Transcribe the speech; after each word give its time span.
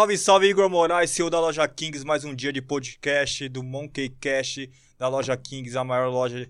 Salve, 0.00 0.16
salve, 0.16 0.48
Igor 0.48 0.70
Moraes, 0.70 1.10
CEO 1.10 1.28
da 1.28 1.38
loja 1.38 1.68
Kings. 1.68 2.06
Mais 2.06 2.24
um 2.24 2.34
dia 2.34 2.50
de 2.50 2.62
podcast 2.62 3.46
do 3.50 3.62
Monkey 3.62 4.08
Cash 4.08 4.60
da 4.98 5.08
loja 5.08 5.36
Kings, 5.36 5.76
a 5.76 5.84
maior 5.84 6.08
loja. 6.08 6.48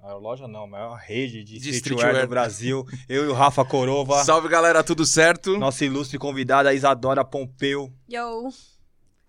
Maior 0.00 0.18
loja 0.18 0.46
não, 0.46 0.62
a 0.62 0.66
maior 0.68 0.94
rede 0.94 1.42
de, 1.42 1.58
De 1.58 1.70
streetwear 1.70 2.10
streetwear. 2.10 2.24
do 2.24 2.30
Brasil. 2.30 2.86
Eu 3.08 3.24
e 3.24 3.26
o 3.26 3.32
Rafa 3.32 3.64
Corova. 3.64 4.22
Salve 4.22 4.48
galera, 4.48 4.84
tudo 4.84 5.04
certo? 5.04 5.58
Nossa 5.58 5.84
ilustre 5.84 6.20
convidada, 6.20 6.72
Isadora 6.72 7.24
Pompeu. 7.24 7.92
Yo. 8.08 8.48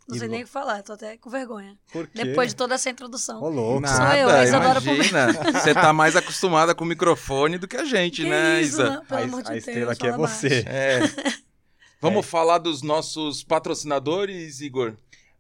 Não 0.07 0.16
sei 0.16 0.27
nem 0.27 0.43
o 0.43 0.45
que 0.45 0.52
falar, 0.52 0.84
tô 0.84 0.93
até 0.93 1.18
com 1.18 1.32
vergonha. 1.32 1.75
Por 1.91 2.05
quê? 2.05 2.23
Depois 2.23 2.50
de 2.50 2.55
toda 2.55 2.75
essa 2.75 2.91
introdução. 2.91 3.41
Ô, 3.41 3.50
louco. 3.50 3.88
Sou 3.88 4.05
eu, 4.13 4.29
a 4.29 4.43
Isadora 4.43 4.79
imagina. 4.79 5.34
Você 5.59 5.73
tá 5.73 5.91
mais 5.91 6.16
acostumada 6.16 6.75
com 6.75 6.84
o 6.84 6.88
microfone 6.88 7.57
do 7.57 7.68
que 7.68 7.77
a 7.77 7.86
gente, 7.86 8.21
que 8.21 8.29
né, 8.29 8.61
isso, 8.61 8.74
Isa? 8.74 8.89
não, 8.91 9.05
pelo 9.05 9.21
A, 9.21 9.24
amor 9.24 9.41
de 9.41 9.47
a 9.47 9.52
Deus. 9.54 9.68
estrela 9.68 9.93
aqui 9.93 10.05
é 10.05 10.11
você. 10.11 10.63
É. 10.68 11.00
Vamos 12.01 12.25
falar 12.25 12.59
dos 12.59 12.81
nossos 12.81 13.43
patrocinadores, 13.43 14.61
Igor? 14.61 14.97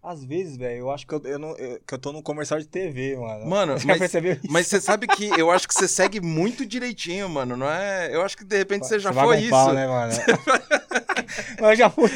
Às 0.07 0.23
vezes, 0.23 0.55
velho, 0.55 0.77
eu 0.81 0.91
acho 0.91 1.07
que 1.07 1.13
eu, 1.15 1.21
eu 1.25 1.39
não, 1.39 1.57
eu- 1.57 1.79
que 1.85 1.93
eu 1.93 1.97
tô 1.97 2.11
num 2.11 2.21
comercial 2.21 2.59
de 2.59 2.67
TV, 2.67 3.15
mano. 3.17 3.45
Mano, 3.47 3.77
Já 3.79 3.87
mas, 3.87 3.97
percebeu 3.97 4.33
isso? 4.33 4.41
mas 4.49 4.67
você 4.67 4.79
sabe 4.79 5.07
que 5.07 5.25
eu 5.39 5.49
acho 5.49 5.67
que 5.67 5.73
você 5.73 5.87
segue 5.87 6.21
muito 6.21 6.63
direitinho, 6.63 7.27
mano, 7.27 7.57
não 7.57 7.67
é? 7.67 8.13
Eu 8.13 8.21
acho 8.21 8.37
que 8.37 8.43
de 8.45 8.55
repente 8.55 8.85
você 8.87 8.99
já 8.99 9.11
foi 9.11 9.39
isso. 9.39 9.49
pau, 9.49 9.73
né, 9.73 9.87
mano? 9.87 10.13
Eu 11.59 11.75
já 11.75 11.89
fui. 11.89 12.09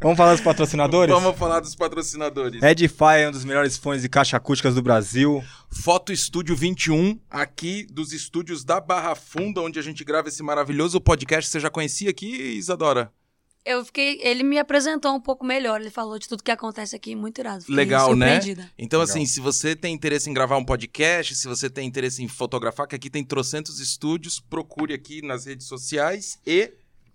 Vamos 0.00 0.16
falar 0.16 0.32
dos 0.32 0.40
patrocinadores? 0.40 1.12
Vamos 1.14 1.36
falar 1.36 1.60
dos 1.60 1.74
patrocinadores. 1.74 2.62
Edify 2.62 3.22
é 3.22 3.28
um 3.28 3.32
dos 3.32 3.44
melhores 3.44 3.76
fones 3.76 4.02
de 4.02 4.08
caixa 4.08 4.36
acústicas 4.36 4.74
do 4.74 4.82
Brasil. 4.82 5.42
Foto 5.70 6.12
Estúdio 6.12 6.54
21, 6.54 7.18
aqui 7.28 7.86
dos 7.90 8.12
estúdios 8.12 8.62
da 8.64 8.80
Barra 8.80 9.14
Funda, 9.16 9.60
onde 9.62 9.78
a 9.78 9.82
gente 9.82 10.04
grava 10.04 10.28
esse 10.28 10.42
maravilhoso 10.42 11.00
podcast. 11.00 11.50
Você 11.50 11.58
já 11.58 11.70
conhecia 11.70 12.10
aqui, 12.10 12.26
Isadora? 12.56 13.10
Eu 13.64 13.84
fiquei. 13.84 14.20
Ele 14.22 14.42
me 14.42 14.58
apresentou 14.58 15.14
um 15.14 15.20
pouco 15.20 15.44
melhor. 15.44 15.80
Ele 15.80 15.90
falou 15.90 16.18
de 16.18 16.28
tudo 16.28 16.42
que 16.42 16.50
acontece 16.50 16.94
aqui, 16.94 17.16
muito 17.16 17.38
irado. 17.40 17.60
Fiquei 17.62 17.74
Legal, 17.74 18.14
né? 18.14 18.38
Então, 18.76 19.00
Legal. 19.00 19.14
assim, 19.14 19.24
se 19.24 19.40
você 19.40 19.74
tem 19.74 19.94
interesse 19.94 20.28
em 20.28 20.34
gravar 20.34 20.56
um 20.58 20.64
podcast, 20.64 21.34
se 21.34 21.48
você 21.48 21.70
tem 21.70 21.86
interesse 21.86 22.22
em 22.22 22.28
fotografar, 22.28 22.86
que 22.86 22.94
aqui 22.94 23.08
tem 23.08 23.24
trocentos 23.24 23.80
estúdios, 23.80 24.38
procure 24.38 24.92
aqui 24.92 25.22
nas 25.22 25.46
redes 25.46 25.66
sociais 25.66 26.38
e... 26.46 26.72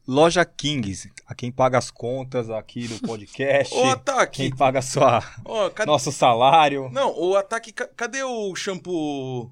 Loja 0.08 0.44
Kings, 0.44 1.08
a 1.28 1.36
quem 1.36 1.52
paga 1.52 1.78
as 1.78 1.92
contas 1.92 2.50
aqui 2.50 2.88
do 2.88 3.00
podcast. 3.08 3.72
Ô, 3.78 3.84
Ataque! 3.92 4.38
quem 4.38 4.50
paga 4.56 4.82
sua, 4.82 5.20
Ô, 5.46 5.70
cadê... 5.70 5.86
nosso 5.86 6.12
salário. 6.12 6.90
Não, 6.92 7.16
o 7.16 7.36
Ataque... 7.36 7.72
ca- 7.72 7.88
Cadê 7.96 8.24
o 8.24 8.56
shampoo? 8.56 9.52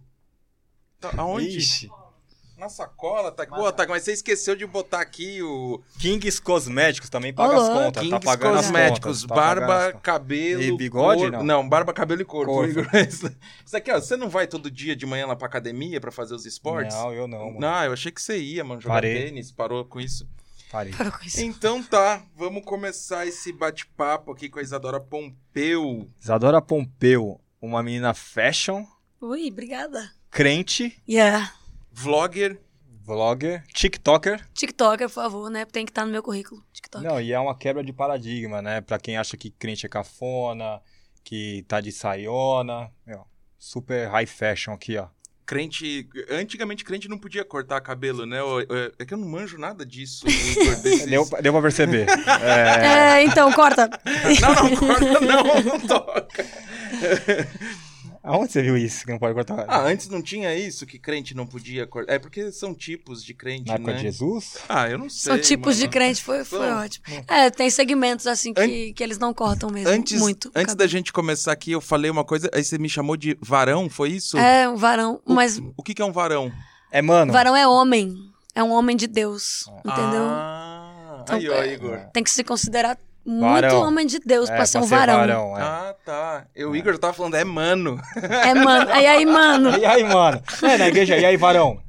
Tá, 1.00 1.12
aonde? 1.16 1.60
Ixi. 1.60 1.92
Na 2.58 2.70
sacola, 2.70 3.30
Ataque. 3.30 3.54
Ô, 3.54 3.66
Ataque, 3.68 3.92
mas 3.92 4.02
você 4.04 4.14
esqueceu 4.14 4.56
de 4.56 4.66
botar 4.66 5.00
aqui 5.00 5.44
o... 5.44 5.80
Kings 6.00 6.42
Cosméticos 6.42 7.08
também 7.08 7.32
paga 7.32 7.56
as 7.56 7.70
Olá. 7.70 7.84
contas. 7.86 8.02
Kings 8.04 8.20
tá 8.20 8.26
pagando 8.26 8.56
Cosméticos, 8.58 9.18
as 9.18 9.22
contas. 9.24 9.28
tá 9.30 9.36
pagando 9.36 9.60
barba, 9.68 9.78
as 9.78 9.86
contas. 9.94 10.02
cabelo, 10.02 10.62
E 10.64 10.76
bigode, 10.78 11.22
corpo- 11.30 11.44
não? 11.44 11.70
barba, 11.70 11.94
cabelo 11.94 12.22
e 12.22 12.26
corpo. 12.26 12.52
Corpo. 12.54 12.80
Isso 13.64 13.78
aqui, 13.78 13.92
ó, 13.92 14.00
você 14.02 14.18
não 14.18 14.28
vai 14.28 14.48
todo 14.48 14.72
dia 14.72 14.96
de 14.96 15.06
manhã 15.06 15.28
lá 15.28 15.36
pra 15.36 15.46
academia 15.48 16.02
pra 16.02 16.12
fazer 16.12 16.34
os 16.34 16.48
esportes? 16.48 16.96
Não, 16.96 17.14
eu 17.14 17.28
não, 17.28 17.46
mano. 17.48 17.60
Não, 17.60 17.84
eu 17.84 17.94
achei 17.94 18.12
que 18.12 18.20
você 18.22 18.40
ia, 18.40 18.64
mano, 18.64 18.82
jogar 18.82 18.96
Parei. 18.96 19.26
tênis, 19.26 19.52
parou 19.52 19.86
com 19.86 20.00
isso. 20.00 20.28
Parei. 20.72 20.92
Parou 20.94 21.12
com 21.14 21.24
isso. 21.26 21.40
Então 21.42 21.84
tá, 21.84 22.24
vamos 22.36 22.66
começar 22.66 23.28
esse 23.28 23.54
bate-papo 23.54 24.32
aqui 24.32 24.50
com 24.50 24.58
a 24.58 24.64
Isadora 24.64 25.00
Pompeu. 25.00 26.10
Isadora 26.20 26.60
Pompeu, 26.60 27.40
uma 27.62 27.84
menina 27.84 28.16
fashion, 28.16 28.84
Ui, 29.22 29.48
obrigada. 29.52 30.12
crente, 30.32 31.00
Yeah. 31.08 31.54
Vlogger. 31.98 32.60
vlogger, 33.04 33.64
tiktoker. 33.74 34.46
TikToker, 34.54 35.08
por 35.08 35.14
favor, 35.16 35.50
né? 35.50 35.66
Tem 35.66 35.86
que 35.86 35.92
estar 35.92 36.06
no 36.06 36.12
meu 36.12 36.22
currículo. 36.22 36.62
TikTok. 36.74 37.04
Não, 37.04 37.20
e 37.22 37.32
é 37.32 37.40
uma 37.40 37.56
quebra 37.58 37.84
de 37.84 37.94
paradigma, 37.94 38.62
né? 38.62 38.82
Pra 38.82 39.00
quem 39.00 39.18
acha 39.18 39.36
que 39.38 39.50
crente 39.50 39.86
é 39.86 39.90
cafona, 39.90 40.82
que 41.24 41.64
tá 41.68 41.80
de 41.82 41.92
saiona. 41.92 42.92
Meu, 43.06 43.26
super 43.58 44.10
high 44.10 44.26
fashion 44.26 44.74
aqui, 44.74 44.98
ó. 44.98 45.08
Crente. 45.46 46.10
Antigamente 46.30 46.84
crente 46.84 47.08
não 47.08 47.18
podia 47.18 47.46
cortar 47.46 47.80
cabelo, 47.80 48.26
né? 48.26 48.38
É 49.00 49.06
que 49.06 49.14
eu 49.14 49.18
não 49.18 49.30
manjo 49.30 49.58
nada 49.58 49.86
disso. 49.86 50.26
Desses- 50.84 51.06
Deu, 51.06 51.26
deu 51.42 51.54
pra 51.54 51.62
perceber. 51.62 52.06
É, 52.42 53.16
É, 53.22 53.24
então, 53.24 53.50
corta. 53.54 53.90
Não, 54.42 54.54
não, 54.54 54.76
corta, 54.76 55.22
não, 55.22 55.64
não 55.64 55.80
toca. 55.88 56.28
Aonde 58.28 58.52
você 58.52 58.62
viu 58.62 58.78
isso? 58.78 59.06
Que 59.06 59.12
não 59.12 59.20
pode 59.20 59.34
cortar? 59.34 59.66
Ah, 59.68 59.82
antes 59.84 60.10
não 60.10 60.22
tinha 60.22 60.54
isso 60.56 60.86
que 60.86 61.00
crente 61.00 61.34
não 61.36 61.48
podia 61.48 61.88
cortar. 61.88 62.14
É 62.14 62.20
porque 62.20 62.52
são 62.52 62.74
tipos 62.76 63.24
de 63.24 63.34
crente, 63.34 63.68
Na 63.70 63.76
época 63.76 63.92
né? 63.92 63.98
de 63.98 64.04
Jesus? 64.04 64.58
Ah, 64.68 64.90
eu 64.90 64.98
não 64.98 65.10
sei. 65.10 65.34
São 65.34 65.40
tipos 65.42 65.76
mano. 65.78 65.88
de 65.88 65.88
crente, 65.88 66.22
foi, 66.24 66.44
foi 66.44 66.70
ótimo. 66.70 67.06
É, 67.28 67.50
tem 67.50 67.70
segmentos 67.70 68.28
assim 68.28 68.54
que, 68.54 68.94
que 68.94 69.04
eles 69.04 69.18
não 69.18 69.34
cortam 69.34 69.70
mesmo. 69.70 69.90
Antes, 69.90 70.20
muito. 70.20 70.52
antes 70.56 70.76
da 70.76 70.86
gente 70.88 71.14
começar 71.14 71.52
aqui, 71.54 71.72
eu 71.72 71.82
falei 71.82 72.12
uma 72.12 72.24
coisa, 72.26 72.50
aí 72.54 72.64
você 72.64 72.78
me 72.78 72.90
chamou 72.90 73.16
de 73.16 73.38
varão, 73.42 73.90
foi 73.90 74.10
isso? 74.12 74.38
É, 74.38 74.68
um 74.68 74.76
varão. 74.76 75.22
O- 75.26 75.34
Mas 75.34 75.62
O 75.78 75.82
que, 75.82 75.94
que 75.94 76.02
é 76.02 76.06
um 76.06 76.12
varão? 76.12 76.52
É, 76.92 77.02
mano. 77.02 77.32
varão 77.32 77.56
é 77.56 77.68
homem. 77.68 78.14
É 78.54 78.64
um 78.64 78.72
homem 78.72 78.96
de 78.98 79.08
Deus. 79.08 79.66
Entendeu? 79.86 80.24
Ah, 80.24 81.20
Então, 81.24 81.36
aí, 81.38 81.50
ó, 81.50 81.54
é- 81.62 81.74
Igor. 81.74 82.00
Tem 82.14 82.24
que 82.24 82.30
se 82.32 82.44
considerar 82.44 82.98
muito 83.28 83.42
Varão. 83.62 83.82
homem 83.88 84.08
de 84.08 84.20
Deus 84.20 84.50
é, 84.50 84.56
pra 84.56 84.66
ser 84.66 84.78
um 84.78 84.86
varão. 84.86 85.58
é. 85.58 85.62
Ah, 85.62 85.96
tá. 86.06 86.46
Eu, 86.56 86.72
O 86.72 86.76
Igor 86.76 86.98
tava 86.98 87.14
falando, 87.14 87.36
é 87.36 87.44
mano. 87.44 88.00
É, 88.16 88.54
mano. 88.54 88.90
Aí, 88.92 89.06
aí, 89.06 89.26
mano. 89.26 89.78
E 89.78 89.86
aí, 89.86 90.04
mano? 90.04 90.42
É, 90.64 90.78
na 90.78 90.88
igreja, 90.88 91.18
e 91.18 91.26
aí, 91.26 91.36
varão? 91.38 91.80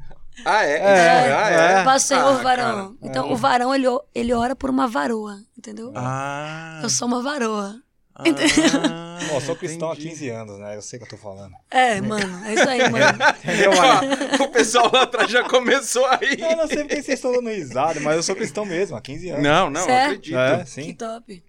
Ah, 0.44 0.64
é? 0.64 0.72
É, 0.78 1.32
ah, 1.34 1.50
é. 1.50 1.82
Pra 1.84 1.98
Senhor 1.98 2.38
Ah, 2.38 2.42
varão. 2.42 2.74
cara. 2.74 2.90
Então, 3.02 3.32
o 3.32 3.36
varão, 3.36 3.74
ele, 3.74 3.86
ele 4.14 4.32
ora 4.32 4.54
por 4.54 4.70
uma 4.70 4.86
varoa. 4.86 5.36
Entendeu? 5.56 5.92
Ah. 5.96 6.80
Eu 6.82 6.88
sou 6.88 7.08
uma 7.08 7.22
varoa. 7.22 7.74
Ah, 8.18 9.18
Pô, 9.28 9.34
eu 9.36 9.40
sou 9.40 9.56
cristão 9.56 9.92
entendi. 9.92 10.08
há 10.08 10.10
15 10.10 10.28
anos, 10.30 10.58
né? 10.58 10.76
Eu 10.76 10.82
sei 10.82 10.98
o 10.98 11.02
que 11.02 11.06
eu 11.06 11.18
tô 11.18 11.22
falando. 11.22 11.54
É, 11.70 12.00
mano. 12.00 12.44
É 12.46 12.54
isso 12.54 12.68
aí, 12.68 12.90
mano. 12.90 13.18
Entendeu, 13.44 13.70
mano? 13.76 14.08
Ó, 14.40 14.44
o 14.44 14.48
pessoal 14.50 14.90
lá 14.92 15.02
atrás 15.02 15.30
já 15.30 15.48
começou 15.48 16.04
aí. 16.06 16.36
Eu 16.40 16.56
não 16.56 16.66
sei 16.66 16.78
porque 16.78 16.96
vocês 17.02 17.18
estão 17.18 17.32
dando 17.32 17.48
risada, 17.50 18.00
mas 18.00 18.16
eu 18.16 18.22
sou 18.22 18.34
cristão 18.36 18.64
mesmo, 18.64 18.96
há 18.96 19.00
15 19.00 19.30
anos. 19.30 19.42
Não, 19.42 19.70
não, 19.70 19.82
acredito. 19.82 20.36
É, 20.36 20.64
Que 20.64 20.70
sim. 20.70 20.94
top. 20.94 21.44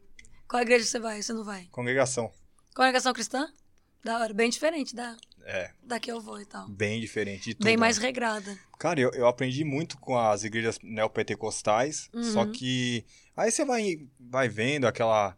Qual 0.48 0.62
igreja 0.62 0.86
você 0.86 1.00
vai? 1.00 1.22
Você 1.22 1.34
não 1.34 1.44
vai? 1.44 1.68
Congregação. 1.72 2.32
Congregação 2.76 3.14
cristã? 3.14 3.48
Da 4.04 4.20
hora. 4.20 4.34
Bem 4.34 4.50
diferente 4.50 4.96
da, 4.96 5.16
É, 5.46 5.72
da 5.84 6.00
que 6.00 6.12
eu 6.12 6.22
vou 6.22 6.40
e 6.40 6.46
tal. 6.46 6.68
bem 6.70 7.00
diferente 7.02 7.46
de 7.50 7.54
tudo. 7.56 7.66
Bem 7.66 7.76
né? 7.76 7.80
mais 7.82 7.98
regrada. 7.98 8.58
Cara, 8.80 9.00
eu, 9.00 9.12
eu 9.12 9.28
aprendi 9.28 9.64
muito 9.66 9.98
com 9.98 10.18
as 10.18 10.44
igrejas 10.44 10.80
neopentecostais, 10.82 12.10
Uhum. 12.14 12.24
só 12.24 12.46
que 12.46 13.06
aí 13.36 13.52
você 13.52 13.66
vai, 13.66 13.98
vai 14.20 14.48
vendo 14.48 14.86
aquela... 14.88 15.36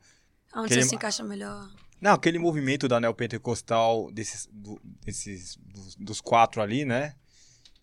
Onde 0.53 0.65
Aquele- 0.65 0.83
você 0.83 0.89
se 0.89 0.95
encaixa 0.95 1.23
melhor. 1.23 1.69
Não, 1.99 2.13
aquele 2.13 2.39
movimento 2.39 2.87
da 2.87 2.99
neopentecostal, 2.99 4.11
desses, 4.11 4.47
do- 4.51 4.81
desses 5.05 5.55
dos, 5.57 5.95
dos 5.95 6.21
quatro 6.21 6.61
ali, 6.61 6.83
né? 6.83 7.15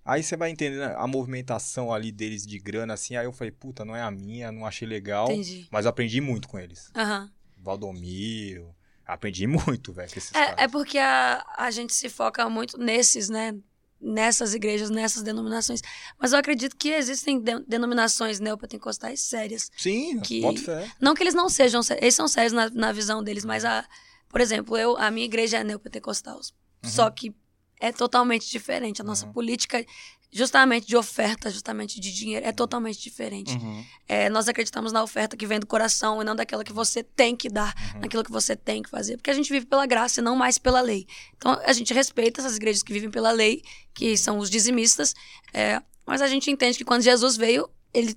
Aí 0.05 0.23
você 0.23 0.37
vai 0.37 0.51
entendendo 0.51 0.83
a 0.83 1.07
movimentação 1.07 1.93
ali 1.93 2.11
deles 2.11 2.47
de 2.47 2.59
grana, 2.59 2.95
assim, 2.95 3.15
aí 3.17 3.27
eu 3.27 3.33
falei, 3.33 3.51
puta, 3.53 3.85
não 3.85 3.95
é 3.95 4.03
a 4.03 4.11
minha, 4.11 4.51
não 4.51 4.65
achei 4.67 4.89
legal, 4.89 5.27
Entendi. 5.31 5.69
mas 5.71 5.85
aprendi 5.87 6.21
muito 6.21 6.49
com 6.49 6.59
eles. 6.59 6.91
Aham. 6.97 7.31
Valdomiro, 7.59 8.75
aprendi 9.07 9.47
muito, 9.81 9.93
velho, 9.93 10.11
com 10.11 10.19
esses 10.19 10.35
É, 10.35 10.39
é 10.43 10.47
caras. 10.55 10.73
porque 10.73 10.99
a, 10.99 11.45
a 11.57 11.71
gente 11.71 11.95
se 11.95 12.09
foca 12.09 12.49
muito 12.49 12.77
nesses, 12.79 13.29
né? 13.29 13.55
Nessas 14.01 14.55
igrejas, 14.55 14.91
nessas 14.91 15.23
denominações. 15.25 15.81
Mas 16.21 16.33
eu 16.33 16.39
acredito 16.39 16.77
que 16.77 16.91
existem 16.91 17.41
de- 17.41 17.65
denominações 17.67 18.39
neopentecostais 18.39 19.21
sérias. 19.21 19.71
Sim, 19.77 20.21
que- 20.21 20.41
bota 20.41 20.61
fé. 20.61 20.89
Não 21.01 21.15
que 21.15 21.23
eles 21.23 21.35
não 21.35 21.49
sejam 21.49 21.83
sérios, 21.83 22.03
eles 22.03 22.15
são 22.15 22.29
sérios 22.29 22.53
na, 22.53 22.71
na 22.71 22.93
visão 22.93 23.23
deles, 23.25 23.45
mas 23.45 23.65
a, 23.65 23.85
por 24.29 24.41
exemplo, 24.41 24.77
eu, 24.77 24.97
a 24.97 25.11
minha 25.11 25.27
igreja 25.27 25.59
é 25.59 25.65
neopentecostal. 25.65 26.37
Uhum. 26.37 26.91
Só 26.91 27.11
que 27.11 27.35
é 27.81 27.91
totalmente 27.93 28.49
diferente. 28.49 29.01
A 29.03 29.05
nossa 29.05 29.27
política, 29.27 29.85
justamente 30.31 30.87
de 30.87 30.97
oferta, 30.97 31.51
justamente 31.51 31.99
de 31.99 32.13
dinheiro, 32.13 32.45
é 32.47 32.53
totalmente 32.53 33.01
diferente. 33.01 33.53
Uhum. 33.55 33.85
É, 34.07 34.29
nós 34.29 34.49
acreditamos 34.49 34.93
na 34.93 35.03
oferta 35.03 35.37
que 35.37 35.47
vem 35.47 35.59
do 35.59 35.67
coração 35.67 36.21
e 36.21 36.25
não 36.25 36.37
daquela 36.37 36.63
que 36.63 36.73
você 36.73 37.03
tem 37.03 37.35
que 37.35 37.49
dar, 37.49 37.75
Uhum. 37.95 38.01
naquilo 38.03 38.23
que 38.23 38.31
você 38.31 38.55
tem 38.55 38.83
que 38.83 38.91
fazer. 38.91 39.17
Porque 39.17 39.31
a 39.31 39.35
gente 39.35 39.51
vive 39.51 39.67
pela 39.67 39.87
graça 39.87 40.21
e 40.21 40.23
não 40.23 40.37
mais 40.37 40.59
pela 40.59 40.81
lei. 40.81 41.07
Então 41.37 41.59
a 41.65 41.73
gente 41.73 41.95
respeita 41.95 42.41
essas 42.41 42.57
igrejas 42.57 42.83
que 42.83 42.93
vivem 42.93 43.11
pela 43.11 43.31
lei, 43.33 43.63
que 43.95 44.17
são 44.17 44.39
os 44.39 44.51
dizimistas, 44.51 45.15
é, 45.53 45.81
mas 46.07 46.21
a 46.23 46.27
gente 46.29 46.51
entende 46.51 46.77
que 46.79 46.85
quando 46.85 47.03
Jesus 47.03 47.37
veio, 47.37 47.69
ele, 47.93 48.15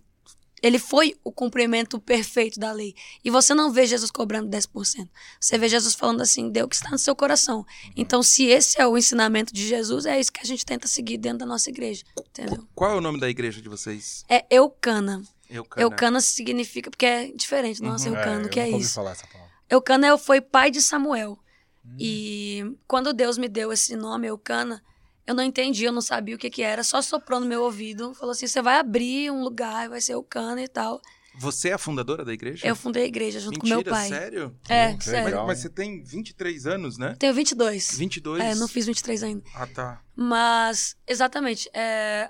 ele 0.61 0.77
foi 0.77 1.15
o 1.23 1.31
cumprimento 1.31 1.99
perfeito 1.99 2.59
da 2.59 2.71
lei. 2.71 2.93
E 3.23 3.29
você 3.31 3.53
não 3.53 3.71
vê 3.71 3.85
Jesus 3.85 4.11
cobrando 4.11 4.49
10%. 4.49 5.09
Você 5.39 5.57
vê 5.57 5.67
Jesus 5.67 5.95
falando 5.95 6.21
assim: 6.21 6.49
dê 6.49 6.61
o 6.61 6.67
que 6.67 6.75
está 6.75 6.91
no 6.91 6.99
seu 6.99 7.15
coração. 7.15 7.65
Então, 7.95 8.21
se 8.21 8.45
esse 8.45 8.79
é 8.79 8.85
o 8.85 8.97
ensinamento 8.97 9.53
de 9.53 9.67
Jesus, 9.67 10.05
é 10.05 10.19
isso 10.19 10.31
que 10.31 10.41
a 10.41 10.45
gente 10.45 10.65
tenta 10.65 10.87
seguir 10.87 11.17
dentro 11.17 11.39
da 11.39 11.45
nossa 11.45 11.69
igreja. 11.69 12.03
Entendeu? 12.17 12.67
Qual 12.75 12.91
é 12.91 12.95
o 12.95 13.01
nome 13.01 13.19
da 13.19 13.29
igreja 13.29 13.61
de 13.61 13.67
vocês? 13.67 14.23
É 14.29 14.45
Eucana. 14.49 15.23
Eucana. 15.49 15.83
Eucana 15.83 16.21
significa, 16.21 16.89
porque 16.89 17.05
é 17.05 17.31
diferente, 17.31 17.81
nossa, 17.81 18.07
Eucana, 18.07 18.45
o 18.45 18.49
que 18.49 18.59
é 18.59 18.69
isso? 18.69 18.93
falar 18.93 19.11
essa 19.11 19.27
palavra. 19.27 19.51
Eucana 19.69 20.07
é- 20.07 20.17
foi 20.17 20.39
pai 20.39 20.71
de 20.71 20.81
Samuel. 20.81 21.37
Hum. 21.85 21.95
E 21.99 22.75
quando 22.87 23.11
Deus 23.11 23.37
me 23.37 23.49
deu 23.49 23.73
esse 23.73 23.95
nome, 23.95 24.27
Eucana, 24.27 24.81
eu 25.25 25.35
não 25.35 25.43
entendi, 25.43 25.85
eu 25.85 25.91
não 25.91 26.01
sabia 26.01 26.35
o 26.35 26.37
que 26.37 26.49
que 26.49 26.61
era, 26.61 26.83
só 26.83 27.01
soprou 27.01 27.39
no 27.39 27.45
meu 27.45 27.63
ouvido, 27.63 28.13
falou 28.13 28.31
assim, 28.31 28.47
você 28.47 28.61
vai 28.61 28.79
abrir 28.79 29.31
um 29.31 29.43
lugar, 29.43 29.89
vai 29.89 30.01
ser 30.01 30.13
Eucana 30.13 30.61
e 30.61 30.67
tal. 30.67 31.01
Você 31.35 31.69
é 31.69 31.73
a 31.73 31.77
fundadora 31.77 32.25
da 32.25 32.33
igreja? 32.33 32.67
Eu 32.67 32.75
fundei 32.75 33.03
a 33.03 33.07
igreja 33.07 33.39
junto 33.39 33.53
Mentira, 33.63 33.75
com 33.77 33.83
meu 33.83 33.93
pai. 33.93 34.09
sério? 34.09 34.55
É, 34.67 34.93
Que 34.95 35.05
sério. 35.05 35.25
legal. 35.25 35.47
Mas 35.47 35.59
você 35.59 35.69
tem 35.69 36.03
23 36.03 36.67
anos, 36.67 36.97
né? 36.97 37.15
Tenho 37.17 37.33
22. 37.33 37.97
22? 37.97 38.43
É, 38.43 38.55
não 38.55 38.67
fiz 38.67 38.85
23 38.85 39.23
ainda. 39.23 39.43
Ah, 39.55 39.65
tá. 39.65 40.01
Mas, 40.13 40.97
exatamente. 41.07 41.69
é, 41.73 42.29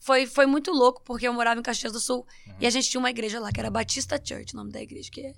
foi, 0.00 0.26
foi 0.26 0.46
muito 0.46 0.72
louco, 0.72 1.00
porque 1.04 1.28
eu 1.28 1.32
morava 1.32 1.60
em 1.60 1.62
Caxias 1.62 1.92
do 1.92 2.00
Sul 2.00 2.26
e 2.58 2.66
a 2.66 2.70
gente 2.70 2.90
tinha 2.90 2.98
uma 2.98 3.10
igreja 3.10 3.38
lá, 3.38 3.52
que 3.52 3.60
era 3.60 3.70
Batista 3.70 4.20
Church, 4.22 4.54
o 4.54 4.56
nome 4.56 4.72
da 4.72 4.82
igreja, 4.82 5.08
que 5.12 5.32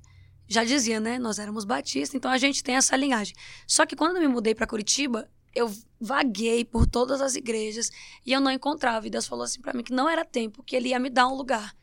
já 0.49 0.65
dizia, 0.65 0.99
né? 0.99 1.19
Nós 1.19 1.39
éramos 1.39 1.65
batistas, 1.65 2.15
então 2.15 2.31
a 2.31 2.39
gente 2.39 2.63
tem 2.63 2.77
essa 2.77 2.97
linhagem. 2.97 3.35
Só 3.67 3.85
que 3.85 3.95
quando 3.95 4.17
eu 4.17 4.23
me 4.23 4.29
mudei 4.29 4.55
para 4.55 4.67
Curitiba, 4.67 5.29
eu 5.55 5.73
vaguei 6.01 6.65
por 6.65 6.87
todas 6.87 7.21
as 7.21 7.35
igrejas 7.35 7.91
e 8.25 8.33
eu 8.33 8.41
não 8.41 8.51
encontrava. 8.51 9.07
E 9.07 9.11
Deus 9.11 9.27
falou 9.27 9.45
assim 9.45 9.61
para 9.61 9.73
mim 9.73 9.83
que 9.83 9.93
não 9.93 10.09
era 10.09 10.25
tempo, 10.25 10.63
que 10.63 10.75
ele 10.75 10.89
ia 10.91 10.99
me 10.99 11.11
dar 11.11 11.29
um 11.29 11.35
lugar. 11.35 11.75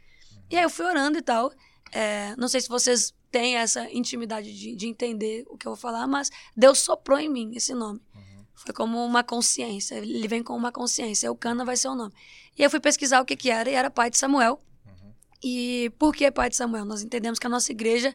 E 0.50 0.57
aí 0.57 0.63
eu 0.63 0.69
fui 0.69 0.86
orando 0.86 1.18
e 1.18 1.21
tal. 1.21 1.51
É, 1.92 2.36
não 2.36 2.48
sei 2.48 2.62
se 2.62 2.69
vocês 2.69 3.13
têm 3.31 3.56
essa 3.57 3.89
intimidade 3.92 4.54
de, 4.57 4.75
de 4.75 4.88
entender 4.88 5.45
o 5.48 5.57
que 5.57 5.68
eu 5.68 5.71
vou 5.71 5.77
falar, 5.77 6.07
mas 6.07 6.30
Deus 6.56 6.80
soprou 6.80 7.19
em 7.19 7.30
mim 7.30 7.51
esse 7.56 7.74
nome. 7.74 8.01
Foi 8.54 8.74
como 8.74 9.04
uma 9.06 9.24
consciência. 9.24 9.95
Ele 9.95 10.27
vem 10.27 10.44
com 10.44 10.54
uma 10.54 10.72
consciência. 10.72 11.27
Eucana 11.27 11.63
vai 11.63 11.77
ser 11.77 11.88
o 11.88 11.95
nome. 11.95 12.13
E 12.57 12.63
eu 12.63 12.69
fui 12.69 12.80
pesquisar 12.80 13.22
o 13.22 13.25
que, 13.25 13.38
que 13.38 13.50
era, 13.50 13.69
e 13.69 13.74
era 13.74 13.89
pai 13.89 14.10
de 14.10 14.18
Samuel. 14.18 14.62
E 15.42 15.89
por 15.98 16.13
que 16.13 16.30
pai 16.30 16.50
de 16.50 16.57
Samuel? 16.57 16.83
Nós 16.83 17.01
entendemos 17.01 17.39
que 17.39 17.48
a 17.48 17.50
nossa 17.50 17.72
igreja 17.72 18.13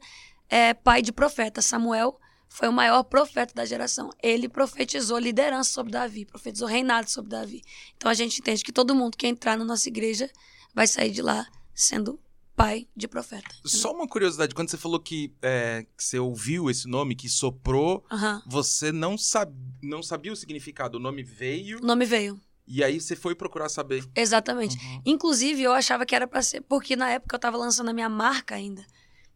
é 0.49 0.75
pai 0.75 1.01
de 1.01 1.13
profeta. 1.13 1.63
Samuel 1.63 2.21
foi 2.55 2.69
o 2.69 2.73
maior 2.73 3.03
profeta 3.03 3.53
da 3.53 3.65
geração. 3.65 4.11
Ele 4.23 4.49
profetizou 4.49 5.19
liderança 5.19 5.73
sobre 5.73 5.91
Davi, 5.93 6.25
profetizou 6.25 6.69
reinado 6.69 7.11
sobre 7.11 7.31
Davi. 7.31 7.63
Então 7.97 8.09
a 8.09 8.15
gente 8.15 8.39
entende 8.39 8.63
que 8.63 8.71
todo 8.71 8.95
mundo 8.95 9.17
que 9.17 9.27
entrar 9.27 9.59
na 9.59 9.65
nossa 9.65 9.89
igreja 9.89 10.31
vai 10.73 10.87
sair 10.87 11.11
de 11.11 11.21
lá 11.21 11.45
sendo 11.75 12.17
pai 12.55 12.87
de 12.97 13.09
profeta. 13.09 13.53
Só 13.65 13.93
uma 13.93 14.07
curiosidade, 14.07 14.55
quando 14.55 14.71
você 14.71 14.77
falou 14.77 15.01
que, 15.01 15.35
é, 15.43 15.85
que 15.97 16.05
você 16.05 16.17
ouviu 16.21 16.71
esse 16.71 16.87
nome, 16.87 17.17
que 17.17 17.29
soprou, 17.29 18.05
você 18.47 18.93
não, 18.93 19.19
sab... 19.19 19.53
não 19.83 20.01
sabia 20.01 20.33
o 20.33 20.37
significado. 20.37 20.99
O 20.99 21.01
nome 21.01 21.25
veio 21.25 21.79
O 21.83 21.85
nome 21.85 22.05
veio. 22.05 22.41
e 22.69 22.85
aí 22.85 23.01
você 23.01 23.17
foi 23.17 23.35
procurar 23.35 23.69
saber. 23.69 24.09
Exatamente. 24.15 24.77
Uhum. 24.77 25.03
Inclusive, 25.05 25.61
eu 25.61 25.73
achava 25.73 26.07
que 26.07 26.15
era 26.15 26.29
pra 26.29 26.41
ser. 26.41 26.61
Porque 26.61 26.95
na 26.95 27.11
época 27.11 27.35
eu 27.35 27.41
tava 27.41 27.57
lançando 27.57 27.89
a 27.89 27.93
minha 27.93 28.09
marca 28.09 28.55
ainda. 28.55 28.87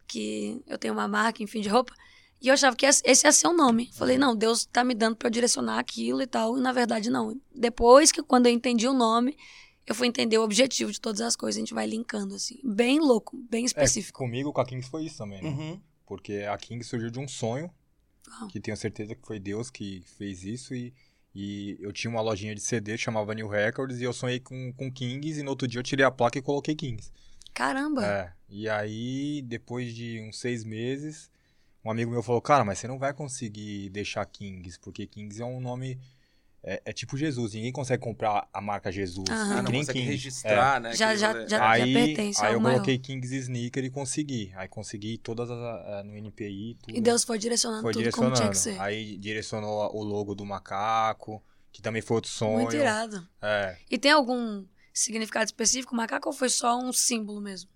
Que 0.07 0.61
eu 0.65 0.77
tenho 0.77 0.93
uma 0.93 1.07
marca, 1.07 1.43
enfim, 1.43 1.59
de 1.59 1.67
roupa. 1.67 1.93
E 2.41 2.47
eu 2.47 2.53
achava 2.53 2.75
que 2.75 2.85
esse 2.85 3.01
esse 3.05 3.25
ia 3.27 3.31
ser 3.31 3.47
o 3.47 3.53
nome. 3.53 3.89
Falei, 3.93 4.17
não, 4.17 4.35
Deus 4.35 4.65
tá 4.65 4.83
me 4.83 4.93
dando 4.95 5.15
pra 5.15 5.27
eu 5.27 5.31
direcionar 5.31 5.77
aquilo 5.79 6.21
e 6.21 6.27
tal. 6.27 6.57
E 6.57 6.61
na 6.61 6.71
verdade, 6.71 7.09
não. 7.09 7.39
Depois 7.53 8.11
que, 8.11 8.23
quando 8.23 8.45
eu 8.47 8.51
entendi 8.53 8.87
o 8.87 8.93
nome, 8.93 9.35
eu 9.85 9.93
fui 9.93 10.07
entender 10.07 10.37
o 10.37 10.43
objetivo 10.43 10.91
de 10.91 11.01
todas 11.01 11.19
as 11.21 11.35
coisas. 11.35 11.57
A 11.57 11.59
gente 11.61 11.73
vai 11.73 11.85
linkando, 11.85 12.35
assim. 12.35 12.59
Bem 12.63 12.99
louco, 12.99 13.37
bem 13.49 13.63
É, 13.63 13.65
específico. 13.65 14.17
comigo, 14.19 14.53
com 14.53 14.61
a 14.61 14.65
Kings 14.65 14.89
foi 14.89 15.03
isso 15.05 15.17
também, 15.17 15.41
né? 15.41 15.49
Uhum. 15.49 15.81
Porque 16.05 16.45
a 16.49 16.57
Kings 16.57 16.87
surgiu 16.89 17.09
de 17.09 17.19
um 17.19 17.27
sonho, 17.27 17.69
Ah. 18.31 18.47
que 18.49 18.59
tenho 18.59 18.77
certeza 18.77 19.15
que 19.15 19.25
foi 19.27 19.39
Deus 19.39 19.69
que 19.69 20.01
fez 20.17 20.43
isso. 20.43 20.73
E, 20.73 20.93
e 21.35 21.77
eu 21.81 21.91
tinha 21.91 22.09
uma 22.09 22.21
lojinha 22.21 22.55
de 22.55 22.61
CD, 22.61 22.97
chamava 22.97 23.33
New 23.33 23.47
Records, 23.49 23.99
e 23.99 24.03
eu 24.03 24.13
sonhei 24.13 24.39
com, 24.39 24.71
com 24.77 24.91
Kings, 24.91 25.39
e 25.39 25.43
no 25.43 25.49
outro 25.49 25.67
dia 25.67 25.79
eu 25.79 25.83
tirei 25.83 26.05
a 26.05 26.11
placa 26.11 26.37
e 26.39 26.41
coloquei 26.41 26.73
Kings. 26.75 27.11
Caramba! 27.53 28.05
É, 28.05 28.33
e 28.47 28.69
aí, 28.69 29.41
depois 29.45 29.93
de 29.93 30.21
uns 30.21 30.39
seis 30.39 30.63
meses, 30.63 31.29
um 31.89 31.91
amigo 31.91 32.11
meu 32.11 32.23
falou, 32.23 32.41
cara, 32.41 32.63
mas 32.63 32.79
você 32.79 32.87
não 32.87 32.97
vai 32.99 33.13
conseguir 33.13 33.89
deixar 33.89 34.25
Kings, 34.25 34.79
porque 34.79 35.05
Kings 35.07 35.41
é 35.41 35.45
um 35.45 35.59
nome... 35.59 35.99
É, 36.61 36.81
é 36.87 36.91
tipo 36.93 37.15
Jesus, 37.15 37.53
ninguém 37.53 37.71
consegue 37.71 38.03
comprar 38.03 38.45
a 38.51 38.59
marca 38.59 38.91
Jesus. 38.91 39.29
Aham. 39.29 39.53
Ah, 39.53 39.55
que 39.55 39.61
não 39.63 39.71
consegue 39.71 39.99
Kings. 39.99 40.11
registrar, 40.11 40.81
né? 40.81 40.93
Já- 40.93 41.15
já- 41.15 41.31
rolê. 41.31 41.47
já- 41.47 41.69
aí, 41.71 41.93
pertence 41.93 42.41
aí 42.41 42.47
ao 42.47 42.53
eu 42.55 42.59
maior. 42.59 42.73
coloquei 42.75 42.99
Kings 42.99 43.33
Sneaker 43.33 43.85
e 43.85 43.89
consegui. 43.89 44.51
Aí 44.55 44.67
consegui 44.67 45.17
todas 45.17 45.49
as, 45.49 46.05
no 46.05 46.17
NPI, 46.17 46.77
tudo. 46.81 46.97
E 46.97 46.99
Deus 46.99 47.23
foi 47.23 47.39
direcionando 47.39 47.81
foi 47.81 47.93
tudo 47.93 48.11
como 48.11 48.33
tinha 48.33 48.49
que 48.49 48.53
direcionando. 48.55 48.77
ser. 48.77 48.81
Aí 48.83 49.17
direcionou 49.17 49.95
o 49.95 50.03
logo 50.03 50.35
do 50.35 50.45
macaco, 50.45 51.41
que 51.71 51.81
também 51.81 52.01
foi 52.01 52.15
outro 52.15 52.29
sonho. 52.29 52.59
Muito 52.59 52.75
irado. 52.75 53.25
É. 53.41 53.77
E 53.89 53.97
tem 53.97 54.11
algum 54.11 54.65
significado 54.93 55.45
específico, 55.45 55.95
macaco, 55.95 56.27
ou 56.27 56.33
foi 56.35 56.49
só 56.49 56.77
um 56.77 56.91
símbolo 56.91 57.39
mesmo? 57.39 57.69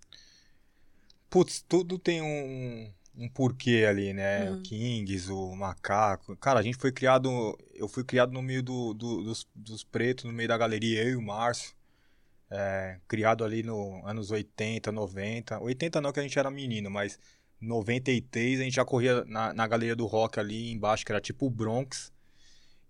Putz, 1.29 1.63
tudo 1.69 1.97
tem 1.97 2.21
um, 2.21 2.91
um 3.15 3.29
porquê 3.29 3.85
ali, 3.87 4.13
né? 4.13 4.49
Uhum. 4.49 4.57
O 4.57 4.61
Kings, 4.61 5.31
o 5.31 5.55
macaco. 5.55 6.35
Cara, 6.37 6.59
a 6.59 6.63
gente 6.63 6.77
foi 6.77 6.91
criado. 6.91 7.57
Eu 7.73 7.87
fui 7.87 8.03
criado 8.03 8.31
no 8.31 8.41
meio 8.41 8.63
do, 8.63 8.93
do- 8.93 9.23
dos, 9.23 9.47
dos 9.55 9.83
pretos, 9.83 10.25
no 10.25 10.33
meio 10.33 10.49
da 10.49 10.57
galeria, 10.57 11.03
eu 11.03 11.11
e 11.11 11.15
o 11.15 11.21
Márcio. 11.21 11.73
É, 12.49 12.99
criado 13.07 13.43
ali 13.43 13.63
no 13.63 14.05
anos 14.05 14.29
80, 14.31 14.91
90. 14.91 15.59
80 15.59 16.01
não, 16.01 16.11
que 16.11 16.19
a 16.19 16.23
gente 16.23 16.37
era 16.37 16.51
menino, 16.51 16.89
mas 16.89 17.19
93 17.59 18.59
a 18.59 18.63
gente 18.63 18.75
já 18.75 18.85
corria 18.85 19.23
na, 19.25 19.53
na 19.53 19.67
galeria 19.67 19.95
do 19.95 20.05
rock 20.05 20.39
ali 20.39 20.71
embaixo, 20.71 21.05
que 21.05 21.11
era 21.11 21.21
tipo 21.21 21.45
o 21.47 21.49
Bronx. 21.49 22.11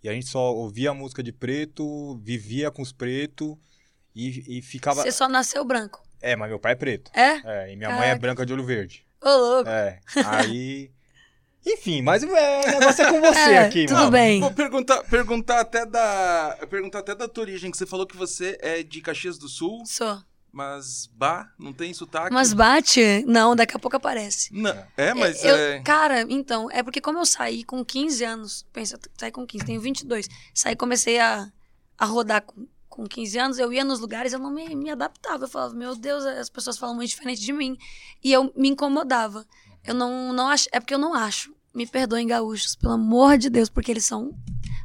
E 0.04 0.10
a 0.10 0.14
gente 0.14 0.28
só 0.28 0.54
ouvia 0.54 0.94
música 0.94 1.24
de 1.24 1.32
preto, 1.32 2.18
vivia 2.18 2.70
com 2.70 2.82
os 2.82 2.92
pretos 2.92 3.56
e, 4.14 4.58
e 4.58 4.62
ficava. 4.62 5.02
Você 5.02 5.12
só 5.12 5.30
nasceu 5.30 5.64
branco. 5.64 6.04
É, 6.22 6.36
mas 6.36 6.50
meu 6.50 6.60
pai 6.60 6.74
é 6.74 6.76
preto. 6.76 7.12
É? 7.14 7.42
É, 7.46 7.74
e 7.74 7.76
minha 7.78 7.90
mãe 7.90 8.00
é 8.00 8.02
Caraca. 8.08 8.20
branca 8.20 8.46
de 8.46 8.52
olho 8.54 8.66
verde. 8.66 9.06
Ô, 9.24 9.30
louco. 9.30 9.70
É, 9.70 10.00
aí. 10.26 10.92
Enfim, 11.66 12.02
mas 12.02 12.24
é, 12.24 12.28
o 12.28 12.80
negócio 12.80 13.04
é 13.06 13.10
com 13.10 13.22
você 13.22 13.40
É, 13.52 13.60
aqui, 13.60 13.86
tudo 13.86 13.98
mano. 13.98 14.12
bem. 14.12 14.42
Vou 14.42 14.52
perguntar, 14.52 15.04
perguntar 15.04 15.60
até 15.62 15.86
da. 15.86 16.58
Perguntar 16.70 17.00
até 17.00 17.16
da 17.16 17.28
tua 17.28 17.44
origem, 17.44 17.72
que 17.72 17.78
você 17.78 17.86
falou 17.86 18.06
que 18.06 18.18
você 18.18 18.58
é 18.62 18.84
de 18.84 19.00
Caxias 19.02 19.38
do 19.38 19.48
Sul, 19.48 19.82
Sou. 19.86 20.22
mas 20.52 21.10
bah, 21.16 21.50
não 21.58 21.72
tem 21.72 21.94
sotaque. 21.94 22.34
Mas 22.34 22.52
bate? 22.54 23.24
Não, 23.26 23.56
daqui 23.56 23.78
a 23.78 23.80
pouco 23.80 23.96
aparece. 23.96 24.54
Não, 24.54 24.76
é, 24.98 25.14
mas 25.14 25.44
eu, 25.46 25.56
é. 25.56 25.80
Cara, 25.80 26.26
então, 26.30 26.70
é 26.70 26.84
porque 26.84 27.00
como 27.00 27.20
eu 27.20 27.26
saí 27.26 27.64
com 27.64 27.84
15 27.84 28.26
anos, 28.26 28.66
pensa, 28.74 28.96
eu 28.96 29.12
saí 29.18 29.32
com 29.32 29.48
15, 29.48 29.66
tenho 29.66 29.80
22, 29.80 30.28
saí 30.54 30.76
comecei 30.76 31.18
a, 31.18 31.50
a 31.98 32.06
rodar 32.06 32.42
com, 32.42 32.68
com 32.94 33.08
15 33.08 33.40
anos, 33.40 33.58
eu 33.58 33.74
ia 33.74 33.84
nos 33.84 34.00
lugares, 34.00 34.34
eu 34.34 34.40
não 34.40 34.52
me, 34.52 34.76
me 34.76 34.92
adaptava, 34.92 35.46
eu 35.46 35.48
falava, 35.48 35.74
meu 35.74 35.96
Deus, 35.96 36.24
as 36.26 36.48
pessoas 36.48 36.78
falam 36.78 36.96
muito 36.96 37.10
diferente 37.10 37.42
de 37.42 37.52
mim, 37.52 37.76
e 38.24 38.32
eu 38.32 38.54
me 38.56 38.70
incomodava. 38.70 39.48
Eu 39.84 39.96
não, 39.96 40.32
não 40.32 40.48
acho, 40.48 40.70
é 40.72 40.80
porque 40.80 40.94
eu 40.94 41.00
não 41.00 41.16
acho, 41.16 41.52
me 41.74 41.88
perdoem 41.88 42.28
gaúchos, 42.28 42.76
pelo 42.76 42.94
amor 42.94 43.40
de 43.40 43.50
Deus, 43.50 43.68
porque 43.68 43.90
eles 43.90 44.06
são 44.06 44.38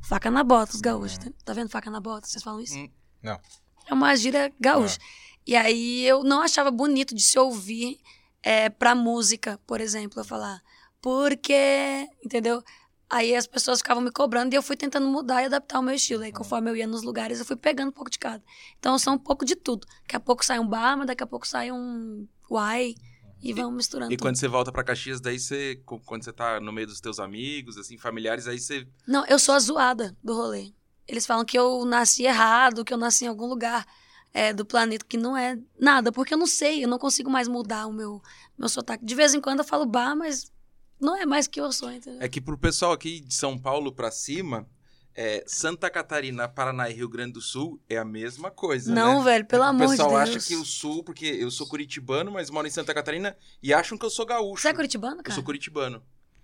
faca 0.02 0.30
na 0.30 0.42
bota, 0.42 0.74
os 0.74 0.80
gaúchos, 0.80 1.18
tá, 1.18 1.30
tá 1.44 1.52
vendo 1.52 1.68
faca 1.68 1.90
na 1.90 2.00
bota, 2.00 2.26
vocês 2.26 2.42
falam 2.42 2.62
isso? 2.62 2.78
Hum. 2.78 2.88
Não. 3.22 3.38
É 3.86 3.92
uma 3.92 4.16
gíria 4.16 4.50
gaúcha. 4.58 4.98
E 5.46 5.54
aí 5.54 6.06
eu 6.06 6.24
não 6.24 6.40
achava 6.40 6.70
bonito 6.70 7.14
de 7.14 7.22
se 7.22 7.38
ouvir 7.38 8.00
é, 8.42 8.70
pra 8.70 8.94
música, 8.94 9.60
por 9.66 9.82
exemplo, 9.82 10.20
eu 10.20 10.24
falar, 10.24 10.62
porque, 11.02 12.08
entendeu? 12.24 12.62
Aí 13.10 13.34
as 13.34 13.46
pessoas 13.46 13.78
ficavam 13.78 14.02
me 14.02 14.10
cobrando 14.10 14.52
e 14.52 14.56
eu 14.56 14.62
fui 14.62 14.76
tentando 14.76 15.06
mudar 15.08 15.42
e 15.42 15.46
adaptar 15.46 15.78
o 15.80 15.82
meu 15.82 15.94
estilo. 15.94 16.22
Aí 16.24 16.32
conforme 16.32 16.70
eu 16.70 16.76
ia 16.76 16.86
nos 16.86 17.02
lugares, 17.02 17.38
eu 17.38 17.44
fui 17.44 17.56
pegando 17.56 17.88
um 17.88 17.92
pouco 17.92 18.10
de 18.10 18.18
cada. 18.18 18.42
Então 18.78 18.92
eu 18.92 18.98
sou 18.98 19.14
um 19.14 19.18
pouco 19.18 19.44
de 19.44 19.56
tudo. 19.56 19.86
Daqui 20.02 20.16
a 20.16 20.20
pouco 20.20 20.44
sai 20.44 20.58
um 20.58 20.66
Barma, 20.68 21.06
daqui 21.06 21.22
a 21.22 21.26
pouco 21.26 21.46
sai 21.48 21.72
um 21.72 22.26
Uai 22.50 22.94
e 23.42 23.52
vamos 23.52 23.74
misturando 23.74 24.12
E 24.12 24.16
tudo. 24.16 24.26
quando 24.26 24.36
você 24.36 24.48
volta 24.48 24.70
pra 24.72 24.84
Caxias, 24.84 25.20
daí 25.20 25.38
você. 25.38 25.80
Quando 26.04 26.24
você 26.24 26.32
tá 26.32 26.60
no 26.60 26.72
meio 26.72 26.86
dos 26.86 27.00
teus 27.00 27.18
amigos, 27.18 27.78
assim, 27.78 27.96
familiares, 27.96 28.46
aí 28.46 28.58
você. 28.58 28.86
Não, 29.06 29.24
eu 29.26 29.38
sou 29.38 29.54
a 29.54 29.58
zoada 29.60 30.14
do 30.22 30.34
rolê. 30.34 30.72
Eles 31.06 31.24
falam 31.24 31.44
que 31.44 31.58
eu 31.58 31.84
nasci 31.86 32.24
errado, 32.24 32.84
que 32.84 32.92
eu 32.92 32.98
nasci 32.98 33.24
em 33.24 33.28
algum 33.28 33.46
lugar 33.46 33.86
é, 34.34 34.52
do 34.52 34.64
planeta 34.66 35.06
que 35.08 35.16
não 35.16 35.34
é 35.34 35.58
nada, 35.80 36.12
porque 36.12 36.34
eu 36.34 36.38
não 36.38 36.46
sei, 36.46 36.84
eu 36.84 36.88
não 36.88 36.98
consigo 36.98 37.30
mais 37.30 37.48
mudar 37.48 37.86
o 37.86 37.92
meu, 37.92 38.20
meu 38.58 38.68
sotaque. 38.68 39.04
De 39.04 39.14
vez 39.14 39.32
em 39.32 39.40
quando 39.40 39.60
eu 39.60 39.64
falo 39.64 39.86
bar, 39.86 40.14
mas 40.14 40.52
não 41.00 41.16
é 41.16 41.24
mais 41.26 41.46
que 41.46 41.60
eu 41.60 41.70
sou, 41.72 41.90
entendeu? 41.90 42.20
É 42.22 42.28
que 42.28 42.40
pro 42.40 42.56
pessoal 42.58 42.92
aqui 42.92 43.20
de 43.20 43.34
São 43.34 43.58
Paulo 43.58 43.92
pra 43.92 44.10
cima, 44.10 44.66
é, 45.14 45.42
Santa 45.46 45.90
Catarina, 45.90 46.48
Paraná 46.48 46.88
e 46.88 46.94
Rio 46.94 47.08
Grande 47.08 47.32
do 47.32 47.40
Sul 47.40 47.80
é 47.88 47.96
a 47.96 48.04
mesma 48.04 48.50
coisa. 48.50 48.94
não, 48.94 49.18
né? 49.18 49.24
velho, 49.24 49.46
pelo 49.46 49.64
amor 49.64 49.82
O 49.82 49.86
de 49.86 49.90
pessoal 49.92 50.10
Deus. 50.10 50.20
acha 50.36 50.40
que 50.46 50.54
o 50.56 50.64
sul, 50.64 51.02
porque 51.02 51.26
eu 51.26 51.50
sou 51.50 51.66
curitibano, 51.66 52.30
mas 52.30 52.50
moro 52.50 52.66
em 52.66 52.70
Santa 52.70 52.94
Catarina, 52.94 53.36
e 53.62 53.72
acham 53.74 53.98
que 53.98 54.04
eu 54.04 54.10
sou 54.10 54.24
gaúcho. 54.26 54.62
Você 54.62 54.68
é 54.68 54.74
curitibano, 54.74 55.16
Eu 55.18 55.22
cara? 55.24 55.34
sou 55.34 55.42
curitibano. 55.44 56.02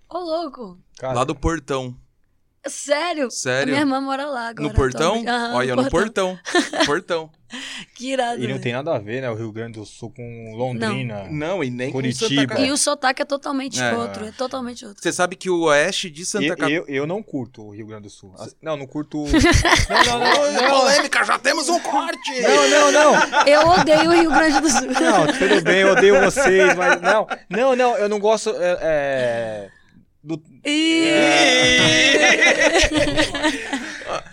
Ô, 0.08 0.18
louco. 0.18 0.78
Cara, 0.98 1.14
Lá 1.14 1.24
do 1.24 1.34
Portão. 1.34 1.96
Sério? 2.66 3.26
A 3.26 3.30
Sério? 3.30 3.72
minha 3.72 3.80
irmã 3.82 4.00
mora 4.00 4.26
lá 4.26 4.48
agora. 4.48 4.68
no 4.68 4.74
Portão? 4.74 5.24
Aham, 5.26 5.54
Olha, 5.54 5.76
no 5.76 5.90
Portão. 5.90 6.38
portão. 6.86 7.30
Que 7.94 8.10
irado, 8.12 8.38
E 8.38 8.40
não 8.40 8.48
velho. 8.48 8.60
tem 8.60 8.72
nada 8.72 8.96
a 8.96 8.98
ver, 8.98 9.22
né? 9.22 9.30
O 9.30 9.34
Rio 9.36 9.52
Grande 9.52 9.78
do 9.78 9.86
Sul 9.86 10.10
com 10.10 10.54
Londrina. 10.56 11.28
Não, 11.30 11.62
e 11.62 11.70
nem 11.70 11.86
com 11.92 11.98
Curitiba. 11.98 12.58
E 12.58 12.72
o 12.72 12.76
sotaque 12.76 13.22
é 13.22 13.24
totalmente 13.24 13.80
É. 13.80 13.94
outro, 13.94 14.24
é 14.24 14.32
totalmente 14.32 14.84
outro. 14.84 15.00
Você 15.00 15.12
sabe 15.12 15.36
que 15.36 15.48
o 15.48 15.60
oeste 15.60 16.10
de 16.10 16.26
Santa 16.26 16.48
Catarina... 16.48 16.78
eu, 16.78 16.84
eu 16.88 17.06
não 17.06 17.22
curto 17.22 17.62
o 17.62 17.70
Rio 17.70 17.86
Grande 17.86 18.04
do 18.04 18.10
Sul. 18.10 18.34
Não, 18.60 18.76
não 18.76 18.88
curto. 18.88 19.24
Não, 19.88 20.18
não, 20.18 20.18
não. 20.18 20.52
Não, 20.52 20.80
Polêmica, 20.80 21.22
já 21.24 21.38
temos 21.38 21.68
um 21.68 21.78
corte! 21.78 22.40
não, 22.40 22.90
não. 22.90 23.12
não. 23.12 23.46
Eu 23.46 23.68
odeio 23.68 24.10
o 24.10 24.14
Rio 24.14 24.30
Grande 24.30 24.60
do 24.60 24.68
Sul. 24.70 24.88
Não, 24.88 25.26
tudo 25.26 25.62
bem, 25.62 25.80
eu 25.82 25.92
odeio 25.92 26.20
vocês, 26.22 26.74
mas 26.74 27.00
não. 27.00 27.26
Não, 27.48 27.76
não, 27.76 27.96
eu 27.96 28.08
não 28.08 28.18
gosto. 28.18 28.50
é, 28.50 28.78
é, 28.80 29.70
Do... 30.24 30.42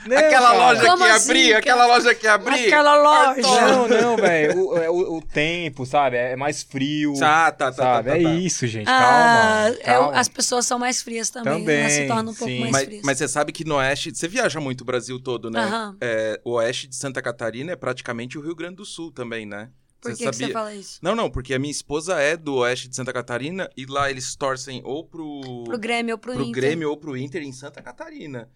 Não, 0.06 0.18
aquela 0.18 0.48
cara. 0.52 0.58
loja 0.58 0.82
Como 0.82 1.04
que 1.04 1.12
assim, 1.12 1.30
abria, 1.30 1.48
cara? 1.48 1.60
aquela 1.60 1.86
loja 1.86 2.16
que 2.16 2.28
abria. 2.28 2.68
Aquela 2.68 2.96
loja. 2.96 3.42
Não, 3.42 3.88
não, 3.88 4.18
velho. 4.18 4.68
O, 4.68 4.78
é 4.78 4.90
o, 4.90 5.18
o 5.18 5.22
tempo, 5.22 5.86
sabe? 5.86 6.18
É 6.18 6.36
mais 6.36 6.64
frio. 6.64 7.14
Tá, 7.20 7.52
tá, 7.52 7.72
tá, 7.72 7.84
tá, 7.98 8.04
tá, 8.04 8.18
é 8.18 8.24
tá. 8.24 8.30
isso, 8.34 8.66
gente. 8.68 8.90
Ah, 8.90 9.00
calma. 9.00 9.78
é 9.80 9.94
calma. 9.94 10.20
as 10.20 10.28
pessoas 10.28 10.66
são 10.66 10.80
mais 10.80 11.02
frias 11.02 11.30
também. 11.30 11.60
Também, 11.60 11.80
Elas 11.82 11.94
se 11.94 12.08
tornam 12.08 12.32
um 12.32 12.36
pouco 12.36 12.52
sim. 12.52 12.60
mais 12.62 12.72
Mas, 12.72 12.84
frias. 12.86 13.02
mas 13.04 13.18
você 13.18 13.28
sabe 13.28 13.52
que 13.52 13.64
no 13.64 13.76
oeste, 13.76 14.12
você 14.14 14.28
viaja 14.28 14.60
muito 14.60 14.82
o 14.82 14.86
Brasil 14.86 15.20
todo, 15.20 15.50
né? 15.50 15.62
Aham. 15.62 15.98
É, 16.02 16.40
o 16.44 16.54
oeste 16.54 16.88
de 16.88 16.96
Santa 16.96 17.22
Catarina 17.22 17.72
é 17.72 17.76
praticamente 17.76 18.38
o 18.38 18.42
Rio 18.42 18.56
Grande 18.56 18.78
do 18.78 18.86
Sul 18.86 19.12
também, 19.12 19.46
né? 19.46 19.70
Por 20.02 20.12
Você 20.12 20.24
que, 20.26 20.30
que 20.32 20.36
você 20.36 20.50
fala 20.52 20.74
isso? 20.74 20.98
Não, 21.02 21.16
não, 21.16 21.30
porque 21.30 21.54
a 21.54 21.60
minha 21.60 21.70
esposa 21.72 22.20
é 22.20 22.36
do 22.36 22.56
oeste 22.56 22.88
de 22.88 22.96
Santa 22.96 23.14
Catarina 23.14 23.70
e 23.78 23.86
lá 23.86 24.10
eles 24.10 24.36
torcem 24.36 24.82
ou 24.84 25.06
pro, 25.06 25.64
Pro 25.66 25.78
Grêmio 25.78 26.16
ou 26.16 26.18
pro, 26.18 26.34
pro 26.34 26.42
Inter. 26.42 26.54
Grêmio 26.54 26.90
ou 26.90 26.98
pro 26.98 27.16
Inter 27.16 27.44
em 27.44 27.52
Santa 27.52 27.82
Catarina. 27.84 28.50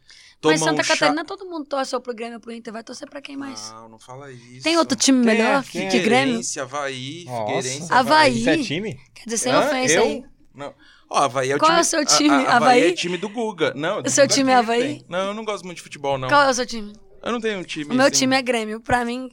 Mas 0.43 0.59
Tomam 0.59 0.75
Santa 0.75 0.83
chá- 0.83 0.93
Catarina 0.95 1.23
todo 1.23 1.45
mundo 1.45 1.65
torce 1.67 1.93
ou 1.95 2.01
pro 2.01 2.15
Grêmio 2.15 2.35
ou 2.35 2.39
pro 2.41 2.51
Inter. 2.51 2.73
Vai 2.73 2.83
torcer 2.83 3.07
pra 3.09 3.21
quem 3.21 3.37
mais? 3.37 3.71
Não, 3.71 3.89
não 3.89 3.99
fala 3.99 4.31
isso. 4.31 4.63
Tem 4.63 4.75
outro 4.77 4.97
time 4.97 5.23
Quem 5.23 5.31
é? 5.31 5.35
melhor 5.37 5.63
Quem 5.63 5.87
que 5.87 5.97
é? 5.97 5.99
Grêmio? 6.01 6.43
Figueirense, 6.43 6.59
Havaí, 6.59 7.25
Figueirense. 7.25 7.93
Havaí. 7.93 8.39
Isso 8.39 8.49
é 8.49 8.57
time? 8.57 8.99
Quer 9.13 9.23
dizer, 9.25 9.37
sem 9.37 9.51
Hã? 9.53 9.59
ofensa 9.67 9.93
Eu? 9.93 10.03
aí. 10.03 10.23
Não. 10.53 10.73
Ó, 11.09 11.19
Havaí 11.19 11.51
é 11.51 11.55
o 11.55 11.59
Qual 11.59 11.69
time... 11.69 11.77
é 11.77 11.81
o 11.81 11.85
seu 11.85 12.05
time? 12.05 12.29
A, 12.29 12.33
a, 12.37 12.55
Havaí 12.57 12.79
Havaí? 12.79 12.83
é 12.89 12.91
time 12.93 13.17
do 13.17 13.29
Guga. 13.29 13.71
Não, 13.75 14.01
do 14.01 14.07
O 14.07 14.09
seu 14.09 14.23
Guga 14.25 14.33
time 14.35 14.51
é 14.51 14.55
Havaí? 14.55 14.81
tem. 14.81 15.05
Não, 15.07 15.27
eu 15.27 15.33
não 15.35 15.45
gosto 15.45 15.63
muito 15.63 15.77
de 15.77 15.83
futebol, 15.83 16.17
não. 16.17 16.27
Qual 16.27 16.41
é 16.41 16.49
o 16.49 16.53
seu 16.55 16.65
time? 16.65 16.91
Eu 17.23 17.31
não 17.31 17.39
tenho 17.39 17.59
um 17.59 17.63
time 17.63 17.91
O 17.91 17.93
meu 17.95 18.07
assim. 18.07 18.15
time 18.19 18.35
é 18.35 18.41
Grêmio. 18.41 18.79
Pra 18.81 19.05
mim. 19.05 19.29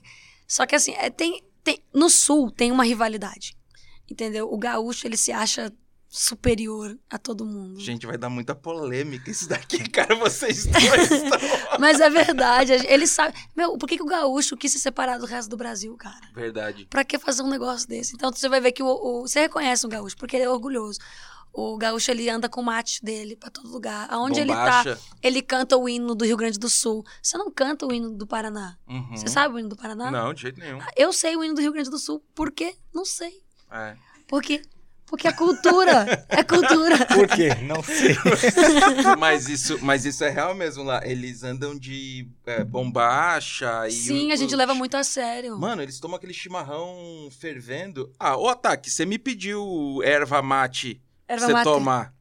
Só 0.47 0.67
que 0.67 0.75
assim, 0.75 0.93
é, 0.93 1.09
tem, 1.11 1.43
tem, 1.65 1.83
no 1.95 2.09
Sul 2.11 2.51
tem 2.51 2.71
uma 2.73 2.85
rivalidade. 2.85 3.57
Entendeu? 4.11 4.53
O 4.53 4.59
gaúcho, 4.59 5.07
ele 5.07 5.17
se 5.17 5.33
acha 5.33 5.73
superior 6.15 6.99
a 7.09 7.17
todo 7.17 7.43
mundo. 7.47 7.81
Gente, 7.81 8.07
vai 8.07 8.19
dar 8.19 8.29
muita 8.29 8.55
polêmica 8.55 9.31
isso 9.31 9.49
daqui, 9.49 9.79
cara. 9.89 10.15
Vocês 10.17 10.67
dois 10.67 10.85
estão... 11.11 11.39
Mas 11.81 12.01
é 12.01 12.11
verdade. 12.11 12.73
Ele 12.87 13.07
sabe. 13.07 13.35
Meu, 13.57 13.79
por 13.79 13.89
que, 13.89 13.97
que 13.97 14.03
o 14.03 14.07
gaúcho 14.07 14.55
quis 14.57 14.71
se 14.73 14.79
separar 14.79 15.19
do 15.19 15.25
resto 15.25 15.49
do 15.49 15.57
Brasil, 15.57 15.97
cara? 15.97 16.21
Verdade. 16.35 16.87
Pra 16.91 17.03
que 17.05 17.19
fazer 17.19 17.43
um 17.43 17.49
negócio 17.49 17.89
desse? 17.89 18.15
Então 18.15 18.31
você 18.31 18.47
vai 18.49 18.61
ver 18.61 18.73
que 18.73 18.83
o, 18.83 18.87
o- 18.87 19.23
você 19.27 19.41
reconhece 19.41 19.87
um 19.87 19.91
gaúcho, 19.91 20.17
porque 20.19 20.37
ele 20.37 20.45
é 20.45 20.51
orgulhoso. 20.51 20.99
O 21.55 21.77
gaúcho 21.77 22.11
ele 22.11 22.29
anda 22.31 22.49
com 22.49 22.61
o 22.61 22.65
mate 22.65 23.05
dele 23.05 23.37
pra 23.37 23.51
todo 23.51 23.69
lugar. 23.69 24.07
Aonde 24.11 24.41
ele 24.41 24.53
tá, 24.53 24.83
Bombacha. 24.85 24.99
ele 25.23 25.43
canta 25.43 25.77
o 25.77 25.87
hino 25.89 26.15
do 26.15 26.25
Rio 26.25 26.37
Grande 26.37 26.59
do 26.59 26.71
Sul. 26.71 27.05
Você 27.23 27.37
não 27.37 27.51
canta 27.51 27.87
o 27.87 27.93
hino 27.93 28.11
do 28.11 28.27
Paraná. 28.27 28.77
Uhum. 28.89 29.11
Você 29.17 29.29
sabe 29.29 29.55
o 29.55 29.59
hino 29.59 29.69
do 29.69 29.77
Paraná? 29.77 30.11
Não, 30.11 30.33
de 30.33 30.43
jeito 30.43 30.59
nenhum. 30.59 30.79
Eu 30.97 31.13
sei 31.13 31.37
o 31.37 31.45
hino 31.45 31.55
do 31.55 31.61
Rio 31.61 31.73
Grande 31.73 31.91
do 31.91 31.99
Sul. 31.99 32.25
Por 32.35 32.51
quê? 32.51 32.75
Não 32.95 33.05
sei. 33.05 33.33
É. 33.71 33.97
Por 34.27 34.43
quê? 34.43 34.63
Porque 35.05 35.29
é 35.29 35.33
cultura. 35.33 36.25
é 36.31 36.43
cultura. 36.43 37.05
Por 37.05 37.29
quê? 37.29 37.51
Não 37.67 37.83
sei. 37.83 38.17
mas, 39.19 39.47
isso, 39.47 39.79
mas 39.83 40.07
isso 40.07 40.25
é 40.25 40.31
real 40.31 40.55
mesmo 40.55 40.83
lá. 40.83 41.07
Eles 41.07 41.43
andam 41.43 41.79
de 41.79 42.27
é, 42.47 42.65
bombacha 42.65 43.87
e. 43.89 43.93
Sim, 43.93 44.31
o- 44.31 44.33
a 44.33 44.37
gente 44.37 44.55
o- 44.55 44.57
leva 44.59 44.75
muito 44.75 44.97
a 44.97 45.05
sério. 45.05 45.59
Mano, 45.59 45.83
eles 45.83 46.01
tomam 46.01 46.17
aquele 46.17 46.33
chimarrão 46.33 47.29
fervendo. 47.31 48.11
Ah, 48.19 48.39
ô 48.39 48.49
Ataque, 48.49 48.91
você 48.91 49.05
me 49.05 49.19
pediu 49.19 50.01
erva 50.03 50.41
mate 50.41 50.99
Erva 51.33 51.47
você 51.47 51.53
mate. 51.53 51.65
tomar. 51.65 52.15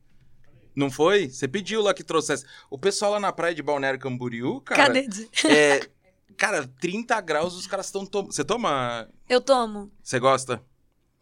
Não 0.75 0.89
foi? 0.89 1.29
Você 1.29 1.47
pediu 1.47 1.81
lá 1.81 1.93
que 1.93 2.03
trouxesse. 2.03 2.45
O 2.69 2.77
pessoal 2.77 3.11
lá 3.11 3.19
na 3.19 3.31
praia 3.31 3.53
de 3.53 3.61
Balneário 3.61 3.99
Camboriú, 3.99 4.61
cara. 4.61 4.85
Cadê? 4.85 5.07
É, 5.45 5.87
cara, 6.37 6.67
30 6.79 7.19
graus 7.21 7.55
os 7.55 7.67
caras 7.67 7.87
estão 7.87 8.05
tomando. 8.05 8.31
Você 8.33 8.43
toma. 8.43 9.07
Eu 9.27 9.41
tomo. 9.41 9.91
Você 10.01 10.17
gosta? 10.19 10.63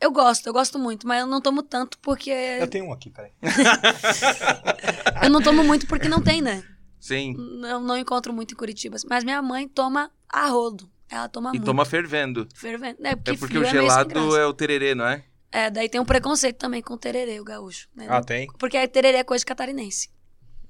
Eu 0.01 0.12
gosto, 0.12 0.48
eu 0.48 0.53
gosto 0.53 0.79
muito, 0.79 1.05
mas 1.05 1.19
eu 1.19 1.27
não 1.27 1.41
tomo 1.41 1.62
tanto 1.62 1.98
porque. 2.00 2.29
Eu 2.29 2.67
tenho 2.67 2.86
um 2.86 2.93
aqui, 2.93 3.10
peraí. 3.10 3.31
Eu 5.22 5.29
não 5.29 5.41
tomo 5.41 5.63
muito 5.63 5.86
porque 5.88 6.08
não 6.08 6.22
tem, 6.22 6.41
né? 6.41 6.63
Sim. 7.00 7.36
Não, 7.38 7.81
não 7.81 7.98
encontro 7.98 8.31
muito 8.34 8.53
em 8.53 8.58
Curitiba. 8.58 8.98
Mas 9.10 9.24
minha 9.24 9.41
mãe 9.41 9.67
toma 9.67 10.12
a 10.29 10.48
rodo. 10.48 10.89
Ela 11.10 11.27
toma 11.27 11.50
E 11.50 11.53
muito. 11.53 11.65
toma 11.65 11.84
fervendo. 11.86 12.48
fervendo. 12.53 12.98
É 13.03 13.15
porque, 13.15 13.31
É 13.31 13.36
porque 13.38 13.58
o 13.58 13.63
é 13.63 13.69
gelado 13.69 14.10
graça. 14.10 14.38
é 14.39 14.46
o 14.46 14.53
tererê, 14.53 14.93
não 14.96 15.05
é? 15.08 15.24
É, 15.51 15.70
daí 15.70 15.89
tem 15.89 16.00
um 16.00 16.06
preconceito 16.06 16.58
também 16.58 16.82
com 16.82 16.94
o 16.94 16.98
tererê, 16.98 17.39
o 17.39 17.44
gaúcho. 17.44 17.88
Né? 17.96 18.06
Ah, 18.10 18.22
tem? 18.24 18.48
Porque 18.60 18.77
a 18.77 18.88
tererê 18.88 19.18
é 19.20 19.24
coisa 19.24 19.41
de 19.41 19.46
catarinense. 19.48 20.10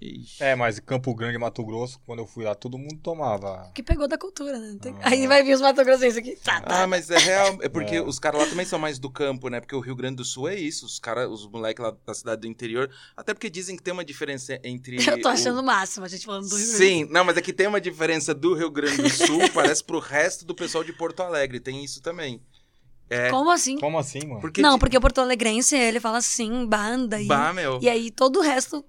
Ixi. 0.02 0.42
É, 0.42 0.56
mas 0.56 0.80
Campo 0.80 1.14
Grande, 1.14 1.38
Mato 1.38 1.62
Grosso, 1.66 2.00
quando 2.06 2.20
eu 2.20 2.26
fui 2.26 2.46
lá, 2.46 2.56
todo 2.56 2.78
mundo 2.78 2.96
tomava. 3.04 3.70
Que 3.76 3.84
pegou 3.84 4.08
da 4.08 4.18
cultura, 4.18 4.58
né? 4.58 4.78
Tem- 4.82 4.94
Ah. 5.02 5.10
Aí 5.10 5.28
vai 5.28 5.44
vir 5.44 5.54
os 5.54 5.60
matogrossenses 5.60 6.16
aqui. 6.16 6.38
Tá, 6.38 6.62
tá. 6.62 6.84
Ah, 6.84 6.88
mas 6.88 7.10
é 7.10 7.18
real. 7.18 7.58
É 7.62 7.68
porque 7.68 7.96
É. 7.98 8.02
os 8.02 8.18
caras 8.18 8.40
lá 8.40 8.48
também 8.48 8.66
são 8.66 8.80
mais 8.80 8.98
do 8.98 9.12
campo, 9.12 9.50
né? 9.50 9.60
Porque 9.60 9.76
o 9.76 9.82
Rio 9.82 9.98
Grande 9.98 10.16
do 10.16 10.24
Sul 10.24 10.48
é 10.48 10.56
isso. 10.56 10.86
Os 10.86 11.00
caras, 11.00 11.30
os 11.30 11.46
moleques 11.46 11.84
lá 11.84 11.94
da 12.08 12.14
cidade 12.14 12.40
do 12.40 12.48
interior. 12.48 12.90
Até 13.18 13.34
porque 13.34 13.50
dizem 13.50 13.76
que 13.76 13.84
tem 13.84 13.94
uma 13.94 14.06
diferença 14.06 14.58
entre. 14.64 14.96
Eu 15.20 15.20
tô 15.22 15.28
o- 15.28 15.32
achando 15.32 15.60
o 15.60 15.64
máximo 15.64 16.06
a 16.06 16.08
gente 16.08 16.26
falando 16.26 16.48
do 16.48 16.56
Rio 16.56 16.66
Grande. 16.66 16.78
Sim, 16.78 17.06
não, 17.12 17.26
mas 17.26 17.36
é 17.36 17.42
que 17.42 17.52
tem 17.52 17.68
uma 17.68 17.82
diferença 17.82 18.34
do 18.34 18.54
Rio 18.54 18.72
Grande 18.72 19.02
do 19.02 19.10
Sul, 19.10 19.50
parece 19.54 19.84
pro 19.84 20.00
resto 20.00 20.46
do 20.46 20.56
pessoal 20.56 20.82
de 20.82 20.94
Porto 20.94 21.20
Alegre. 21.24 21.60
Tem 21.60 21.84
isso 21.84 22.02
também. 22.02 22.42
É. 23.10 23.30
Como 23.30 23.50
assim? 23.52 23.78
Como 23.80 23.98
assim, 23.98 24.20
mano? 24.28 24.40
Porque 24.42 24.62
não, 24.62 24.74
de- 24.74 24.80
porque 24.80 24.98
o 24.98 25.02
Porto 25.02 25.20
Alegrense, 25.20 25.76
ele 25.76 26.00
fala 26.00 26.20
assim, 26.20 26.66
banda. 26.68 27.20
E, 27.20 27.26
Bah, 27.26 27.52
meu. 27.54 27.80
e 27.82 27.90
aí 27.90 28.12
todo 28.12 28.40
o 28.40 28.42
resto. 28.42 28.86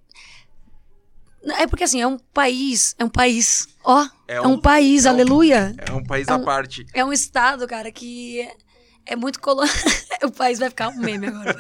É 1.56 1.66
porque 1.66 1.84
assim, 1.84 2.02
é 2.02 2.06
um 2.06 2.18
país. 2.18 2.94
É 2.98 3.04
um 3.04 3.08
país. 3.08 3.66
Ó, 3.82 4.02
É 4.28 4.34
é 4.34 4.40
um, 4.42 4.52
um- 4.52 4.60
país, 4.60 5.06
é 5.06 5.10
um- 5.10 5.14
aleluia. 5.14 5.74
É 5.88 5.92
um 5.92 6.04
país 6.04 6.28
é 6.28 6.32
à 6.32 6.36
um- 6.36 6.44
parte. 6.44 6.84
É 6.92 7.02
um 7.04 7.12
estado, 7.12 7.66
cara, 7.66 7.90
que 7.90 8.40
é, 8.42 8.56
é 9.06 9.16
muito 9.16 9.40
colonizado. 9.40 9.72
o 10.24 10.30
país 10.30 10.58
vai 10.58 10.68
ficar 10.68 10.88
um 10.90 10.98
meme 10.98 11.28
agora. 11.28 11.56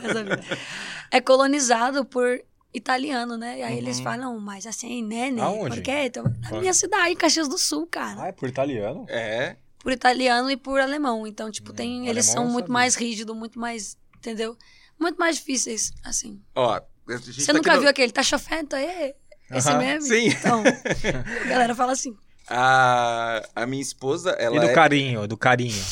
É 1.10 1.18
colonizado 1.20 2.04
por 2.04 2.42
italiano, 2.74 3.38
né? 3.38 3.58
E 3.60 3.62
aí 3.62 3.78
eles 3.78 3.96
Uhum. 3.98 4.04
falam, 4.04 4.38
mas 4.38 4.66
assim, 4.66 5.02
né, 5.02 5.30
né? 5.30 5.40
Aonde? 5.42 5.76
Porque 5.76 5.90
então, 5.90 6.24
na 6.42 6.58
minha 6.60 6.74
cidade, 6.74 7.12
em 7.12 7.16
Caxias 7.16 7.48
do 7.48 7.56
Sul, 7.58 7.86
cara. 7.90 8.24
Ah, 8.24 8.28
é 8.28 8.32
por 8.32 8.48
italiano? 8.50 9.06
É. 9.08 9.56
Por 9.82 9.92
italiano 9.92 10.50
e 10.50 10.56
por 10.56 10.78
alemão. 10.80 11.26
Então, 11.26 11.50
tipo, 11.50 11.72
tem, 11.72 12.02
Hum, 12.02 12.04
eles 12.06 12.26
são 12.26 12.46
muito 12.48 12.70
mais 12.70 12.94
rígidos, 12.94 13.34
muito 13.34 13.58
mais, 13.58 13.96
entendeu? 14.18 14.56
Muito 14.98 15.16
mais 15.18 15.36
difíceis, 15.36 15.92
assim. 16.04 16.40
Ó, 16.54 16.78
Você 17.06 17.46
tá 17.46 17.52
nunca 17.54 17.70
aqui 17.70 17.76
no- 17.76 17.80
viu 17.80 17.90
aquele, 17.90 18.12
tá 18.12 18.22
chovendo 18.22 18.76
aí? 18.76 19.14
Esse 19.52 19.68
Aham, 19.70 19.78
meme? 19.78 20.00
sim. 20.06 20.28
Então, 20.28 20.62
a 21.42 21.48
galera 21.48 21.74
fala 21.74 21.92
assim. 21.92 22.14
A, 22.48 23.42
a 23.54 23.66
minha 23.66 23.80
esposa, 23.82 24.30
ela 24.32 24.56
e 24.56 24.60
do 24.60 24.66
é... 24.66 24.74
carinho, 24.74 25.26
do 25.26 25.36
carinho. 25.36 25.82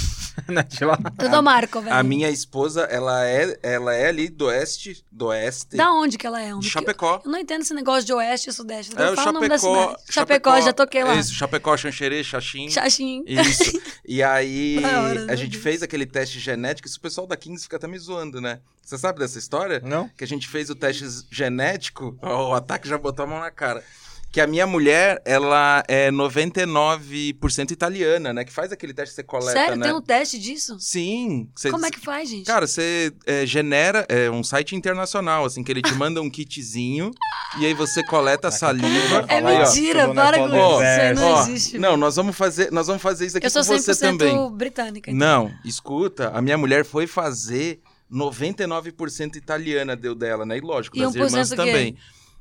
Né, 0.46 0.62
de 0.62 0.84
lá. 0.84 0.96
Tudo 1.18 1.42
Marco, 1.42 1.80
velho. 1.80 1.94
A 1.94 2.02
minha 2.02 2.28
esposa, 2.30 2.82
ela 2.82 3.26
é, 3.26 3.58
ela 3.62 3.94
é 3.94 4.08
ali 4.08 4.28
do 4.28 4.46
oeste, 4.46 5.04
do 5.10 5.26
oeste, 5.26 5.76
Da 5.76 5.92
onde 5.92 6.16
que 6.18 6.26
ela 6.26 6.40
é? 6.40 6.52
De 6.54 6.68
Chapecó. 6.68 7.20
Eu 7.24 7.30
não 7.30 7.38
entendo 7.38 7.62
esse 7.62 7.74
negócio 7.74 8.04
de 8.04 8.12
oeste 8.12 8.50
e 8.50 8.52
sudeste. 8.52 8.92
É 8.96 9.10
o 9.10 9.16
Fala 9.16 9.30
o 9.30 9.32
nome 9.32 9.48
da 9.48 9.58
Chapecó, 9.58 9.84
cidade. 9.88 10.02
Chapecó, 10.12 10.60
já 10.60 10.72
toquei 10.72 11.04
lá. 11.04 11.14
Isso, 11.16 11.34
Chapecó, 11.34 11.76
Xanxerê, 11.76 12.22
Xaxim. 12.22 12.68
Xaxim. 12.70 13.24
Isso. 13.26 13.78
E 14.10 14.22
aí, 14.22 14.78
hora, 14.82 15.24
a 15.24 15.26
meu 15.26 15.36
gente 15.36 15.50
Deus. 15.52 15.62
fez 15.62 15.82
aquele 15.82 16.06
teste 16.06 16.38
genético, 16.40 16.88
isso 16.88 16.96
o 16.96 17.00
pessoal 17.00 17.26
da 17.26 17.36
15 17.36 17.64
fica 17.64 17.76
até 17.76 17.86
me 17.86 17.98
zoando, 17.98 18.40
né? 18.40 18.60
Você 18.82 18.96
sabe 18.96 19.18
dessa 19.18 19.38
história? 19.38 19.82
Não? 19.84 20.08
Que 20.16 20.24
a 20.24 20.26
gente 20.26 20.48
fez 20.48 20.70
o 20.70 20.74
teste 20.74 21.04
genético, 21.30 22.16
ó, 22.22 22.50
o 22.50 22.54
ataque 22.54 22.88
já 22.88 22.96
botou 22.96 23.24
a 23.24 23.28
mão 23.28 23.38
na 23.40 23.50
cara. 23.50 23.84
Que 24.30 24.42
a 24.42 24.46
minha 24.46 24.66
mulher, 24.66 25.22
ela 25.24 25.82
é 25.88 26.10
99% 26.10 27.70
italiana, 27.70 28.32
né? 28.32 28.44
Que 28.44 28.52
faz 28.52 28.70
aquele 28.72 28.92
teste 28.92 29.12
que 29.12 29.16
você 29.16 29.22
coleta, 29.22 29.52
Sério, 29.52 29.76
né? 29.76 29.86
tem 29.86 29.94
um 29.96 30.02
teste 30.02 30.38
disso? 30.38 30.76
Sim. 30.78 31.48
Você- 31.54 31.70
Como 31.70 31.86
é 31.86 31.90
que 31.90 31.98
faz, 31.98 32.28
gente? 32.28 32.44
Cara, 32.46 32.66
você 32.66 33.12
é, 33.26 33.46
genera 33.46 34.04
é, 34.08 34.30
um 34.30 34.42
site 34.44 34.76
internacional, 34.76 35.44
assim, 35.46 35.64
que 35.64 35.72
ele 35.72 35.80
te 35.80 35.94
manda 35.94 36.20
um 36.20 36.28
kitzinho 36.28 37.10
e 37.58 37.64
aí 37.66 37.72
você 37.74 38.04
coleta 38.04 38.48
a 38.48 38.50
saliva. 38.50 39.24
é 39.28 39.36
Aí, 39.38 39.42
ó, 39.44 39.58
mentira, 39.66 40.06
né, 40.08 40.14
para 40.14 40.38
com 40.38 40.46
isso. 40.46 41.20
Não 41.20 41.32
Ó, 41.32 41.42
existe. 41.42 41.78
não, 41.78 41.96
nós 41.96 42.16
vamos 42.16 42.36
fazer, 42.36 42.70
nós 42.70 42.86
vamos 42.86 43.00
fazer 43.02 43.26
isso 43.26 43.38
aqui 43.38 43.46
Eu 43.46 43.50
sou 43.50 43.64
com 43.64 43.68
você 43.78 43.92
100% 43.92 43.98
também. 44.18 44.50
britânica. 44.52 45.10
então. 45.10 45.18
Não, 45.18 45.50
escuta, 45.64 46.30
a 46.34 46.42
minha 46.42 46.58
mulher 46.58 46.84
foi 46.84 47.06
fazer 47.06 47.80
99% 48.12 49.36
italiana 49.36 49.96
deu 49.96 50.14
dela, 50.14 50.44
né? 50.44 50.58
E 50.58 50.60
lógico, 50.60 50.96
E 50.96 51.00
das 51.00 51.12
1% 51.14 51.16
irmãs 51.16 51.52
o 51.52 51.56
quê? 51.56 51.94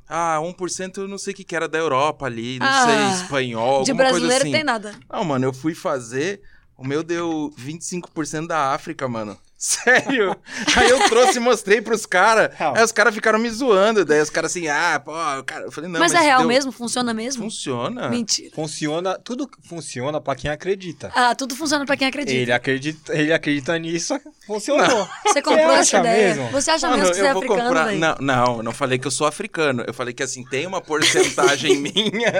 Ah, 0.10 0.40
1% 0.42 1.02
eu 1.02 1.08
não 1.08 1.18
sei 1.18 1.34
o 1.34 1.36
que 1.36 1.44
que 1.44 1.56
era 1.56 1.68
da 1.68 1.78
Europa 1.78 2.26
ali, 2.26 2.60
não 2.60 2.68
Ah, 2.68 2.86
sei, 2.86 3.24
espanhol, 3.24 3.84
De 3.84 3.92
alguma 3.92 4.10
coisa 4.10 4.26
brasileiro 4.28 4.44
assim. 4.44 4.52
tem 4.52 4.64
nada. 4.64 4.96
Não, 5.12 5.24
mano, 5.24 5.46
eu 5.46 5.54
fui 5.54 5.76
fazer, 5.76 6.42
o 6.78 6.86
meu 6.88 7.04
deu 7.04 7.52
25% 7.58 8.48
da 8.48 8.74
África, 8.74 9.08
mano. 9.08 9.38
Sério? 9.58 10.36
Aí 10.76 10.88
eu 10.88 11.10
trouxe 11.10 11.38
e 11.38 11.40
mostrei 11.40 11.82
pros 11.82 12.06
caras. 12.06 12.52
Aí 12.60 12.84
os 12.84 12.92
caras 12.92 13.14
ficaram 13.16 13.40
me 13.40 13.50
zoando. 13.50 14.06
Daí 14.06 14.22
os 14.22 14.30
caras 14.30 14.52
assim, 14.52 14.68
ah, 14.68 15.02
pô, 15.04 15.12
cara. 15.46 15.66
Eu 15.66 15.72
falei, 15.72 15.90
não, 15.90 16.00
mas, 16.00 16.14
mas, 16.14 16.22
é 16.22 16.26
real 16.26 16.40
deu- 16.42 16.48
mesmo? 16.48 16.72
Funciona 16.72 17.12
mesmo? 17.12 17.42
Funciona. 17.44 18.08
Mentira. 18.08 18.52
Funciona, 18.54 19.18
tudo 19.18 19.50
funciona 19.68 20.22
pra 20.22 20.36
quem 20.36 20.52
acredita. 20.52 21.12
Ah, 21.16 21.34
tudo 21.34 21.56
funciona 21.56 21.86
pra 21.88 21.98
quem 21.98 22.08
acredita. 22.08 22.38
Ele 22.38 22.52
acredita, 22.52 23.14
ele 23.18 23.34
acredita 23.34 23.78
nisso, 23.80 24.20
funcionou. 24.46 25.10
Você 25.26 25.42
comprou 25.42 25.68
Você 25.70 25.80
essa 25.80 25.98
ideia? 26.00 26.36
mesmo? 26.36 26.52
Você 26.52 26.70
acha 26.72 26.88
Mano, 26.88 27.00
mesmo 27.00 27.14
que 27.16 27.20
você 27.20 27.26
é 27.26 27.30
eu 27.30 27.34
vou 27.34 27.44
africano, 27.44 27.64
comprar. 27.70 27.92
Não, 27.94 28.16
não, 28.22 28.58
eu 28.58 28.64
não 28.64 28.72
falei 28.72 29.00
que 29.00 29.08
eu 29.08 29.12
sou 29.12 29.26
africano. 29.26 29.84
Eu 29.88 29.94
falei 29.94 30.14
que 30.14 30.22
assim, 30.22 30.44
tem 30.46 30.68
uma 30.68 30.82
porcentagem 30.82 31.78
minha. 31.82 32.32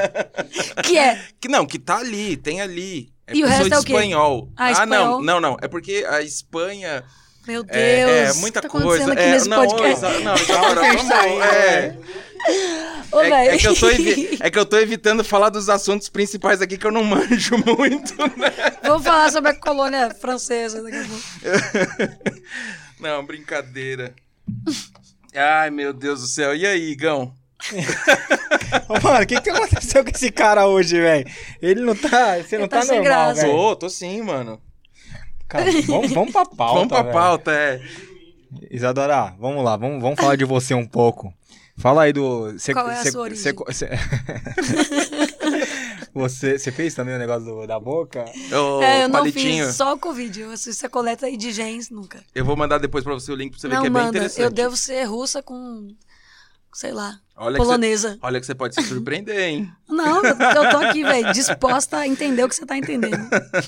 Que 0.84 0.98
é? 1.00 1.20
Que 1.42 1.48
não, 1.48 1.66
que 1.66 1.80
tá 1.80 1.98
ali, 1.98 2.38
tem 2.38 2.62
ali. 2.62 3.10
É 3.28 3.36
E 3.36 3.44
o 3.44 3.48
resto 3.48 3.68
sou 3.68 3.78
é 3.78 3.80
o 3.80 3.84
quê? 3.84 3.94
espanhol. 3.94 4.52
Ah, 4.56 4.66
não, 4.66 4.72
espanhol? 4.96 5.22
não, 5.24 5.40
não. 5.42 5.58
É 5.62 5.68
porque 5.68 6.06
a 6.10 6.22
Espanha 6.22 7.04
Meu 7.46 7.62
Deus. 7.64 7.76
é, 7.78 8.24
é 8.30 8.34
muita 8.34 8.62
tá 8.62 8.70
coisa. 8.70 9.12
aqui 9.12 9.22
é, 9.22 9.32
nesse 9.32 9.50
não, 9.50 9.66
podcast? 9.68 10.06
exa- 10.06 10.20
não, 10.20 10.36
Calma 10.36 10.42
Isadora, 10.42 10.80
que 10.82 10.86
a 10.86 10.92
gente 10.92 11.08
vamos, 11.08 11.44
é, 11.46 11.98
Ô, 13.12 13.22
É, 13.22 13.48
é 13.48 13.58
que 13.58 13.68
eu 13.68 13.76
tô 13.76 13.90
é 13.90 14.50
que 14.50 14.60
eu 14.60 14.66
tô 14.66 14.78
evitando 14.78 15.24
falar 15.24 15.50
dos 15.50 15.70
assuntos 15.70 16.08
principais 16.08 16.62
aqui 16.62 16.78
que 16.78 16.86
eu 16.88 16.92
não 16.92 17.04
manjo 17.04 17.58
muito, 17.66 18.16
né? 18.38 18.52
Vamos 18.84 19.04
falar 19.04 19.30
sobre 19.32 19.52
a 19.52 19.56
colônia 19.56 20.10
francesa 20.12 20.82
daqui 20.82 20.98
a 20.98 21.06
pouco. 21.06 22.28
Não, 23.00 23.24
brincadeira. 23.26 24.16
Ai, 25.36 25.70
meu 25.70 25.94
Deus 25.94 26.22
do 26.22 26.28
céu. 26.28 26.56
E 26.56 26.66
aí, 26.66 26.90
Igão? 26.92 27.32
Mano, 29.04 29.24
o 29.24 29.26
que, 29.26 29.42
que 29.42 29.50
aconteceu 29.50 30.04
com 30.04 30.10
esse 30.12 30.32
cara 30.32 30.68
hoje, 30.68 31.00
velho? 31.00 31.26
Ele 31.62 31.82
não 31.82 31.96
tá. 31.96 32.38
Você 32.38 32.58
não 32.58 32.66
Ele 32.66 32.70
tá 32.70 32.80
tá, 32.80 32.86
sem 32.86 32.98
normal, 33.00 33.26
graça. 33.26 33.42
velho. 33.42 33.54
Tô, 33.54 33.76
tô 33.76 33.90
sim, 33.90 34.22
mano. 34.22 34.62
Cara, 35.48 35.66
vamos, 35.86 36.12
vamos 36.12 36.32
pra 36.32 36.46
pauta. 36.46 36.74
Vamos 36.76 36.88
pra 36.90 37.02
velho. 37.02 37.14
pauta, 37.14 37.52
é. 37.52 37.82
Isadora, 38.72 39.36
vamos 39.40 39.64
lá, 39.64 39.76
vamos, 39.76 40.02
vamos 40.02 40.20
falar 40.20 40.36
de 40.36 40.46
você 40.46 40.74
um 40.74 40.86
pouco. 40.86 41.34
Fala 41.78 42.04
aí 42.04 42.14
do. 42.14 42.58
Cê, 42.58 42.74
Qual 42.74 42.90
é 42.90 43.00
a 43.00 43.04
cê- 43.04 43.12
sua 43.12 43.22
origem? 43.22 43.44
cê- 43.44 43.74
cê- 43.74 43.90
você, 46.14 46.58
você 46.58 46.72
fez 46.72 46.94
também 46.96 47.16
o 47.16 47.20
negócio 47.20 47.46
do- 47.46 47.68
da 47.68 47.80
boca? 47.80 48.26
Ô, 48.52 48.82
é, 48.82 49.04
eu 49.04 49.10
não 49.10 49.20
palitinho. 49.20 49.66
fiz 49.66 49.76
só 49.76 49.94
o 49.94 50.00
Covid. 50.00 50.42
Eu 50.42 50.52
assisto 50.52 50.86
a 50.86 50.90
coleta 50.90 51.26
aí 51.28 51.38
de 51.38 51.52
genes, 51.52 51.90
nunca. 51.90 52.24
Eu 52.34 52.46
vou 52.46 52.56
mandar 52.56 52.78
depois 52.80 53.04
pra 53.04 53.14
você 53.14 53.32
o 53.32 53.36
link 53.36 53.52
pra 53.52 53.60
você 53.60 53.68
ver 53.68 53.76
não, 53.76 53.82
que 53.82 53.88
é 53.88 53.92
bem 53.92 54.02
manda. 54.04 54.18
interessante. 54.18 54.42
Eu 54.44 54.50
devo 54.50 54.76
ser 54.76 55.04
russa 55.04 55.44
com, 55.44 55.88
sei 56.78 56.92
lá, 56.92 57.20
Olha 57.36 57.54
que, 57.54 57.58
você, 57.58 57.66
polonesa. 57.66 58.20
olha 58.22 58.40
que 58.40 58.46
você 58.46 58.54
pode 58.54 58.76
se 58.76 58.84
surpreender, 58.84 59.40
hein? 59.40 59.72
Não, 59.90 60.24
eu, 60.24 60.38
eu 60.38 60.70
tô 60.70 60.78
aqui, 60.78 61.04
velho, 61.04 61.34
disposta 61.34 61.98
a 61.98 62.08
entender 62.08 62.44
o 62.44 62.48
que 62.48 62.54
você 62.54 62.68
tá 62.68 62.78
entendendo. 62.78 63.18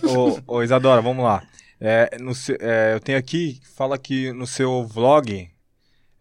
ô, 0.03 0.39
ô, 0.45 0.61
Isadora, 0.61 1.01
vamos 1.01 1.25
lá. 1.25 1.41
É, 1.81 2.19
no 2.19 2.33
é, 2.59 2.93
eu 2.93 2.99
tenho 2.99 3.17
aqui, 3.17 3.59
fala 3.75 3.97
que 3.97 4.31
no 4.31 4.45
seu 4.45 4.85
vlog 4.85 5.49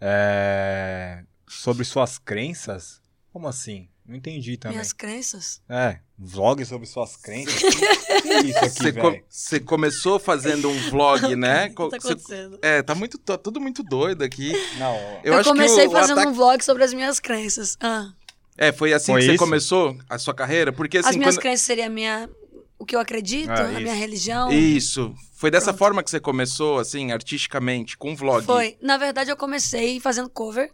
é, 0.01 1.23
sobre 1.47 1.85
suas 1.85 2.17
crenças. 2.17 3.03
Como 3.31 3.47
assim? 3.47 3.87
Não 4.09 4.17
entendi 4.17 4.57
também. 4.57 4.77
Minhas 4.79 4.93
crenças. 4.95 5.61
É, 5.69 5.99
vlog 6.19 6.65
sobre 6.65 6.87
suas 6.87 7.15
crenças. 7.17 7.55
O 7.63 8.23
que 8.23 8.29
é 8.29 8.41
isso 8.41 8.59
aqui, 8.59 8.69
Você, 8.71 8.93
co- 8.93 9.11
velho? 9.11 9.25
você 9.29 9.61
começou 9.61 10.19
fazendo 10.19 10.71
um 10.71 10.91
vlog, 10.91 11.21
né? 11.37 11.67
O 11.67 11.69
que 11.69 11.75
tá 11.91 11.97
acontecendo? 11.99 12.59
é, 12.63 12.83
tá, 12.83 12.95
muito, 12.95 13.19
tá 13.19 13.37
tudo 13.37 13.61
muito 13.61 13.83
doido 13.83 14.23
aqui. 14.25 14.53
Não, 14.79 14.97
Eu, 15.23 15.35
Eu, 15.35 15.35
acho 15.35 15.51
comecei 15.51 15.83
que 15.83 15.89
o, 15.89 15.91
o 15.91 15.93
fazendo 15.93 16.19
ataque... 16.21 16.29
um 16.33 16.35
vlog 16.35 16.65
sobre 16.65 16.85
as 16.85 16.95
minhas 16.95 17.21
crenças. 17.21 17.77
Ah, 17.81 18.11
É, 18.57 18.73
foi 18.73 18.95
assim 18.95 19.13
Foi 19.13 19.21
que 19.21 19.27
você 19.33 19.37
começou 19.37 19.95
a 20.09 20.19
sua 20.19 20.33
carreira? 20.33 20.73
Porque 20.73 20.97
as 20.99 21.05
assim, 21.07 21.19
minhas 21.19 21.35
quando... 21.35 21.43
crenças 21.43 21.67
seriam 21.67 21.89
a 21.89 21.91
minha, 21.91 22.31
o 22.79 22.87
que 22.87 22.97
eu 22.97 23.01
acredito, 23.01 23.51
Ah, 23.51 23.67
a 23.77 23.79
minha 23.81 23.93
religião. 23.95 24.51
Isso. 24.51 25.15
Foi 25.35 25.51
dessa 25.51 25.67
Pronto. 25.67 25.79
forma 25.79 26.03
que 26.03 26.11
você 26.11 26.19
começou, 26.19 26.79
assim, 26.79 27.13
artisticamente, 27.13 27.97
com 27.99 28.17
vlog? 28.17 28.45
Foi. 28.47 28.77
Na 28.81 28.97
verdade, 28.97 29.31
eu 29.31 29.37
comecei 29.37 30.01
fazendo 30.01 30.31
cover. 30.31 30.73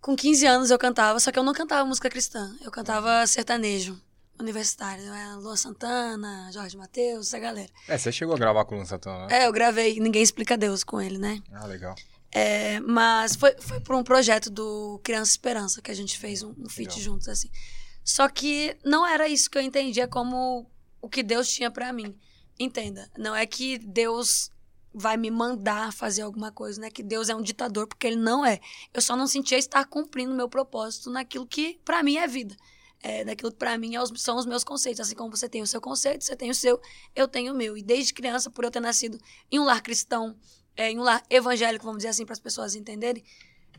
Com 0.00 0.14
15 0.16 0.46
anos 0.46 0.70
eu 0.70 0.78
cantava, 0.78 1.18
só 1.20 1.30
que 1.32 1.38
eu 1.38 1.42
não 1.42 1.52
cantava 1.52 1.84
música 1.84 2.08
cristã. 2.08 2.54
Eu 2.62 2.70
cantava 2.70 3.26
sertanejo 3.26 4.00
universitário. 4.38 5.04
né? 5.04 5.36
Luan 5.36 5.56
Santana, 5.56 6.50
Jorge 6.52 6.76
Mateus, 6.76 7.26
essa 7.28 7.38
galera. 7.38 7.70
É, 7.88 7.98
você 7.98 8.12
chegou 8.12 8.34
a 8.34 8.38
gravar 8.38 8.64
com 8.64 8.74
o 8.74 8.78
Luan 8.78 8.86
Santana, 8.86 9.26
né? 9.26 9.42
É, 9.42 9.46
eu 9.46 9.52
gravei 9.52 9.98
Ninguém 10.00 10.22
Explica 10.22 10.56
Deus 10.56 10.84
com 10.84 11.00
ele, 11.00 11.18
né? 11.18 11.42
Ah, 11.52 11.66
legal. 11.66 11.94
É, 12.30 12.78
mas 12.80 13.34
foi, 13.34 13.56
foi 13.58 13.80
por 13.80 13.96
um 13.96 14.04
projeto 14.04 14.50
do 14.50 15.00
Criança 15.02 15.32
Esperança 15.32 15.82
que 15.82 15.90
a 15.90 15.94
gente 15.94 16.18
fez 16.18 16.42
um, 16.42 16.54
um 16.58 16.68
feat 16.68 17.00
juntos, 17.00 17.28
assim. 17.28 17.50
Só 18.04 18.28
que 18.28 18.76
não 18.84 19.06
era 19.06 19.28
isso 19.28 19.50
que 19.50 19.58
eu 19.58 19.62
entendia 19.62 20.06
como 20.06 20.70
o 21.00 21.08
que 21.08 21.22
Deus 21.22 21.48
tinha 21.48 21.70
pra 21.70 21.92
mim. 21.92 22.16
Entenda, 22.58 23.10
não 23.16 23.34
é 23.34 23.46
que 23.46 23.78
Deus 23.78 24.50
vai 24.98 25.16
me 25.16 25.30
mandar 25.30 25.92
fazer 25.92 26.22
alguma 26.22 26.50
coisa, 26.50 26.80
não 26.80 26.88
é 26.88 26.90
que 26.90 27.04
Deus 27.04 27.28
é 27.28 27.34
um 27.34 27.40
ditador, 27.40 27.86
porque 27.86 28.06
ele 28.08 28.16
não 28.16 28.44
é. 28.44 28.58
Eu 28.92 29.00
só 29.00 29.14
não 29.14 29.28
sentia 29.28 29.56
estar 29.56 29.84
cumprindo 29.84 30.34
meu 30.34 30.48
propósito 30.48 31.08
naquilo 31.08 31.46
que 31.46 31.78
pra 31.84 32.02
mim 32.02 32.16
é 32.16 32.26
vida. 32.26 32.56
É, 33.00 33.24
daquilo 33.24 33.52
que 33.52 33.58
pra 33.58 33.78
mim 33.78 33.94
é 33.94 34.02
os- 34.02 34.12
são 34.20 34.36
os 34.36 34.44
meus 34.44 34.64
conceitos. 34.64 35.00
Assim 35.00 35.14
como 35.14 35.30
você 35.30 35.48
tem 35.48 35.62
o 35.62 35.66
seu 35.68 35.80
conceito, 35.80 36.24
você 36.24 36.34
tem 36.34 36.50
o 36.50 36.54
seu, 36.54 36.80
eu 37.14 37.28
tenho 37.28 37.52
o 37.52 37.56
meu. 37.56 37.78
E 37.78 37.82
desde 37.82 38.12
criança, 38.12 38.50
por 38.50 38.64
eu 38.64 38.72
ter 38.72 38.80
nascido 38.80 39.20
em 39.52 39.60
um 39.60 39.64
lar 39.64 39.80
cristão, 39.82 40.36
é, 40.76 40.90
em 40.90 40.98
um 40.98 41.02
lar 41.02 41.22
evangélico, 41.30 41.84
vamos 41.84 41.98
dizer 41.98 42.08
assim, 42.08 42.24
para 42.26 42.32
as 42.32 42.40
pessoas 42.40 42.74
entenderem, 42.74 43.22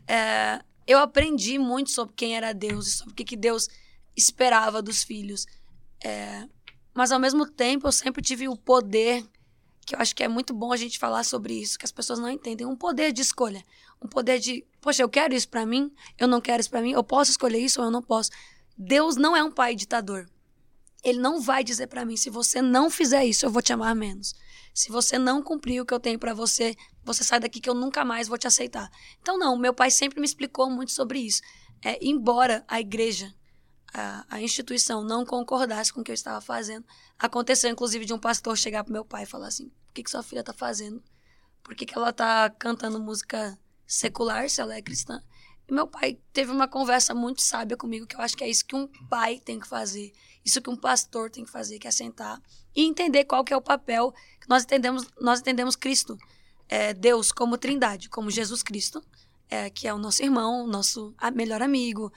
é, 0.08 0.62
eu 0.86 0.98
aprendi 0.98 1.58
muito 1.58 1.90
sobre 1.90 2.14
quem 2.16 2.34
era 2.34 2.54
Deus 2.54 2.86
e 2.86 2.90
sobre 2.92 3.12
o 3.12 3.14
que, 3.14 3.24
que 3.24 3.36
Deus 3.36 3.68
esperava 4.16 4.80
dos 4.80 5.02
filhos. 5.02 5.44
É, 6.02 6.48
mas 6.94 7.12
ao 7.12 7.20
mesmo 7.20 7.44
tempo, 7.46 7.86
eu 7.86 7.92
sempre 7.92 8.22
tive 8.22 8.48
o 8.48 8.56
poder, 8.56 9.22
que 9.90 9.96
eu 9.96 10.00
acho 10.00 10.14
que 10.14 10.22
é 10.22 10.28
muito 10.28 10.54
bom 10.54 10.72
a 10.72 10.76
gente 10.76 11.00
falar 11.00 11.24
sobre 11.24 11.52
isso, 11.52 11.76
que 11.76 11.84
as 11.84 11.90
pessoas 11.90 12.20
não 12.20 12.30
entendem, 12.30 12.64
um 12.64 12.76
poder 12.76 13.12
de 13.12 13.22
escolha. 13.22 13.64
Um 14.00 14.06
poder 14.06 14.38
de, 14.38 14.64
poxa, 14.80 15.02
eu 15.02 15.08
quero 15.08 15.34
isso 15.34 15.48
para 15.48 15.66
mim, 15.66 15.92
eu 16.16 16.28
não 16.28 16.40
quero 16.40 16.60
isso 16.60 16.70
para 16.70 16.80
mim, 16.80 16.92
eu 16.92 17.02
posso 17.02 17.32
escolher 17.32 17.58
isso 17.58 17.80
ou 17.80 17.86
eu 17.86 17.90
não 17.90 18.00
posso. 18.00 18.30
Deus 18.78 19.16
não 19.16 19.36
é 19.36 19.42
um 19.42 19.50
pai 19.50 19.74
ditador. 19.74 20.30
Ele 21.02 21.18
não 21.18 21.40
vai 21.40 21.64
dizer 21.64 21.88
para 21.88 22.04
mim, 22.04 22.16
se 22.16 22.30
você 22.30 22.62
não 22.62 22.88
fizer 22.88 23.24
isso, 23.24 23.44
eu 23.44 23.50
vou 23.50 23.60
te 23.60 23.72
amar 23.72 23.96
menos. 23.96 24.32
Se 24.72 24.92
você 24.92 25.18
não 25.18 25.42
cumprir 25.42 25.80
o 25.80 25.84
que 25.84 25.92
eu 25.92 25.98
tenho 25.98 26.20
para 26.20 26.32
você, 26.32 26.76
você 27.02 27.24
sai 27.24 27.40
daqui 27.40 27.60
que 27.60 27.68
eu 27.68 27.74
nunca 27.74 28.04
mais 28.04 28.28
vou 28.28 28.38
te 28.38 28.46
aceitar. 28.46 28.88
Então, 29.20 29.36
não, 29.36 29.58
meu 29.58 29.74
pai 29.74 29.90
sempre 29.90 30.20
me 30.20 30.26
explicou 30.26 30.70
muito 30.70 30.92
sobre 30.92 31.18
isso. 31.18 31.42
É, 31.84 31.98
embora 32.00 32.64
a 32.68 32.80
igreja, 32.80 33.34
a, 33.92 34.24
a 34.28 34.40
instituição, 34.40 35.02
não 35.02 35.26
concordasse 35.26 35.92
com 35.92 36.00
o 36.00 36.04
que 36.04 36.12
eu 36.12 36.14
estava 36.14 36.40
fazendo, 36.40 36.86
aconteceu, 37.18 37.68
inclusive, 37.70 38.04
de 38.04 38.12
um 38.12 38.18
pastor 38.18 38.56
chegar 38.56 38.84
pro 38.84 38.92
meu 38.92 39.04
pai 39.04 39.24
e 39.24 39.26
falar 39.26 39.48
assim: 39.48 39.70
o 39.90 39.92
que, 39.92 40.02
que 40.02 40.10
sua 40.10 40.22
filha 40.22 40.42
tá 40.42 40.52
fazendo? 40.52 41.02
Por 41.62 41.74
que, 41.74 41.84
que 41.84 41.96
ela 41.96 42.12
tá 42.12 42.48
cantando 42.50 43.00
música 43.00 43.58
secular 43.86 44.48
se 44.48 44.60
ela 44.60 44.74
é 44.74 44.82
cristã? 44.82 45.22
E 45.68 45.72
meu 45.72 45.86
pai 45.86 46.18
teve 46.32 46.50
uma 46.50 46.66
conversa 46.66 47.14
muito 47.14 47.42
sábia 47.42 47.76
comigo, 47.76 48.06
que 48.06 48.16
eu 48.16 48.20
acho 48.20 48.36
que 48.36 48.44
é 48.44 48.48
isso 48.48 48.64
que 48.64 48.74
um 48.74 48.88
pai 49.08 49.40
tem 49.44 49.60
que 49.60 49.68
fazer, 49.68 50.12
isso 50.44 50.60
que 50.60 50.70
um 50.70 50.76
pastor 50.76 51.30
tem 51.30 51.44
que 51.44 51.50
fazer, 51.50 51.78
que 51.78 51.86
é 51.86 51.90
sentar 51.90 52.40
e 52.74 52.84
entender 52.84 53.24
qual 53.24 53.44
que 53.44 53.52
é 53.52 53.56
o 53.56 53.60
papel 53.60 54.12
que 54.40 54.48
nós 54.48 54.62
entendemos, 54.64 55.06
nós 55.20 55.40
entendemos 55.40 55.76
Cristo, 55.76 56.16
é, 56.68 56.94
Deus 56.94 57.30
como 57.32 57.58
trindade, 57.58 58.08
como 58.08 58.30
Jesus 58.30 58.62
Cristo, 58.62 59.02
é, 59.48 59.68
que 59.70 59.86
é 59.86 59.94
o 59.94 59.98
nosso 59.98 60.22
irmão, 60.22 60.66
nosso 60.66 61.12
a- 61.18 61.30
melhor 61.30 61.62
amigo 61.62 62.12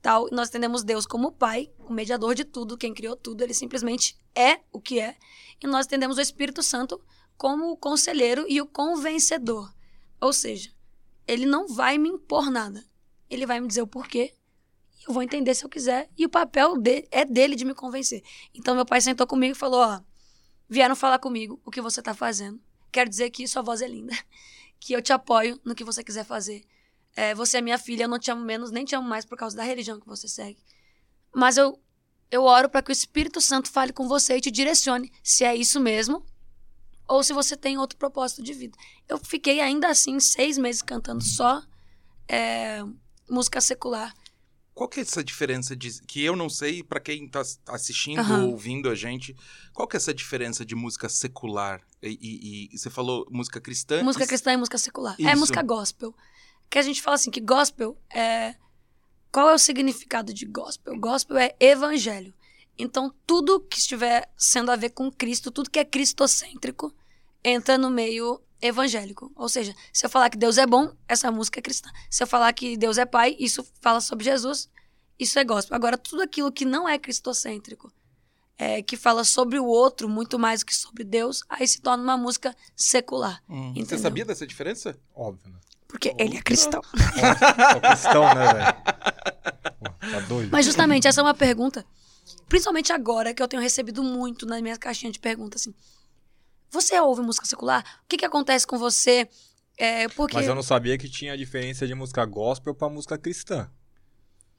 tal. 0.00 0.28
Nós 0.32 0.48
entendemos 0.48 0.82
Deus 0.82 1.06
como 1.06 1.30
pai, 1.30 1.70
o 1.78 1.92
mediador 1.92 2.34
de 2.34 2.44
tudo, 2.44 2.76
quem 2.76 2.92
criou 2.92 3.14
tudo, 3.16 3.42
ele 3.42 3.54
simplesmente 3.54 4.16
é 4.34 4.60
o 4.72 4.80
que 4.80 4.98
é. 4.98 5.16
E 5.62 5.66
nós 5.68 5.86
entendemos 5.86 6.18
o 6.18 6.20
Espírito 6.20 6.62
Santo 6.62 7.00
como 7.42 7.72
o 7.72 7.76
conselheiro 7.76 8.46
e 8.48 8.60
o 8.60 8.66
convencedor. 8.66 9.74
Ou 10.20 10.32
seja, 10.32 10.70
ele 11.26 11.44
não 11.44 11.66
vai 11.66 11.98
me 11.98 12.08
impor 12.08 12.48
nada. 12.52 12.84
Ele 13.28 13.44
vai 13.44 13.58
me 13.58 13.66
dizer 13.66 13.82
o 13.82 13.86
porquê. 13.86 14.32
Eu 15.08 15.12
vou 15.12 15.24
entender 15.24 15.52
se 15.56 15.64
eu 15.64 15.68
quiser. 15.68 16.08
E 16.16 16.24
o 16.24 16.28
papel 16.28 16.78
de, 16.78 17.04
é 17.10 17.24
dele 17.24 17.56
de 17.56 17.64
me 17.64 17.74
convencer. 17.74 18.22
Então 18.54 18.76
meu 18.76 18.86
pai 18.86 19.00
sentou 19.00 19.26
comigo 19.26 19.56
e 19.56 19.58
falou: 19.58 19.80
Ó, 19.80 20.00
vieram 20.68 20.94
falar 20.94 21.18
comigo 21.18 21.60
o 21.64 21.70
que 21.72 21.80
você 21.80 22.00
tá 22.00 22.14
fazendo. 22.14 22.60
Quero 22.92 23.10
dizer 23.10 23.28
que 23.30 23.48
sua 23.48 23.60
voz 23.60 23.82
é 23.82 23.88
linda. 23.88 24.14
Que 24.78 24.94
eu 24.94 25.02
te 25.02 25.12
apoio 25.12 25.60
no 25.64 25.76
que 25.76 25.84
você 25.84 26.02
quiser 26.02 26.24
fazer. 26.24 26.64
É, 27.14 27.36
você 27.36 27.58
é 27.58 27.60
minha 27.60 27.78
filha, 27.78 28.02
eu 28.04 28.08
não 28.08 28.18
te 28.18 28.32
amo 28.32 28.44
menos, 28.44 28.72
nem 28.72 28.84
te 28.84 28.96
amo 28.96 29.08
mais 29.08 29.24
por 29.24 29.38
causa 29.38 29.56
da 29.56 29.62
religião 29.62 30.00
que 30.00 30.06
você 30.06 30.26
segue. 30.26 30.58
Mas 31.32 31.56
eu, 31.56 31.80
eu 32.32 32.42
oro 32.42 32.68
para 32.68 32.82
que 32.82 32.90
o 32.90 32.92
Espírito 32.92 33.40
Santo 33.40 33.70
fale 33.70 33.92
com 33.92 34.08
você 34.08 34.36
e 34.36 34.40
te 34.40 34.50
direcione 34.50 35.12
se 35.22 35.44
é 35.44 35.54
isso 35.54 35.78
mesmo 35.78 36.26
ou 37.08 37.22
se 37.22 37.32
você 37.32 37.56
tem 37.56 37.78
outro 37.78 37.96
propósito 37.98 38.42
de 38.42 38.52
vida. 38.52 38.76
Eu 39.08 39.18
fiquei 39.18 39.60
ainda 39.60 39.88
assim 39.88 40.18
seis 40.20 40.56
meses 40.58 40.82
cantando 40.82 41.22
só 41.22 41.62
é, 42.28 42.82
música 43.28 43.60
secular. 43.60 44.14
Qual 44.74 44.88
que 44.88 45.00
é 45.00 45.02
essa 45.02 45.22
diferença 45.22 45.76
de 45.76 46.00
que 46.06 46.22
eu 46.24 46.34
não 46.34 46.48
sei 46.48 46.82
pra 46.82 46.98
quem 46.98 47.28
tá 47.28 47.42
assistindo 47.66 48.22
ou 48.32 48.50
ouvindo 48.52 48.88
a 48.88 48.94
gente? 48.94 49.36
Qual 49.74 49.86
que 49.86 49.96
é 49.96 49.98
essa 49.98 50.14
diferença 50.14 50.64
de 50.64 50.74
música 50.74 51.10
secular 51.10 51.82
e, 52.02 52.08
e- 52.20 52.74
e 52.74 52.78
você 52.78 52.88
falou 52.88 53.26
música 53.30 53.60
cristã? 53.60 54.02
Música 54.02 54.26
cristã 54.26 54.52
e 54.52 54.56
música 54.56 54.78
secular. 54.78 55.14
É 55.18 55.24
Isso. 55.24 55.36
música 55.38 55.62
gospel. 55.62 56.14
Que 56.70 56.78
a 56.78 56.82
gente 56.82 57.02
fala 57.02 57.16
assim 57.16 57.30
que 57.30 57.40
gospel 57.40 57.98
é 58.10 58.54
qual 59.30 59.50
é 59.50 59.54
o 59.54 59.58
significado 59.58 60.32
de 60.32 60.46
gospel? 60.46 60.98
Gospel 60.98 61.36
é 61.36 61.54
evangelho. 61.60 62.32
Então 62.78 63.12
tudo 63.26 63.60
que 63.60 63.78
estiver 63.78 64.28
sendo 64.36 64.70
a 64.70 64.76
ver 64.76 64.90
com 64.90 65.10
Cristo, 65.10 65.50
tudo 65.50 65.70
que 65.70 65.78
é 65.78 65.84
cristocêntrico, 65.84 66.92
entra 67.44 67.76
no 67.78 67.90
meio 67.90 68.40
evangélico. 68.60 69.30
Ou 69.36 69.48
seja, 69.48 69.74
se 69.92 70.06
eu 70.06 70.10
falar 70.10 70.30
que 70.30 70.38
Deus 70.38 70.56
é 70.58 70.66
bom, 70.66 70.92
essa 71.08 71.30
música 71.30 71.58
é 71.58 71.62
cristã. 71.62 71.90
Se 72.10 72.22
eu 72.22 72.26
falar 72.26 72.52
que 72.52 72.76
Deus 72.76 72.98
é 72.98 73.04
pai, 73.04 73.36
isso 73.38 73.66
fala 73.80 74.00
sobre 74.00 74.24
Jesus, 74.24 74.70
isso 75.18 75.38
é 75.38 75.44
gospel. 75.44 75.74
Agora 75.76 75.98
tudo 75.98 76.22
aquilo 76.22 76.50
que 76.52 76.64
não 76.64 76.88
é 76.88 76.98
cristocêntrico, 76.98 77.92
é, 78.56 78.80
que 78.82 78.96
fala 78.96 79.24
sobre 79.24 79.58
o 79.58 79.64
outro 79.66 80.08
muito 80.08 80.38
mais 80.38 80.60
do 80.60 80.66
que 80.66 80.74
sobre 80.74 81.02
Deus, 81.02 81.42
aí 81.48 81.66
se 81.66 81.80
torna 81.80 82.02
uma 82.02 82.16
música 82.16 82.54
secular. 82.76 83.42
Hum, 83.48 83.74
Você 83.76 83.98
sabia 83.98 84.24
dessa 84.24 84.46
diferença? 84.46 84.96
Óbvio, 85.14 85.50
né? 85.52 85.58
Porque 85.88 86.14
ele 86.18 86.38
é 86.38 86.42
cristão. 86.42 86.80
Sou 86.82 87.80
cristão, 87.80 88.22
né, 88.34 88.52
velho? 88.54 89.82
Tá 90.12 90.18
doido? 90.28 90.50
Mas 90.50 90.66
justamente 90.66 91.06
essa 91.06 91.20
é 91.20 91.24
uma 91.24 91.32
pergunta, 91.34 91.86
principalmente 92.52 92.92
agora 92.92 93.32
que 93.32 93.42
eu 93.42 93.48
tenho 93.48 93.62
recebido 93.62 94.02
muito 94.04 94.44
na 94.44 94.60
minha 94.60 94.76
caixinha 94.76 95.10
de 95.10 95.18
perguntas 95.18 95.62
assim. 95.62 95.74
Você 96.70 97.00
ouve 97.00 97.22
música 97.22 97.46
secular? 97.46 97.82
O 98.04 98.08
que 98.08 98.18
que 98.18 98.26
acontece 98.26 98.66
com 98.66 98.78
você? 98.78 99.26
É, 99.78 100.06
porque 100.08 100.36
Mas 100.36 100.46
eu 100.46 100.54
não 100.54 100.62
sabia 100.62 100.98
que 100.98 101.08
tinha 101.08 101.34
diferença 101.36 101.86
de 101.86 101.94
música 101.94 102.22
gospel 102.26 102.74
pra 102.74 102.90
música 102.90 103.16
cristã. 103.16 103.70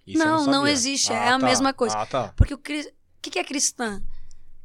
Isso 0.07 0.17
Não, 0.17 0.45
não 0.47 0.53
sabia. 0.61 0.71
existe, 0.71 1.13
é 1.13 1.15
Ah, 1.29 1.35
a 1.35 1.39
tá. 1.39 1.45
mesma 1.45 1.71
coisa. 1.71 1.95
Ah, 1.95 2.05
tá. 2.07 2.33
Porque 2.35 2.53
o, 2.55 2.57
cri- 2.57 2.87
o 2.87 3.21
que 3.21 3.29
que 3.29 3.37
é 3.39 3.43
cristã? 3.43 4.01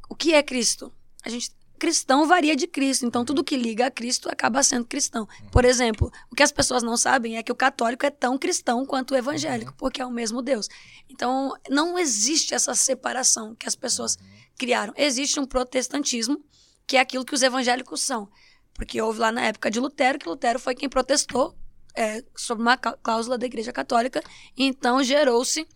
O 0.09 0.15
que 0.15 0.33
é 0.33 0.41
Cristo? 0.41 0.91
A 1.23 1.29
gente 1.29 1.51
cristão 1.79 2.27
varia 2.27 2.55
de 2.55 2.67
Cristo, 2.67 3.05
então 3.05 3.25
tudo 3.25 3.43
que 3.43 3.57
liga 3.57 3.87
a 3.87 3.91
Cristo 3.91 4.29
acaba 4.29 4.61
sendo 4.61 4.85
cristão. 4.85 5.27
Por 5.51 5.65
exemplo, 5.65 6.11
o 6.29 6.35
que 6.35 6.43
as 6.43 6.51
pessoas 6.51 6.83
não 6.83 6.95
sabem 6.97 7.37
é 7.37 7.43
que 7.43 7.51
o 7.51 7.55
católico 7.55 8.05
é 8.05 8.11
tão 8.11 8.37
cristão 8.37 8.85
quanto 8.85 9.11
o 9.11 9.17
evangélico, 9.17 9.73
porque 9.77 10.01
é 10.01 10.05
o 10.05 10.11
mesmo 10.11 10.41
Deus. 10.41 10.67
Então, 11.09 11.53
não 11.69 11.97
existe 11.97 12.53
essa 12.53 12.75
separação 12.75 13.55
que 13.55 13.67
as 13.67 13.75
pessoas 13.75 14.17
criaram. 14.57 14.93
Existe 14.95 15.39
um 15.39 15.45
protestantismo, 15.45 16.43
que 16.85 16.97
é 16.97 16.99
aquilo 16.99 17.25
que 17.25 17.33
os 17.33 17.41
evangélicos 17.41 18.01
são. 18.01 18.29
Porque 18.73 19.01
houve 19.01 19.19
lá 19.19 19.31
na 19.31 19.41
época 19.41 19.71
de 19.71 19.79
Lutero, 19.79 20.19
que 20.19 20.29
Lutero 20.29 20.59
foi 20.59 20.75
quem 20.75 20.87
protestou 20.89 21.55
é, 21.95 22.23
sobre 22.35 22.61
uma 22.61 22.77
clá- 22.77 22.97
cláusula 23.01 23.37
da 23.37 23.45
Igreja 23.45 23.73
Católica, 23.73 24.21
então 24.55 25.03
gerou-se 25.03 25.67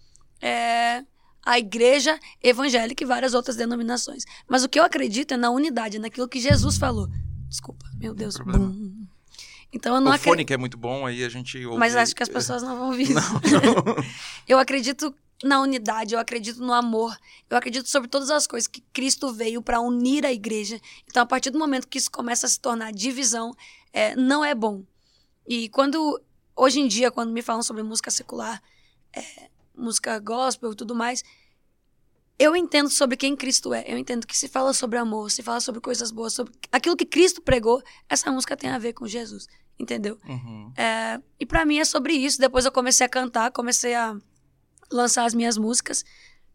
é, 0.41 1.03
a 1.45 1.60
Igreja 1.60 2.19
Evangélica 2.41 3.03
e 3.03 3.08
várias 3.08 3.34
outras 3.34 3.56
denominações. 3.56 4.23
Mas 4.47 4.63
o 4.63 4.69
que 4.69 4.79
eu 4.79 4.84
acredito 4.84 5.34
é 5.34 5.38
na 5.38 5.49
unidade, 5.49 5.99
naquilo 5.99 6.27
que 6.27 6.39
Jesus 6.39 6.77
falou. 6.77 7.10
Desculpa, 7.47 7.86
meu 7.95 8.13
Deus. 8.13 8.38
Bum. 8.38 9.06
Então 9.71 9.95
eu 9.95 10.01
não 10.01 10.12
o 10.12 10.13
acredito. 10.13 10.32
fone 10.32 10.45
que 10.45 10.53
é 10.53 10.58
muito 10.58 10.77
bom, 10.77 11.06
aí 11.06 11.23
a 11.23 11.29
gente 11.29 11.65
ouve... 11.65 11.79
Mas 11.79 11.95
acho 11.95 12.15
que 12.15 12.23
as 12.23 12.29
pessoas 12.29 12.62
não 12.62 12.77
vão 12.77 12.88
ouvir 12.88 13.03
isso. 13.10 13.13
Não, 13.13 13.95
Eu 14.47 14.60
acredito 14.60 15.13
na 15.43 15.60
unidade, 15.60 16.13
eu 16.13 16.19
acredito 16.19 16.62
no 16.62 16.71
amor, 16.71 17.17
eu 17.49 17.58
acredito 17.58 17.89
sobre 17.89 18.08
todas 18.08 18.29
as 18.29 18.47
coisas 18.47 18.65
que 18.65 18.82
Cristo 18.93 19.34
veio 19.34 19.62
para 19.62 19.82
unir 19.82 20.25
a 20.25 20.32
igreja. 20.32 20.79
Então, 21.06 21.21
a 21.21 21.25
partir 21.25 21.49
do 21.49 21.60
momento 21.60 21.88
que 21.88 21.97
isso 21.97 22.10
começa 22.10 22.45
a 22.45 22.49
se 22.49 22.60
tornar 22.60 22.93
divisão, 22.93 23.53
é, 23.91 24.15
não 24.15 24.45
é 24.45 24.56
bom. 24.56 24.84
E 25.45 25.67
quando, 25.69 26.21
hoje 26.56 26.79
em 26.79 26.88
dia, 26.88 27.12
quando 27.12 27.34
me 27.34 27.41
falam 27.41 27.62
sobre 27.62 27.84
música 27.84 28.10
secular, 28.10 28.62
é, 29.12 29.49
música 29.75 30.17
gospel 30.19 30.73
e 30.73 30.75
tudo 30.75 30.95
mais, 30.95 31.23
eu 32.38 32.55
entendo 32.55 32.89
sobre 32.89 33.15
quem 33.15 33.36
Cristo 33.36 33.73
é. 33.73 33.83
Eu 33.88 33.97
entendo 33.97 34.25
que 34.25 34.38
se 34.38 34.47
fala 34.47 34.73
sobre 34.73 34.97
amor, 34.97 35.31
se 35.31 35.43
fala 35.43 35.59
sobre 35.59 35.79
coisas 35.81 36.12
boas, 36.12 36.33
sobre 36.33 36.53
aquilo 36.71 36.95
que 36.95 37.05
Cristo 37.05 37.41
pregou, 37.41 37.81
essa 38.09 38.31
música 38.31 38.57
tem 38.57 38.69
a 38.69 38.77
ver 38.77 38.93
com 38.93 39.07
Jesus, 39.07 39.47
entendeu? 39.79 40.19
Uhum. 40.27 40.73
É, 40.75 41.21
e 41.39 41.45
pra 41.45 41.65
mim 41.65 41.77
é 41.77 41.86
sobre 41.86 42.13
isso. 42.13 42.39
Depois 42.39 42.65
eu 42.65 42.71
comecei 42.71 43.05
a 43.05 43.09
cantar, 43.09 43.51
comecei 43.51 43.93
a 43.93 44.17
lançar 44.91 45.25
as 45.25 45.33
minhas 45.33 45.57
músicas 45.57 46.03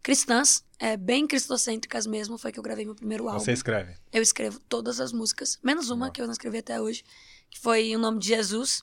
cristãs, 0.02 0.64
é, 0.78 0.96
bem 0.96 1.26
cristocêntricas 1.26 2.06
mesmo. 2.06 2.38
Foi 2.38 2.52
que 2.52 2.58
eu 2.58 2.62
gravei 2.62 2.84
meu 2.84 2.94
primeiro 2.94 3.28
álbum. 3.28 3.40
Você 3.40 3.52
escreve. 3.52 3.94
Eu 4.12 4.22
escrevo 4.22 4.58
todas 4.60 5.00
as 5.00 5.12
músicas, 5.12 5.58
menos 5.62 5.90
uma 5.90 6.10
que 6.10 6.20
eu 6.20 6.26
não 6.26 6.32
escrevi 6.32 6.58
até 6.58 6.80
hoje, 6.80 7.04
que 7.50 7.58
foi 7.58 7.94
o 7.94 7.98
nome 7.98 8.18
de 8.18 8.28
Jesus. 8.28 8.82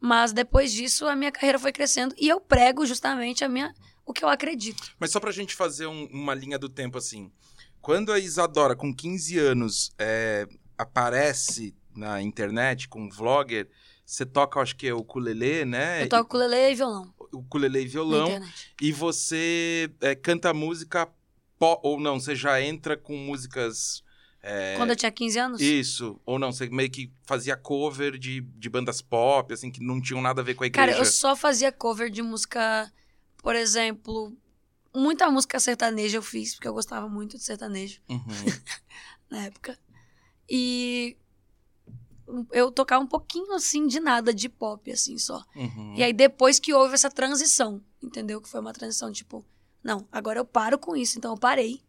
Mas 0.00 0.32
depois 0.32 0.72
disso 0.72 1.06
a 1.06 1.16
minha 1.16 1.32
carreira 1.32 1.58
foi 1.58 1.72
crescendo 1.72 2.14
e 2.18 2.28
eu 2.28 2.40
prego 2.40 2.84
justamente 2.86 3.44
a 3.44 3.48
minha 3.48 3.72
o 4.04 4.12
que 4.12 4.24
eu 4.24 4.28
acredito. 4.28 4.82
Mas 5.00 5.10
só 5.10 5.18
pra 5.18 5.32
gente 5.32 5.54
fazer 5.54 5.86
um- 5.86 6.06
uma 6.12 6.34
linha 6.34 6.58
do 6.58 6.68
tempo 6.68 6.96
assim. 6.98 7.30
Quando 7.80 8.12
a 8.12 8.18
Isadora, 8.18 8.76
com 8.76 8.94
15 8.94 9.38
anos, 9.38 9.92
é, 9.98 10.46
aparece 10.76 11.74
na 11.94 12.20
internet 12.22 12.88
com 12.88 13.02
um 13.02 13.08
vlogger, 13.08 13.68
você 14.04 14.24
toca, 14.24 14.60
acho 14.60 14.76
que 14.76 14.86
é 14.86 14.94
o 14.94 14.98
ukulele, 14.98 15.64
né? 15.64 16.04
Eu 16.04 16.08
toco 16.08 16.22
ukulele 16.36 16.70
e 16.70 16.74
violão 16.74 17.14
O 17.18 17.38
ukulele 17.38 17.80
e 17.80 17.86
violão. 17.86 18.28
E 18.80 18.92
você 18.92 19.90
é, 20.00 20.14
canta 20.14 20.54
música 20.54 21.08
pop, 21.58 21.80
ou 21.84 21.98
não, 21.98 22.20
você 22.20 22.34
já 22.36 22.60
entra 22.62 22.96
com 22.96 23.16
músicas... 23.16 24.04
é, 24.48 24.76
Quando 24.76 24.90
eu 24.90 24.96
tinha 24.96 25.10
15 25.10 25.38
anos, 25.40 25.60
Isso, 25.60 26.20
ou 26.24 26.38
não, 26.38 26.52
você 26.52 26.68
meio 26.68 26.88
que 26.88 27.10
fazia 27.24 27.56
cover 27.56 28.16
de, 28.16 28.42
de 28.42 28.68
bandas 28.70 29.02
pop, 29.02 29.52
assim, 29.52 29.72
que 29.72 29.82
não 29.82 30.00
tinham 30.00 30.22
nada 30.22 30.40
a 30.40 30.44
ver 30.44 30.54
com 30.54 30.62
a 30.62 30.68
igreja. 30.68 30.86
Cara, 30.86 30.96
eu 30.96 31.04
só 31.04 31.34
fazia 31.34 31.72
cover 31.72 32.08
de 32.08 32.22
música, 32.22 32.92
por 33.38 33.56
exemplo, 33.56 34.32
muita 34.94 35.28
música 35.32 35.58
sertaneja 35.58 36.18
eu 36.18 36.22
fiz, 36.22 36.54
porque 36.54 36.68
eu 36.68 36.72
gostava 36.74 37.08
muito 37.08 37.36
de 37.36 37.42
sertanejo 37.42 38.00
Uhum. 38.08 38.20
na 39.28 39.46
época. 39.46 39.76
E 40.48 41.16
eu 42.52 42.70
tocava 42.70 43.02
um 43.02 43.06
pouquinho 43.08 43.52
assim 43.52 43.88
de 43.88 43.98
nada 43.98 44.32
de 44.32 44.48
pop 44.48 44.90
assim 44.92 45.18
só. 45.18 45.44
uhum. 45.56 45.94
E 45.96 46.04
aí 46.04 46.12
depois 46.12 46.60
que 46.60 46.72
houve 46.72 46.94
essa 46.94 47.10
transição, 47.10 47.82
entendeu? 48.00 48.40
Que 48.40 48.48
foi 48.48 48.60
uma 48.60 48.72
transição 48.72 49.10
tipo, 49.10 49.44
não, 49.82 50.06
agora 50.12 50.38
eu 50.38 50.44
paro 50.44 50.78
com 50.78 50.96
isso, 50.96 51.18
então 51.18 51.32
eu 51.32 51.38
parei. 51.38 51.80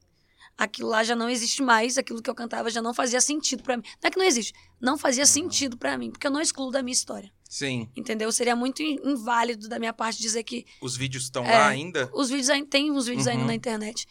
Aquilo 0.57 0.89
lá 0.89 1.03
já 1.03 1.15
não 1.15 1.29
existe 1.29 1.61
mais, 1.61 1.97
aquilo 1.99 2.21
que 2.21 2.29
eu 2.29 2.33
cantava 2.33 2.69
já 2.71 2.81
não 2.81 2.91
fazia 2.93 3.21
sentido 3.21 3.61
pra 3.61 3.77
mim. 3.77 3.83
Não 4.01 4.07
é 4.07 4.11
que 4.11 4.17
não 4.17 4.25
existe, 4.25 4.53
não 4.81 4.97
fazia 4.97 5.25
sentido 5.25 5.77
pra 5.77 5.95
mim, 5.97 6.09
porque 6.09 6.25
eu 6.25 6.31
não 6.31 6.41
excluo 6.41 6.71
da 6.71 6.81
minha 6.81 6.93
história. 6.93 7.31
Sim, 7.47 7.87
Entendeu? 7.95 8.31
Seria 8.31 8.55
muito 8.55 8.81
in- 8.81 8.99
inválido 9.03 9.69
da 9.69 9.77
minha 9.79 9.93
parte 9.93 10.19
dizer 10.19 10.43
que 10.43 10.65
os 10.81 10.97
vídeos 10.97 11.25
estão 11.25 11.45
É. 11.45 11.51
lá 11.51 11.67
ainda? 11.67 12.09
os 12.13 12.29
vídeos 12.29 12.49
ainda 12.49 12.67
tem 12.67 12.91
uns 12.91 13.05
vídeos 13.05 13.27
ainda 13.27 13.41
Uhum. 13.41 13.47
na 13.47 13.53
internet. 13.55 14.07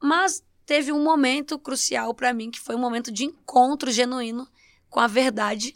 Mas 0.00 0.42
teve 0.64 0.92
um 0.92 1.02
momento 1.02 1.58
crucial 1.58 2.12
pra 2.14 2.32
mim 2.32 2.50
que 2.50 2.60
foi 2.60 2.74
um 2.76 2.80
momento 2.80 3.10
de 3.10 3.24
encontro 3.24 3.90
genuíno 3.90 4.46
com 4.90 5.00
a 5.00 5.06
verdade 5.06 5.74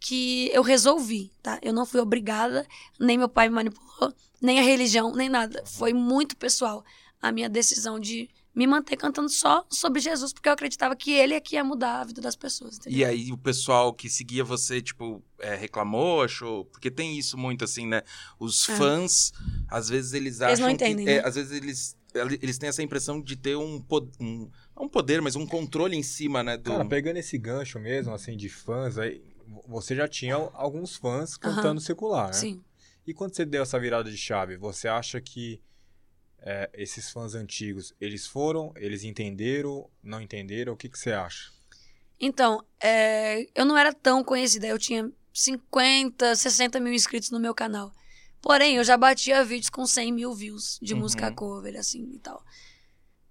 que 0.00 0.50
eu 0.52 0.62
resolvi, 0.62 1.30
tá? 1.42 1.58
Eu 1.62 1.72
não 1.72 1.86
fui 1.86 2.00
obrigada, 2.00 2.66
nem 2.98 3.16
meu 3.16 3.28
pai 3.28 3.48
me 3.48 3.54
manipulou, 3.54 4.12
nem 4.40 4.58
a 4.58 4.62
religião, 4.62 5.14
nem 5.14 5.28
nada. 5.28 5.62
Foi 5.64 5.92
muito 5.92 6.36
pessoal 6.36 6.84
a 7.20 7.30
minha 7.30 7.48
decisão 7.48 8.00
de 8.00 8.28
me 8.54 8.66
manter 8.66 8.96
cantando 8.96 9.30
só 9.30 9.64
sobre 9.70 10.00
Jesus, 10.00 10.32
porque 10.32 10.48
eu 10.48 10.52
acreditava 10.52 10.94
que 10.94 11.10
ele 11.12 11.34
é 11.34 11.40
que 11.40 11.56
ia 11.56 11.64
mudar 11.64 12.00
a 12.00 12.04
vida 12.04 12.20
das 12.20 12.36
pessoas, 12.36 12.76
entendeu? 12.76 12.98
E 12.98 13.04
aí 13.04 13.32
o 13.32 13.38
pessoal 13.38 13.94
que 13.94 14.10
seguia 14.10 14.44
você, 14.44 14.82
tipo, 14.82 15.22
é, 15.38 15.54
reclamou, 15.54 16.22
achou... 16.22 16.66
Porque 16.66 16.90
tem 16.90 17.18
isso 17.18 17.38
muito, 17.38 17.64
assim, 17.64 17.86
né? 17.86 18.02
Os 18.38 18.68
É. 18.68 18.76
fãs, 18.76 19.32
às 19.68 19.88
vezes 19.88 20.12
eles 20.12 20.40
acham 20.40 20.50
Eles 20.50 20.60
não 20.60 20.70
entendem, 20.70 21.06
que... 21.06 21.10
é, 21.10 21.22
né? 21.22 21.28
às 21.28 21.34
vezes 21.34 21.52
eles, 21.52 21.96
eles 22.42 22.58
têm 22.58 22.68
essa 22.68 22.82
impressão 22.82 23.20
de 23.22 23.36
ter 23.36 23.56
um, 23.56 23.82
um... 24.20 24.50
Não 24.76 24.84
um 24.84 24.88
poder, 24.88 25.22
mas 25.22 25.34
um 25.34 25.46
controle 25.46 25.96
em 25.96 26.02
cima, 26.02 26.42
né? 26.42 26.56
Do... 26.56 26.70
Cara, 26.70 26.84
pegando 26.84 27.16
esse 27.16 27.38
gancho 27.38 27.78
mesmo, 27.78 28.12
assim, 28.12 28.36
de 28.36 28.48
fãs, 28.50 28.98
aí 28.98 29.22
você 29.66 29.94
já 29.96 30.06
tinha 30.06 30.34
alguns 30.34 30.96
fãs 30.96 31.36
cantando 31.36 31.80
secular, 31.80 32.28
né? 32.28 32.32
Sim. 32.34 32.62
E 33.06 33.12
quando 33.14 33.34
você 33.34 33.44
deu 33.44 33.62
essa 33.62 33.78
virada 33.80 34.10
de 34.10 34.16
chave, 34.16 34.56
você 34.56 34.88
acha 34.88 35.20
que 35.20 35.60
é, 36.44 36.70
esses 36.74 37.10
fãs 37.10 37.34
antigos, 37.34 37.94
eles 38.00 38.26
foram, 38.26 38.72
eles 38.76 39.04
entenderam, 39.04 39.88
não 40.02 40.20
entenderam? 40.20 40.72
O 40.72 40.76
que, 40.76 40.88
que 40.88 40.98
você 40.98 41.12
acha? 41.12 41.50
Então, 42.20 42.64
é, 42.80 43.48
eu 43.54 43.64
não 43.64 43.76
era 43.76 43.92
tão 43.92 44.22
conhecida. 44.22 44.66
Eu 44.66 44.78
tinha 44.78 45.10
50, 45.32 46.34
60 46.36 46.78
mil 46.80 46.92
inscritos 46.92 47.30
no 47.30 47.40
meu 47.40 47.54
canal. 47.54 47.92
Porém, 48.40 48.76
eu 48.76 48.84
já 48.84 48.96
batia 48.96 49.44
vídeos 49.44 49.70
com 49.70 49.86
100 49.86 50.12
mil 50.12 50.34
views 50.34 50.78
de 50.82 50.94
Uhum. 50.94 51.00
música 51.00 51.32
cover, 51.32 51.76
assim 51.76 52.10
e 52.12 52.18
tal. 52.18 52.44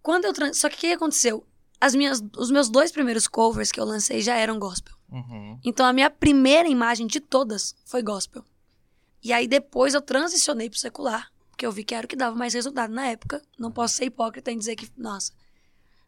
Quando 0.02 0.26
eu. 0.26 0.54
Só 0.54 0.70
que 0.70 0.76
o 0.76 0.80
que 0.80 0.92
aconteceu? 0.94 1.46
As 1.80 1.96
minhas, 1.96 2.24
os 2.38 2.52
meus 2.52 2.70
dois 2.70 2.92
primeiros 2.92 3.28
covers 3.28 3.72
que 3.72 3.80
eu 3.80 3.86
lancei 3.86 4.22
já 4.22 4.36
eram 4.36 4.60
gospel. 4.60 4.94
Uhum. 5.10 5.60
Então 5.64 5.86
a 5.86 5.92
minha 5.94 6.10
primeira 6.10 6.68
imagem 6.70 7.08
de 7.08 7.20
todas 7.20 7.76
foi 7.86 8.02
gospel. 8.02 8.44
E 9.24 9.34
aí 9.34 9.48
depois 9.48 9.94
eu 9.94 10.02
transicionei 10.02 10.70
pro 10.70 10.80
secular, 10.80 11.32
porque 11.52 11.66
eu 11.66 11.72
vi 11.72 11.84
que 11.84 11.94
era 11.94 12.06
o 12.06 12.08
que 12.08 12.16
dava 12.16 12.36
mais 12.36 12.54
resultado 12.54 12.92
na 12.92 13.06
época. 13.08 13.42
Não 13.60 13.72
posso 13.72 13.96
ser 13.96 14.06
hipócrita 14.06 14.52
em 14.52 14.58
dizer 14.58 14.76
que, 14.76 14.90
nossa, 14.98 15.32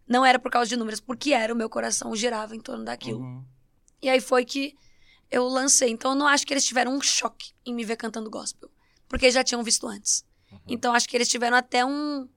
não 0.08 0.26
era 0.26 0.40
por 0.40 0.52
causa 0.52 0.70
de 0.70 0.76
números, 0.76 1.00
porque 1.00 1.34
era 1.34 1.54
o 1.54 1.56
meu 1.56 1.70
coração 1.70 2.16
girava 2.16 2.56
em 2.56 2.60
torno 2.60 2.84
daquilo. 2.84 3.20
Uhum. 3.20 3.46
E 4.02 4.10
aí 4.10 4.20
foi 4.20 4.44
que 4.44 4.76
eu 5.30 5.46
lancei. 5.48 5.90
Então 5.90 6.12
eu 6.12 6.16
não 6.16 6.28
acho 6.28 6.46
que 6.48 6.54
eles 6.54 6.66
tiveram 6.66 6.94
um 6.94 7.02
choque 7.02 7.54
em 7.66 7.74
me 7.74 7.86
ver 7.86 7.98
cantando 7.98 8.30
gospel, 8.30 8.72
porque 9.08 9.30
já 9.30 9.44
tinham 9.44 9.64
visto 9.64 9.88
antes. 9.88 10.26
Então 10.68 10.94
acho 10.94 11.10
que 11.10 11.18
eles 11.18 11.28
tiveram 11.28 11.58
até 11.58 11.84
um 11.84 12.28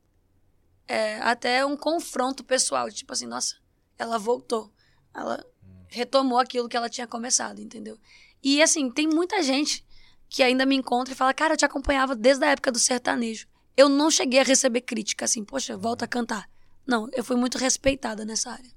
é, 0.88 1.20
até 1.20 1.64
um 1.66 1.76
confronto 1.76 2.44
pessoal, 2.44 2.90
tipo 2.90 3.12
assim, 3.12 3.26
nossa, 3.26 3.56
ela 3.98 4.18
voltou. 4.18 4.72
Ela 5.14 5.44
retomou 5.88 6.38
aquilo 6.38 6.68
que 6.68 6.76
ela 6.76 6.88
tinha 6.88 7.06
começado, 7.06 7.60
entendeu? 7.60 7.98
E 8.42 8.62
assim, 8.62 8.90
tem 8.90 9.06
muita 9.06 9.42
gente 9.42 9.85
que 10.28 10.42
ainda 10.42 10.64
me 10.66 10.74
encontra 10.76 11.12
e 11.12 11.16
fala: 11.16 11.32
"Cara, 11.34 11.54
eu 11.54 11.56
te 11.58 11.64
acompanhava 11.64 12.14
desde 12.14 12.44
a 12.44 12.50
época 12.50 12.70
do 12.72 12.78
sertanejo". 12.78 13.46
Eu 13.76 13.88
não 13.88 14.10
cheguei 14.10 14.40
a 14.40 14.44
receber 14.44 14.80
crítica 14.80 15.24
assim, 15.26 15.44
poxa, 15.44 15.76
volta 15.76 16.04
a 16.06 16.08
cantar. 16.08 16.48
Não, 16.86 17.08
eu 17.12 17.22
fui 17.24 17.36
muito 17.36 17.58
respeitada 17.58 18.24
nessa 18.24 18.50
área. 18.50 18.70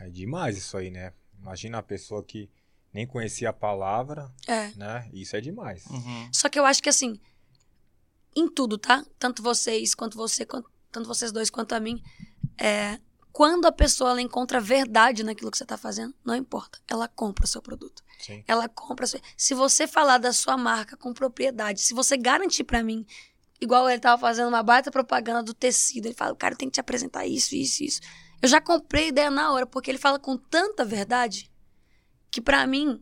É 0.00 0.08
demais 0.08 0.56
isso 0.56 0.76
aí, 0.76 0.90
né? 0.90 1.12
Imagina 1.40 1.78
a 1.78 1.82
pessoa 1.82 2.22
que 2.22 2.48
nem 2.92 3.06
conhecia 3.06 3.50
a 3.50 3.52
palavra, 3.52 4.30
É. 4.46 4.70
né? 4.76 5.08
Isso 5.12 5.34
é 5.34 5.40
demais. 5.40 5.84
Uhum. 5.86 6.28
Só 6.32 6.48
que 6.48 6.58
eu 6.58 6.64
acho 6.64 6.82
que 6.82 6.88
assim, 6.88 7.18
em 8.36 8.48
tudo, 8.48 8.78
tá? 8.78 9.04
Tanto 9.18 9.42
vocês 9.42 9.94
quanto 9.94 10.16
você, 10.16 10.44
quanto- 10.44 10.70
tanto 10.90 11.06
vocês 11.08 11.32
dois 11.32 11.50
quanto 11.50 11.72
a 11.74 11.80
mim, 11.80 12.02
é, 12.58 12.98
quando 13.32 13.66
a 13.66 13.72
pessoa 13.72 14.10
ela 14.10 14.20
encontra 14.22 14.60
verdade 14.60 15.22
naquilo 15.24 15.50
que 15.50 15.56
você 15.58 15.64
tá 15.64 15.76
fazendo, 15.76 16.14
não 16.24 16.36
importa, 16.36 16.78
ela 16.86 17.08
compra 17.08 17.44
o 17.44 17.48
seu 17.48 17.62
produto. 17.62 18.02
Ela 18.46 18.68
compra. 18.68 19.06
Se 19.36 19.54
você 19.54 19.86
falar 19.86 20.18
da 20.18 20.32
sua 20.32 20.56
marca 20.56 20.96
com 20.96 21.12
propriedade, 21.12 21.80
se 21.80 21.94
você 21.94 22.16
garantir 22.16 22.64
pra 22.64 22.82
mim, 22.82 23.06
igual 23.60 23.88
ele 23.88 24.00
tava 24.00 24.20
fazendo 24.20 24.48
uma 24.48 24.62
baita 24.62 24.90
propaganda 24.90 25.42
do 25.42 25.54
tecido, 25.54 26.06
ele 26.06 26.14
fala, 26.14 26.34
cara, 26.34 26.56
tem 26.56 26.68
que 26.68 26.74
te 26.74 26.80
apresentar 26.80 27.26
isso, 27.26 27.54
isso, 27.54 27.82
isso. 27.84 28.00
Eu 28.40 28.48
já 28.48 28.60
comprei 28.60 29.08
ideia 29.08 29.30
na 29.30 29.52
hora, 29.52 29.66
porque 29.66 29.90
ele 29.90 29.98
fala 29.98 30.18
com 30.18 30.36
tanta 30.36 30.84
verdade 30.84 31.50
que 32.30 32.40
pra 32.40 32.66
mim 32.66 33.00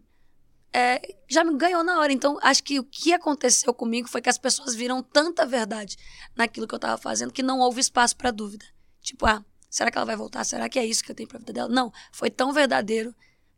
é, 0.72 1.00
já 1.28 1.42
me 1.42 1.56
ganhou 1.56 1.83
na 1.83 1.98
hora. 1.98 2.12
Então, 2.12 2.38
acho 2.42 2.62
que 2.62 2.78
o 2.78 2.85
que 2.85 3.12
aconteceu 3.12 3.72
comigo 3.72 4.09
foi 4.09 4.20
que 4.20 4.28
as 4.28 4.38
pessoas 4.38 4.74
viram 4.74 5.02
tanta 5.02 5.46
verdade 5.46 5.96
naquilo 6.37 6.66
que 6.66 6.74
eu 6.74 6.78
tava 6.78 6.98
fazendo 6.98 7.33
que 7.33 7.42
não 7.42 7.59
houve 7.61 7.80
espaço 7.80 8.16
para 8.16 8.30
dúvida. 8.30 8.64
Tipo, 9.00 9.26
ah, 9.26 9.44
será 9.68 9.90
que 9.90 9.96
ela 9.96 10.04
vai 10.04 10.16
voltar? 10.16 10.44
Será 10.44 10.68
que 10.68 10.78
é 10.78 10.85
isso 10.85 11.02
que 11.02 11.11
eu 11.11 11.14
tenho 11.14 11.28
pra 11.28 11.38
vida 11.38 11.52
dela? 11.52 11.68
Não, 11.68 11.92
foi 12.12 12.30
tão 12.30 12.52
verdadeiro 12.52 13.14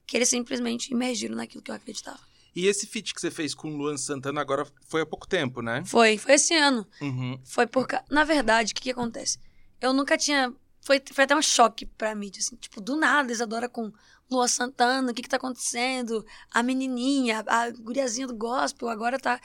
que 0.07 0.17
eles 0.17 0.29
simplesmente 0.29 0.93
emergiram 0.93 1.37
naquilo 1.37 1.63
que 1.63 1.71
eu 1.71 1.75
acreditava. 1.75 2.21
E 2.55 2.67
esse 2.67 2.87
feat 2.87 3.15
que 3.15 3.21
você 3.21 3.31
fez 3.31 3.55
com 3.55 3.71
o 3.73 3.77
Luan 3.77 3.97
Santana 3.97 4.41
agora 4.41 4.67
foi 4.87 5.03
há 5.03 5.07
pouco 5.07 5.27
tempo, 5.27 5.63
né? 5.63 5.83
Foi, 5.87 6.19
foi 6.19 6.35
esse 6.35 6.55
ano. 6.55 6.87
Uhum. 7.01 7.41
Foi 7.45 7.67
por. 7.67 7.87
Na 8.11 8.25
verdade, 8.25 8.73
o 8.73 8.75
que, 8.75 8.83
que 8.83 8.91
acontece? 8.91 9.39
Eu 9.81 9.93
nunca 9.93 10.19
tinha. 10.19 10.53
Foi, 10.83 11.01
foi 11.13 11.25
até 11.25 11.35
um 11.35 11.43
choque 11.43 11.87
pra 11.87 12.15
mim, 12.15 12.31
assim, 12.37 12.57
tipo, 12.57 12.81
do 12.81 12.97
nada, 12.97 13.33
Isadora 13.33 13.69
com 13.69 13.91
Lua 14.31 14.49
Santana, 14.49 15.13
o 15.13 15.15
que 15.15 15.23
que 15.23 15.29
tá 15.29 15.37
acontecendo? 15.37 16.27
A 16.51 16.63
menininha, 16.63 17.45
a 17.47 17.71
guriazinha 17.71 18.27
do 18.27 18.35
gospel, 18.35 18.89
agora 18.89 19.19
tá. 19.19 19.41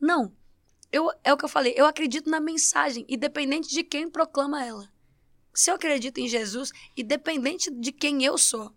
Não. 0.00 0.32
Eu, 0.92 1.10
é 1.24 1.32
o 1.32 1.36
que 1.36 1.44
eu 1.44 1.48
falei, 1.48 1.74
eu 1.76 1.84
acredito 1.84 2.30
na 2.30 2.38
mensagem, 2.38 3.04
independente 3.08 3.68
de 3.68 3.82
quem 3.82 4.08
proclama 4.08 4.64
ela. 4.64 4.88
Se 5.52 5.70
eu 5.70 5.74
acredito 5.74 6.18
em 6.18 6.28
Jesus, 6.28 6.70
independente 6.96 7.70
de 7.70 7.90
quem 7.90 8.24
eu 8.24 8.38
sou, 8.38 8.72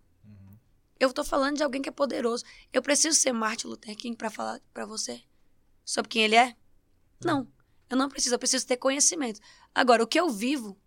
eu 1.00 1.12
tô 1.12 1.24
falando 1.24 1.56
de 1.56 1.62
alguém 1.62 1.82
que 1.82 1.88
é 1.88 1.92
poderoso. 1.92 2.44
Eu 2.72 2.82
preciso 2.82 3.18
ser 3.18 3.32
Martin 3.32 3.68
Luther 3.68 3.96
King 3.96 4.16
pra 4.16 4.30
falar 4.30 4.60
pra 4.72 4.86
você 4.86 5.22
sobre 5.84 6.10
quem 6.10 6.22
ele 6.22 6.36
é? 6.36 6.54
Não. 7.24 7.48
Eu 7.88 7.96
não 7.96 8.08
preciso, 8.08 8.34
eu 8.34 8.38
preciso 8.38 8.66
ter 8.66 8.76
conhecimento. 8.76 9.40
Agora, 9.74 10.04
o 10.04 10.06
que 10.06 10.20
eu 10.20 10.30
vivo 10.30 10.78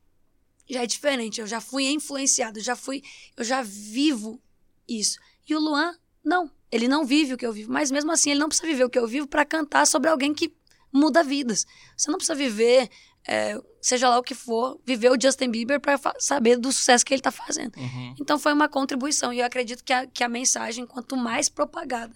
já 0.70 0.84
é 0.84 0.88
diferente. 0.88 1.42
Eu 1.42 1.48
já 1.48 1.60
fui 1.60 1.86
influenciado, 1.88 2.60
já 2.60 2.76
fui, 2.76 3.04
eu 3.36 3.44
já 3.44 3.62
vivo 3.62 4.42
isso. 4.88 5.20
E 5.48 5.56
o 5.56 5.60
Luan, 5.60 5.98
não. 6.24 6.50
Ele 6.72 6.88
não 6.88 7.06
vive 7.06 7.34
o 7.34 7.38
que 7.38 7.46
eu 7.46 7.54
vivo, 7.54 7.72
mas 7.72 7.92
mesmo 7.92 8.12
assim 8.12 8.32
ele 8.32 8.40
não 8.40 8.48
precisa 8.48 8.68
viver 8.68 8.84
o 8.84 8.90
que 8.90 8.98
eu 8.98 9.08
vivo 9.08 9.28
pra 9.28 9.46
cantar 9.46 9.86
sobre 9.86 10.10
alguém 10.10 10.34
que 10.34 10.56
muda 10.92 11.24
vidas. 11.24 11.66
Você 11.96 12.10
não 12.10 12.18
precisa 12.18 12.36
viver, 12.36 12.90
é, 13.28 13.58
seja 13.82 14.10
lá 14.10 14.18
o 14.18 14.24
que 14.24 14.36
for, 14.36 14.80
viver 14.86 15.10
o 15.12 15.20
Justin 15.20 15.50
Bieber 15.50 15.80
pra 15.80 15.98
fa- 15.98 16.16
saber 16.20 16.58
do 16.58 16.72
sucesso 16.72 17.06
que 17.06 17.14
ele 17.14 17.22
tá 17.22 17.32
fazendo. 17.32 17.76
Uhum. 17.78 18.16
Então 18.20 18.38
foi 18.38 18.52
uma 18.54 18.68
contribuição. 18.68 19.32
E 19.32 19.40
eu 19.40 19.46
acredito 19.46 19.84
que 19.84 19.94
a, 19.94 20.06
que 20.08 20.24
a 20.24 20.30
mensagem, 20.30 20.86
quanto 20.86 21.16
mais 21.16 21.48
propagada, 21.50 22.16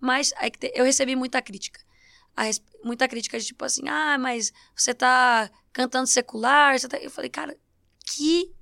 mais. 0.00 0.32
te- 0.58 0.72
Eu 0.74 0.84
recebi 0.84 1.14
muita 1.16 1.42
crítica. 1.42 1.80
A 2.36 2.44
muita 2.84 3.08
crítica 3.08 3.38
de 3.38 3.44
tipo 3.46 3.64
assim, 3.64 3.88
ah, 3.88 4.16
mas 4.18 4.52
você 4.74 4.94
tá 4.94 5.50
cantando 5.72 6.06
secular. 6.06 6.78
Você 6.78 6.88
tá... 6.88 6.96
Eu 6.98 7.10
falei, 7.10 7.28
cara, 7.28 7.56
que, 8.06 8.52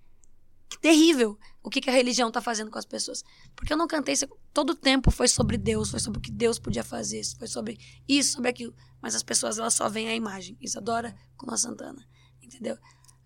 que 0.68 0.80
terrível 0.80 1.38
o 1.62 1.68
que, 1.68 1.80
que 1.80 1.90
a 1.90 1.92
religião 1.92 2.30
tá 2.30 2.40
fazendo 2.40 2.70
com 2.70 2.78
as 2.78 2.86
pessoas. 2.86 3.22
Porque 3.54 3.72
eu 3.72 3.76
não 3.76 3.86
cantei. 3.86 4.14
Todo 4.54 4.70
o 4.70 4.74
tempo 4.74 5.10
foi 5.10 5.28
sobre 5.28 5.56
Deus, 5.58 5.90
foi 5.90 6.00
sobre 6.00 6.18
o 6.18 6.22
que 6.22 6.30
Deus 6.30 6.58
podia 6.58 6.82
fazer, 6.84 7.20
foi 7.38 7.48
sobre 7.48 7.76
isso, 8.08 8.32
sobre 8.34 8.50
aquilo. 8.50 8.74
Mas 9.06 9.14
as 9.14 9.22
pessoas, 9.22 9.56
elas 9.56 9.72
só 9.72 9.88
veem 9.88 10.08
a 10.08 10.14
imagem. 10.16 10.58
Isadora 10.60 11.14
com 11.36 11.48
a 11.48 11.56
Santana. 11.56 12.04
Entendeu? 12.42 12.76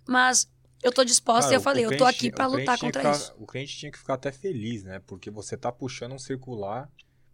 Mas 0.07 0.47
eu 0.83 0.93
tô 0.93 1.03
disposta 1.03 1.45
Cara, 1.45 1.55
e 1.55 1.57
eu 1.57 1.61
falei, 1.63 1.87
eu 1.87 1.97
tô 1.97 2.05
aqui 2.05 2.31
crente 2.31 2.51
lutar 2.51 2.79
contra 2.79 3.01
ficar- 3.01 3.17
isso. 3.17 3.35
O 3.39 3.47
crente 3.47 3.75
tinha 3.79 3.91
que 3.91 3.97
ficar 3.97 4.13
até 4.13 4.31
feliz, 4.31 4.85
né? 4.85 4.99
Porque 5.07 5.31
você 5.31 5.57
tá 5.57 5.73
puxando 5.73 6.13
um 6.13 6.19
circular 6.19 6.87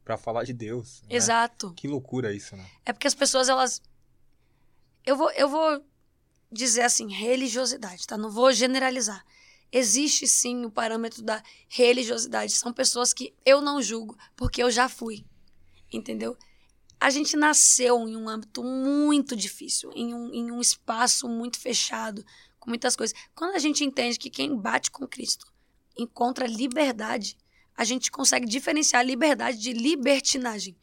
pra 0.04 0.16
falar 0.16 0.44
de 0.44 0.52
Deus. 0.52 1.02
né? 1.02 1.16
Exato. 1.16 1.74
Que 1.74 1.88
loucura 1.88 2.32
isso, 2.32 2.54
né? 2.54 2.64
É 2.84 2.92
porque 2.92 3.08
as 3.08 3.16
pessoas, 3.16 3.48
elas. 3.48 3.82
Eu 5.04 5.16
vou, 5.16 5.32
eu 5.32 5.48
vou 5.48 5.84
dizer 6.52 6.82
assim, 6.82 7.12
religiosidade, 7.12 8.06
tá? 8.06 8.16
Não 8.16 8.30
vou 8.30 8.52
generalizar. 8.52 9.24
Existe 9.72 10.28
sim 10.28 10.64
o 10.64 10.70
parâmetro 10.70 11.20
da 11.20 11.42
religiosidade. 11.68 12.52
São 12.52 12.72
pessoas 12.72 13.12
que 13.12 13.34
eu 13.44 13.60
não 13.60 13.82
julgo, 13.82 14.16
porque 14.36 14.62
eu 14.62 14.70
já 14.70 14.88
fui. 14.88 15.26
Entendeu? 15.92 16.36
A 17.06 17.10
gente 17.10 17.36
nasceu 17.36 18.00
em 18.08 18.16
um 18.16 18.28
âmbito 18.28 18.64
muito 18.64 19.36
difícil, 19.36 19.92
em 19.94 20.12
um, 20.12 20.34
em 20.34 20.50
um 20.50 20.60
espaço 20.60 21.28
muito 21.28 21.56
fechado, 21.56 22.26
com 22.58 22.68
muitas 22.68 22.96
coisas. 22.96 23.16
Quando 23.32 23.54
a 23.54 23.60
gente 23.60 23.84
entende 23.84 24.18
que 24.18 24.28
quem 24.28 24.56
bate 24.56 24.90
com 24.90 25.06
Cristo 25.06 25.46
encontra 25.96 26.48
liberdade, 26.48 27.36
a 27.76 27.84
gente 27.84 28.10
consegue 28.10 28.44
diferenciar 28.44 29.06
liberdade 29.06 29.56
de 29.58 29.72
libertinagem. 29.72 30.76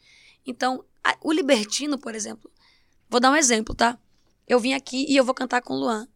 Então, 0.46 0.82
a- 1.04 1.14
o 1.20 1.30
libertino, 1.30 1.98
por 1.98 2.14
exemplo, 2.14 2.50
vou 3.10 3.20
dar 3.20 3.30
um 3.30 3.36
exemplo, 3.36 3.74
tá? 3.74 3.98
Eu 4.48 4.58
vim 4.58 4.72
aqui 4.72 5.04
e 5.06 5.14
eu 5.18 5.24
vou 5.26 5.34
cantar 5.34 5.60
com 5.60 5.74
o 5.74 5.78
Luan. 5.78 6.08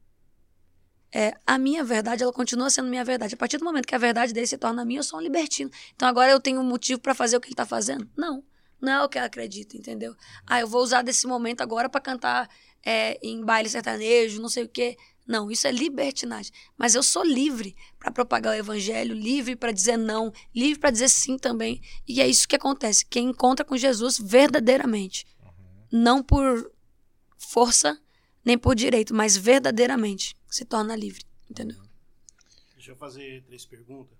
É, 1.12 1.34
a 1.46 1.58
minha 1.58 1.84
verdade, 1.84 2.22
ela 2.22 2.32
continua 2.32 2.70
sendo 2.70 2.88
minha 2.88 3.04
verdade. 3.04 3.34
A 3.34 3.36
partir 3.36 3.58
do 3.58 3.64
momento 3.66 3.84
que 3.84 3.94
a 3.94 3.98
verdade 3.98 4.32
dele 4.32 4.46
se 4.46 4.56
torna 4.56 4.86
minha, 4.86 5.00
eu 5.00 5.04
sou 5.04 5.18
um 5.18 5.22
libertino. 5.22 5.70
Então 5.94 6.08
agora 6.08 6.32
eu 6.32 6.40
tenho 6.40 6.62
um 6.62 6.64
motivo 6.64 6.98
pra 6.98 7.14
fazer 7.14 7.36
o 7.36 7.40
que 7.42 7.48
ele 7.48 7.54
tá 7.54 7.66
fazendo? 7.66 8.08
Não. 8.16 8.42
Não 8.80 8.92
é 8.92 9.04
o 9.04 9.08
que 9.08 9.18
eu 9.18 9.24
acredito, 9.24 9.76
entendeu? 9.76 10.14
Ah, 10.46 10.60
eu 10.60 10.68
vou 10.68 10.82
usar 10.82 11.02
desse 11.02 11.26
momento 11.26 11.60
agora 11.60 11.88
pra 11.88 12.00
cantar 12.00 12.48
é, 12.84 13.18
em 13.22 13.44
baile 13.44 13.68
sertanejo, 13.68 14.40
não 14.40 14.48
sei 14.48 14.64
o 14.64 14.68
quê. 14.68 14.96
Não, 15.26 15.50
isso 15.50 15.66
é 15.66 15.70
libertinagem. 15.70 16.52
Mas 16.76 16.94
eu 16.94 17.02
sou 17.02 17.22
livre 17.22 17.76
pra 17.98 18.10
propagar 18.10 18.54
o 18.54 18.58
evangelho, 18.58 19.14
livre 19.14 19.54
pra 19.54 19.72
dizer 19.72 19.98
não, 19.98 20.32
livre 20.54 20.80
pra 20.80 20.90
dizer 20.90 21.10
sim 21.10 21.36
também. 21.36 21.82
E 22.06 22.20
é 22.20 22.26
isso 22.26 22.48
que 22.48 22.56
acontece. 22.56 23.04
Quem 23.04 23.28
encontra 23.28 23.64
com 23.64 23.76
Jesus 23.76 24.18
verdadeiramente, 24.18 25.26
não 25.92 26.22
por 26.22 26.72
força 27.36 28.00
nem 28.44 28.56
por 28.56 28.74
direito, 28.74 29.14
mas 29.14 29.36
verdadeiramente 29.36 30.34
se 30.48 30.64
torna 30.64 30.96
livre, 30.96 31.24
entendeu? 31.50 31.76
Deixa 32.74 32.92
eu 32.92 32.96
fazer 32.96 33.42
três 33.44 33.66
perguntas. 33.66 34.17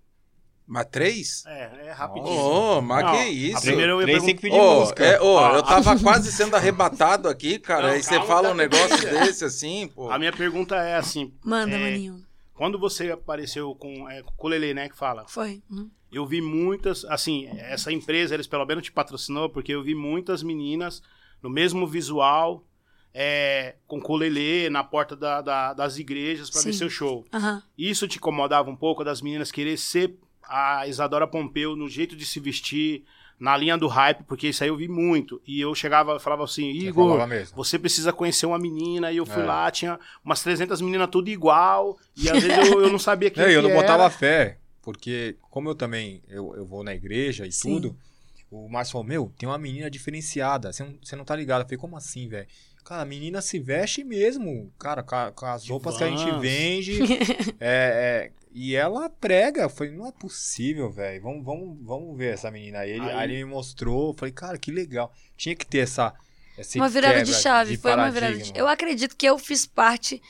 Mas 0.71 0.85
três? 0.91 1.43
É, 1.47 1.87
é 1.87 1.91
rapidinho. 1.91 2.31
Ô, 2.39 2.79
mas 2.81 3.03
Não, 3.03 3.11
que 3.11 3.23
isso? 3.25 3.61
primeira 3.61 3.91
eu 3.91 3.99
ia 4.01 4.05
Três 4.05 4.23
perguntar. 4.23 4.41
pedir 4.41 4.59
Ô, 4.59 4.79
música. 4.81 5.03
é, 5.03 5.19
ô, 5.19 5.25
Ó, 5.33 5.55
eu 5.55 5.63
tava 5.63 5.97
quase 5.99 6.31
sendo 6.31 6.55
arrebatado 6.55 7.27
aqui, 7.27 7.57
cara. 7.57 7.87
Não, 7.87 7.93
aí 7.95 8.03
você 8.03 8.21
fala 8.21 8.49
tá 8.49 8.53
um 8.53 8.55
negócio 8.57 9.01
desse 9.09 9.43
assim, 9.43 9.87
pô. 9.87 10.11
A 10.11 10.19
minha 10.19 10.31
pergunta 10.31 10.75
é 10.75 10.95
assim: 10.95 11.33
Manda, 11.43 11.75
É, 11.75 11.79
maninho. 11.79 12.23
quando 12.53 12.77
você 12.77 13.09
apareceu 13.09 13.73
com 13.73 14.07
é, 14.09 14.21
o 14.21 14.25
Colelê, 14.37 14.73
né, 14.75 14.87
que 14.87 14.95
fala, 14.95 15.25
Foi. 15.27 15.63
Uhum. 15.71 15.89
eu 16.11 16.23
vi 16.27 16.39
muitas, 16.39 17.03
assim, 17.05 17.47
essa 17.57 17.91
empresa, 17.91 18.35
eles 18.35 18.45
pelo 18.45 18.63
menos 18.65 18.83
te 18.83 18.91
patrocinou, 18.91 19.49
porque 19.49 19.73
eu 19.73 19.81
vi 19.81 19.95
muitas 19.95 20.43
meninas 20.43 21.01
no 21.41 21.49
mesmo 21.49 21.87
visual, 21.87 22.63
é, 23.11 23.73
com 23.87 23.99
colelê 23.99 24.69
na 24.69 24.83
porta 24.83 25.15
da- 25.15 25.41
da- 25.41 25.73
das 25.73 25.97
igrejas 25.97 26.47
para 26.51 26.61
ver 26.61 26.73
seu 26.73 26.91
show. 26.91 27.25
Aham. 27.33 27.63
Isso 27.75 28.07
te 28.07 28.17
incomodava 28.17 28.69
um 28.69 28.75
pouco 28.75 29.03
das 29.03 29.19
meninas 29.19 29.51
querer 29.51 29.75
ser 29.77 30.13
a 30.49 30.87
Isadora 30.87 31.27
Pompeu 31.27 31.75
no 31.75 31.87
jeito 31.87 32.15
de 32.15 32.25
se 32.25 32.39
vestir, 32.39 33.03
na 33.39 33.55
linha 33.55 33.77
do 33.77 33.87
hype, 33.87 34.23
porque 34.23 34.49
isso 34.49 34.61
aí 34.63 34.69
eu 34.69 34.75
vi 34.75 34.89
muito. 34.89 35.41
E 35.47 35.61
eu 35.61 35.73
chegava 35.73 36.17
e 36.17 36.19
falava 36.19 36.43
assim, 36.43 36.69
Igor, 36.71 37.17
você 37.55 37.79
precisa 37.79 38.11
conhecer 38.11 38.45
uma 38.45 38.59
menina. 38.59 39.11
E 39.13 39.17
eu 39.17 39.25
fui 39.25 39.41
É. 39.43 39.45
lá, 39.45 39.71
tinha 39.71 39.97
umas 40.25 40.43
300 40.43 40.81
meninas 40.81 41.07
tudo 41.09 41.29
igual. 41.29 41.97
E 42.17 42.29
às 42.29 42.43
vezes 42.43 42.67
eu, 42.69 42.81
eu 42.81 42.91
não 42.91 42.99
sabia 42.99 43.29
quem 43.31 43.41
Não, 43.41 43.49
eu 43.49 43.61
que 43.61 43.67
não 43.69 43.75
botava 43.75 44.03
era. 44.03 44.09
fé, 44.09 44.57
porque 44.81 45.37
como 45.49 45.69
eu 45.69 45.75
também 45.75 46.21
eu, 46.27 46.53
eu 46.57 46.65
vou 46.65 46.83
na 46.83 46.93
igreja 46.93 47.47
e 47.47 47.51
Sim. 47.51 47.75
tudo, 47.75 47.95
o 48.51 48.67
Márcio 48.67 48.91
falou, 48.93 49.07
meu, 49.07 49.31
tem 49.37 49.47
uma 49.47 49.57
menina 49.57 49.89
diferenciada, 49.89 50.73
você 50.73 50.83
não, 50.83 50.95
você 51.01 51.15
não 51.15 51.23
tá 51.23 51.33
ligado. 51.35 51.61
Eu 51.61 51.65
falei, 51.65 51.77
como 51.77 51.95
assim, 51.95 52.27
velho? 52.27 52.47
Cara, 52.83 53.03
a 53.03 53.05
menina 53.05 53.39
se 53.41 53.57
veste 53.59 54.03
mesmo, 54.03 54.69
cara, 54.79 55.03
com, 55.03 55.45
as 55.45 55.69
roupas 55.69 55.95
que 55.95 56.03
a 56.03 56.07
gente 56.09 56.29
vende, 56.41 56.99
é, 57.59 58.31
é, 58.31 58.31
e 58.51 58.75
ela 58.75 59.09
prega. 59.09 59.61
Eu 59.61 59.69
falei, 59.69 59.93
não 59.93 60.07
é 60.07 60.11
possível, 60.11 60.89
velho, 60.91 61.21
vamos, 61.21 61.43
vamos, 61.45 61.77
vamos 61.81 62.17
ver 62.17 62.33
essa 62.33 62.49
menina. 62.51 62.79
Aí 62.79 62.91
ele, 62.91 63.01
Aí- 63.01 63.11
aí 63.11 63.31
ele 63.31 63.45
me 63.45 63.51
mostrou, 63.51 64.09
eu 64.11 64.13
falei, 64.17 64.33
cara, 64.33 64.57
que 64.57 64.71
legal. 64.71 65.13
Tinha 65.37 65.55
que 65.55 65.65
ter 65.65 65.79
essa... 65.79 66.13
esse 66.57 66.77
Uma 66.79 66.89
virada 66.89 67.23
de 67.23 67.33
chave. 67.33 67.77
foi 67.77 67.93
uma 67.93 68.09
virada 68.11 68.33
de 68.33 68.39
paradigma. 68.39 68.57
Eu 68.57 68.67
acredito 68.67 69.15
que 69.15 69.25
eu 69.25 69.37
fiz 69.37 69.65
parte 69.65 70.21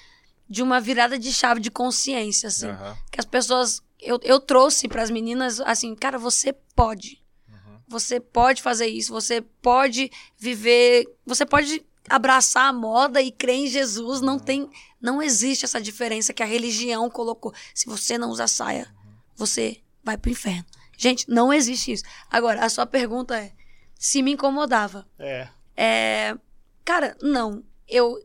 de 0.50 0.62
uma 0.64 0.80
virada 0.82 1.18
de 1.18 1.32
chave 1.32 1.60
de 1.60 1.70
consciência, 1.72 2.48
assim. 2.48 2.68
Aham, 2.68 2.98
Que 3.12 3.20
as 3.20 3.26
pessoas. 3.26 3.82
Eu, 4.02 4.20
eu 4.24 4.40
trouxe 4.40 4.88
para 4.88 5.02
as 5.04 5.12
meninas, 5.12 5.60
assim, 5.62 5.94
cara, 5.94 6.18
você 6.18 6.54
pode. 6.76 7.22
aham. 7.50 7.82
Você 7.88 8.20
pode 8.20 8.62
fazer 8.62 8.88
isso, 8.88 9.12
você 9.12 9.42
pode 9.62 10.10
viver, 10.38 11.06
você 11.26 11.46
pode 11.46 11.86
abraçar 12.08 12.70
a 12.70 12.74
moda 12.74 13.22
e 13.22 13.32
crer 13.32 13.56
em 13.56 13.68
Jesus, 13.68 14.22
não 14.22 14.40
tem, 14.40 14.70
não 15.02 15.22
existe 15.22 15.66
essa 15.66 15.82
diferença 15.82 16.34
que 16.34 16.44
a 16.44 16.46
religião 16.46 17.10
colocou. 17.10 17.54
Se 17.74 17.86
você 17.86 18.18
não 18.18 18.30
usa 18.30 18.48
saia, 18.48 18.88
você 19.36 19.82
vai 20.04 20.18
pro 20.18 20.32
inferno. 20.32 20.66
Gente, 20.98 21.30
não 21.30 21.54
existe 21.54 21.92
isso. 21.92 22.04
Agora, 22.30 22.64
a 22.64 22.70
sua 22.70 22.86
pergunta 22.86 23.38
é 23.38 23.54
se 23.98 24.22
me 24.22 24.32
incomodava. 24.32 25.08
É. 25.18 25.48
É, 25.76 26.38
cara, 26.84 27.18
não. 27.22 27.64
Eu 27.88 28.22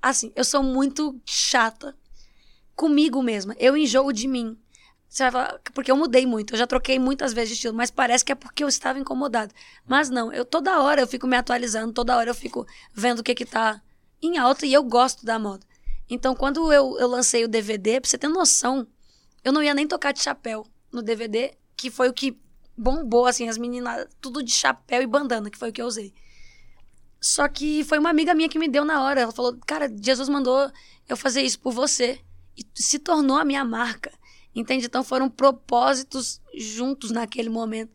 assim, 0.00 0.32
eu 0.34 0.44
sou 0.44 0.62
muito 0.62 1.20
chata 1.26 1.96
comigo 2.74 3.22
mesma. 3.22 3.54
Eu 3.58 3.76
enjoo 3.76 4.12
de 4.12 4.28
mim. 4.28 4.56
Você 5.08 5.22
vai 5.22 5.32
falar, 5.32 5.60
porque 5.72 5.90
eu 5.90 5.96
mudei 5.96 6.26
muito, 6.26 6.52
eu 6.52 6.58
já 6.58 6.66
troquei 6.66 6.98
muitas 6.98 7.32
vezes 7.32 7.50
de 7.50 7.54
estilo, 7.54 7.74
mas 7.74 7.90
parece 7.90 8.24
que 8.24 8.30
é 8.32 8.34
porque 8.34 8.62
eu 8.62 8.68
estava 8.68 8.98
incomodada. 8.98 9.52
Mas 9.86 10.10
não, 10.10 10.30
eu 10.32 10.44
toda 10.44 10.80
hora 10.82 11.00
eu 11.00 11.06
fico 11.06 11.26
me 11.26 11.36
atualizando, 11.36 11.92
toda 11.92 12.16
hora 12.16 12.30
eu 12.30 12.34
fico 12.34 12.66
vendo 12.92 13.20
o 13.20 13.22
que 13.22 13.34
que 13.34 13.46
tá 13.46 13.80
em 14.20 14.36
alta 14.36 14.66
e 14.66 14.72
eu 14.72 14.82
gosto 14.82 15.24
da 15.24 15.38
moda. 15.38 15.66
Então, 16.10 16.34
quando 16.34 16.72
eu, 16.72 16.98
eu 16.98 17.08
lancei 17.08 17.44
o 17.44 17.48
DVD, 17.48 18.00
pra 18.00 18.08
você 18.08 18.18
ter 18.18 18.28
noção, 18.28 18.86
eu 19.42 19.52
não 19.52 19.62
ia 19.62 19.74
nem 19.74 19.86
tocar 19.86 20.12
de 20.12 20.22
chapéu 20.22 20.66
no 20.92 21.02
DVD, 21.02 21.54
que 21.76 21.90
foi 21.90 22.08
o 22.08 22.12
que 22.12 22.38
bombou, 22.76 23.26
assim, 23.26 23.48
as 23.48 23.58
meninas, 23.58 24.06
tudo 24.20 24.42
de 24.42 24.52
chapéu 24.52 25.02
e 25.02 25.06
bandana, 25.06 25.50
que 25.50 25.58
foi 25.58 25.70
o 25.70 25.72
que 25.72 25.82
eu 25.82 25.86
usei. 25.86 26.12
Só 27.20 27.48
que 27.48 27.82
foi 27.84 27.98
uma 27.98 28.10
amiga 28.10 28.34
minha 28.34 28.48
que 28.48 28.58
me 28.58 28.68
deu 28.68 28.84
na 28.84 29.02
hora. 29.02 29.22
Ela 29.22 29.32
falou, 29.32 29.58
cara, 29.66 29.92
Jesus 30.00 30.28
mandou 30.28 30.70
eu 31.08 31.16
fazer 31.16 31.42
isso 31.42 31.58
por 31.58 31.72
você. 31.72 32.20
E 32.56 32.64
se 32.74 32.98
tornou 32.98 33.36
a 33.36 33.44
minha 33.44 33.64
marca. 33.64 34.12
Entende? 34.54 34.86
Então 34.86 35.04
foram 35.04 35.28
propósitos 35.28 36.40
juntos 36.54 37.10
naquele 37.10 37.48
momento. 37.48 37.92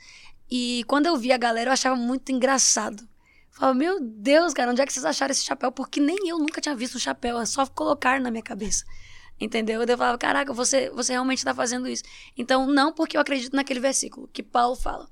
E 0.50 0.84
quando 0.88 1.08
eu 1.08 1.18
vi 1.18 1.32
a 1.32 1.38
galera, 1.38 1.70
eu 1.70 1.74
achava 1.74 1.96
muito 1.96 2.32
engraçado. 2.32 3.08
Falava, 3.52 3.78
meu 3.78 4.00
Deus, 4.00 4.54
cara, 4.54 4.72
onde 4.72 4.82
é 4.82 4.86
que 4.86 4.92
vocês 4.92 5.06
acharam 5.06 5.32
esse 5.32 5.44
chapéu? 5.44 5.72
Porque 5.72 6.00
nem 6.00 6.28
eu 6.28 6.40
nunca 6.40 6.60
tinha 6.60 6.76
visto 6.76 6.96
um 6.96 7.00
chapéu, 7.00 7.40
é 7.40 7.46
só 7.46 7.66
colocar 7.68 8.20
na 8.20 8.32
minha 8.32 8.42
cabeça. 8.42 8.84
Entendeu? 9.40 9.82
Eu 9.82 9.98
falava, 9.98 10.18
caraca, 10.18 10.54
você, 10.54 10.90
você 10.90 11.12
realmente 11.12 11.40
está 11.40 11.54
fazendo 11.54 11.88
isso. 11.88 12.04
Então, 12.38 12.66
não 12.66 12.94
porque 12.94 13.18
eu 13.18 13.22
acredito 13.22 13.56
naquele 13.56 13.80
versículo 13.80 14.28
que 14.32 14.42
Paulo 14.42 14.76
fala. 14.76 15.08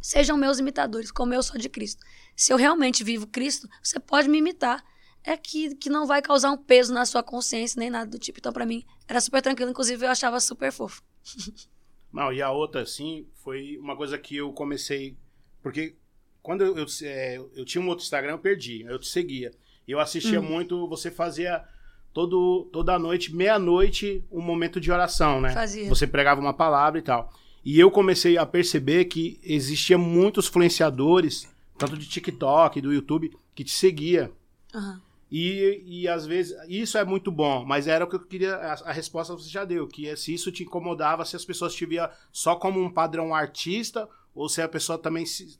Sejam 0.00 0.36
meus 0.36 0.58
imitadores, 0.58 1.10
como 1.10 1.34
eu 1.34 1.42
sou 1.42 1.58
de 1.58 1.68
Cristo. 1.68 2.02
Se 2.36 2.52
eu 2.52 2.56
realmente 2.56 3.02
vivo 3.02 3.26
Cristo, 3.26 3.68
você 3.82 3.98
pode 3.98 4.28
me 4.28 4.38
imitar. 4.38 4.84
É 5.24 5.36
que, 5.38 5.74
que 5.76 5.88
não 5.88 6.06
vai 6.06 6.20
causar 6.20 6.50
um 6.50 6.56
peso 6.56 6.92
na 6.92 7.06
sua 7.06 7.22
consciência, 7.22 7.80
nem 7.80 7.88
nada 7.88 8.10
do 8.10 8.18
tipo. 8.18 8.38
Então, 8.38 8.52
para 8.52 8.66
mim, 8.66 8.84
era 9.08 9.20
super 9.20 9.40
tranquilo. 9.40 9.70
Inclusive, 9.70 10.04
eu 10.04 10.10
achava 10.10 10.38
super 10.38 10.70
fofo. 10.70 11.02
Não, 12.12 12.32
e 12.32 12.40
a 12.40 12.50
outra, 12.52 12.82
assim, 12.82 13.26
foi 13.42 13.76
uma 13.78 13.96
coisa 13.96 14.16
que 14.18 14.36
eu 14.36 14.52
comecei. 14.52 15.16
Porque 15.62 15.96
quando 16.42 16.62
eu, 16.62 16.76
eu, 16.76 16.86
é, 17.02 17.38
eu 17.56 17.64
tinha 17.64 17.82
um 17.82 17.88
outro 17.88 18.04
Instagram, 18.04 18.32
eu 18.32 18.38
perdi. 18.38 18.82
Eu 18.82 18.98
te 18.98 19.08
seguia. 19.08 19.50
Eu 19.88 19.98
assistia 19.98 20.40
Hum. 20.40 20.44
muito, 20.44 20.86
você 20.88 21.10
fazia 21.10 21.64
todo, 22.12 22.68
toda 22.72 22.98
noite, 22.98 23.34
meia-noite, 23.34 24.24
um 24.30 24.40
momento 24.40 24.80
de 24.80 24.92
oração, 24.92 25.40
né? 25.40 25.50
Fazia. 25.50 25.88
Você 25.88 26.06
pregava 26.06 26.40
uma 26.40 26.54
palavra 26.54 26.98
e 27.00 27.02
tal. 27.02 27.32
E 27.64 27.80
eu 27.80 27.90
comecei 27.90 28.36
a 28.38 28.44
perceber 28.46 29.06
que 29.06 29.40
existia 29.42 29.96
muitos 29.98 30.46
influenciadores, 30.48 31.48
tanto 31.78 31.96
de 31.96 32.06
TikTok, 32.06 32.80
do 32.80 32.92
YouTube, 32.92 33.34
que 33.54 33.64
te 33.64 33.72
seguia. 33.72 34.30
Aham. 34.74 35.00
E, 35.36 35.82
e 35.84 36.06
às 36.08 36.24
vezes, 36.24 36.56
isso 36.68 36.96
é 36.96 37.04
muito 37.04 37.28
bom, 37.32 37.64
mas 37.64 37.88
era 37.88 38.04
o 38.04 38.08
que 38.08 38.14
eu 38.14 38.20
queria, 38.24 38.54
a, 38.54 38.90
a 38.90 38.92
resposta 38.92 39.32
você 39.32 39.48
já 39.48 39.64
deu, 39.64 39.88
que 39.88 40.08
é 40.08 40.14
se 40.14 40.32
isso 40.32 40.52
te 40.52 40.62
incomodava, 40.62 41.24
se 41.24 41.34
as 41.34 41.44
pessoas 41.44 41.74
te 41.74 41.84
via 41.84 42.08
só 42.30 42.54
como 42.54 42.80
um 42.80 42.88
padrão 42.88 43.34
artista, 43.34 44.08
ou 44.32 44.48
se 44.48 44.62
a 44.62 44.68
pessoa 44.68 44.96
também 44.96 45.26
se- 45.26 45.58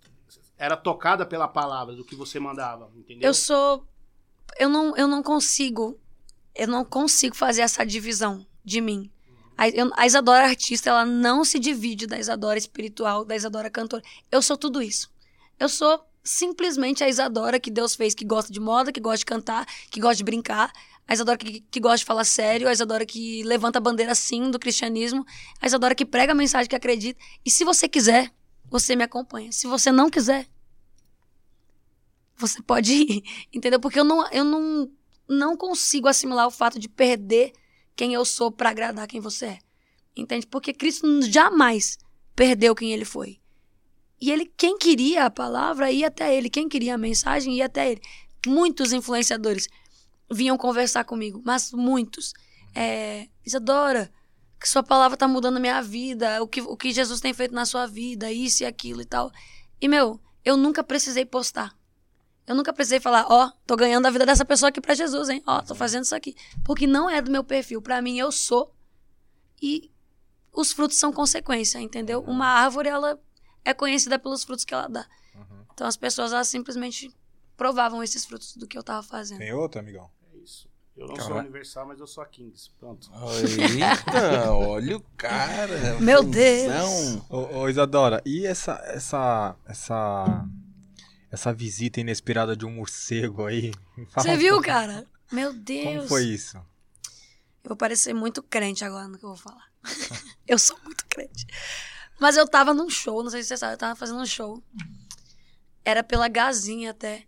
era 0.57 0.77
tocada 0.77 1.27
pela 1.27 1.49
palavra 1.49 1.97
do 1.97 2.05
que 2.05 2.15
você 2.15 2.39
mandava, 2.39 2.89
entendeu? 2.95 3.29
Eu 3.29 3.35
sou. 3.35 3.85
Eu 4.61 4.69
não, 4.69 4.97
eu 4.97 5.09
não 5.09 5.25
consigo. 5.25 5.99
Eu 6.55 6.69
não 6.69 6.85
consigo 6.85 7.35
fazer 7.35 7.63
essa 7.63 7.85
divisão 7.85 8.47
de 8.65 8.81
mim. 8.81 9.11
A, 9.59 9.69
eu- 9.69 9.91
a 9.97 10.07
Isadora 10.07 10.45
artista, 10.45 10.91
ela 10.91 11.05
não 11.05 11.45
se 11.45 11.59
divide 11.59 12.07
da 12.07 12.17
Isadora 12.17 12.57
espiritual, 12.57 13.25
da 13.25 13.35
Isadora 13.35 13.69
cantora. 13.69 14.05
Eu 14.31 14.41
sou 14.41 14.57
tudo 14.57 14.81
isso. 14.81 15.13
Eu 15.59 15.69
sou 15.69 16.01
simplesmente 16.25 17.05
a 17.05 17.09
Isadora 17.09 17.61
que 17.61 17.71
Deus 17.71 17.95
fez, 17.95 18.15
que 18.15 18.25
gosta 18.25 18.51
de 18.51 18.59
moda, 18.59 18.91
que 18.91 19.01
gosta 19.01 19.19
de 19.19 19.27
cantar, 19.27 19.67
que 19.91 20.01
gosta 20.01 20.17
de 20.17 20.25
brincar. 20.25 20.73
A 21.07 21.13
Isadora 21.13 21.37
que, 21.37 21.61
que 21.61 21.79
gosta 21.79 21.99
de 21.99 22.05
falar 22.07 22.25
sério, 22.25 22.67
a 22.67 22.73
Isadora 22.73 23.05
que 23.05 23.43
levanta 23.43 23.79
a 23.79 23.81
bandeira 23.81 24.15
sim 24.15 24.51
do 24.51 24.59
cristianismo, 24.59 25.25
a 25.61 25.67
Isadora 25.67 25.95
que 25.95 26.07
prega 26.07 26.33
a 26.33 26.35
mensagem 26.35 26.69
que 26.69 26.75
acredita. 26.75 27.21
E 27.45 27.51
se 27.51 27.63
você 27.63 27.87
quiser, 27.87 28.33
você 28.71 28.97
me 28.97 29.05
acompanha. 29.05 29.53
Se 29.53 29.67
você 29.67 29.93
não 29.93 30.09
quiser, 30.09 30.49
você 32.37 32.63
pode 32.63 32.95
ir, 32.95 33.23
entendeu? 33.53 33.79
Porque 33.79 34.01
eu 34.01 34.05
não, 34.05 34.27
eu 34.31 34.45
não, 34.45 34.91
não 35.29 35.57
consigo 35.57 36.09
assimilar 36.09 36.47
o 36.47 36.51
fato 36.51 36.79
de 36.79 36.89
perder 36.89 37.53
quem 37.95 38.15
eu 38.15 38.25
sou 38.25 38.51
para 38.51 38.71
agradar 38.71 39.07
quem 39.07 39.21
você 39.21 39.47
é. 39.47 39.59
Entende? 40.17 40.47
Porque 40.47 40.73
Cristo 40.73 41.21
jamais 41.23 41.99
perdeu 42.35 42.75
quem 42.75 42.93
ele 42.93 43.05
foi. 43.05 43.41
E 44.25 44.31
ele, 44.33 44.47
quem 44.57 44.79
queria 44.79 45.27
a 45.27 45.31
palavra, 45.31 45.91
ia 45.91 46.07
até 46.07 46.35
ele. 46.35 46.49
Quem 46.49 46.67
queria 46.67 46.95
a 46.95 46.99
mensagem, 46.99 47.57
ia 47.59 47.67
até 47.67 47.91
ele. 47.91 48.01
Muitos 48.47 48.91
influenciadores 48.91 49.69
vinham 50.33 50.57
conversar 50.57 51.05
comigo, 51.05 51.43
mas 51.45 51.73
muitos. 51.73 52.33
É, 52.75 53.29
Isadora, 53.45 54.11
que 54.59 54.67
sua 54.67 54.83
palavra 54.83 55.15
tá 55.15 55.29
mudando 55.29 55.59
a 55.59 55.61
minha 55.61 55.83
vida, 55.83 56.43
o 56.43 56.49
que, 56.49 56.63
o 56.63 56.75
que 56.75 56.91
Jesus 56.91 57.21
tem 57.21 57.35
feito 57.35 57.55
na 57.55 57.67
sua 57.67 57.87
vida, 57.87 58.33
isso 58.33 58.63
e 58.63 58.67
aquilo 58.67 59.03
e 59.03 59.05
tal. 59.05 59.31
E, 59.79 59.87
meu, 59.87 60.19
eu 60.43 60.57
nunca 60.57 60.83
precisei 60.83 61.27
postar. 61.27 61.77
Eu 62.47 62.55
nunca 62.55 62.73
precisei 62.73 63.01
falar, 63.01 63.27
ó, 63.29 63.53
tô 63.67 63.77
ganhando 63.77 64.07
a 64.07 64.11
vida 64.11 64.25
dessa 64.25 64.47
pessoa 64.47 64.71
aqui 64.71 64.81
pra 64.81 64.95
Jesus, 64.95 65.29
hein? 65.29 65.43
Ó, 65.47 65.61
tô 65.61 65.75
fazendo 65.75 66.05
isso 66.05 66.17
aqui. 66.17 66.35
Porque 66.65 66.87
não 66.87 67.11
é 67.11 67.21
do 67.21 67.31
meu 67.31 67.45
perfil. 67.45 67.83
Pra 67.83 68.01
mim, 68.01 68.19
eu 68.19 68.33
sou. 68.33 68.75
E 69.61 69.91
os 70.51 70.73
frutos 70.73 70.97
são 70.97 71.13
consequência, 71.13 71.79
entendeu? 71.79 72.23
Uma 72.23 72.47
árvore, 72.47 72.89
ela 72.89 73.21
é 73.65 73.73
conhecida 73.75 74.19
pelos 74.19 74.45
frutos 74.45 74.65
que 74.65 74.75
ela 74.75 74.89
dá. 74.89 75.07
Então, 75.73 75.87
as 75.87 75.97
pessoas, 75.97 76.33
elas 76.33 76.49
simplesmente 76.49 77.13
provavam 77.57 78.03
esses 78.03 78.25
frutos 78.25 78.57
do 78.57 78.67
que 78.67 78.79
eu 78.79 78.83
tava 78.83 79.03
fazendo. 79.03 79.39
Tem 79.39 79.53
outro, 79.53 79.81
amigão? 79.81 80.09
É 80.33 80.37
isso. 80.39 80.69
Eu 80.97 81.09
não 81.09 81.17
sou 81.17 81.25
Caralho. 81.25 81.41
universal, 81.41 81.87
mas 81.87 81.99
eu 81.99 82.07
sou 82.07 82.23
a 82.23 82.27
Kings. 82.27 82.71
Pronto. 82.79 83.11
Eita, 83.13 84.53
olha 84.55 84.97
o 84.97 85.01
cara. 85.17 85.99
Meu 85.99 86.23
função. 86.23 86.31
Deus. 86.31 87.23
Ô, 87.29 87.59
ô, 87.59 87.69
Isadora, 87.69 88.23
e 88.25 88.47
essa, 88.47 88.81
essa, 88.87 89.57
essa, 89.67 90.47
essa 91.33 91.53
visita 91.53 92.01
inesperada 92.01 92.57
de 92.57 92.65
um 92.65 92.71
morcego 92.71 93.47
aí? 93.47 93.73
Você 94.15 94.37
viu, 94.37 94.63
cara? 94.63 95.05
Meu 95.33 95.53
Deus. 95.53 95.97
Como 95.97 96.09
foi 96.09 96.25
isso? 96.27 96.57
Eu 96.57 97.71
vou 97.71 97.77
parecer 97.77 98.15
muito 98.15 98.41
crente 98.41 98.85
agora 98.85 99.09
no 99.09 99.19
que 99.19 99.25
eu 99.25 99.31
vou 99.31 99.39
falar. 99.39 99.69
eu 100.47 100.59
sou 100.59 100.79
muito 100.85 101.05
crente. 101.07 101.47
Mas 102.19 102.37
eu 102.37 102.47
tava 102.47 102.73
num 102.73 102.89
show, 102.89 103.23
não 103.23 103.31
sei 103.31 103.43
se 103.43 103.49
você 103.49 103.57
sabe, 103.57 103.75
eu 103.75 103.79
tava 103.79 103.97
fazendo 103.97 104.21
um 104.21 104.27
show. 104.27 104.63
Era 105.85 106.03
pela 106.03 106.29
Gazinha 106.29 106.91
até. 106.91 107.27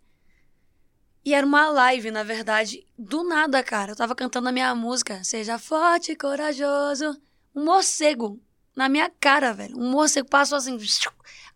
E 1.27 1.33
era 1.33 1.45
uma 1.45 1.69
live, 1.69 2.09
na 2.09 2.23
verdade. 2.23 2.87
Do 2.97 3.21
nada, 3.23 3.61
cara. 3.61 3.91
Eu 3.91 3.95
tava 3.97 4.15
cantando 4.15 4.47
a 4.47 4.51
minha 4.51 4.73
música. 4.73 5.21
Seja 5.25 5.59
forte 5.59 6.15
corajoso. 6.15 7.19
Um 7.53 7.65
morcego 7.65 8.41
na 8.73 8.87
minha 8.87 9.11
cara, 9.19 9.51
velho. 9.51 9.77
Um 9.77 9.91
morcego 9.91 10.29
passou 10.29 10.57
assim. 10.57 10.77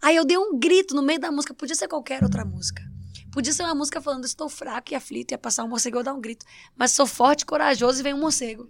Aí 0.01 0.15
eu 0.15 0.25
dei 0.25 0.37
um 0.37 0.59
grito 0.59 0.93
no 0.93 1.01
meio 1.01 1.21
da 1.21 1.31
música. 1.31 1.53
Podia 1.53 1.73
ser 1.73 1.87
qualquer 1.87 2.21
outra 2.21 2.43
música. 2.43 2.83
Podia 3.31 3.53
ser 3.53 3.63
uma 3.63 3.73
música 3.73 4.01
falando 4.01 4.25
estou 4.25 4.49
fraco 4.49 4.91
e 4.91 4.95
aflito. 4.95 5.31
Ia 5.31 5.37
passar 5.37 5.63
um 5.63 5.69
morcego 5.69 5.99
eu 5.99 6.03
dar 6.03 6.13
um 6.13 6.19
grito. 6.19 6.45
Mas 6.75 6.91
sou 6.91 7.07
forte 7.07 7.45
corajoso 7.45 8.01
e 8.01 8.03
vem 8.03 8.13
um 8.13 8.19
morcego. 8.19 8.69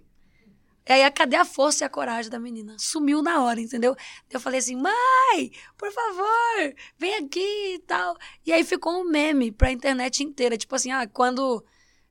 E 0.88 0.92
aí, 0.92 1.10
cadê 1.12 1.36
a 1.36 1.44
força 1.44 1.84
e 1.84 1.86
a 1.86 1.88
coragem 1.88 2.30
da 2.30 2.38
menina? 2.38 2.74
Sumiu 2.78 3.22
na 3.22 3.42
hora, 3.42 3.60
entendeu? 3.60 3.96
Eu 4.30 4.40
falei 4.40 4.58
assim, 4.58 4.74
mãe, 4.74 5.52
por 5.78 5.92
favor, 5.92 6.74
vem 6.98 7.14
aqui 7.16 7.74
e 7.74 7.78
tal. 7.86 8.16
E 8.44 8.52
aí 8.52 8.64
ficou 8.64 9.00
um 9.00 9.04
meme 9.04 9.52
pra 9.52 9.70
internet 9.70 10.22
inteira. 10.24 10.56
Tipo 10.56 10.74
assim, 10.74 10.90
ah, 10.90 11.06
quando. 11.06 11.64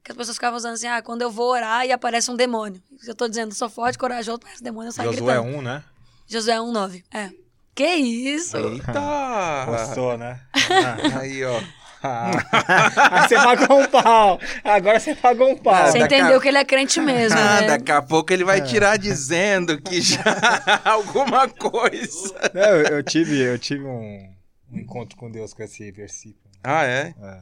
Que 0.03 0.11
as 0.11 0.17
pessoas 0.17 0.37
ficavam 0.37 0.57
usando 0.57 0.73
assim, 0.73 0.87
ah, 0.87 1.01
quando 1.01 1.21
eu 1.21 1.29
vou 1.29 1.51
orar 1.51 1.85
e 1.85 1.91
aparece 1.91 2.31
um 2.31 2.35
demônio. 2.35 2.81
Eu 3.05 3.13
tô 3.13 3.27
dizendo, 3.27 3.53
sou 3.53 3.69
forte, 3.69 3.99
corajoso, 3.99 4.39
parece 4.39 4.63
demônio, 4.63 4.87
eu 4.87 4.93
saio 4.93 5.13
Josué 5.13 5.35
gritando. 5.35 5.57
1, 5.57 5.61
né? 5.61 5.83
Josué 6.25 6.55
1,9. 6.55 7.03
É. 7.13 7.29
Que 7.75 7.95
isso? 7.95 8.57
Eita! 8.57 9.65
Gostou, 9.65 10.17
né? 10.17 10.41
Aí, 11.19 11.43
ó. 11.43 11.61
Ah. 12.03 12.31
Aí 13.21 13.27
você 13.29 13.35
pagou 13.35 13.79
um 13.81 13.87
pau. 13.87 14.39
Agora 14.63 14.99
você 14.99 15.15
pagou 15.15 15.49
um 15.51 15.57
pau. 15.57 15.85
Você 15.91 15.99
a- 15.99 16.05
entendeu 16.05 16.39
que 16.41 16.47
ele 16.47 16.57
é 16.57 16.65
crente 16.65 16.99
mesmo, 17.01 17.37
Ah, 17.37 17.61
né? 17.61 17.67
daqui 17.67 17.91
a 17.91 18.01
pouco 18.01 18.31
ele 18.33 18.43
vai 18.43 18.61
tirar 18.61 18.97
dizendo 18.97 19.79
que 19.81 20.01
já 20.01 20.21
alguma 20.83 21.47
coisa. 21.49 22.51
Não, 22.53 22.61
eu, 22.63 22.85
eu 22.97 23.03
tive, 23.03 23.37
eu 23.39 23.57
tive 23.59 23.83
um, 23.85 24.33
um 24.71 24.79
encontro 24.79 25.15
com 25.17 25.29
Deus 25.29 25.53
com 25.53 25.61
esse 25.63 25.91
versículo. 25.91 26.41
Ah, 26.63 26.83
é? 26.85 27.13
É. 27.21 27.41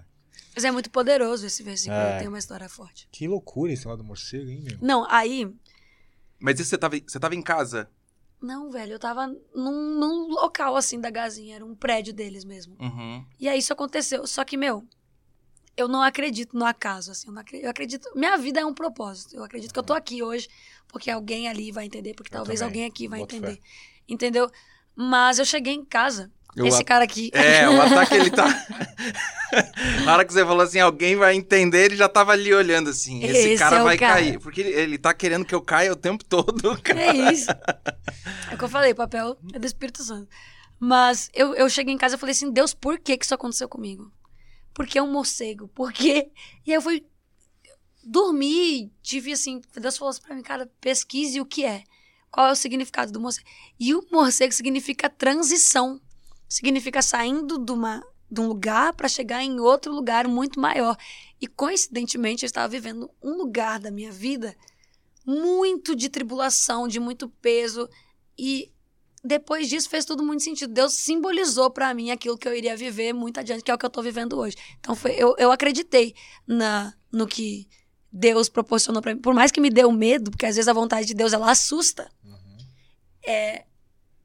Mas 0.56 0.65
é 0.65 0.72
muito 0.72 0.89
poderoso 0.89 1.45
esse 1.45 1.63
versículo, 1.63 2.00
É. 2.02 2.19
tem 2.19 2.28
uma 2.28 2.39
história 2.39 2.67
forte. 2.67 3.08
Que 3.12 3.28
loucura 3.28 3.72
esse 3.72 3.88
lado 3.88 4.00
do 4.00 4.04
morcego, 4.04 4.50
hein, 4.50 4.62
meu? 4.63 4.78
Não, 4.82 5.06
aí 5.10 5.48
Mas 6.39 6.60
e 6.60 6.65
você 6.65 6.78
tava, 6.78 6.98
você 7.06 7.19
tava 7.19 7.36
em 7.36 7.41
casa? 7.41 7.88
Não, 8.41 8.71
velho, 8.71 8.93
eu 8.93 8.99
tava 8.99 9.28
num, 9.28 9.99
num 9.99 10.28
local 10.30 10.75
assim 10.75 10.99
da 10.99 11.10
Gazinha, 11.10 11.56
era 11.56 11.65
um 11.65 11.75
prédio 11.75 12.13
deles 12.13 12.45
mesmo. 12.45 12.78
Uhum. 12.80 13.25
E 13.39 13.49
aí 13.49 13.60
isso 13.60 13.73
aconteceu. 13.73 14.25
Só 14.25 14.45
que, 14.45 14.56
meu, 14.56 14.88
eu 15.75 15.88
não 15.88 16.02
acredito 16.02 16.58
no 16.58 16.65
acaso, 16.65 17.12
assim. 17.12 17.28
Eu, 17.28 17.38
acredito, 17.38 17.65
eu 17.65 17.69
acredito. 17.69 18.10
Minha 18.15 18.37
vida 18.37 18.60
é 18.60 18.65
um 18.65 18.73
propósito. 18.73 19.35
Eu 19.35 19.44
acredito 19.44 19.73
que 19.73 19.79
eu 19.79 19.83
tô 19.83 19.94
aqui 19.94 20.23
hoje 20.23 20.48
porque 20.87 21.12
alguém 21.12 21.48
ali 21.48 21.71
vai 21.71 21.85
entender, 21.85 22.13
porque 22.13 22.33
Eu 22.33 22.37
talvez 22.40 22.60
também, 22.60 22.83
alguém 22.83 22.85
aqui 22.85 23.08
vai 23.08 23.19
boto 23.19 23.35
entender. 23.35 23.62
Entendeu? 24.08 24.50
Mas 24.96 25.40
eu 25.40 25.46
cheguei 25.46 25.73
em 25.73 25.85
casa. 25.85 26.31
Eu 26.56 26.65
esse 26.65 26.81
a- 26.81 26.85
cara 26.85 27.04
aqui. 27.04 27.29
É, 27.33 27.67
o 27.69 27.79
ataque 27.81 28.15
ele 28.15 28.29
tá. 28.31 28.45
Na 30.06 30.13
hora 30.13 30.25
que 30.25 30.31
você 30.33 30.45
falou 30.45 30.62
assim, 30.62 30.79
alguém 30.79 31.15
vai 31.15 31.35
entender, 31.35 31.85
ele 31.85 31.95
já 31.95 32.08
tava 32.10 32.31
ali 32.31 32.54
olhando 32.54 32.89
assim. 32.89 33.23
Esse, 33.23 33.50
Esse 33.50 33.58
cara 33.63 33.77
é 33.77 33.83
vai 33.83 33.97
cara. 33.97 34.13
cair. 34.15 34.39
Porque 34.39 34.62
ele, 34.62 34.69
ele 34.71 34.97
tá 34.97 35.13
querendo 35.13 35.45
que 35.45 35.56
eu 35.56 35.62
caia 35.62 35.91
o 35.91 35.95
tempo 35.95 36.23
todo, 36.23 36.79
cara. 36.81 37.00
É 37.02 37.31
isso. 37.33 37.50
É 38.52 38.56
o 38.56 38.58
que 38.58 38.63
eu 38.63 38.69
falei, 38.69 38.93
papel 38.93 39.37
é 39.54 39.60
do 39.60 39.65
Espírito 39.65 40.04
Santo. 40.04 40.27
Mas 40.79 41.29
eu, 41.33 41.54
eu 41.56 41.69
cheguei 41.69 41.93
em 41.93 41.97
casa 41.97 42.15
e 42.15 42.19
falei 42.19 42.31
assim, 42.31 42.52
Deus, 42.52 42.73
por 42.73 43.00
que 43.00 43.17
que 43.17 43.25
isso 43.25 43.33
aconteceu 43.35 43.67
comigo? 43.67 44.12
Por 44.73 44.85
que 44.87 45.00
um 45.02 45.12
morcego? 45.12 45.67
Por 45.67 45.91
quê? 45.91 46.29
E 46.65 46.71
aí 46.71 46.77
eu 46.77 46.81
fui 46.81 47.04
dormir, 48.04 48.91
tive 49.02 49.33
assim, 49.33 49.62
Deus 49.75 49.97
falou 49.97 50.10
assim 50.12 50.21
pra 50.21 50.35
mim, 50.35 50.41
cara, 50.41 50.69
pesquise 50.79 51.39
o 51.41 51.45
que 51.45 51.65
é. 51.65 51.83
Qual 52.31 52.47
é 52.47 52.52
o 52.52 52.56
significado 52.56 53.12
do 53.12 53.19
morcego? 53.19 53.47
E 53.79 53.93
o 53.93 54.04
morcego 54.12 54.54
significa 54.54 55.10
transição. 55.10 56.00
Significa 56.50 57.02
saindo 57.02 57.60
de, 57.60 57.71
uma, 57.71 58.04
de 58.29 58.41
um 58.41 58.47
lugar 58.47 58.93
para 58.93 59.08
chegar 59.08 59.43
em 59.43 59.60
outro 59.60 59.93
lugar 59.93 60.27
muito 60.27 60.60
maior. 60.60 60.97
E 61.39 61.47
coincidentemente 61.47 62.43
eu 62.43 62.47
estava 62.47 62.67
vivendo 62.67 63.10
um 63.23 63.37
lugar 63.37 63.79
da 63.79 63.91
minha 63.91 64.12
vida 64.12 64.56
muito 65.25 65.95
de 65.95 66.10
tribulação, 66.10 66.87
de 66.87 67.00
muito 67.00 67.29
peso 67.29 67.87
e 68.37 68.71
depois 69.23 69.69
disso 69.69 69.89
fez 69.89 70.06
tudo 70.06 70.23
muito 70.23 70.43
sentido. 70.43 70.73
Deus 70.73 70.93
simbolizou 70.93 71.69
para 71.69 71.93
mim 71.93 72.10
aquilo 72.10 72.37
que 72.37 72.47
eu 72.47 72.56
iria 72.56 72.75
viver 72.75 73.13
muito 73.13 73.39
adiante, 73.39 73.63
que 73.63 73.69
é 73.69 73.73
o 73.73 73.77
que 73.77 73.85
eu 73.85 73.89
tô 73.89 74.02
vivendo 74.02 74.37
hoje. 74.37 74.56
Então 74.79 74.95
foi, 74.95 75.12
eu, 75.12 75.35
eu 75.37 75.52
acreditei 75.52 76.15
na 76.47 76.93
no 77.12 77.27
que 77.27 77.67
Deus 78.12 78.50
proporcionou 78.50 79.02
para 79.02 79.13
mim. 79.13 79.21
Por 79.21 79.33
mais 79.33 79.52
que 79.52 79.62
me 79.62 79.69
deu 79.69 79.91
medo, 79.91 80.31
porque 80.31 80.45
às 80.45 80.56
vezes 80.56 80.67
a 80.67 80.73
vontade 80.73 81.08
de 81.08 81.13
Deus 81.13 81.33
ela 81.33 81.52
assusta. 81.52 82.10
É, 83.25 83.65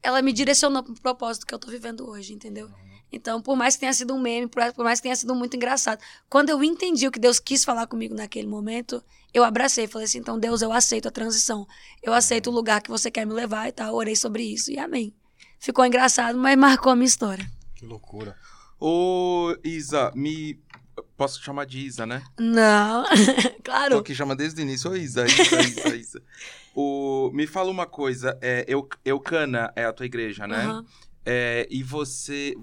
ela 0.04 0.20
me 0.20 0.32
direcionou 0.32 0.82
pro 0.82 0.94
propósito 0.94 1.46
que 1.46 1.54
eu 1.54 1.58
tô 1.58 1.70
vivendo 1.70 2.08
hoje, 2.08 2.34
entendeu? 2.34 2.70
Então, 3.10 3.40
por 3.40 3.56
mais 3.56 3.74
que 3.74 3.80
tenha 3.80 3.92
sido 3.92 4.12
um 4.14 4.20
meme, 4.20 4.46
por 4.46 4.60
por 4.74 4.84
mais 4.84 4.98
que 4.98 5.04
tenha 5.04 5.16
sido 5.16 5.34
muito 5.34 5.56
engraçado, 5.56 6.00
quando 6.28 6.50
eu 6.50 6.62
entendi 6.62 7.08
o 7.08 7.10
que 7.10 7.18
Deus 7.18 7.38
quis 7.38 7.64
falar 7.64 7.86
comigo 7.86 8.14
naquele 8.14 8.46
momento, 8.46 9.02
eu 9.32 9.42
abracei, 9.42 9.86
falei 9.86 10.04
assim, 10.04 10.18
então 10.18 10.38
Deus, 10.38 10.62
eu 10.62 10.72
aceito 10.72 11.08
a 11.08 11.10
transição. 11.10 11.66
Eu 12.02 12.12
aceito 12.12 12.50
o 12.50 12.52
lugar 12.52 12.82
que 12.82 12.90
você 12.90 13.10
quer 13.10 13.24
me 13.24 13.32
levar 13.32 13.68
e 13.68 13.72
tal. 13.72 13.94
Orei 13.94 14.14
sobre 14.14 14.42
isso 14.42 14.70
e 14.70 14.78
amém. 14.78 15.14
Ficou 15.58 15.86
engraçado, 15.86 16.36
mas 16.36 16.58
marcou 16.58 16.92
a 16.92 16.96
minha 16.96 17.06
história. 17.06 17.50
Que 17.74 17.86
loucura. 17.86 18.36
Ô, 18.78 19.56
Isa, 19.64 20.12
me. 20.14 20.60
Posso 21.16 21.42
chamar 21.42 21.64
de 21.66 21.78
Isa, 21.78 22.04
né? 22.06 22.22
Não, 22.38 23.04
Tô 23.54 23.62
claro. 23.64 23.98
aqui 23.98 24.14
chama 24.14 24.34
desde 24.36 24.60
o 24.60 24.62
início. 24.62 24.90
Ô, 24.90 24.96
Isa, 24.96 25.24
Isa, 25.26 25.60
Isa, 25.60 25.96
Isa. 25.96 26.22
O, 26.76 27.30
me 27.32 27.46
fala 27.46 27.70
uma 27.70 27.86
coisa. 27.86 28.36
É, 28.42 28.64
Eu, 28.66 28.88
Eucana 29.04 29.72
é 29.76 29.84
a 29.84 29.92
tua 29.92 30.06
igreja, 30.06 30.44
né? 30.46 30.64
Aham. 30.64 30.84
É, 31.24 31.68
e 31.70 31.82
você. 31.84 32.56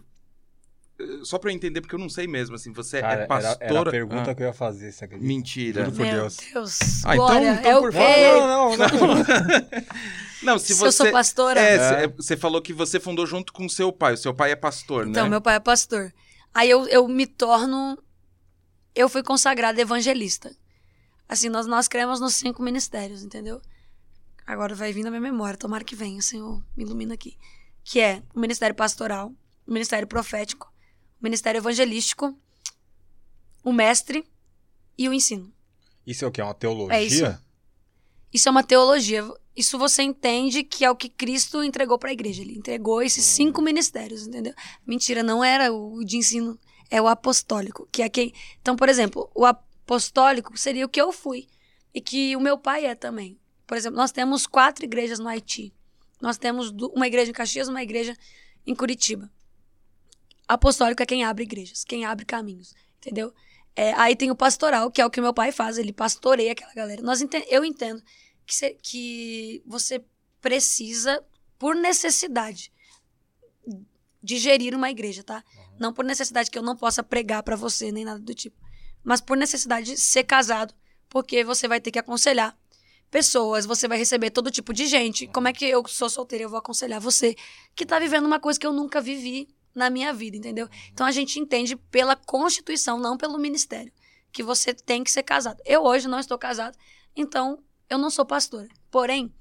Só 1.23 1.39
pra 1.39 1.49
eu 1.49 1.55
entender, 1.55 1.79
porque 1.81 1.95
eu 1.95 1.99
não 1.99 2.09
sei 2.09 2.27
mesmo, 2.27 2.55
assim. 2.55 2.71
Você 2.73 2.99
Cara, 3.01 3.13
é 3.13 3.17
era, 3.19 3.27
pastora. 3.27 3.57
era 3.61 3.79
a 3.79 3.85
pergunta 3.85 4.31
Ah, 4.31 4.35
que 4.35 4.43
eu 4.43 4.47
ia 4.47 4.53
fazer, 4.53 4.91
você 4.91 5.05
acredita? 5.05 5.27
Mentira. 5.27 5.85
Juro 5.85 5.95
por 5.95 6.05
Meu 6.05 6.13
Deus. 6.13 6.37
Deus. 6.53 6.79
Ah, 7.05 7.15
então- 7.15 7.25
Glória. 7.25 7.53
então, 7.53 7.71
é 7.71 7.77
o 7.77 7.81
por 7.81 7.93
favor. 7.93 8.47
Não, 8.47 8.77
não, 8.77 8.87
não. 9.07 9.23
Não, 10.43 10.59
se 10.59 10.67
Se 10.67 10.73
você. 10.73 10.85
eu 10.87 10.91
sou 10.91 11.11
pastora. 11.11 11.59
É, 11.59 11.75
É. 11.75 11.79
cê- 12.01 12.07
você 12.07 12.35
falou 12.37 12.61
que 12.61 12.73
você 12.73 12.99
fundou 12.99 13.25
junto 13.25 13.51
com 13.53 13.67
seu 13.69 13.91
pai. 13.93 14.13
O 14.13 14.17
seu 14.17 14.33
pai 14.33 14.51
é 14.51 14.55
pastor, 14.55 15.07
Então, 15.07 15.23
né? 15.23 15.29
meu 15.29 15.41
pai 15.41 15.55
é 15.55 15.59
pastor. 15.59 16.13
Aí 16.53 16.69
eu, 16.69 16.85
eu 16.87 17.07
me 17.07 17.25
torno. 17.25 17.97
Eu 18.95 19.07
fui 19.09 19.23
consagrada 19.23 19.79
evangelista. 19.79 20.55
Assim, 21.27 21.49
nós, 21.49 21.65
nós 21.65 21.87
cremos 21.87 22.19
nos 22.19 22.35
cinco 22.35 22.61
ministérios, 22.61 23.23
entendeu? 23.23 23.61
Agora 24.45 24.75
vai 24.75 24.91
vir 24.91 25.03
na 25.03 25.09
minha 25.09 25.21
memória, 25.21 25.57
tomara 25.57 25.83
que 25.83 25.95
venha, 25.95 26.21
Senhor, 26.21 26.61
me 26.75 26.83
ilumina 26.83 27.13
aqui. 27.13 27.37
Que 27.83 27.99
é 27.99 28.21
o 28.35 28.39
ministério 28.39 28.75
pastoral, 28.75 29.31
o 29.65 29.71
ministério 29.71 30.07
profético, 30.07 30.71
o 31.19 31.23
ministério 31.23 31.59
evangelístico, 31.59 32.37
o 33.63 33.71
mestre 33.71 34.25
e 34.97 35.07
o 35.07 35.13
ensino. 35.13 35.53
Isso 36.05 36.25
é 36.25 36.27
o 36.27 36.31
quê? 36.31 36.41
Uma 36.41 36.53
teologia? 36.53 36.97
É 36.97 37.03
isso. 37.03 37.23
Isso 38.33 38.49
é 38.49 38.51
uma 38.51 38.63
teologia. 38.63 39.25
Isso 39.55 39.77
você 39.77 40.01
entende 40.03 40.63
que 40.63 40.85
é 40.85 40.89
o 40.89 40.95
que 40.95 41.09
Cristo 41.09 41.63
entregou 41.63 41.99
para 41.99 42.09
a 42.09 42.13
igreja. 42.13 42.41
Ele 42.41 42.57
entregou 42.57 43.01
esses 43.01 43.25
cinco 43.25 43.61
ministérios, 43.61 44.25
entendeu? 44.25 44.53
Mentira, 44.85 45.21
não 45.21 45.43
era 45.43 45.71
o 45.71 46.03
de 46.03 46.17
ensino, 46.17 46.57
é 46.91 47.01
o 47.01 47.07
apostólico, 47.07 47.87
que 47.91 48.03
é 48.03 48.09
quem. 48.09 48.33
Então, 48.61 48.75
por 48.75 48.89
exemplo, 48.89 49.31
o 49.33 49.45
apostólico 49.45 50.55
seria 50.57 50.85
o 50.85 50.89
que 50.89 51.01
eu 51.01 51.11
fui 51.13 51.47
e 51.93 52.01
que 52.01 52.35
o 52.35 52.41
meu 52.41 52.57
pai 52.57 52.85
é 52.85 52.93
também. 52.93 53.39
Por 53.65 53.77
exemplo, 53.77 53.95
nós 53.97 54.11
temos 54.11 54.45
quatro 54.45 54.83
igrejas 54.83 55.17
no 55.17 55.29
Haiti. 55.29 55.73
Nós 56.21 56.37
temos 56.37 56.69
uma 56.93 57.07
igreja 57.07 57.31
em 57.31 57.33
Caxias, 57.33 57.69
uma 57.69 57.81
igreja 57.81 58.15
em 58.67 58.75
Curitiba. 58.75 59.31
Apostólico 60.47 61.01
é 61.01 61.05
quem 61.05 61.23
abre 61.23 61.43
igrejas, 61.43 61.85
quem 61.85 62.03
abre 62.05 62.25
caminhos, 62.25 62.75
entendeu? 62.97 63.33
É, 63.73 63.93
aí 63.93 64.15
tem 64.15 64.29
o 64.29 64.35
pastoral, 64.35 64.91
que 64.91 65.01
é 65.01 65.05
o 65.05 65.09
que 65.09 65.21
meu 65.21 65.33
pai 65.33 65.53
faz, 65.53 65.77
ele 65.77 65.93
pastoreia 65.93 66.51
aquela 66.51 66.73
galera. 66.73 67.01
Nós 67.01 67.21
enten- 67.21 67.45
eu 67.49 67.63
entendo 67.63 68.03
que, 68.45 68.53
cê- 68.53 68.77
que 68.83 69.63
você 69.65 70.03
precisa, 70.41 71.23
por 71.57 71.73
necessidade, 71.73 72.69
de 74.21 74.37
gerir 74.37 74.75
uma 74.75 74.91
igreja, 74.91 75.23
tá? 75.23 75.43
Não 75.81 75.91
por 75.91 76.05
necessidade 76.05 76.51
que 76.51 76.59
eu 76.59 76.61
não 76.61 76.75
possa 76.77 77.01
pregar 77.01 77.41
pra 77.41 77.55
você, 77.55 77.91
nem 77.91 78.05
nada 78.05 78.19
do 78.19 78.35
tipo. 78.35 78.55
Mas 79.03 79.19
por 79.19 79.35
necessidade 79.35 79.87
de 79.87 79.97
ser 79.97 80.23
casado, 80.23 80.75
porque 81.09 81.43
você 81.43 81.67
vai 81.67 81.81
ter 81.81 81.89
que 81.89 81.97
aconselhar 81.97 82.55
pessoas, 83.09 83.65
você 83.65 83.87
vai 83.87 83.97
receber 83.97 84.29
todo 84.29 84.51
tipo 84.51 84.73
de 84.73 84.85
gente. 84.85 85.25
Como 85.25 85.47
é 85.47 85.53
que 85.53 85.65
eu 85.65 85.83
sou 85.87 86.07
solteira, 86.07 86.43
eu 86.45 86.49
vou 86.49 86.59
aconselhar 86.59 87.01
você 87.01 87.35
que 87.73 87.83
tá 87.83 87.97
vivendo 87.97 88.27
uma 88.27 88.39
coisa 88.39 88.59
que 88.59 88.67
eu 88.67 88.71
nunca 88.71 89.01
vivi 89.01 89.47
na 89.73 89.89
minha 89.89 90.13
vida, 90.13 90.37
entendeu? 90.37 90.69
Então 90.93 91.03
a 91.03 91.11
gente 91.11 91.39
entende 91.39 91.75
pela 91.75 92.15
Constituição, 92.15 92.99
não 92.99 93.17
pelo 93.17 93.39
ministério, 93.39 93.91
que 94.31 94.43
você 94.43 94.75
tem 94.75 95.03
que 95.03 95.09
ser 95.09 95.23
casado. 95.23 95.63
Eu 95.65 95.81
hoje 95.81 96.07
não 96.07 96.19
estou 96.19 96.37
casado, 96.37 96.77
então 97.15 97.57
eu 97.89 97.97
não 97.97 98.11
sou 98.11 98.23
pastora. 98.23 98.67
Porém, 98.91 99.33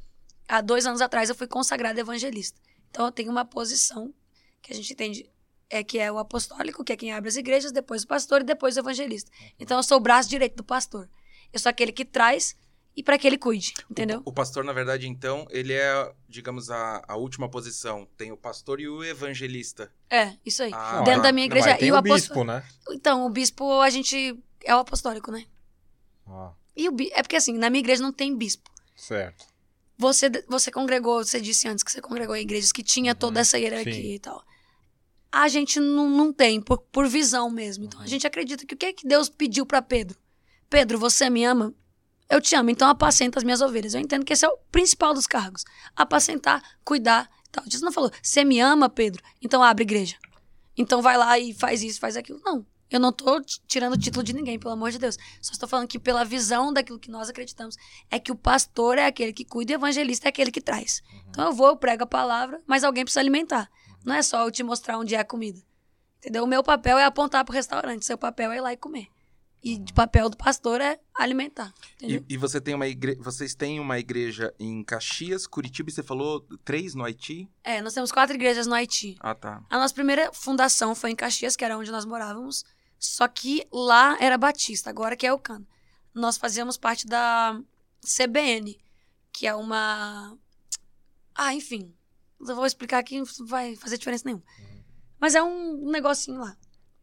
há 0.49 0.63
dois 0.63 0.87
anos 0.87 1.03
atrás 1.03 1.29
eu 1.29 1.35
fui 1.35 1.47
consagrada 1.47 2.01
evangelista. 2.01 2.59
Então 2.89 3.05
eu 3.05 3.13
tenho 3.13 3.31
uma 3.31 3.45
posição 3.45 4.15
que 4.63 4.73
a 4.73 4.75
gente 4.75 4.91
entende 4.95 5.31
é 5.71 5.83
que 5.85 5.99
é 5.99 6.11
o 6.11 6.19
apostólico, 6.19 6.85
que 6.85 6.93
é 6.93 6.97
quem 6.97 7.13
abre 7.13 7.29
as 7.29 7.37
igrejas, 7.37 7.71
depois 7.73 8.03
o 8.03 8.07
pastor 8.09 8.41
e 8.41 8.45
depois 8.45 8.77
o 8.77 8.81
evangelista. 8.81 9.31
Então 9.59 9.79
eu 9.79 9.83
sou 9.83 9.99
o 9.99 10.01
braço 10.01 10.29
direito 10.29 10.57
do 10.57 10.65
pastor. 10.65 11.09
Eu 11.53 11.59
sou 11.61 11.71
aquele 11.71 11.93
que 11.93 12.05
traz 12.05 12.57
e 12.97 13.03
para 13.05 13.17
que 13.17 13.27
ele 13.27 13.39
cuide, 13.39 13.73
entendeu? 13.89 14.21
O 14.25 14.33
pastor, 14.33 14.65
na 14.65 14.73
verdade, 14.73 15.07
então, 15.07 15.47
ele 15.51 15.73
é, 15.73 16.13
digamos, 16.29 16.71
a, 16.71 17.03
a 17.07 17.17
última 17.17 17.49
posição. 17.49 18.07
Tem 18.17 18.33
o 18.33 18.37
pastor 18.37 18.81
e 18.81 18.89
o 18.89 19.03
evangelista. 19.05 19.93
É, 20.11 20.37
isso 20.45 20.63
aí. 20.65 20.73
Ah, 20.75 20.99
Dentro 21.03 21.23
tá. 21.23 21.29
da 21.29 21.33
minha 21.33 21.47
Não, 21.47 21.53
igreja. 21.53 21.71
mas 21.71 21.79
tem 21.79 21.89
e 21.89 21.93
o 21.93 21.97
o 21.97 22.03
bispo, 22.03 22.43
né? 22.45 22.65
Então, 22.91 23.25
o 23.25 23.31
bispo, 23.31 23.81
a 23.81 23.89
gente 23.91 24.37
é 24.65 24.75
o 24.75 24.81
apostólico, 24.81 25.31
né? 25.31 25.47
Ah, 26.27 26.53
E 26.77 26.89
o 26.89 26.93
bi... 26.93 27.11
É 27.15 27.23
porque 27.23 27.37
assim, 27.37 27.57
na 27.57 27.71
minha 27.71 27.81
igreja 27.81 28.03
não 28.03 28.13
tem 28.13 28.37
bispo. 28.37 28.69
certo. 28.97 29.47
Você, 29.97 30.31
você 30.49 30.71
congregou, 30.71 31.23
você 31.23 31.39
disse 31.41 31.69
antes 31.69 31.85
que 31.85 31.93
você 31.93 32.01
congregou 32.01 32.35
em 32.35 32.41
igrejas 32.41 32.73
que 32.73 32.83
tinha 32.83 33.15
toda 33.15 33.41
essa 33.41 33.59
hierarquia 33.59 33.93
sim. 33.93 34.15
e 34.15 34.19
tal. 34.19 34.43
A 35.33 35.47
gente 35.49 35.79
não, 35.79 36.09
não 36.09 36.33
tem, 36.33 36.61
por, 36.61 36.79
por 36.91 37.07
visão 37.07 37.49
mesmo. 37.51 37.85
Então 37.85 38.01
a 38.01 38.07
gente 38.07 38.27
acredita 38.27 38.67
que 38.67 38.75
o 38.75 38.77
que 38.77 38.87
é 38.87 38.93
que 38.93 39.07
Deus 39.07 39.29
pediu 39.29 39.65
pra 39.65 39.81
Pedro? 39.81 40.19
Pedro, 40.69 40.99
você 40.99 41.31
me 41.31 41.45
ama? 41.45 41.75
Eu 42.29 42.41
te 42.41 42.55
amo, 42.55 42.71
então 42.71 42.89
apacenta 42.89 43.39
as 43.39 43.45
minhas 43.45 43.61
ovelhas. 43.61 43.95
Eu 43.95 44.01
entendo 44.01 44.25
que 44.25 44.33
esse 44.33 44.45
é 44.45 44.49
o 44.49 44.57
principal 44.71 45.13
dos 45.13 45.27
cargos. 45.27 45.65
Apacentar, 45.97 46.63
cuidar 46.85 47.29
e 47.47 47.51
tal. 47.51 47.65
Jesus 47.65 47.83
não 47.83 47.93
falou, 47.93 48.11
você 48.23 48.45
me 48.45 48.61
ama, 48.61 48.89
Pedro? 48.89 49.23
Então 49.43 49.63
abre 49.63 49.83
igreja. 49.83 50.17
Então 50.77 51.03
vai 51.03 51.17
lá 51.17 51.39
e 51.39 51.53
faz 51.53 51.83
isso, 51.83 51.99
faz 52.01 52.17
aquilo. 52.17 52.41
Não. 52.45 52.65
Eu 52.89 52.99
não 52.99 53.13
t- 53.13 53.25
tirando 53.69 53.93
o 53.95 53.99
título 53.99 54.25
de 54.25 54.33
ninguém, 54.33 54.59
pelo 54.59 54.73
amor 54.73 54.91
de 54.91 54.99
Deus. 54.99 55.17
Só 55.41 55.53
estou 55.53 55.69
falando 55.69 55.87
que 55.87 55.99
pela 55.99 56.25
visão 56.25 56.73
daquilo 56.73 56.99
que 56.99 57.11
nós 57.11 57.29
acreditamos, 57.29 57.77
é 58.11 58.19
que 58.19 58.33
o 58.33 58.37
pastor 58.37 58.99
é 58.99 59.07
aquele 59.07 59.33
que 59.33 59.45
cuida 59.45 59.73
e 59.73 59.77
o 59.77 59.79
evangelista 59.79 60.27
é 60.27 60.31
aquele 60.31 60.51
que 60.51 60.61
traz. 60.61 61.01
Então 61.29 61.47
eu 61.47 61.53
vou, 61.53 61.69
eu 61.69 61.77
prego 61.77 62.03
a 62.03 62.07
palavra, 62.07 62.61
mas 62.67 62.83
alguém 62.83 63.05
precisa 63.05 63.21
alimentar. 63.21 63.71
Não 64.05 64.15
é 64.15 64.23
só 64.23 64.45
eu 64.45 64.51
te 64.51 64.63
mostrar 64.63 64.99
onde 64.99 65.15
é 65.15 65.19
a 65.19 65.25
comida. 65.25 65.61
Entendeu? 66.19 66.45
O 66.45 66.47
meu 66.47 66.63
papel 66.63 66.99
é 66.99 67.05
apontar 67.05 67.45
pro 67.45 67.55
restaurante, 67.55 68.05
seu 68.05 68.19
papel 68.19 68.53
é 68.53 68.57
ir 68.57 68.61
lá 68.61 68.73
e 68.73 68.77
comer. 68.77 69.09
E 69.63 69.77
o 69.77 69.95
papel 69.95 70.31
do 70.31 70.37
pastor 70.39 70.81
é 70.81 70.99
alimentar. 71.15 71.73
E, 72.01 72.25
e 72.29 72.37
você 72.37 72.61
tem 72.61 72.75
uma 72.75 72.87
igre... 72.87 73.17
vocês 73.17 73.55
têm 73.55 73.79
uma 73.79 73.99
igreja 73.99 74.55
em 74.59 74.83
Caxias, 74.83 75.47
Curitiba, 75.47 75.91
e 75.91 75.93
você 75.93 76.03
falou 76.03 76.47
três 76.65 76.95
no 76.95 77.05
Haiti? 77.05 77.47
É, 77.63 77.83
nós 77.83 77.93
temos 77.93 78.11
quatro 78.11 78.35
igrejas 78.35 78.67
no 78.67 78.75
Haiti. 78.75 79.17
Ah, 79.21 79.35
tá. 79.35 79.63
A 79.69 79.79
nossa 79.79 79.93
primeira 79.93 80.33
fundação 80.33 80.95
foi 80.95 81.11
em 81.11 81.17
Caxias, 81.17 81.57
que 81.57 81.65
era 81.65 81.77
onde 81.77 81.91
nós 81.91 82.07
morávamos. 82.07 82.65
Só 82.99 83.29
que 83.29 83.67
lá 83.71 84.17
era 84.19 84.39
Batista, 84.39 84.89
agora 84.89 85.15
que 85.15 85.27
é 85.27 85.33
o 85.33 85.39
Cana. 85.39 85.67
Nós 86.15 86.39
fazíamos 86.39 86.79
parte 86.79 87.07
da 87.07 87.61
CBN, 88.03 88.79
que 89.33 89.47
é 89.47 89.55
uma. 89.55 90.37
Ah, 91.35 91.55
enfim. 91.55 91.95
Eu 92.41 92.57
vou 92.57 92.67
explicar 92.67 92.99
aqui, 92.99 93.19
não 93.19 93.47
vai 93.47 93.77
fazer 93.77 93.99
diferença 93.99 94.25
nenhuma. 94.25 94.45
Mas 95.21 95.35
é 95.35 95.43
um 95.43 95.91
negocinho 95.91 96.41
lá. 96.41 96.57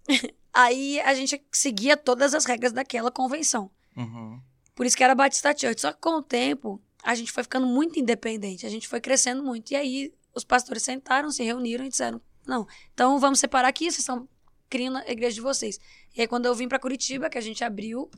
Aí 0.53 0.99
a 1.01 1.13
gente 1.13 1.41
seguia 1.51 1.95
todas 1.95 2.33
as 2.33 2.45
regras 2.45 2.71
daquela 2.71 3.11
convenção. 3.11 3.69
Uhum. 3.95 4.41
Por 4.73 4.85
isso 4.85 4.97
que 4.97 5.03
era 5.03 5.13
Batista 5.13 5.55
Church. 5.55 5.81
Só 5.81 5.91
que 5.91 5.99
com 5.99 6.17
o 6.17 6.23
tempo, 6.23 6.81
a 7.03 7.13
gente 7.13 7.31
foi 7.31 7.43
ficando 7.43 7.67
muito 7.67 7.99
independente. 7.99 8.65
A 8.65 8.69
gente 8.69 8.87
foi 8.87 8.99
crescendo 8.99 9.43
muito. 9.43 9.71
E 9.71 9.75
aí, 9.75 10.13
os 10.33 10.43
pastores 10.43 10.83
sentaram, 10.83 11.29
se 11.31 11.43
reuniram 11.43 11.85
e 11.85 11.89
disseram: 11.89 12.21
Não, 12.45 12.67
então 12.93 13.19
vamos 13.19 13.39
separar 13.39 13.67
aqui, 13.67 13.85
vocês 13.85 13.99
estão 13.99 14.27
criando 14.69 14.97
a 14.97 15.09
igreja 15.09 15.35
de 15.35 15.41
vocês. 15.41 15.79
E 16.15 16.21
aí, 16.21 16.27
quando 16.27 16.45
eu 16.45 16.55
vim 16.55 16.67
para 16.67 16.79
Curitiba, 16.79 17.29
que 17.29 17.37
a 17.37 17.41
gente 17.41 17.63
abriu 17.63 18.09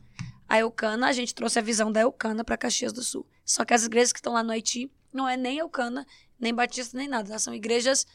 a 0.48 0.60
Eucana, 0.60 1.08
a 1.08 1.12
gente 1.12 1.36
trouxe 1.36 1.60
a 1.60 1.62
visão 1.62 1.92
da 1.92 2.02
Eucana 2.02 2.44
para 2.44 2.58
Caxias 2.58 2.92
do 2.92 3.04
Sul. 3.04 3.26
Só 3.46 3.64
que 3.64 3.74
as 3.74 3.86
igrejas 3.86 4.12
que 4.12 4.20
estão 4.20 4.34
lá 4.34 4.44
no 4.44 4.52
Haiti 4.52 4.92
não 5.14 5.28
é 5.28 5.38
nem 5.38 5.60
Eucana, 5.60 6.06
nem 6.40 6.54
Batista, 6.54 6.98
nem 6.98 7.08
nada. 7.08 7.30
Elas 7.30 7.44
são 7.44 7.54
igrejas, 7.54 8.06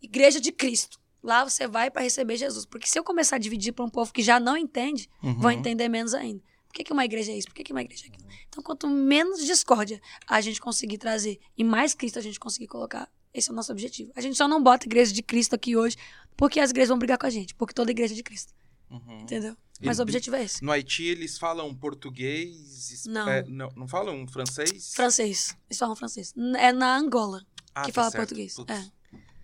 igreja 0.00 0.40
de 0.40 0.52
Cristo. 0.52 0.98
Lá 1.22 1.44
você 1.44 1.66
vai 1.66 1.90
para 1.90 2.02
receber 2.02 2.36
Jesus. 2.36 2.64
Porque 2.66 2.86
se 2.86 2.98
eu 2.98 3.02
começar 3.04 3.36
a 3.36 3.38
dividir 3.38 3.72
para 3.72 3.84
um 3.84 3.88
povo 3.90 4.12
que 4.12 4.22
já 4.22 4.38
não 4.38 4.56
entende, 4.56 5.08
Uhum. 5.22 5.34
vão 5.40 5.50
entender 5.50 5.88
menos 5.88 6.14
ainda. 6.14 6.40
Por 6.68 6.74
que, 6.74 6.84
que 6.84 6.92
uma 6.92 7.04
igreja 7.04 7.32
é 7.32 7.38
isso? 7.38 7.48
Por 7.48 7.54
que, 7.54 7.64
que 7.64 7.72
uma 7.72 7.80
igreja 7.82 8.04
é 8.04 8.08
aquilo? 8.08 8.28
Então, 8.48 8.62
quanto 8.62 8.86
menos 8.88 9.44
discórdia 9.44 10.00
a 10.26 10.40
gente 10.40 10.60
conseguir 10.60 10.98
trazer 10.98 11.40
e 11.56 11.64
mais 11.64 11.94
Cristo 11.94 12.18
a 12.18 12.22
gente 12.22 12.38
conseguir 12.38 12.66
colocar, 12.68 13.10
Esse 13.34 13.50
é 13.50 13.52
o 13.52 13.56
nosso 13.56 13.70
objetivo. 13.72 14.10
A 14.16 14.20
gente 14.22 14.34
só 14.36 14.46
não 14.48 14.62
bota 14.62 14.86
igreja 14.86 15.12
de 15.12 15.22
Cristo 15.22 15.54
aqui 15.54 15.76
hoje 15.76 15.96
porque 16.36 16.58
as 16.60 16.70
igrejas 16.70 16.88
vão 16.88 16.98
brigar 16.98 17.18
com 17.18 17.26
a 17.26 17.30
gente, 17.30 17.54
porque 17.54 17.74
toda 17.74 17.90
igreja 17.90 18.14
é 18.14 18.16
de 18.16 18.22
Cristo, 18.22 18.54
Uhum. 18.90 19.20
entendeu? 19.20 19.54
Mas 19.82 19.98
o 19.98 20.02
objetivo 20.02 20.36
é 20.36 20.44
esse. 20.44 20.62
No 20.64 20.72
Haiti 20.72 21.04
eles 21.04 21.36
falam 21.36 21.74
português, 21.74 23.04
Não. 23.06 23.28
é, 23.28 23.42
não, 23.46 23.68
não 23.76 23.88
falam 23.88 24.26
francês? 24.26 24.92
Francês. 24.94 25.56
Eles 25.68 25.78
falam 25.78 25.94
francês. 25.96 26.32
É 26.58 26.72
na 26.72 26.96
Angola 26.96 27.44
Ah, 27.76 27.82
que 27.82 27.92
tá 27.92 28.00
fala 28.00 28.10
certo. 28.10 28.22
português. 28.22 28.54
Putz, 28.54 28.72
É. 28.74 28.84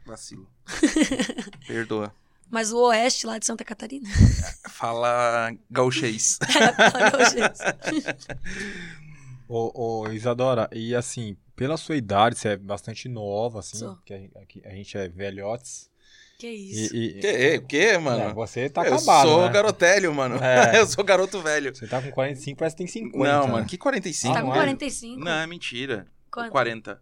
Vacilo. 0.06 0.48
Perdoa. 1.68 2.14
Mas 2.50 2.72
o 2.72 2.78
oeste 2.88 3.26
lá 3.26 3.38
de 3.38 3.46
Santa 3.46 3.64
Catarina. 3.64 4.08
Fala 4.70 5.52
gauchês. 5.70 6.38
fala 6.76 7.10
gauchês. 7.10 7.58
Ô, 9.48 10.00
ô, 10.02 10.08
Isadora, 10.12 10.68
e 10.72 10.94
assim, 10.94 11.36
pela 11.54 11.76
sua 11.76 11.96
idade, 11.96 12.38
você 12.38 12.48
é 12.48 12.56
bastante 12.56 13.08
nova, 13.08 13.60
assim, 13.60 13.78
Sou. 13.78 13.94
porque 13.96 14.14
a, 14.14 14.40
aqui- 14.40 14.62
a 14.64 14.70
gente 14.70 14.96
é 14.96 15.08
velhotes. 15.08 15.90
que 16.38 16.46
E, 16.48 16.70
isso. 16.86 16.96
e- 16.96 17.20
Que, 17.20 17.56
o 17.58 17.66
quê, 17.66 17.98
mano? 17.98 18.22
é, 18.22 18.32
você 18.34 18.68
tá 18.70 18.82
eu 18.82 18.94
acabado, 18.94 19.28
sou 19.28 19.42
né? 19.46 19.52
garotélio, 19.52 20.14
mano. 20.14 20.36
É. 20.42 20.78
eu 20.80 20.86
sou 20.86 21.04
garoto 21.04 21.40
velho. 21.42 21.74
Você 21.74 21.86
tá 21.86 22.00
com 22.02 22.10
45, 22.10 22.58
parece 22.58 22.76
que 22.76 22.78
tem 22.78 22.86
50. 22.86 23.18
não, 23.18 23.46
né? 23.46 23.52
mano, 23.52 23.66
que 23.66 23.76
45? 23.78 24.34
tá 24.34 24.40
não 24.40 24.48
com 24.48 24.54
é? 24.54 24.58
45? 24.58 25.20
Não, 25.20 25.32
é 25.32 25.46
mentira. 25.46 26.06
Quanto? 26.32 26.50
40. 26.50 27.00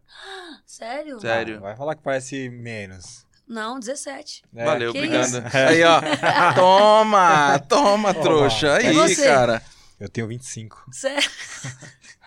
Sério? 0.66 1.20
Sério. 1.20 1.56
Ah, 1.58 1.60
vai 1.60 1.76
falar 1.76 1.94
que 1.94 2.02
parece 2.02 2.50
menos. 2.50 3.26
Não, 3.46 3.78
17. 3.80 4.42
É. 4.54 4.64
Valeu, 4.64 4.92
Que 4.92 4.98
obrigado. 4.98 5.24
isso? 5.26 5.42
Aí, 5.56 5.82
ó. 5.82 6.00
Toma, 6.54 7.58
toma, 7.60 8.12
Toma. 8.14 8.14
trouxa. 8.14 8.74
Aí, 8.76 8.86
E 8.88 8.92
você? 8.92 9.24
cara. 9.24 9.62
Eu 9.98 10.08
tenho 10.08 10.26
25. 10.28 10.86
Sério? 10.92 11.28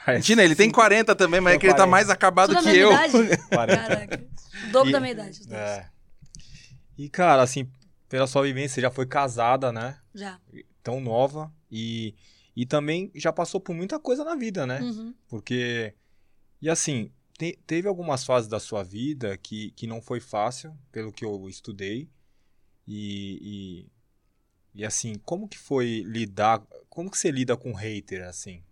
Imagina, 0.08 0.43
ele 0.43 0.56
tem 0.56 0.70
40 0.70 1.16
também, 1.16 1.39
mas 1.41 1.56
é 1.56 1.58
que 1.58 1.66
ele 1.66 1.74
tá 1.74 1.80
40. 1.88 1.91
mais 1.91 2.10
acabado 2.10 2.54
Tudo 2.56 2.64
que 2.70 2.78
eu. 2.78 2.91
idade? 2.91 3.38
40. 3.49 3.78
Caraca. 3.88 4.24
O 4.68 4.72
dobro 4.72 4.89
E- 4.89 4.91
da 4.91 4.99
minha 4.99 5.12
idade. 5.14 5.39
os 5.41 5.45
dois. 5.45 5.60
É. 5.60 5.89
E, 6.97 7.10
cara, 7.10 7.41
assim, 7.41 7.70
pela 8.10 8.28
sua 8.28 8.43
vivência, 8.43 8.76
você 8.76 8.82
já 8.82 8.91
foi 8.91 9.06
casada, 9.06 9.72
né? 9.72 9.97
Já. 10.14 10.38
Tão 10.84 10.99
nova. 10.99 11.51
E, 11.72 12.14
e 12.56 12.66
também 12.66 13.10
já 13.16 13.32
passou 13.34 13.60
por 13.60 13.74
muita 13.74 13.97
coisa 13.97 14.24
na 14.24 14.36
vida, 14.36 14.66
né? 14.68 14.80
Uhum. 14.82 15.14
Porque. 15.28 15.93
E 16.64 16.70
assim, 16.70 17.11
te- 17.38 17.59
teve 17.68 17.89
algumas 17.89 18.24
fases 18.24 18.47
da 18.47 18.57
sua 18.57 18.84
vida 18.84 19.38
que, 19.38 19.72
que 19.72 19.86
não 19.86 20.01
foi 20.01 20.22
fácil, 20.22 20.74
pelo 20.93 21.11
que 21.11 21.26
eu 21.26 21.49
estudei. 21.49 22.09
E, 22.88 23.84
e, 24.74 24.80
e 24.82 24.86
assim, 24.86 25.16
como 25.26 25.45
que 25.45 25.57
foi 25.57 26.03
lidar. 26.05 26.66
Como 26.89 27.11
que 27.11 27.18
você 27.18 27.30
lida 27.30 27.57
com 27.57 27.74
hater, 27.74 28.26
assim? 28.26 28.64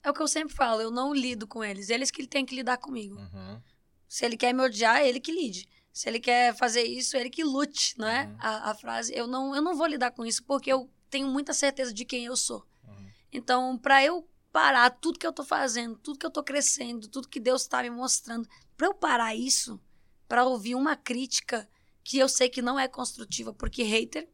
É 0.00 0.10
o 0.10 0.14
que 0.14 0.22
eu 0.22 0.28
sempre 0.28 0.54
falo, 0.54 0.80
eu 0.80 0.92
não 0.92 1.12
lido 1.12 1.44
com 1.44 1.64
eles. 1.64 1.90
Eles 1.90 2.08
que 2.08 2.24
têm 2.24 2.46
que 2.46 2.54
lidar 2.54 2.76
comigo. 2.76 3.16
Uhum. 3.16 3.60
Se 4.06 4.24
ele 4.24 4.36
quer 4.36 4.52
me 4.52 4.62
odiar, 4.62 4.98
é 5.00 5.08
ele 5.08 5.18
que 5.18 5.32
lide. 5.32 5.68
Se 5.92 6.08
ele 6.08 6.20
quer 6.20 6.54
fazer 6.54 6.84
isso, 6.84 7.16
é 7.16 7.20
ele 7.20 7.30
que 7.30 7.42
lute, 7.42 7.98
não 7.98 8.06
é? 8.06 8.26
Uhum. 8.26 8.36
A, 8.38 8.70
a 8.70 8.74
frase. 8.76 9.12
Eu 9.12 9.26
não, 9.26 9.56
eu 9.56 9.60
não 9.60 9.74
vou 9.74 9.88
lidar 9.88 10.12
com 10.12 10.24
isso 10.24 10.44
porque 10.44 10.72
eu 10.72 10.88
tenho 11.10 11.26
muita 11.26 11.52
certeza 11.52 11.92
de 11.92 12.04
quem 12.04 12.26
eu 12.26 12.36
sou. 12.36 12.64
Uhum. 12.86 13.10
Então, 13.32 13.76
pra 13.76 14.04
eu 14.04 14.24
parar 14.52 14.90
tudo 14.90 15.18
que 15.18 15.26
eu 15.26 15.32
tô 15.32 15.44
fazendo, 15.44 15.96
tudo 15.96 16.18
que 16.18 16.26
eu 16.26 16.30
tô 16.30 16.42
crescendo, 16.42 17.08
tudo 17.08 17.28
que 17.28 17.40
Deus 17.40 17.66
tá 17.66 17.82
me 17.82 17.90
mostrando, 17.90 18.48
pra 18.76 18.86
eu 18.86 18.94
parar 18.94 19.34
isso, 19.34 19.80
pra 20.28 20.44
ouvir 20.44 20.74
uma 20.74 20.94
crítica 20.96 21.68
que 22.04 22.18
eu 22.18 22.28
sei 22.28 22.48
que 22.48 22.60
não 22.60 22.78
é 22.78 22.86
construtiva, 22.86 23.54
porque 23.54 23.82
hater, 23.82 24.24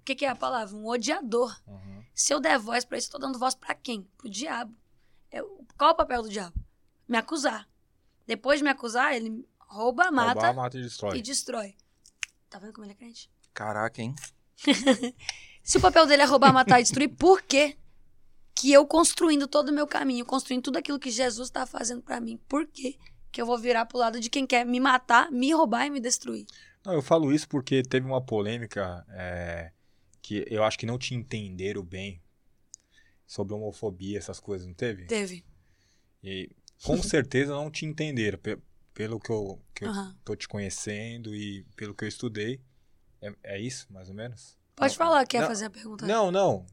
o 0.00 0.04
que, 0.04 0.14
que 0.14 0.24
é 0.24 0.28
a 0.28 0.34
palavra? 0.34 0.74
Um 0.74 0.86
odiador. 0.86 1.56
Uhum. 1.66 2.02
Se 2.14 2.32
eu 2.34 2.40
der 2.40 2.58
voz 2.58 2.84
pra 2.84 2.98
isso, 2.98 3.08
eu 3.08 3.12
tô 3.12 3.18
dando 3.18 3.38
voz 3.38 3.54
pra 3.54 3.74
quem? 3.74 4.02
Pro 4.16 4.28
diabo. 4.28 4.74
Eu- 5.30 5.64
qual 5.76 5.92
o 5.92 5.94
papel 5.94 6.22
do 6.22 6.28
diabo? 6.28 6.58
Me 7.06 7.16
acusar. 7.18 7.68
Depois 8.26 8.58
de 8.60 8.64
me 8.64 8.70
acusar, 8.70 9.14
ele 9.14 9.46
rouba, 9.60 10.10
mata 10.10 10.32
Roubar, 10.32 10.54
mata 10.54 10.78
e 10.78 10.82
destrói. 10.82 11.18
e 11.18 11.22
destrói. 11.22 11.76
Tá 12.48 12.58
vendo 12.58 12.72
como 12.72 12.84
ele 12.86 12.92
é 12.92 12.96
crente? 12.96 13.30
Caraca, 13.52 14.00
hein? 14.00 14.14
Se 15.62 15.76
o 15.76 15.80
papel 15.80 16.06
dele 16.06 16.22
é 16.22 16.24
roubar, 16.24 16.52
matar 16.52 16.80
e 16.80 16.82
destruir, 16.82 17.08
por 17.08 17.42
quê? 17.42 17.76
Que 18.58 18.72
eu 18.72 18.86
construindo 18.86 19.46
todo 19.46 19.68
o 19.68 19.72
meu 19.72 19.86
caminho, 19.86 20.24
construindo 20.26 20.64
tudo 20.64 20.78
aquilo 20.78 20.98
que 20.98 21.10
Jesus 21.10 21.48
tá 21.48 21.64
fazendo 21.64 22.02
pra 22.02 22.20
mim, 22.20 22.38
por 22.48 22.66
quê? 22.66 22.96
Que 23.30 23.40
eu 23.40 23.46
vou 23.46 23.56
virar 23.58 23.86
pro 23.86 23.98
lado 23.98 24.18
de 24.18 24.28
quem 24.28 24.46
quer 24.46 24.66
me 24.66 24.80
matar, 24.80 25.30
me 25.30 25.52
roubar 25.52 25.86
e 25.86 25.90
me 25.90 26.00
destruir. 26.00 26.46
Não, 26.84 26.92
eu 26.94 27.02
falo 27.02 27.32
isso 27.32 27.48
porque 27.48 27.82
teve 27.82 28.06
uma 28.06 28.20
polêmica 28.20 29.04
é, 29.10 29.70
que 30.20 30.44
eu 30.48 30.64
acho 30.64 30.78
que 30.78 30.86
não 30.86 30.98
te 30.98 31.14
entenderam 31.14 31.82
bem 31.82 32.20
sobre 33.26 33.54
homofobia, 33.54 34.18
essas 34.18 34.40
coisas, 34.40 34.66
não 34.66 34.74
teve? 34.74 35.04
Teve. 35.04 35.44
E 36.22 36.50
com 36.82 36.96
certeza 37.02 37.52
não 37.52 37.70
te 37.70 37.84
entenderam, 37.84 38.38
pe- 38.38 38.58
pelo 38.92 39.20
que 39.20 39.30
eu, 39.30 39.60
que 39.74 39.84
eu 39.84 39.88
Aham. 39.90 40.16
tô 40.24 40.34
te 40.34 40.48
conhecendo 40.48 41.34
e 41.34 41.64
pelo 41.76 41.94
que 41.94 42.04
eu 42.04 42.08
estudei. 42.08 42.60
É, 43.20 43.32
é 43.44 43.60
isso, 43.60 43.86
mais 43.92 44.08
ou 44.08 44.14
menos? 44.14 44.56
Pode 44.74 44.96
falar, 44.96 45.26
quer 45.26 45.42
não, 45.42 45.48
fazer 45.48 45.66
a 45.66 45.70
pergunta? 45.70 46.06
Não, 46.06 46.30
não. 46.30 46.66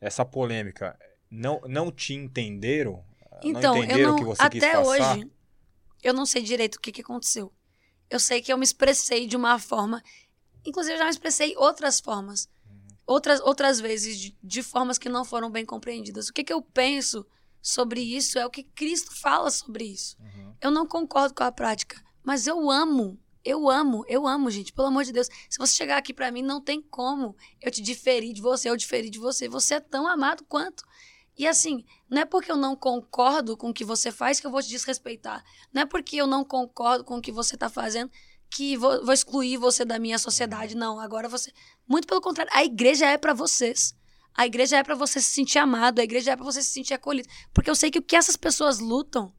Essa 0.00 0.24
polêmica, 0.24 0.96
não, 1.30 1.60
não 1.66 1.90
te 1.90 2.14
entenderam? 2.14 3.04
Então, 3.42 3.74
não 3.74 3.84
entenderam 3.84 4.00
eu 4.00 4.08
o 4.08 4.10
não, 4.12 4.18
que 4.18 4.24
você 4.24 4.42
até 4.42 4.78
hoje, 4.78 5.30
eu 6.02 6.14
não 6.14 6.26
sei 6.26 6.42
direito 6.42 6.76
o 6.76 6.80
que, 6.80 6.92
que 6.92 7.02
aconteceu. 7.02 7.52
Eu 8.08 8.20
sei 8.20 8.40
que 8.40 8.52
eu 8.52 8.58
me 8.58 8.64
expressei 8.64 9.26
de 9.26 9.36
uma 9.36 9.58
forma, 9.58 10.02
inclusive 10.64 10.94
eu 10.94 10.98
já 10.98 11.04
me 11.04 11.10
expressei 11.10 11.56
outras 11.56 12.00
formas, 12.00 12.48
outras, 13.06 13.40
outras 13.40 13.80
vezes, 13.80 14.18
de, 14.18 14.36
de 14.42 14.62
formas 14.62 14.98
que 14.98 15.08
não 15.08 15.24
foram 15.24 15.50
bem 15.50 15.64
compreendidas. 15.64 16.28
O 16.28 16.32
que, 16.32 16.44
que 16.44 16.52
eu 16.52 16.62
penso 16.62 17.26
sobre 17.66 18.00
isso 18.00 18.38
é 18.38 18.46
o 18.46 18.50
que 18.50 18.62
Cristo 18.62 19.12
fala 19.14 19.50
sobre 19.50 19.84
isso. 19.84 20.16
Uhum. 20.20 20.54
Eu 20.60 20.70
não 20.70 20.86
concordo 20.86 21.34
com 21.34 21.42
a 21.42 21.50
prática, 21.50 22.00
mas 22.22 22.46
eu 22.46 22.70
amo. 22.70 23.18
Eu 23.44 23.70
amo, 23.70 24.04
eu 24.08 24.26
amo, 24.26 24.50
gente, 24.50 24.72
pelo 24.72 24.88
amor 24.88 25.04
de 25.04 25.12
Deus. 25.12 25.28
Se 25.48 25.56
você 25.56 25.72
chegar 25.72 25.98
aqui 25.98 26.12
pra 26.12 26.32
mim, 26.32 26.42
não 26.42 26.60
tem 26.60 26.82
como 26.82 27.36
eu 27.62 27.70
te 27.70 27.80
diferir 27.80 28.32
de 28.32 28.40
você, 28.40 28.68
eu 28.68 28.76
diferir 28.76 29.08
de 29.08 29.20
você. 29.20 29.48
Você 29.48 29.74
é 29.74 29.80
tão 29.80 30.06
amado 30.06 30.44
quanto. 30.48 30.84
E 31.38 31.46
assim, 31.46 31.84
não 32.08 32.22
é 32.22 32.24
porque 32.24 32.50
eu 32.50 32.56
não 32.56 32.74
concordo 32.74 33.56
com 33.56 33.70
o 33.70 33.74
que 33.74 33.84
você 33.84 34.10
faz 34.10 34.40
que 34.40 34.46
eu 34.46 34.50
vou 34.50 34.62
te 34.62 34.68
desrespeitar. 34.68 35.44
Não 35.72 35.82
é 35.82 35.86
porque 35.86 36.16
eu 36.16 36.26
não 36.26 36.44
concordo 36.44 37.04
com 37.04 37.18
o 37.18 37.20
que 37.20 37.30
você 37.30 37.56
tá 37.56 37.68
fazendo 37.68 38.10
que 38.50 38.76
vou, 38.76 39.04
vou 39.04 39.12
excluir 39.12 39.56
você 39.56 39.84
da 39.84 39.98
minha 39.98 40.18
sociedade. 40.18 40.76
Não, 40.76 40.98
agora 40.98 41.28
você. 41.28 41.52
Muito 41.86 42.06
pelo 42.06 42.20
contrário, 42.20 42.50
a 42.54 42.64
igreja 42.64 43.06
é 43.06 43.18
pra 43.18 43.34
vocês. 43.34 43.94
A 44.34 44.46
igreja 44.46 44.76
é 44.76 44.82
pra 44.82 44.94
você 44.94 45.20
se 45.20 45.30
sentir 45.30 45.58
amado, 45.58 45.98
a 45.98 46.04
igreja 46.04 46.32
é 46.32 46.36
pra 46.36 46.44
você 46.44 46.62
se 46.62 46.70
sentir 46.70 46.94
acolhido. 46.94 47.28
Porque 47.54 47.70
eu 47.70 47.74
sei 47.74 47.90
que 47.90 47.98
o 47.98 48.02
que 48.02 48.16
essas 48.16 48.36
pessoas 48.36 48.78
lutam 48.78 49.32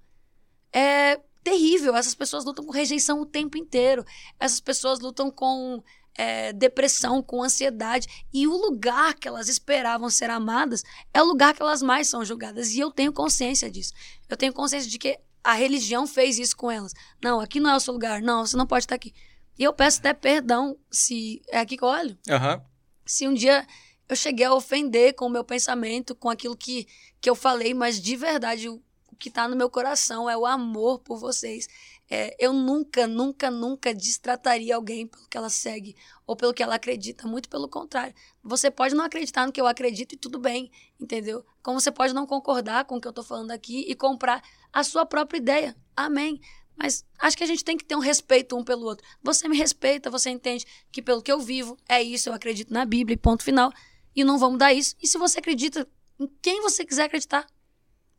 é 0.74 1.20
terrível. 1.43 1.95
Essas 1.95 2.16
pessoas 2.16 2.43
lutam 2.43 2.66
com 2.66 2.72
rejeição 2.72 3.22
o 3.22 3.26
tempo 3.26 3.58
inteiro. 3.58 4.04
Essas 4.39 4.60
pessoas 4.60 5.00
lutam 5.00 5.30
com 5.30 5.84
é, 6.18 6.51
depressão, 6.51 7.22
com 7.22 7.43
ansiedade. 7.43 8.26
E 8.34 8.47
o 8.47 8.57
lugar 8.57 9.13
que 9.13 9.28
elas 9.28 9.47
esperavam 9.47 10.09
ser 10.09 10.30
amadas 10.30 10.84
é 11.13 11.22
o 11.22 11.26
lugar 11.26 11.53
que 11.53 11.61
elas 11.61 11.82
mais 11.82 12.07
são 12.07 12.26
julgadas. 12.26 12.74
E 12.74 12.80
eu 12.80 12.91
tenho 12.91 13.13
consciência 13.13 13.70
disso. 13.70 13.93
Eu 14.28 14.36
tenho 14.36 14.51
consciência 14.51 14.89
de 14.89 14.97
que 14.97 15.20
a 15.43 15.53
religião 15.53 16.07
fez 16.07 16.39
isso 16.39 16.57
com 16.57 16.70
elas. 16.70 16.93
Não, 17.24 17.39
aqui 17.39 17.59
não 17.59 17.70
é 17.70 17.76
o 17.76 17.80
seu 17.80 17.93
lugar. 17.93 18.22
Não, 18.22 18.45
você 18.45 18.57
não 18.57 18.65
pode 18.65 18.86
estar 18.86 18.95
aqui. 18.95 19.13
E 19.57 19.63
eu 19.63 19.72
peço 19.72 19.99
até 19.99 20.13
perdão 20.13 20.78
se. 20.91 21.41
É 21.49 21.59
aqui 21.59 21.78
que 21.78 21.84
eu 21.84 21.88
olho? 21.88 22.18
Aham. 22.30 22.61
se 23.05 23.28
um 23.28 23.34
dia 23.34 23.65
eu 24.09 24.15
cheguei 24.15 24.45
a 24.45 24.53
ofender 24.53 25.13
com 25.13 25.26
o 25.26 25.30
meu 25.30 25.43
pensamento, 25.43 26.15
com 26.15 26.30
aquilo 26.30 26.55
que, 26.55 26.88
que 27.20 27.30
eu 27.30 27.36
falei, 27.36 27.74
mas 27.74 27.99
de 27.99 28.15
verdade 28.15 28.70
o, 28.70 28.82
o 29.11 29.15
que 29.15 29.30
está 29.30 29.47
no 29.47 29.55
meu 29.55 29.70
coração 29.70 30.30
é 30.30 30.38
o 30.38 30.45
amor 30.45 30.99
por 30.99 31.18
vocês. 31.18 31.68
É, 32.10 32.36
eu 32.39 32.53
nunca, 32.53 33.05
nunca, 33.05 33.51
nunca 33.51 33.93
distrataria 33.93 34.76
alguém 34.76 35.05
pelo 35.05 35.28
que 35.28 35.38
ela 35.38 35.49
segue 35.49 35.95
ou 36.26 36.36
pelo 36.36 36.53
que 36.53 36.64
ela 36.64 36.76
acredita. 36.76 37.28
Muito 37.28 37.49
pelo 37.49 37.68
contrário. 37.68 38.14
Você 38.41 38.72
pode 38.72 38.95
não 38.95 39.03
acreditar 39.03 39.45
no 39.45 39.51
que 39.51 39.60
eu 39.60 39.68
acredito 39.68 40.14
e 40.14 40.18
tudo 40.18 40.39
bem, 40.39 40.72
entendeu? 40.99 41.45
Como 41.62 41.80
você 41.80 41.91
pode 41.91 42.14
não 42.14 42.26
concordar 42.26 42.86
com 42.86 42.95
o 42.95 43.01
que 43.01 43.08
eu 43.08 43.12
estou 43.12 43.24
falando 43.24 43.51
aqui 43.51 43.86
e 43.88 43.93
comprar 43.93 44.41
a 44.72 44.84
sua 44.84 45.05
própria 45.05 45.38
ideia. 45.38 45.76
Amém. 45.95 46.39
Mas 46.78 47.03
acho 47.20 47.36
que 47.36 47.43
a 47.43 47.47
gente 47.47 47.64
tem 47.64 47.76
que 47.76 47.84
ter 47.84 47.95
um 47.95 47.99
respeito 47.99 48.55
um 48.55 48.64
pelo 48.64 48.86
outro. 48.86 49.05
Você 49.22 49.49
me 49.49 49.58
respeita, 49.58 50.10
você 50.10 50.30
entende 50.30 50.66
que 50.91 51.01
pelo 51.01 51.22
que 51.22 51.32
eu 51.32 51.39
vivo 51.39 51.76
é 51.89 52.01
isso, 52.01 52.30
eu 52.30 52.34
acredito 52.34 52.72
na 52.72 52.86
Bíblia, 52.86 53.18
ponto 53.18 53.43
final. 53.43 53.74
E 54.16 54.24
não 54.24 54.38
vou 54.38 54.51
mudar 54.51 54.72
isso. 54.74 54.95
E 55.01 55.08
se 55.08 55.18
você 55.18 55.39
acredita 55.39 55.88
em 56.20 56.28
quem 56.41 56.62
você 56.62 56.86
quiser 56.86 57.05
acreditar, 57.05 57.45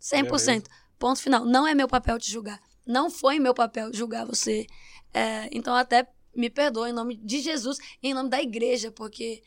100%. 0.00 0.28
Beleza. 0.28 0.62
Ponto 0.98 1.20
final. 1.20 1.44
Não 1.44 1.66
é 1.66 1.74
meu 1.74 1.88
papel 1.88 2.18
te 2.18 2.30
julgar. 2.30 2.60
Não 2.88 3.10
foi 3.10 3.38
meu 3.38 3.52
papel 3.52 3.92
julgar 3.92 4.24
você. 4.24 4.66
É, 5.12 5.46
então 5.52 5.74
até 5.74 6.08
me 6.34 6.48
perdoa 6.48 6.88
em 6.88 6.92
nome 6.92 7.16
de 7.16 7.40
Jesus 7.40 7.76
e 8.02 8.08
em 8.08 8.14
nome 8.14 8.30
da 8.30 8.40
igreja, 8.40 8.90
porque 8.90 9.42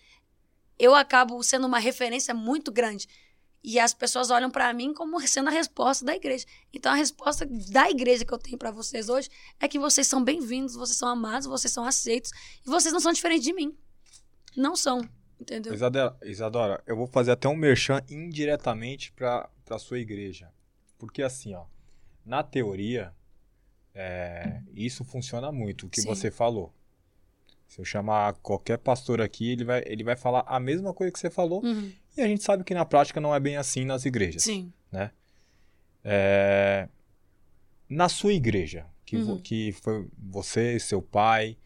eu 0.78 0.94
acabo 0.94 1.42
sendo 1.42 1.66
uma 1.66 1.80
referência 1.80 2.36
muito 2.36 2.72
grande. 2.72 3.08
E 3.64 3.80
as 3.80 3.96
pessoas 3.96 4.30
olham 4.30 4.52
pra 4.52 4.72
mim 4.74 4.94
como 4.94 5.20
sendo 5.28 5.48
a 5.48 5.52
resposta 5.52 6.06
da 6.06 6.16
igreja. 6.16 6.46
Então 6.72 6.92
a 6.92 6.96
resposta 6.96 7.48
da 7.72 7.89
igreja 7.89 8.24
que 8.24 8.32
eu 8.32 8.38
tenho 8.38 8.60
pra 8.60 8.70
vocês 8.70 9.10
hoje 9.10 9.28
é 9.60 9.68
que 9.68 9.80
vocês 9.80 10.06
são 10.06 10.24
bem-vindos, 10.24 10.76
vocês 10.76 10.98
são 10.98 11.10
amados, 11.10 11.48
vocês 11.48 11.74
são 11.74 11.84
aceitos 11.84 12.32
e 12.64 12.70
vocês 12.70 12.94
não 12.94 13.00
são 13.00 13.12
diferentes 13.12 13.44
de 13.44 13.54
mim. 13.54 13.76
Não 14.56 14.76
são, 14.76 15.02
entendeu? 15.39 15.74
Isadora, 15.74 16.18
Isadora, 16.24 16.84
eu 16.86 16.96
vou 16.96 17.08
fazer 17.08 17.32
até 17.32 17.48
um 17.48 17.56
merchan 17.56 18.04
indiretamente 18.08 19.12
para 19.14 19.50
a 19.68 19.80
sua 19.80 19.98
igreja. 19.98 20.52
Porque 21.00 21.24
assim, 21.24 21.56
ó, 21.56 21.66
na 22.24 22.44
teoria, 22.44 23.16
é, 23.94 24.62
isso 24.74 25.04
funciona 25.04 25.52
muito, 25.52 25.86
o 25.88 25.89
que 25.89 26.02
Sim. 26.02 26.08
você 26.08 26.32
falou. 26.32 26.74
Se 27.68 27.80
eu 27.80 27.86
chamar 27.86 28.34
qualquer 28.36 28.78
pastor 28.78 29.22
aqui, 29.22 29.52
ele 29.52 29.64
vai, 29.64 29.82
ele 29.86 30.04
vai 30.04 30.16
falar 30.18 30.44
a 30.46 30.60
mesma 30.60 30.94
coisa 30.94 31.12
que 31.12 31.20
você 31.20 31.30
falou. 31.30 31.64
Uhum. 31.64 31.92
E 32.18 32.22
a 32.22 32.28
gente 32.28 32.44
sabe 32.44 32.64
que 32.66 32.74
na 32.74 32.84
prática 32.84 33.22
não 33.22 33.34
é 33.34 33.39
bem 33.39 33.56
assim 33.56 33.86
nas 33.86 34.04
igrejas. 34.06 34.44
Sim. 34.44 34.74
É, 36.04 36.89
na 37.88 38.10
sua 38.10 38.34
igreja, 38.34 38.86
que, 39.06 39.16
Uhum. 39.18 39.39
que 39.39 39.72
foi 39.72 40.08
você, 40.18 40.80
seu 40.80 41.02
pai, 41.02 41.58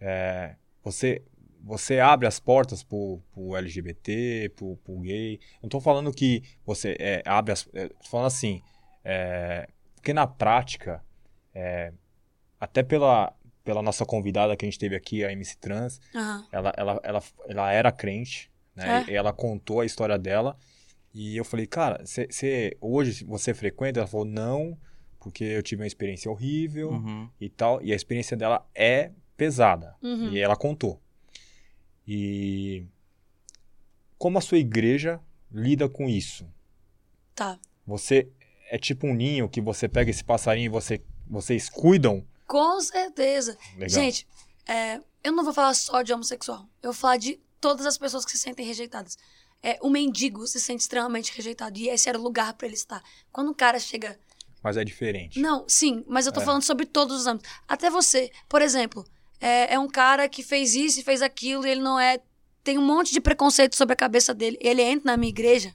é, 0.00 0.56
você, 0.82 1.22
você 1.60 1.98
abre 2.00 2.26
as 2.26 2.38
portas 2.40 2.82
pro, 2.82 3.20
pro 3.32 3.56
LGBT, 3.56 4.52
pro, 4.56 4.76
pro 4.76 5.00
gay. 5.00 5.38
Não 5.62 5.68
tô 5.68 5.80
falando 5.80 6.12
que 6.12 6.42
você 6.64 6.96
é, 6.98 7.22
abre 7.26 7.52
as. 7.52 7.68
É, 7.74 7.88
tô 7.88 8.08
falando 8.08 8.26
assim. 8.26 8.62
é, 9.04 9.68
porque 9.96 10.12
na 10.12 10.26
prática, 10.26 11.04
é, 11.54 11.92
até 12.60 12.82
pela, 12.82 13.34
pela 13.64 13.82
nossa 13.82 14.04
convidada 14.04 14.56
que 14.56 14.64
a 14.64 14.68
gente 14.68 14.78
teve 14.78 14.94
aqui, 14.96 15.24
a 15.24 15.32
MC 15.32 15.56
Trans, 15.58 16.00
Aham. 16.14 16.46
ela, 16.52 16.72
ela, 16.76 17.00
ela, 17.02 17.22
ela 17.48 17.72
era 17.72 17.92
crente, 17.92 18.50
né? 18.74 19.04
É? 19.06 19.12
E 19.12 19.14
ela 19.14 19.32
contou 19.32 19.80
a 19.80 19.86
história 19.86 20.18
dela. 20.18 20.56
E 21.14 21.36
eu 21.36 21.44
falei, 21.44 21.66
cara, 21.66 22.02
você 22.04 22.76
hoje 22.80 23.24
você 23.24 23.52
frequenta? 23.52 24.00
Ela 24.00 24.06
falou, 24.06 24.24
não, 24.26 24.78
porque 25.20 25.44
eu 25.44 25.62
tive 25.62 25.82
uma 25.82 25.86
experiência 25.86 26.30
horrível 26.30 26.90
Uhum. 26.92 27.28
e 27.40 27.48
tal. 27.50 27.82
E 27.82 27.92
a 27.92 27.96
experiência 27.96 28.36
dela 28.36 28.66
é 28.74 29.10
pesada. 29.36 29.94
Uhum. 30.02 30.30
E 30.30 30.38
ela 30.38 30.56
contou. 30.56 31.00
E 32.06 32.84
como 34.18 34.38
a 34.38 34.40
sua 34.40 34.58
igreja 34.58 35.20
lida 35.50 35.88
com 35.88 36.08
isso? 36.08 36.46
Tá. 37.34 37.58
Você 37.86 38.28
é 38.70 38.78
tipo 38.78 39.06
um 39.06 39.14
ninho 39.14 39.48
que 39.48 39.60
você 39.60 39.88
pega 39.88 40.10
esse 40.10 40.24
passarinho 40.24 40.66
e 40.66 40.68
você, 40.68 41.00
vocês 41.32 41.68
cuidam? 41.68 42.24
Com 42.46 42.80
certeza. 42.80 43.56
Legal. 43.74 43.88
Gente, 43.88 44.26
é, 44.66 45.00
eu 45.24 45.32
não 45.32 45.42
vou 45.44 45.52
falar 45.54 45.74
só 45.74 46.02
de 46.02 46.12
homossexual. 46.12 46.66
Eu 46.82 46.92
vou 46.92 47.00
falar 47.00 47.16
de 47.16 47.40
todas 47.60 47.86
as 47.86 47.96
pessoas 47.96 48.24
que 48.24 48.32
se 48.32 48.38
sentem 48.38 48.66
rejeitadas. 48.66 49.16
É, 49.62 49.78
o 49.80 49.88
mendigo 49.88 50.46
se 50.46 50.60
sente 50.60 50.82
extremamente 50.82 51.32
rejeitado. 51.34 51.78
E 51.78 51.88
esse 51.88 52.08
era 52.08 52.18
o 52.18 52.22
lugar 52.22 52.52
pra 52.54 52.66
ele 52.66 52.74
estar. 52.74 53.02
Quando 53.32 53.50
um 53.50 53.54
cara 53.54 53.78
chega. 53.78 54.18
Mas 54.62 54.76
é 54.76 54.84
diferente. 54.84 55.40
Não, 55.40 55.64
sim, 55.68 56.04
mas 56.06 56.26
eu 56.26 56.32
tô 56.32 56.40
É. 56.40 56.44
falando 56.44 56.62
sobre 56.62 56.84
todos 56.84 57.20
os 57.20 57.26
âmbitos. 57.26 57.50
Até 57.66 57.88
você. 57.88 58.30
Por 58.48 58.60
exemplo, 58.60 59.04
é, 59.40 59.74
é 59.74 59.78
um 59.78 59.88
cara 59.88 60.28
que 60.28 60.42
fez 60.42 60.74
isso 60.74 61.00
e 61.00 61.02
fez 61.02 61.22
aquilo 61.22 61.66
e 61.66 61.70
ele 61.70 61.80
não 61.80 61.98
é. 61.98 62.20
Tem 62.62 62.76
um 62.78 62.84
monte 62.84 63.12
de 63.12 63.20
preconceito 63.20 63.74
sobre 63.74 63.94
a 63.94 63.96
cabeça 63.96 64.32
dele. 64.34 64.56
Ele 64.60 64.82
entra 64.82 65.12
na 65.12 65.16
minha 65.16 65.30
igreja. 65.30 65.74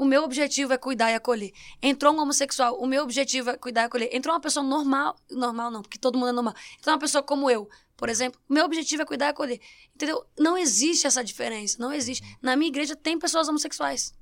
O 0.00 0.04
meu 0.06 0.24
objetivo 0.24 0.72
é 0.72 0.78
cuidar 0.78 1.10
e 1.10 1.14
acolher. 1.14 1.52
Entrou 1.82 2.14
um 2.14 2.22
homossexual, 2.22 2.80
o 2.80 2.86
meu 2.86 3.02
objetivo 3.02 3.50
é 3.50 3.58
cuidar 3.58 3.82
e 3.82 3.84
acolher. 3.84 4.08
Entrou 4.16 4.34
uma 4.34 4.40
pessoa 4.40 4.64
normal, 4.64 5.14
normal 5.30 5.70
não, 5.70 5.82
porque 5.82 5.98
todo 5.98 6.16
mundo 6.16 6.30
é 6.30 6.32
normal. 6.32 6.54
Entrou 6.78 6.94
uma 6.94 6.98
pessoa 6.98 7.22
como 7.22 7.50
eu, 7.50 7.68
por 7.98 8.08
exemplo, 8.08 8.40
o 8.48 8.54
meu 8.54 8.64
objetivo 8.64 9.02
é 9.02 9.04
cuidar 9.04 9.26
e 9.26 9.28
acolher. 9.28 9.60
Entendeu? 9.94 10.24
Não 10.38 10.56
existe 10.56 11.06
essa 11.06 11.22
diferença, 11.22 11.76
não 11.78 11.92
existe. 11.92 12.24
Na 12.40 12.56
minha 12.56 12.70
igreja 12.70 12.96
tem 12.96 13.18
pessoas 13.18 13.46
homossexuais. 13.46 14.14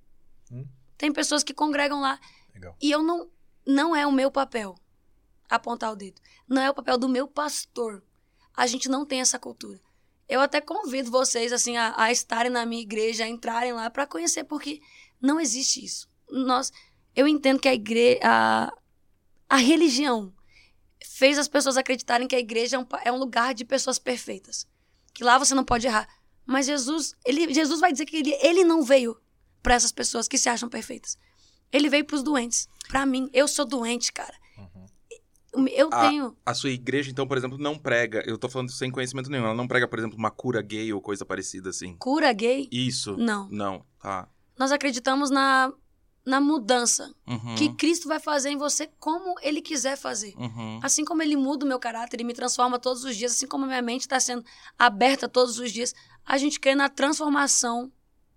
Hum. 0.51 0.67
Tem 0.97 1.13
pessoas 1.13 1.45
que 1.45 1.55
congregam 1.55 2.01
lá. 2.01 2.19
Legal. 2.53 2.77
E 2.83 2.91
eu 2.91 3.01
não. 3.01 3.31
Não 3.65 3.95
é 3.95 4.05
o 4.05 4.11
meu 4.11 4.33
papel 4.33 4.75
apontar 5.49 5.93
o 5.93 5.97
dedo. 5.97 6.21
Não 6.49 6.61
é 6.61 6.69
o 6.69 6.75
papel 6.75 6.99
do 6.99 7.09
meu 7.09 7.29
pastor. 7.29 8.03
A 8.53 8.67
gente 8.67 8.89
não 8.89 9.07
tem 9.07 9.21
essa 9.21 9.39
cultura. 9.39 9.81
Eu 10.29 10.41
até 10.41 10.61
convido 10.61 11.11
vocês 11.11 11.53
assim 11.53 11.77
a, 11.77 11.95
a 11.97 12.11
estarem 12.11 12.51
na 12.51 12.67
minha 12.67 12.83
igreja, 12.83 13.25
a 13.25 13.29
entrarem 13.29 13.73
lá 13.73 13.89
para 13.89 14.07
conhecer, 14.07 14.43
porque 14.45 14.83
não 15.21 15.41
existe 15.41 15.85
isso. 15.85 16.09
Nós, 16.31 16.73
eu 17.15 17.27
entendo 17.27 17.61
que 17.61 17.69
a 17.69 17.75
igreja, 17.75 18.21
a, 18.23 18.73
a 19.49 19.57
religião 19.57 20.33
fez 21.05 21.39
as 21.39 21.49
pessoas 21.49 21.77
acreditarem 21.77 22.29
que 22.29 22.37
a 22.37 22.41
igreja 22.41 22.77
é 22.77 22.79
um, 22.79 22.87
é 23.05 23.13
um 23.13 23.19
lugar 23.19 23.55
de 23.55 23.65
pessoas 23.65 23.99
perfeitas, 23.99 24.67
que 25.15 25.25
lá 25.25 25.39
você 25.39 25.55
não 25.55 25.65
pode 25.65 25.87
errar. 25.87 26.09
Mas 26.47 26.67
Jesus, 26.67 27.15
ele, 27.25 27.53
Jesus 27.53 27.81
vai 27.81 27.93
dizer 27.93 28.07
que 28.07 28.17
ele, 28.17 28.33
ele 28.43 28.65
não 28.65 28.83
veio 28.83 29.17
para 29.63 29.75
essas 29.75 29.93
pessoas 29.93 30.27
que 30.29 30.39
se 30.39 30.49
acham 30.49 30.69
perfeitas. 30.69 31.19
Ele 31.71 31.89
veio 31.91 32.05
para 32.05 32.17
os 32.17 32.23
doentes. 32.23 32.69
Para 32.89 33.05
mim, 33.05 33.29
eu 33.33 33.47
sou 33.47 33.67
doente, 33.67 34.13
cara. 34.13 34.35
Eu 35.75 35.89
Ah, 35.93 36.09
tenho. 36.09 36.37
A 36.47 36.55
sua 36.55 36.71
igreja, 36.71 37.11
então, 37.11 37.27
por 37.27 37.37
exemplo, 37.37 37.59
não 37.59 37.77
prega. 37.77 38.23
Eu 38.27 38.39
tô 38.39 38.49
falando 38.49 38.71
sem 38.71 38.91
conhecimento 38.91 39.31
nenhum. 39.31 39.45
Ela 39.45 39.55
não 39.55 39.67
prega, 39.67 39.89
por 39.89 39.99
exemplo, 39.99 40.17
uma 40.17 40.31
cura 40.31 40.63
gay 40.63 40.93
ou 40.93 41.01
coisa 41.01 41.25
parecida 41.25 41.71
assim. 41.71 41.97
Cura 41.97 42.33
gay? 42.33 42.69
Isso. 42.71 43.17
Não. 43.17 43.49
Não, 43.51 43.85
tá. 44.01 44.29
Nós 44.59 44.73
acreditamos 44.73 45.31
na, 45.31 45.73
na 46.25 46.41
mudança 46.41 47.15
Uhum. 47.27 47.55
que 47.55 47.73
Cristo 47.75 48.09
vai 48.09 48.19
fazer 48.19 48.51
em 48.51 48.57
você 48.57 48.89
como 48.99 49.35
Ele 49.41 49.63
quiser 49.63 49.97
fazer. 49.97 50.35
Uhum. 50.37 50.81
Assim 50.83 51.05
como 51.05 51.23
Ele 51.23 51.37
muda 51.37 51.65
o 51.65 51.69
meu 51.69 51.79
caráter 51.79 52.21
e 52.21 52.25
me 52.25 52.35
transforma 52.35 52.79
todos 52.79 53.05
os 53.05 53.17
dias, 53.17 53.33
assim 53.33 53.47
como 53.47 53.65
a 53.65 53.69
minha 53.69 53.83
mente 53.83 54.03
está 54.03 54.19
sendo 54.19 54.45
aberta 54.79 55.29
todos 55.29 55.59
os 55.59 55.73
dias, 55.73 55.95
a 56.25 56.37
gente 56.37 56.59
crê 56.59 56.75
na 56.75 56.89
transformação 56.89 57.93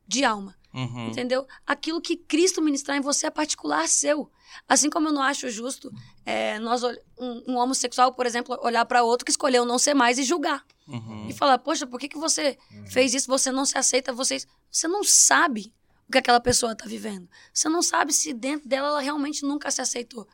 de 0.07 0.23
alma. 0.23 0.55
Uhum. 0.73 1.09
Entendeu? 1.09 1.45
Aquilo 1.67 1.99
que 1.99 2.15
Cristo 2.15 2.61
ministrar 2.61 2.97
em 2.97 3.01
você 3.01 3.27
é 3.27 3.29
particular 3.29 3.87
seu. 3.87 4.31
Assim 4.67 4.89
como 4.89 5.09
eu 5.09 5.13
não 5.13 5.21
acho 5.21 5.49
justo 5.49 5.91
é, 6.25 6.59
nós, 6.59 6.81
um, 6.83 7.43
um 7.47 7.57
homossexual, 7.57 8.13
por 8.13 8.25
exemplo, 8.25 8.57
olhar 8.61 8.85
para 8.85 9.03
outro 9.03 9.25
que 9.25 9.31
escolheu 9.31 9.65
não 9.65 9.77
ser 9.77 9.93
mais 9.93 10.17
e 10.17 10.23
julgar. 10.23 10.63
Uhum. 10.87 11.27
E 11.29 11.33
falar, 11.33 11.57
poxa, 11.57 11.85
por 11.85 11.99
que, 11.99 12.07
que 12.07 12.17
você 12.17 12.57
fez 12.85 13.13
isso? 13.13 13.27
Você 13.27 13.51
não 13.51 13.65
se 13.65 13.77
aceita, 13.77 14.13
você... 14.13 14.37
Você 14.69 14.87
não 14.87 15.03
sabe 15.03 15.73
o 16.11 16.13
que 16.13 16.17
aquela 16.17 16.41
pessoa 16.41 16.75
tá 16.75 16.85
vivendo. 16.85 17.29
Você 17.53 17.69
não 17.69 17.81
sabe 17.81 18.11
se 18.11 18.33
dentro 18.33 18.67
dela 18.67 18.89
ela 18.89 18.99
realmente 18.99 19.43
nunca 19.43 19.71
se 19.71 19.81
aceitou. 19.81 20.27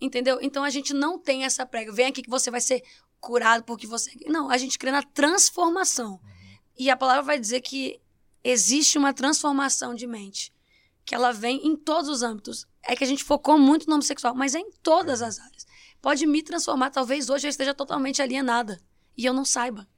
Entendeu? 0.00 0.38
Então 0.40 0.62
a 0.62 0.70
gente 0.70 0.94
não 0.94 1.18
tem 1.18 1.44
essa 1.44 1.66
prega. 1.66 1.92
Vem 1.92 2.06
aqui 2.06 2.22
que 2.22 2.30
você 2.30 2.52
vai 2.52 2.60
ser 2.60 2.84
curado 3.18 3.64
porque 3.64 3.84
você... 3.84 4.12
Não, 4.26 4.48
a 4.48 4.56
gente 4.56 4.78
crê 4.78 4.92
na 4.92 5.02
transformação. 5.02 6.20
E 6.78 6.88
a 6.88 6.96
palavra 6.96 7.22
vai 7.22 7.40
dizer 7.40 7.62
que 7.62 8.00
existe 8.44 8.96
uma 8.96 9.12
transformação 9.12 9.92
de 9.92 10.06
mente. 10.06 10.52
Que 11.04 11.16
ela 11.16 11.32
vem 11.32 11.66
em 11.66 11.74
todos 11.74 12.08
os 12.08 12.22
âmbitos. 12.22 12.64
É 12.80 12.94
que 12.94 13.02
a 13.02 13.06
gente 13.06 13.24
focou 13.24 13.58
muito 13.58 13.88
no 13.88 13.94
homossexual, 13.94 14.36
mas 14.36 14.54
é 14.54 14.60
em 14.60 14.70
todas 14.82 15.20
as 15.20 15.40
áreas. 15.40 15.66
Pode 16.00 16.26
me 16.26 16.42
transformar, 16.42 16.90
talvez 16.90 17.28
hoje 17.28 17.46
eu 17.46 17.50
esteja 17.50 17.74
totalmente 17.74 18.22
alienada. 18.22 18.80
E 19.16 19.24
eu 19.24 19.32
não 19.32 19.44
saiba. 19.44 19.88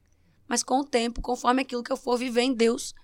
Mas 0.49 0.63
com 0.63 0.81
o 0.81 0.85
tempo, 0.85 1.21
conforme 1.21 1.61
aquilo 1.61 1.83
que 1.83 1.93
eu 1.93 1.97
for 1.97 2.17
viver 2.17 2.43
em 2.43 2.55
Deus, 2.55 2.95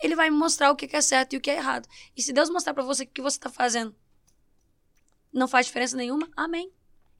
Ele 0.00 0.14
vai 0.16 0.30
me 0.30 0.36
mostrar 0.36 0.70
o 0.70 0.76
que 0.76 0.94
é 0.94 1.00
certo 1.00 1.32
e 1.32 1.36
o 1.36 1.40
que 1.40 1.50
é 1.50 1.56
errado. 1.56 1.88
E 2.16 2.22
se 2.22 2.32
Deus 2.32 2.50
mostrar 2.50 2.74
pra 2.74 2.82
você 2.84 3.04
que 3.04 3.10
o 3.10 3.14
que 3.14 3.22
você 3.22 3.38
tá 3.38 3.50
fazendo 3.50 3.94
não 5.32 5.48
faz 5.48 5.66
diferença 5.66 5.96
nenhuma, 5.96 6.28
amém. 6.36 6.72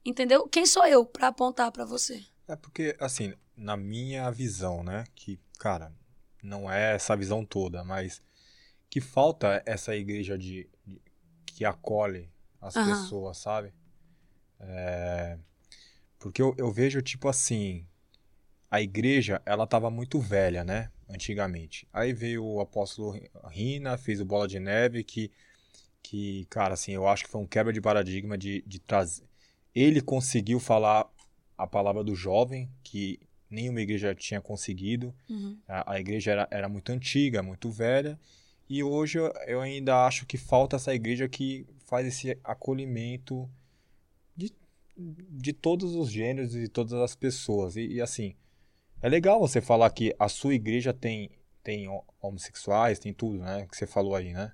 Entendeu? 0.05 0.47
Quem 0.47 0.65
sou 0.65 0.85
eu 0.85 1.05
pra 1.05 1.27
apontar 1.27 1.71
pra 1.71 1.85
você? 1.85 2.23
É 2.47 2.55
porque, 2.55 2.95
assim, 2.99 3.33
na 3.55 3.75
minha 3.75 4.29
visão, 4.31 4.83
né? 4.83 5.03
Que, 5.15 5.39
cara, 5.59 5.93
não 6.41 6.71
é 6.71 6.95
essa 6.95 7.15
visão 7.15 7.45
toda, 7.45 7.83
mas 7.83 8.21
que 8.89 9.01
falta 9.01 9.61
essa 9.65 9.95
igreja 9.95 10.37
de, 10.37 10.69
de- 10.85 11.01
que 11.45 11.65
acolhe 11.65 12.31
as 12.61 12.75
Aham. 12.77 12.89
pessoas, 13.03 13.37
sabe? 13.37 13.73
É, 14.59 15.37
porque 16.17 16.41
eu, 16.41 16.55
eu 16.57 16.71
vejo, 16.71 17.01
tipo 17.01 17.27
assim, 17.27 17.85
a 18.71 18.81
igreja, 18.81 19.41
ela 19.45 19.67
tava 19.67 19.89
muito 19.91 20.19
velha, 20.19 20.63
né? 20.63 20.89
Antigamente. 21.09 21.87
Aí 21.93 22.13
veio 22.13 22.43
o 22.43 22.59
apóstolo 22.59 23.19
Rina, 23.49 23.97
fez 23.97 24.19
o 24.19 24.25
Bola 24.25 24.47
de 24.47 24.59
Neve, 24.59 25.03
que, 25.03 25.31
que 26.03 26.45
cara, 26.49 26.73
assim, 26.73 26.91
eu 26.91 27.07
acho 27.07 27.23
que 27.23 27.29
foi 27.29 27.41
um 27.41 27.47
quebra 27.47 27.71
de 27.71 27.79
paradigma 27.79 28.37
de, 28.37 28.63
de 28.67 28.79
trazer. 28.79 29.23
Ele 29.73 30.01
conseguiu 30.01 30.59
falar 30.59 31.09
a 31.57 31.65
palavra 31.65 32.03
do 32.03 32.15
jovem, 32.15 32.69
que 32.83 33.19
nenhuma 33.49 33.81
igreja 33.81 34.13
tinha 34.13 34.41
conseguido. 34.41 35.13
Uhum. 35.29 35.57
A, 35.67 35.93
a 35.93 35.99
igreja 35.99 36.31
era, 36.31 36.47
era 36.51 36.69
muito 36.69 36.91
antiga, 36.91 37.41
muito 37.41 37.71
velha. 37.71 38.19
E 38.69 38.83
hoje 38.83 39.17
eu, 39.17 39.31
eu 39.47 39.61
ainda 39.61 40.05
acho 40.05 40.25
que 40.25 40.37
falta 40.37 40.75
essa 40.75 40.93
igreja 40.93 41.27
que 41.29 41.65
faz 41.85 42.05
esse 42.05 42.37
acolhimento 42.43 43.49
de, 44.35 44.53
de 44.97 45.53
todos 45.53 45.95
os 45.95 46.11
gêneros 46.11 46.53
e 46.53 46.61
de 46.61 46.67
todas 46.67 46.93
as 46.93 47.15
pessoas. 47.15 47.77
E, 47.77 47.87
e, 47.87 48.01
assim, 48.01 48.35
é 49.01 49.09
legal 49.09 49.39
você 49.39 49.61
falar 49.61 49.89
que 49.91 50.15
a 50.19 50.27
sua 50.29 50.53
igreja 50.53 50.93
tem, 50.93 51.29
tem 51.63 51.87
ho- 51.87 52.03
homossexuais, 52.21 52.99
tem 52.99 53.13
tudo, 53.13 53.37
né? 53.39 53.67
Que 53.69 53.75
você 53.77 53.85
falou 53.87 54.15
aí, 54.15 54.33
né? 54.33 54.53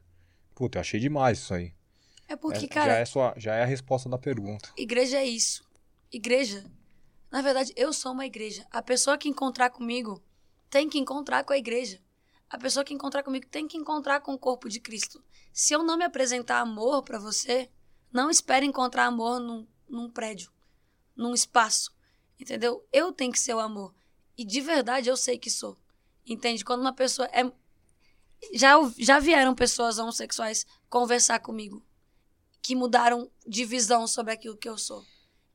Puta, 0.55 0.77
eu 0.77 0.81
achei 0.81 0.99
demais 0.99 1.39
isso 1.39 1.53
aí. 1.53 1.73
É 2.27 2.35
porque, 2.35 2.65
É- 2.65 2.67
cara, 2.67 2.93
já, 2.93 2.99
é 2.99 3.05
sua, 3.05 3.33
já 3.37 3.55
é 3.55 3.63
a 3.63 3.65
resposta 3.65 4.07
da 4.09 4.17
pergunta. 4.17 4.69
Igreja 4.77 5.17
é 5.17 5.25
isso. 5.25 5.63
Igreja. 6.11 6.63
Na 7.31 7.41
verdade, 7.41 7.73
eu 7.75 7.91
sou 7.91 8.11
uma 8.11 8.25
igreja. 8.25 8.65
A 8.71 8.81
pessoa 8.81 9.17
que 9.17 9.27
encontrar 9.27 9.69
comigo 9.71 10.23
tem 10.69 10.87
que 10.89 10.99
encontrar 10.99 11.43
com 11.43 11.53
a 11.53 11.57
igreja. 11.57 11.99
A 12.49 12.57
pessoa 12.57 12.83
que 12.83 12.93
encontrar 12.93 13.23
comigo 13.23 13.47
tem 13.47 13.67
que 13.67 13.77
encontrar 13.77 14.19
com 14.21 14.33
o 14.33 14.37
corpo 14.39 14.69
de 14.69 14.79
Cristo. 14.79 15.23
Se 15.51 15.73
eu 15.73 15.83
não 15.83 15.97
me 15.97 16.03
apresentar 16.03 16.59
amor 16.59 17.01
pra 17.03 17.17
você, 17.17 17.69
não 18.11 18.29
espere 18.29 18.65
encontrar 18.65 19.05
amor 19.05 19.39
num, 19.39 19.67
num 19.89 20.09
prédio, 20.09 20.51
num 21.15 21.33
espaço. 21.33 21.91
Entendeu? 22.39 22.85
Eu 22.93 23.11
tenho 23.11 23.31
que 23.31 23.39
ser 23.39 23.55
o 23.55 23.59
amor. 23.59 23.93
E 24.37 24.43
de 24.43 24.61
verdade 24.61 25.09
eu 25.09 25.17
sei 25.17 25.37
que 25.37 25.49
sou. 25.49 25.77
Entende? 26.25 26.63
Quando 26.63 26.81
uma 26.81 26.93
pessoa 26.93 27.27
é. 27.31 27.51
Já, 28.53 28.75
já 28.97 29.19
vieram 29.19 29.55
pessoas 29.55 29.97
homossexuais 29.97 30.65
conversar 30.89 31.39
comigo 31.39 31.81
que 32.61 32.75
mudaram 32.75 33.29
de 33.45 33.65
visão 33.65 34.07
sobre 34.07 34.33
aquilo 34.33 34.57
que 34.57 34.67
eu 34.67 34.77
sou. 34.77 35.03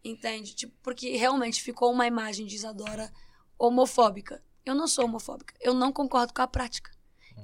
Entende? 0.04 0.54
Tipo, 0.54 0.74
porque 0.82 1.16
realmente 1.16 1.62
ficou 1.62 1.92
uma 1.92 2.06
imagem 2.06 2.46
de 2.46 2.54
Isadora 2.54 3.12
homofóbica. 3.58 4.42
Eu 4.64 4.74
não 4.74 4.86
sou 4.86 5.06
homofóbica. 5.06 5.54
Eu 5.60 5.74
não 5.74 5.92
concordo 5.92 6.32
com 6.32 6.42
a 6.42 6.46
prática. 6.46 6.90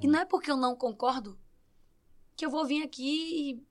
E 0.01 0.07
não 0.07 0.19
é 0.19 0.25
porque 0.25 0.51
eu 0.51 0.57
não 0.57 0.75
concordo 0.75 1.39
que 2.35 2.45
eu 2.45 2.49
vou 2.49 2.65
vir 2.65 2.83
aqui 2.83 3.51
e 3.51 3.63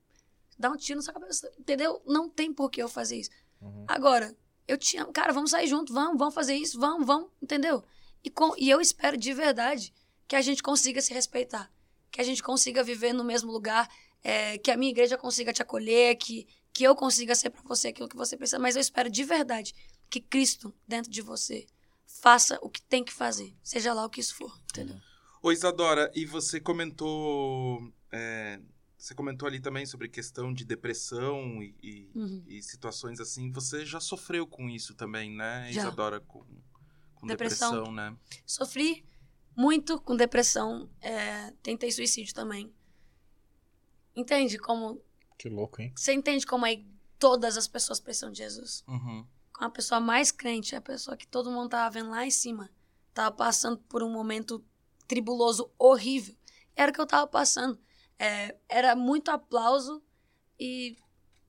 dar 0.57 0.71
um 0.71 0.77
tiro 0.77 0.97
na 0.97 1.03
sua 1.03 1.13
cabeça. 1.13 1.51
Entendeu? 1.57 2.01
Não 2.05 2.29
tem 2.29 2.53
por 2.53 2.69
que 2.69 2.81
eu 2.81 2.89
fazer 2.89 3.17
isso. 3.17 3.29
Uhum. 3.61 3.85
Agora, 3.87 4.35
eu 4.67 4.77
te 4.77 4.97
amo. 4.97 5.11
Cara, 5.11 5.33
vamos 5.33 5.51
sair 5.51 5.67
junto. 5.67 5.93
Vamos, 5.93 6.17
vamos 6.17 6.33
fazer 6.33 6.55
isso. 6.55 6.79
Vamos, 6.79 7.05
vamos. 7.05 7.29
Entendeu? 7.41 7.83
E, 8.23 8.29
com, 8.29 8.53
e 8.57 8.69
eu 8.69 8.81
espero 8.81 9.17
de 9.17 9.33
verdade 9.33 9.93
que 10.27 10.35
a 10.35 10.41
gente 10.41 10.63
consiga 10.63 11.01
se 11.01 11.13
respeitar. 11.13 11.71
Que 12.11 12.21
a 12.21 12.23
gente 12.23 12.41
consiga 12.41 12.83
viver 12.83 13.13
no 13.13 13.23
mesmo 13.23 13.51
lugar. 13.51 13.89
é, 14.23 14.57
que 14.57 14.71
a 14.71 14.77
minha 14.77 14.91
igreja 14.91 15.17
consiga 15.17 15.53
te 15.53 15.61
acolher. 15.61 16.15
Que, 16.17 16.47
que 16.73 16.83
eu 16.83 16.95
consiga 16.95 17.35
ser 17.35 17.49
para 17.49 17.61
você 17.63 17.89
aquilo 17.89 18.09
que 18.09 18.15
você 18.15 18.35
precisa. 18.35 18.59
Mas 18.59 18.75
eu 18.75 18.81
espero 18.81 19.09
de 19.09 19.23
verdade 19.23 19.73
que 20.09 20.19
Cristo, 20.19 20.73
dentro 20.87 21.11
de 21.11 21.21
você, 21.21 21.65
faça 22.05 22.57
o 22.61 22.69
que 22.69 22.81
tem 22.81 23.03
que 23.03 23.13
fazer. 23.13 23.55
Seja 23.63 23.93
lá 23.93 24.05
o 24.05 24.09
que 24.09 24.19
isso 24.19 24.35
for. 24.35 24.51
Entendeu? 24.71 24.97
Ô 25.41 25.51
Isadora, 25.51 26.11
e 26.15 26.25
você 26.25 26.59
comentou. 26.59 27.93
é, 28.11 28.59
você 29.05 29.13
comentou 29.15 29.47
ali 29.47 29.59
também 29.59 29.85
sobre 29.85 30.09
questão 30.09 30.51
de 30.53 30.65
depressão 30.65 31.61
e, 31.61 31.75
e- 31.83 32.11
Uhum. 32.15 32.43
e 32.47 32.61
situações 32.63 33.19
assim. 33.19 33.51
Você 33.51 33.85
já 33.85 33.99
sofreu 33.99 34.47
com 34.47 34.67
isso 34.69 34.95
também, 34.95 35.29
né, 35.31 35.71
Já. 35.71 35.81
Isadora? 35.81 36.19
Com, 36.21 36.43
com 37.13 37.27
Depressão. 37.27 37.71
depressão, 37.71 37.93
né? 37.93 38.17
Sofri 38.45 39.05
muito 39.55 39.99
com 40.01 40.15
depressão. 40.15 40.89
é, 41.01 41.51
tentei 41.61 41.91
suicídio 41.91 42.33
também. 42.33 42.73
Entende 44.15 44.57
como. 44.57 45.01
Que 45.37 45.49
louco, 45.49 45.81
hein? 45.81 45.93
Você 45.95 46.13
entende 46.13 46.45
como 46.45 46.65
é 46.65 46.83
todas 47.19 47.57
as 47.57 47.67
pessoas 47.67 47.99
precisam 47.99 48.31
de 48.31 48.37
Jesus? 48.39 48.83
Uhum. 48.87 49.25
Com 49.53 49.65
a 49.65 49.69
pessoa 49.69 49.99
mais 49.99 50.31
crente, 50.31 50.75
a 50.75 50.81
pessoa 50.81 51.15
que 51.17 51.27
todo 51.27 51.51
mundo 51.51 51.69
tava 51.69 51.89
vendo 51.91 52.09
lá 52.09 52.25
em 52.25 52.31
cima, 52.31 52.69
tava 53.13 53.35
passando 53.35 53.77
por 53.77 54.01
um 54.03 54.11
momento 54.11 54.63
tribuloso 55.07 55.69
horrível. 55.77 56.35
Era 56.75 56.91
o 56.91 56.93
que 56.95 56.99
eu 57.01 57.05
tava 57.07 57.27
passando. 57.27 57.79
É, 58.17 58.55
era 58.69 58.95
muito 58.95 59.29
aplauso 59.29 60.01
e 60.59 60.97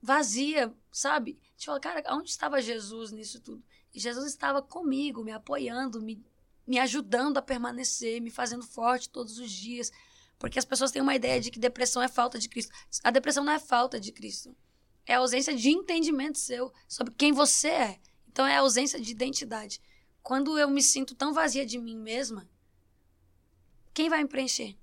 vazia, 0.01 0.73
sabe? 0.91 1.39
A 1.41 1.51
gente 1.51 1.65
fala, 1.65 1.79
cara, 1.79 2.03
onde 2.15 2.29
estava 2.29 2.61
Jesus 2.61 3.11
nisso 3.11 3.39
tudo? 3.41 3.63
E 3.93 3.99
Jesus 3.99 4.27
estava 4.27 4.61
comigo, 4.61 5.23
me 5.23 5.31
apoiando, 5.31 6.01
me, 6.01 6.23
me 6.65 6.77
ajudando 6.79 7.37
a 7.37 7.41
permanecer, 7.41 8.21
me 8.21 8.29
fazendo 8.29 8.63
forte 8.63 9.09
todos 9.09 9.39
os 9.39 9.51
dias. 9.51 9.91
Porque 10.37 10.59
as 10.59 10.65
pessoas 10.65 10.91
têm 10.91 11.01
uma 11.01 11.15
ideia 11.15 11.41
de 11.41 11.49
que 11.49 11.59
depressão 11.59 12.01
é 12.01 12.07
falta 12.07 12.37
de 12.37 12.47
Cristo. 12.47 12.71
A 13.03 13.09
depressão 13.09 13.43
não 13.43 13.53
é 13.53 13.59
falta 13.59 13.99
de 13.99 14.11
Cristo. 14.11 14.55
É 15.05 15.15
a 15.15 15.19
ausência 15.19 15.55
de 15.55 15.69
entendimento 15.69 16.37
seu 16.37 16.71
sobre 16.87 17.13
quem 17.17 17.31
você 17.31 17.69
é. 17.69 17.99
Então 18.27 18.45
é 18.45 18.57
a 18.57 18.59
ausência 18.59 18.99
de 18.99 19.11
identidade. 19.11 19.81
Quando 20.21 20.59
eu 20.59 20.69
me 20.69 20.83
sinto 20.83 21.15
tão 21.15 21.33
vazia 21.33 21.65
de 21.65 21.79
mim 21.79 21.97
mesma, 21.97 22.47
quem 23.93 24.09
vai 24.09 24.21
me 24.21 24.29
preencher? 24.29 24.77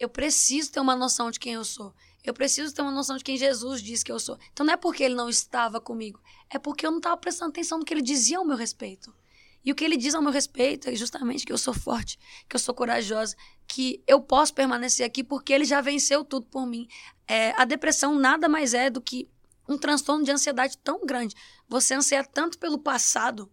Eu 0.00 0.08
preciso 0.08 0.72
ter 0.72 0.80
uma 0.80 0.96
noção 0.96 1.30
de 1.30 1.38
quem 1.38 1.52
eu 1.52 1.64
sou. 1.64 1.94
Eu 2.24 2.32
preciso 2.32 2.74
ter 2.74 2.80
uma 2.80 2.90
noção 2.90 3.18
de 3.18 3.22
quem 3.22 3.36
Jesus 3.36 3.82
diz 3.82 4.02
que 4.02 4.10
eu 4.10 4.18
sou. 4.18 4.38
Então 4.50 4.64
não 4.64 4.72
é 4.72 4.76
porque 4.76 5.04
ele 5.04 5.14
não 5.14 5.28
estava 5.28 5.78
comigo, 5.78 6.18
é 6.48 6.58
porque 6.58 6.86
eu 6.86 6.90
não 6.90 6.98
estava 6.98 7.18
prestando 7.18 7.50
atenção 7.50 7.78
no 7.78 7.84
que 7.84 7.92
ele 7.92 8.00
dizia 8.00 8.38
ao 8.38 8.44
meu 8.44 8.56
respeito. 8.56 9.14
E 9.62 9.70
o 9.70 9.74
que 9.74 9.84
ele 9.84 9.98
diz 9.98 10.14
ao 10.14 10.22
meu 10.22 10.32
respeito 10.32 10.88
é 10.88 10.94
justamente 10.94 11.44
que 11.44 11.52
eu 11.52 11.58
sou 11.58 11.74
forte, 11.74 12.18
que 12.48 12.56
eu 12.56 12.60
sou 12.60 12.74
corajosa, 12.74 13.36
que 13.68 14.02
eu 14.06 14.20
posso 14.22 14.54
permanecer 14.54 15.04
aqui 15.04 15.22
porque 15.22 15.52
ele 15.52 15.66
já 15.66 15.82
venceu 15.82 16.24
tudo 16.24 16.46
por 16.46 16.66
mim. 16.66 16.88
É, 17.28 17.52
a 17.60 17.66
depressão 17.66 18.18
nada 18.18 18.48
mais 18.48 18.72
é 18.72 18.88
do 18.88 19.02
que 19.02 19.28
um 19.68 19.76
transtorno 19.76 20.24
de 20.24 20.30
ansiedade 20.30 20.78
tão 20.78 21.04
grande. 21.04 21.34
Você 21.68 21.92
anseia 21.92 22.24
tanto 22.24 22.58
pelo 22.58 22.78
passado, 22.78 23.50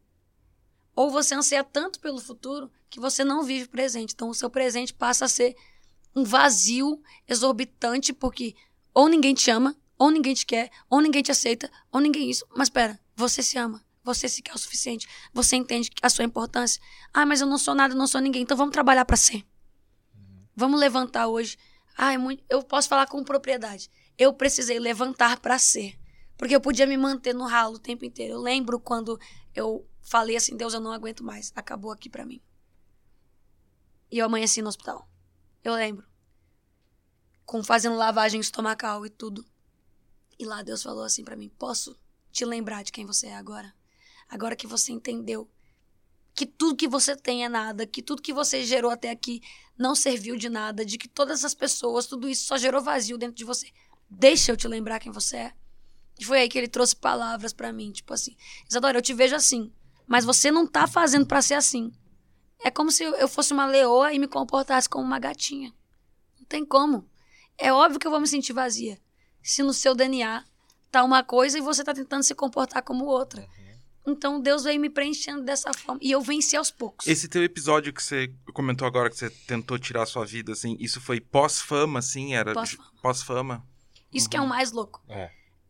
ou 0.95 1.11
você 1.11 1.35
anseia 1.35 1.63
tanto 1.63 1.99
pelo 1.99 2.19
futuro, 2.19 2.71
que 2.89 3.01
você 3.01 3.25
não 3.25 3.43
vive 3.43 3.67
presente. 3.67 4.13
Então 4.13 4.29
o 4.29 4.33
seu 4.33 4.49
presente 4.49 4.93
passa 4.93 5.25
a 5.25 5.27
ser 5.27 5.57
um 6.17 6.23
vazio 6.23 6.99
exorbitante, 7.27 8.11
porque 8.11 8.55
ou 8.91 9.07
ninguém 9.07 9.35
te 9.35 9.51
ama, 9.51 9.75
ou 9.99 10.09
ninguém 10.09 10.33
te 10.33 10.47
quer, 10.47 10.71
ou 10.89 10.99
ninguém 10.99 11.21
te 11.21 11.31
aceita, 11.31 11.69
ou 11.91 11.99
ninguém 11.99 12.27
isso. 12.27 12.43
Mas 12.55 12.67
espera, 12.67 12.99
você 13.15 13.43
se 13.43 13.55
ama. 13.55 13.85
Você 14.03 14.27
se 14.27 14.41
quer 14.41 14.55
o 14.55 14.57
suficiente. 14.57 15.07
Você 15.31 15.55
entende 15.55 15.91
a 16.01 16.09
sua 16.09 16.23
importância. 16.25 16.81
Ah, 17.13 17.25
mas 17.25 17.41
eu 17.41 17.45
não 17.45 17.57
sou 17.57 17.75
nada, 17.75 17.93
não 17.93 18.07
sou 18.07 18.19
ninguém. 18.19 18.41
Então 18.41 18.57
vamos 18.57 18.71
trabalhar 18.71 19.05
para 19.05 19.17
ser. 19.17 19.45
Vamos 20.55 20.79
levantar 20.79 21.27
hoje. 21.27 21.57
Ah, 21.95 22.13
é 22.13 22.17
muito... 22.17 22.43
eu 22.49 22.63
posso 22.63 22.87
falar 22.87 23.05
com 23.05 23.23
propriedade. 23.23 23.91
Eu 24.17 24.33
precisei 24.33 24.79
levantar 24.79 25.39
para 25.39 25.59
ser. 25.59 25.99
Porque 26.37 26.55
eu 26.55 26.61
podia 26.61 26.87
me 26.87 26.97
manter 26.97 27.35
no 27.35 27.45
ralo 27.45 27.75
o 27.75 27.79
tempo 27.79 28.05
inteiro. 28.05 28.35
Eu 28.35 28.41
lembro 28.41 28.79
quando 28.79 29.19
eu 29.53 29.85
falei 30.01 30.37
assim: 30.37 30.55
Deus, 30.55 30.73
eu 30.73 30.79
não 30.79 30.93
aguento 30.93 31.23
mais. 31.23 31.51
Acabou 31.53 31.91
aqui 31.91 32.09
para 32.09 32.25
mim. 32.25 32.41
E 34.09 34.17
eu 34.19 34.25
amanheci 34.25 34.61
no 34.61 34.69
hospital. 34.69 35.07
Eu 35.63 35.73
lembro. 35.73 36.05
Com 37.45 37.63
fazendo 37.63 37.95
lavagem 37.95 38.39
estomacal 38.39 39.05
e 39.05 39.09
tudo. 39.09 39.45
E 40.39 40.45
lá 40.45 40.61
Deus 40.61 40.83
falou 40.83 41.03
assim 41.03 41.23
para 41.23 41.35
mim: 41.35 41.49
Posso 41.57 41.97
te 42.31 42.45
lembrar 42.45 42.83
de 42.83 42.91
quem 42.91 43.05
você 43.05 43.27
é 43.27 43.35
agora? 43.35 43.73
Agora 44.29 44.55
que 44.55 44.67
você 44.67 44.91
entendeu 44.91 45.49
que 46.37 46.45
tudo 46.45 46.75
que 46.75 46.87
você 46.87 47.15
tem 47.15 47.43
é 47.43 47.49
nada, 47.49 47.87
que 47.87 47.99
tudo 47.99 48.21
que 48.21 48.31
você 48.31 48.63
gerou 48.63 48.91
até 48.91 49.09
aqui 49.09 49.41
não 49.75 49.95
serviu 49.95 50.35
de 50.35 50.49
nada, 50.49 50.85
de 50.85 50.95
que 50.97 51.07
todas 51.07 51.43
as 51.43 51.55
pessoas, 51.55 52.05
tudo 52.05 52.29
isso 52.29 52.45
só 52.45 52.57
gerou 52.57 52.79
vazio 52.79 53.17
dentro 53.17 53.35
de 53.35 53.43
você. 53.43 53.71
Deixa 54.07 54.51
eu 54.51 54.57
te 54.57 54.67
lembrar 54.67 54.99
quem 54.99 55.11
você 55.11 55.37
é. 55.37 55.53
E 56.19 56.23
foi 56.23 56.39
aí 56.39 56.49
que 56.49 56.57
ele 56.57 56.67
trouxe 56.67 56.95
palavras 56.95 57.53
para 57.53 57.73
mim, 57.73 57.91
tipo 57.91 58.13
assim: 58.13 58.35
Isadora, 58.69 58.99
eu 58.99 59.01
te 59.01 59.15
vejo 59.15 59.35
assim, 59.35 59.73
mas 60.05 60.25
você 60.25 60.51
não 60.51 60.67
tá 60.67 60.85
fazendo 60.85 61.25
para 61.25 61.41
ser 61.41 61.55
assim. 61.55 61.91
É 62.63 62.71
como 62.71 62.91
se 62.91 63.03
eu 63.03 63.27
fosse 63.27 63.53
uma 63.53 63.65
leoa 63.65 64.13
e 64.13 64.19
me 64.19 64.27
comportasse 64.27 64.89
como 64.89 65.03
uma 65.05 65.19
gatinha. 65.19 65.73
Não 66.39 66.45
tem 66.45 66.65
como. 66.65 67.07
É 67.57 67.71
óbvio 67.71 67.99
que 67.99 68.07
eu 68.07 68.11
vou 68.11 68.19
me 68.19 68.27
sentir 68.27 68.53
vazia. 68.53 68.99
Se 69.41 69.63
no 69.63 69.73
seu 69.73 69.95
DNA 69.95 70.43
tá 70.91 71.03
uma 71.03 71.23
coisa 71.23 71.57
e 71.57 71.61
você 71.61 71.83
tá 71.83 71.93
tentando 71.93 72.23
se 72.23 72.35
comportar 72.35 72.81
como 72.83 73.05
outra. 73.05 73.47
Então 74.05 74.39
Deus 74.39 74.63
veio 74.63 74.79
me 74.79 74.89
preenchendo 74.89 75.43
dessa 75.43 75.73
forma. 75.73 75.99
E 76.01 76.11
eu 76.11 76.21
venci 76.21 76.55
aos 76.55 76.71
poucos. 76.71 77.05
Esse 77.07 77.27
teu 77.27 77.43
episódio 77.43 77.93
que 77.93 78.01
você 78.01 78.33
comentou 78.53 78.87
agora, 78.87 79.09
que 79.09 79.17
você 79.17 79.29
tentou 79.29 79.77
tirar 79.77 80.03
a 80.03 80.05
sua 80.05 80.25
vida, 80.25 80.53
assim, 80.53 80.77
isso 80.79 81.01
foi 81.01 81.19
pós-fama, 81.19 81.99
assim? 81.99 82.33
Era 82.33 82.53
Pós-fama. 82.53 82.89
pós-fama? 83.01 83.67
Isso 84.13 84.29
que 84.29 84.37
é 84.37 84.41
o 84.41 84.47
mais 84.47 84.71
louco. 84.71 85.03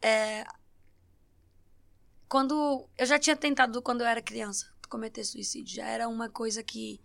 É. 0.02 0.46
Quando. 2.30 2.88
Eu 2.98 3.06
já 3.06 3.18
tinha 3.18 3.36
tentado 3.36 3.82
quando 3.82 4.02
eu 4.02 4.08
era 4.08 4.22
criança 4.22 4.77
cometer 4.88 5.24
suicídio. 5.24 5.76
Já 5.76 5.86
era 5.86 6.08
uma 6.08 6.30
coisa 6.30 6.64
que. 6.64 7.00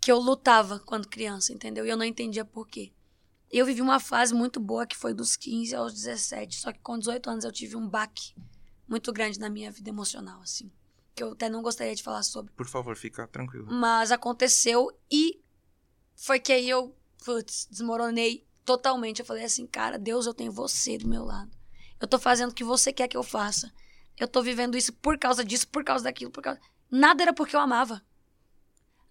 que 0.00 0.10
eu 0.10 0.18
lutava 0.18 0.78
quando 0.80 1.08
criança, 1.08 1.52
entendeu? 1.52 1.86
E 1.86 1.88
eu 1.88 1.96
não 1.96 2.04
entendia 2.04 2.44
por 2.44 2.66
quê. 2.68 2.92
Eu 3.50 3.66
vivi 3.66 3.80
uma 3.80 3.98
fase 3.98 4.32
muito 4.32 4.60
boa 4.60 4.86
que 4.86 4.96
foi 4.96 5.12
dos 5.12 5.36
15 5.36 5.74
aos 5.74 5.92
17. 5.92 6.56
Só 6.56 6.72
que 6.72 6.78
com 6.78 6.98
18 6.98 7.30
anos 7.30 7.44
eu 7.44 7.52
tive 7.52 7.76
um 7.76 7.88
baque 7.88 8.34
muito 8.86 9.12
grande 9.12 9.38
na 9.38 9.48
minha 9.48 9.70
vida 9.70 9.90
emocional, 9.90 10.40
assim. 10.40 10.70
Que 11.14 11.22
eu 11.22 11.32
até 11.32 11.48
não 11.48 11.62
gostaria 11.62 11.94
de 11.94 12.02
falar 12.02 12.22
sobre. 12.22 12.52
Por 12.52 12.66
favor, 12.66 12.96
fica 12.96 13.26
tranquilo. 13.26 13.66
Mas 13.70 14.12
aconteceu 14.12 14.90
e 15.10 15.40
foi 16.14 16.38
que 16.38 16.52
aí 16.52 16.68
eu, 16.68 16.94
putz, 17.24 17.66
desmoronei 17.70 18.46
totalmente. 18.64 19.20
Eu 19.20 19.26
falei 19.26 19.44
assim, 19.44 19.66
cara, 19.66 19.98
Deus, 19.98 20.26
eu 20.26 20.34
tenho 20.34 20.52
você 20.52 20.98
do 20.98 21.08
meu 21.08 21.24
lado. 21.24 21.50
Eu 22.00 22.06
tô 22.06 22.18
fazendo 22.18 22.50
o 22.50 22.54
que 22.54 22.64
você 22.64 22.92
quer 22.92 23.08
que 23.08 23.16
eu 23.16 23.22
faça. 23.22 23.72
Eu 24.20 24.28
tô 24.28 24.42
vivendo 24.42 24.76
isso 24.76 24.92
por 24.92 25.18
causa 25.18 25.42
disso, 25.42 25.66
por 25.66 25.82
causa 25.82 26.04
daquilo, 26.04 26.30
por 26.30 26.42
causa. 26.42 26.60
Nada 26.90 27.22
era 27.22 27.32
porque 27.32 27.56
eu 27.56 27.60
amava. 27.60 28.04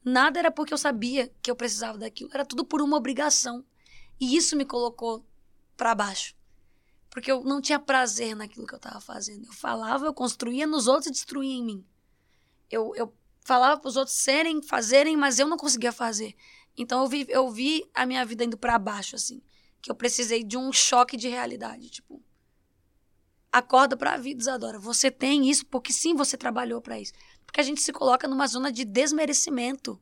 Nada 0.06 0.38
era 0.38 0.52
porque 0.52 0.72
eu 0.72 0.78
sabia 0.78 1.34
que 1.42 1.50
eu 1.50 1.56
precisava 1.56 1.98
daquilo. 1.98 2.30
Era 2.32 2.46
tudo 2.46 2.64
por 2.64 2.80
uma 2.80 2.96
obrigação. 2.96 3.66
E 4.20 4.38
isso 4.38 4.56
me 4.56 4.66
colocou 4.66 5.26
pra 5.76 5.96
baixo. 5.96 6.36
Porque 7.10 7.32
eu 7.32 7.44
não 7.44 7.60
tinha 7.60 7.80
prazer 7.80 8.36
naquilo 8.36 8.68
que 8.68 8.76
eu 8.76 8.80
tava 8.80 9.02
fazendo. 9.02 9.48
Eu 9.48 9.54
falava, 9.54 10.06
eu 10.06 10.14
construía 10.14 10.68
nos 10.68 10.88
outros 10.88 11.08
e 11.08 11.12
destruía 11.12 11.56
em 11.56 11.66
mim. 11.66 11.86
Eu, 12.70 12.94
eu 12.96 13.12
falava 13.42 13.82
pros 13.82 13.98
outros 13.98 14.16
serem, 14.16 14.62
fazerem, 14.62 15.18
mas 15.18 15.40
eu 15.40 15.48
não 15.48 15.58
conseguia 15.58 15.92
fazer. 15.92 16.36
Então 16.78 17.02
eu 17.02 17.08
vi, 17.08 17.26
eu 17.30 17.50
vi 17.50 17.84
a 17.96 18.06
minha 18.06 18.24
vida 18.24 18.44
indo 18.44 18.58
pra 18.58 18.78
baixo, 18.78 19.16
assim. 19.16 19.42
Que 19.82 19.90
eu 19.90 19.96
precisei 19.96 20.44
de 20.44 20.56
um 20.56 20.72
choque 20.72 21.18
de 21.18 21.28
realidade. 21.28 21.90
Tipo, 21.90 22.22
acorda 23.52 23.98
pra 23.98 24.18
vida, 24.18 24.42
Isadora. 24.42 24.80
Você 24.80 25.10
tem 25.12 25.50
isso 25.50 25.66
porque 25.66 25.92
sim, 25.92 26.16
você 26.16 26.38
trabalhou 26.38 26.82
pra 26.82 27.00
isso. 27.00 27.14
Porque 27.46 27.60
a 27.60 27.64
gente 27.64 27.82
se 27.82 27.92
coloca 27.92 28.28
numa 28.28 28.48
zona 28.48 28.72
de 28.72 28.86
desmerecimento. 28.86 30.00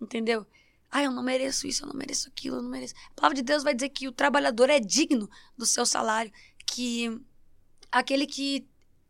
Entendeu? 0.00 0.46
Ah, 0.90 1.02
eu 1.02 1.10
não 1.10 1.22
mereço 1.22 1.66
isso, 1.66 1.84
eu 1.84 1.88
não 1.88 1.94
mereço 1.94 2.28
aquilo, 2.28 2.56
eu 2.56 2.62
não 2.62 2.70
mereço. 2.70 2.94
A 3.12 3.14
palavra 3.14 3.36
de 3.36 3.42
Deus 3.42 3.62
vai 3.62 3.74
dizer 3.74 3.88
que 3.88 4.08
o 4.08 4.12
trabalhador 4.12 4.68
é 4.68 4.78
digno 4.78 5.28
do 5.56 5.64
seu 5.64 5.86
salário, 5.86 6.30
que 6.66 7.18
aquele 7.90 8.26
que 8.26 8.68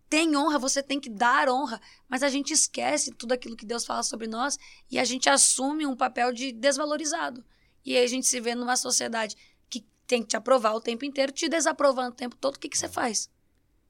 tem 0.08 0.36
honra, 0.36 0.58
você 0.58 0.82
tem 0.82 1.00
que 1.00 1.08
dar 1.08 1.48
honra, 1.48 1.80
mas 2.08 2.22
a 2.22 2.28
gente 2.28 2.52
esquece 2.52 3.10
tudo 3.12 3.32
aquilo 3.32 3.56
que 3.56 3.64
Deus 3.64 3.86
fala 3.86 4.02
sobre 4.02 4.26
nós 4.26 4.58
e 4.90 4.98
a 4.98 5.04
gente 5.04 5.28
assume 5.28 5.86
um 5.86 5.96
papel 5.96 6.32
de 6.32 6.52
desvalorizado. 6.52 7.42
E 7.84 7.96
aí 7.96 8.04
a 8.04 8.06
gente 8.06 8.26
se 8.26 8.38
vê 8.38 8.54
numa 8.54 8.76
sociedade 8.76 9.34
que 9.70 9.84
tem 10.06 10.22
que 10.22 10.28
te 10.28 10.36
aprovar 10.36 10.74
o 10.74 10.80
tempo 10.80 11.04
inteiro, 11.04 11.32
te 11.32 11.48
desaprovando 11.48 12.10
o 12.10 12.16
tempo 12.16 12.36
todo, 12.36 12.56
o 12.56 12.58
que, 12.58 12.68
que 12.68 12.76
você 12.76 12.88
faz? 12.88 13.30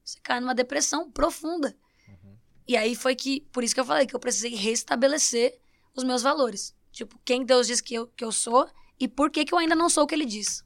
Você 0.03 0.19
cai 0.21 0.39
numa 0.39 0.55
depressão 0.55 1.09
profunda. 1.09 1.75
E 2.67 2.77
aí 2.77 2.95
foi 2.95 3.15
que, 3.15 3.41
por 3.51 3.63
isso 3.63 3.73
que 3.73 3.81
eu 3.81 3.85
falei 3.85 4.07
que 4.07 4.15
eu 4.15 4.19
precisei 4.19 4.55
restabelecer 4.55 5.59
os 5.95 6.03
meus 6.03 6.21
valores. 6.21 6.75
Tipo, 6.91 7.19
quem 7.25 7.43
Deus 7.43 7.67
diz 7.67 7.81
que 7.81 7.95
eu, 7.95 8.07
que 8.07 8.23
eu 8.23 8.31
sou 8.31 8.69
e 8.99 9.07
por 9.07 9.29
que, 9.29 9.43
que 9.43 9.53
eu 9.53 9.57
ainda 9.57 9.75
não 9.75 9.89
sou 9.89 10.03
o 10.03 10.07
que 10.07 10.15
ele 10.15 10.25
diz. 10.25 10.63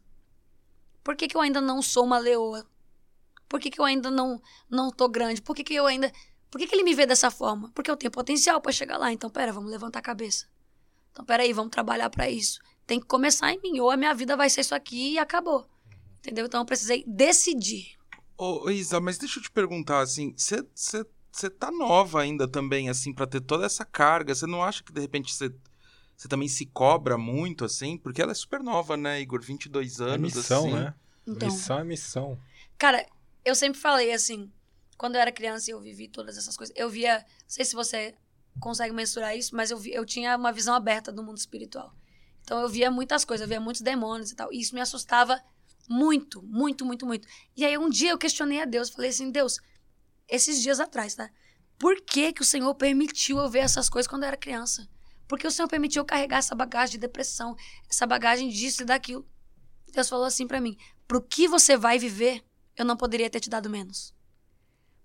Por 1.03 1.15
que, 1.15 1.27
que 1.27 1.35
eu 1.35 1.41
ainda 1.41 1.61
não 1.61 1.81
sou 1.81 2.03
uma 2.03 2.17
leoa? 2.19 2.67
Por 3.47 3.59
que, 3.59 3.71
que 3.71 3.79
eu 3.79 3.85
ainda 3.85 4.11
não, 4.11 4.41
não 4.69 4.91
tô 4.91 5.07
grande? 5.07 5.41
Por 5.41 5.55
que, 5.55 5.63
que 5.63 5.73
eu 5.73 5.85
ainda. 5.85 6.11
Por 6.51 6.59
que, 6.59 6.67
que 6.67 6.75
ele 6.75 6.83
me 6.83 6.93
vê 6.93 7.05
dessa 7.05 7.31
forma? 7.31 7.71
Porque 7.73 7.89
eu 7.89 7.97
tenho 7.97 8.11
potencial 8.11 8.61
para 8.61 8.71
chegar 8.71 8.97
lá. 8.97 9.11
Então, 9.11 9.29
pera, 9.29 9.51
vamos 9.51 9.71
levantar 9.71 9.99
a 9.99 10.01
cabeça. 10.01 10.47
Então, 11.11 11.25
pera 11.25 11.43
aí, 11.43 11.53
vamos 11.53 11.71
trabalhar 11.71 12.09
para 12.09 12.29
isso. 12.29 12.59
Tem 12.85 12.99
que 12.99 13.05
começar 13.05 13.51
em 13.51 13.59
mim. 13.61 13.79
Ou 13.79 13.89
a 13.89 13.97
minha 13.97 14.13
vida 14.13 14.35
vai 14.35 14.49
ser 14.49 14.61
isso 14.61 14.75
aqui 14.75 15.13
e 15.13 15.17
acabou. 15.17 15.67
Entendeu? 16.19 16.45
Então, 16.45 16.61
eu 16.61 16.65
precisei 16.65 17.03
decidir. 17.07 17.96
Ô, 18.37 18.69
Isa, 18.69 18.99
mas 18.99 19.17
deixa 19.17 19.39
eu 19.39 19.43
te 19.43 19.49
perguntar, 19.51 19.99
assim, 20.01 20.33
você 20.37 21.49
tá 21.49 21.71
nova 21.71 22.21
ainda 22.21 22.47
também, 22.47 22.89
assim, 22.89 23.13
para 23.13 23.25
ter 23.25 23.41
toda 23.41 23.65
essa 23.65 23.83
carga. 23.83 24.35
Você 24.35 24.45
não 24.45 24.63
acha 24.63 24.83
que, 24.83 24.93
de 24.93 25.01
repente, 25.01 25.33
você 25.33 25.51
você 26.17 26.27
também 26.27 26.47
se 26.47 26.65
cobra 26.65 27.15
muito, 27.15 27.63
assim? 27.63 27.95
Porque 27.95 28.19
ela 28.19 28.31
é 28.31 28.35
super 28.35 28.63
nova, 28.63 28.97
né, 28.97 29.21
Igor? 29.21 29.39
22 29.39 30.01
anos, 30.01 30.33
é 30.33 30.39
missão, 30.39 30.65
assim. 30.65 30.73
né? 30.73 30.93
Então, 31.27 31.47
Missão 31.47 31.79
é 31.79 31.83
missão. 31.83 32.39
Cara, 32.75 33.05
eu 33.45 33.53
sempre 33.53 33.79
falei 33.79 34.11
assim, 34.11 34.51
quando 34.97 35.15
eu 35.15 35.21
era 35.21 35.31
criança 35.31 35.69
e 35.69 35.73
eu 35.73 35.79
vivi 35.79 36.07
todas 36.07 36.35
essas 36.35 36.57
coisas, 36.57 36.75
eu 36.75 36.89
via, 36.89 37.19
não 37.19 37.25
sei 37.47 37.63
se 37.63 37.75
você 37.75 38.15
consegue 38.59 38.93
mensurar 38.95 39.37
isso, 39.37 39.55
mas 39.55 39.69
eu, 39.69 39.77
vi, 39.77 39.93
eu 39.93 40.03
tinha 40.05 40.35
uma 40.35 40.51
visão 40.51 40.73
aberta 40.73 41.11
do 41.11 41.21
mundo 41.21 41.37
espiritual. 41.37 41.93
Então 42.41 42.61
eu 42.61 42.69
via 42.69 42.89
muitas 42.89 43.23
coisas, 43.23 43.43
eu 43.43 43.49
via 43.49 43.59
muitos 43.59 43.81
demônios 43.81 44.31
e 44.31 44.35
tal, 44.35 44.51
e 44.51 44.59
isso 44.59 44.73
me 44.73 44.81
assustava 44.81 45.39
muito, 45.87 46.43
muito, 46.43 46.85
muito, 46.85 47.05
muito. 47.05 47.27
E 47.55 47.65
aí 47.65 47.77
um 47.77 47.89
dia 47.89 48.11
eu 48.11 48.17
questionei 48.17 48.61
a 48.61 48.65
Deus, 48.65 48.89
falei 48.89 49.09
assim, 49.09 49.31
Deus, 49.31 49.59
esses 50.27 50.61
dias 50.61 50.79
atrás, 50.79 51.15
tá? 51.15 51.29
Por 51.79 52.01
que 52.01 52.33
que 52.33 52.41
o 52.41 52.45
Senhor 52.45 52.73
permitiu 52.75 53.37
eu 53.37 53.49
ver 53.49 53.59
essas 53.59 53.89
coisas 53.89 54.07
quando 54.07 54.23
eu 54.23 54.27
era 54.27 54.37
criança? 54.37 54.87
Porque 55.27 55.45
o 55.45 55.51
Senhor 55.51 55.67
permitiu 55.67 56.01
eu 56.01 56.05
carregar 56.05 56.37
essa 56.37 56.55
bagagem 56.55 56.93
de 56.93 56.97
depressão, 56.97 57.55
essa 57.89 58.07
bagagem 58.07 58.49
disso 58.49 58.81
e 58.81 58.85
daquilo. 58.85 59.27
Deus 59.93 60.09
falou 60.09 60.25
assim 60.25 60.47
para 60.47 60.61
mim: 60.61 60.77
pro 61.07 61.21
que 61.21 61.47
você 61.47 61.77
vai 61.77 61.99
viver, 61.99 62.43
eu 62.75 62.85
não 62.85 62.97
poderia 62.97 63.29
ter 63.29 63.39
te 63.39 63.49
dado 63.49 63.69
menos. 63.69 64.15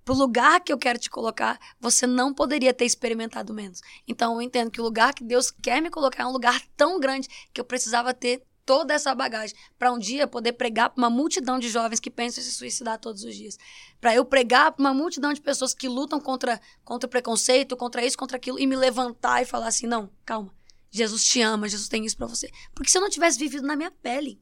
Pro 0.04 0.14
lugar 0.14 0.60
que 0.60 0.72
eu 0.72 0.78
quero 0.78 0.98
te 0.98 1.08
colocar, 1.08 1.58
você 1.78 2.06
não 2.06 2.34
poderia 2.34 2.74
ter 2.74 2.84
experimentado 2.84 3.54
menos. 3.54 3.80
Então 4.06 4.34
eu 4.34 4.42
entendo 4.42 4.70
que 4.70 4.80
o 4.80 4.84
lugar 4.84 5.14
que 5.14 5.22
Deus 5.22 5.50
quer 5.50 5.80
me 5.80 5.90
colocar 5.90 6.24
é 6.24 6.26
um 6.26 6.32
lugar 6.32 6.60
tão 6.76 6.98
grande 6.98 7.28
que 7.52 7.60
eu 7.60 7.64
precisava 7.64 8.12
ter 8.12 8.44
toda 8.64 8.94
essa 8.94 9.14
bagagem 9.14 9.56
para 9.78 9.92
um 9.92 9.98
dia 9.98 10.26
poder 10.26 10.52
pregar 10.52 10.90
para 10.90 11.00
uma 11.00 11.10
multidão 11.10 11.58
de 11.58 11.68
jovens 11.68 12.00
que 12.00 12.10
pensam 12.10 12.42
em 12.42 12.46
se 12.46 12.52
suicidar 12.52 12.98
todos 12.98 13.24
os 13.24 13.34
dias. 13.34 13.58
Para 14.00 14.14
eu 14.14 14.24
pregar 14.24 14.72
para 14.72 14.80
uma 14.80 14.94
multidão 14.94 15.32
de 15.32 15.40
pessoas 15.40 15.74
que 15.74 15.88
lutam 15.88 16.20
contra, 16.20 16.60
contra 16.84 17.06
o 17.06 17.10
preconceito, 17.10 17.76
contra 17.76 18.04
isso, 18.04 18.16
contra 18.16 18.36
aquilo, 18.36 18.58
e 18.58 18.66
me 18.66 18.76
levantar 18.76 19.42
e 19.42 19.46
falar 19.46 19.68
assim: 19.68 19.86
não, 19.86 20.10
calma, 20.24 20.54
Jesus 20.90 21.24
te 21.24 21.40
ama, 21.40 21.68
Jesus 21.68 21.88
tem 21.88 22.04
isso 22.04 22.16
para 22.16 22.26
você. 22.26 22.50
Porque 22.74 22.90
se 22.90 22.98
eu 22.98 23.02
não 23.02 23.10
tivesse 23.10 23.38
vivido 23.38 23.66
na 23.66 23.76
minha 23.76 23.90
pele, 23.90 24.40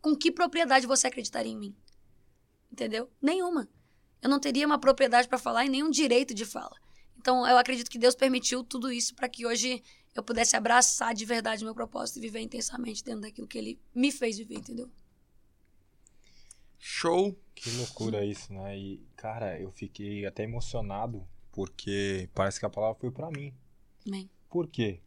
com 0.00 0.16
que 0.16 0.30
propriedade 0.30 0.86
você 0.86 1.06
acreditaria 1.06 1.52
em 1.52 1.58
mim? 1.58 1.76
Entendeu? 2.70 3.10
Nenhuma. 3.20 3.68
Eu 4.20 4.30
não 4.30 4.40
teria 4.40 4.66
uma 4.66 4.78
propriedade 4.78 5.28
para 5.28 5.38
falar 5.38 5.64
e 5.64 5.68
nenhum 5.68 5.90
direito 5.90 6.34
de 6.34 6.44
fala. 6.44 6.76
Então, 7.18 7.46
eu 7.46 7.56
acredito 7.56 7.90
que 7.90 7.98
Deus 7.98 8.14
permitiu 8.14 8.62
tudo 8.62 8.92
isso 8.92 9.14
para 9.14 9.28
que 9.28 9.46
hoje 9.46 9.82
eu 10.14 10.22
pudesse 10.22 10.56
abraçar 10.56 11.14
de 11.14 11.24
verdade 11.24 11.62
o 11.62 11.66
meu 11.66 11.74
propósito 11.74 12.18
e 12.18 12.22
viver 12.22 12.40
intensamente 12.40 13.02
dentro 13.04 13.22
daquilo 13.22 13.48
que 13.48 13.58
ele 13.58 13.80
me 13.94 14.12
fez 14.12 14.38
viver, 14.38 14.56
entendeu? 14.56 14.88
Show! 16.78 17.36
Que 17.54 17.70
loucura 17.76 18.24
isso, 18.24 18.52
né? 18.52 18.76
E, 18.76 19.06
cara, 19.16 19.58
eu 19.60 19.70
fiquei 19.70 20.26
até 20.26 20.42
emocionado 20.42 21.26
porque 21.52 22.28
parece 22.34 22.58
que 22.58 22.66
a 22.66 22.70
palavra 22.70 22.98
foi 23.00 23.10
para 23.10 23.30
mim. 23.30 23.54
Amém. 24.06 24.28
Por 24.50 24.66
quê? 24.68 25.00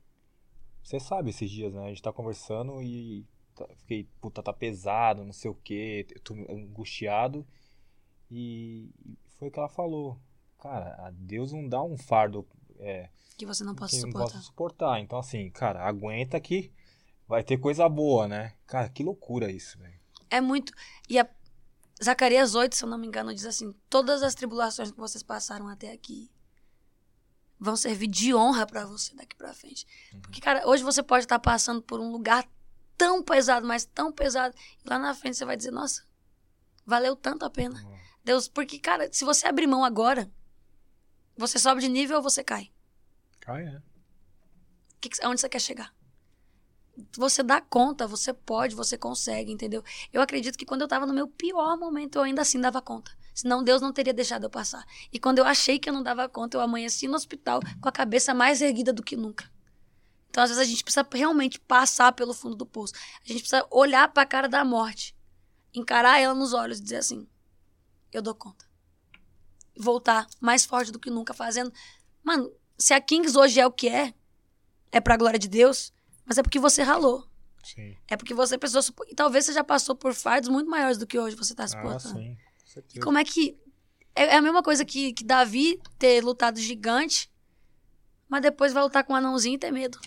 Você 0.81 0.99
sabe 0.99 1.29
esses 1.29 1.51
dias, 1.51 1.73
né? 1.73 1.85
A 1.85 1.89
gente 1.89 2.01
tá 2.01 2.11
conversando 2.13 2.81
e 2.81 3.25
tá- 3.53 3.67
fiquei, 3.75 4.05
puta, 4.21 4.41
tá 4.41 4.53
pesado, 4.53 5.23
não 5.25 5.33
sei 5.33 5.51
o 5.51 5.55
quê, 5.55 6.07
eu 6.09 6.21
tô 6.21 6.33
angustiado. 6.49 7.45
E 8.31 8.89
e 9.05 9.17
foi 9.37 9.49
o 9.49 9.51
que 9.51 9.59
ela 9.59 9.69
falou. 9.69 10.17
Cara, 10.57 10.95
a 11.05 11.11
Deus 11.11 11.51
não 11.51 11.67
dá 11.67 11.83
um 11.83 11.97
fardo 11.97 12.47
é, 12.79 13.09
Que 13.37 13.45
você 13.45 13.63
não 13.63 13.75
possa 13.75 13.95
não 13.95 14.01
suportar. 14.03 14.25
possa 14.33 14.41
suportar. 14.41 14.99
Então, 14.99 15.19
assim, 15.19 15.49
cara, 15.49 15.83
aguenta 15.87 16.39
que 16.39 16.71
vai 17.27 17.43
ter 17.43 17.57
coisa 17.57 17.87
boa, 17.89 18.27
né? 18.27 18.53
Cara, 18.65 18.89
que 18.89 19.03
loucura 19.03 19.51
isso, 19.51 19.77
velho. 19.77 19.99
É 20.29 20.41
muito. 20.41 20.73
E 21.09 21.19
a 21.19 21.27
Zacarias 22.03 22.55
8, 22.55 22.75
se 22.75 22.83
eu 22.83 22.89
não 22.89 22.97
me 22.97 23.07
engano, 23.07 23.33
diz 23.33 23.45
assim: 23.45 23.73
todas 23.89 24.23
as 24.23 24.35
tribulações 24.35 24.91
que 24.91 24.97
vocês 24.97 25.23
passaram 25.23 25.67
até 25.67 25.91
aqui 25.91 26.29
vão 27.59 27.75
servir 27.75 28.07
de 28.07 28.35
honra 28.35 28.67
pra 28.67 28.85
você 28.85 29.15
daqui 29.15 29.35
pra 29.35 29.53
frente. 29.53 29.85
Porque, 30.21 30.39
cara, 30.39 30.67
hoje 30.67 30.83
você 30.83 31.01
pode 31.01 31.25
estar 31.25 31.39
passando 31.39 31.81
por 31.81 31.99
um 31.99 32.11
lugar 32.11 32.47
tão 32.97 33.23
pesado, 33.23 33.65
mas 33.65 33.85
tão 33.85 34.11
pesado, 34.11 34.55
e 34.83 34.89
lá 34.89 34.99
na 34.99 35.13
frente 35.13 35.37
você 35.37 35.45
vai 35.45 35.57
dizer: 35.57 35.71
nossa, 35.71 36.03
valeu 36.85 37.15
tanto 37.15 37.45
a 37.45 37.49
pena. 37.49 37.83
Deus, 38.23 38.47
porque, 38.47 38.77
cara, 38.77 39.11
se 39.11 39.23
você 39.23 39.47
abrir 39.47 39.67
mão 39.67 39.83
agora, 39.85 40.29
você 41.37 41.59
sobe 41.59 41.81
de 41.81 41.87
nível 41.87 42.17
ou 42.17 42.23
você 42.23 42.43
cai? 42.43 42.71
Cai, 43.39 43.63
né? 43.63 43.81
Que 44.99 45.09
aonde 45.23 45.39
você 45.39 45.47
quer 45.47 45.61
chegar? 45.61 45.93
Você 47.15 47.43
dá 47.43 47.61
conta, 47.61 48.07
você 48.07 48.33
pode, 48.33 48.75
você 48.75 48.97
consegue, 48.97 49.51
entendeu? 49.51 49.83
Eu 50.11 50.21
acredito 50.21 50.57
que 50.57 50.65
quando 50.65 50.81
eu 50.81 50.87
tava 50.87 51.05
no 51.05 51.13
meu 51.13 51.27
pior 51.27 51.77
momento, 51.77 52.17
eu 52.17 52.23
ainda 52.23 52.41
assim 52.41 52.59
dava 52.59 52.81
conta. 52.81 53.15
Senão 53.35 53.63
Deus 53.63 53.81
não 53.81 53.93
teria 53.93 54.13
deixado 54.13 54.45
eu 54.45 54.49
passar. 54.49 54.83
E 55.13 55.19
quando 55.19 55.37
eu 55.37 55.45
achei 55.45 55.77
que 55.77 55.87
eu 55.87 55.93
não 55.93 56.01
dava 56.01 56.27
conta, 56.27 56.57
eu 56.57 56.61
amanheci 56.61 57.07
no 57.07 57.15
hospital 57.15 57.59
com 57.79 57.87
a 57.87 57.91
cabeça 57.91 58.33
mais 58.33 58.61
erguida 58.61 58.91
do 58.91 59.03
que 59.03 59.15
nunca. 59.15 59.47
Então, 60.29 60.43
às 60.43 60.49
vezes, 60.49 60.61
a 60.61 60.65
gente 60.65 60.83
precisa 60.83 61.07
realmente 61.13 61.59
passar 61.59 62.11
pelo 62.13 62.33
fundo 62.33 62.55
do 62.55 62.65
poço. 62.65 62.93
A 63.23 63.27
gente 63.27 63.41
precisa 63.41 63.65
olhar 63.69 64.11
pra 64.11 64.25
cara 64.25 64.49
da 64.49 64.65
morte, 64.65 65.15
encarar 65.73 66.19
ela 66.19 66.33
nos 66.33 66.53
olhos 66.53 66.79
e 66.79 66.83
dizer 66.83 66.97
assim: 66.97 67.27
eu 68.11 68.21
dou 68.21 68.33
conta. 68.33 68.66
Voltar 69.77 70.27
mais 70.41 70.65
forte 70.65 70.91
do 70.91 70.99
que 70.99 71.09
nunca, 71.09 71.33
fazendo. 71.33 71.71
Mano, 72.23 72.51
se 72.77 72.93
a 72.93 73.01
Kings 73.01 73.37
hoje 73.37 73.59
é 73.59 73.65
o 73.67 73.71
que 73.71 73.87
é, 73.87 74.13
é 74.91 74.99
pra 74.99 75.17
glória 75.17 75.37
de 75.39 75.47
Deus, 75.47 75.93
mas 76.25 76.37
é 76.37 76.43
porque 76.43 76.59
você 76.59 76.81
ralou. 76.83 77.25
Sim. 77.63 77.95
É 78.07 78.15
porque 78.17 78.33
você 78.33 78.57
precisou. 78.57 78.81
supo- 78.81 79.05
E 79.07 79.13
talvez 79.15 79.45
você 79.45 79.53
já 79.53 79.63
passou 79.63 79.95
por 79.95 80.13
fardos 80.13 80.49
muito 80.49 80.69
maiores 80.69 80.97
do 80.97 81.05
que 81.05 81.19
hoje 81.19 81.35
você 81.35 81.53
tá 81.53 81.63
Ah, 81.65 81.67
suportando. 81.67 82.17
sim. 82.19 82.37
Com 82.73 82.81
E 82.95 82.99
como 82.99 83.17
é 83.17 83.23
que. 83.23 83.57
É 84.15 84.23
é 84.33 84.35
a 84.37 84.41
mesma 84.41 84.63
coisa 84.63 84.83
que, 84.83 85.13
que 85.13 85.23
Davi 85.23 85.79
ter 85.99 86.23
lutado 86.23 86.59
gigante, 86.59 87.29
mas 88.27 88.41
depois 88.41 88.73
vai 88.73 88.81
lutar 88.83 89.03
com 89.03 89.13
um 89.13 89.15
anãozinho 89.15 89.55
e 89.55 89.59
ter 89.59 89.71
medo. 89.71 89.99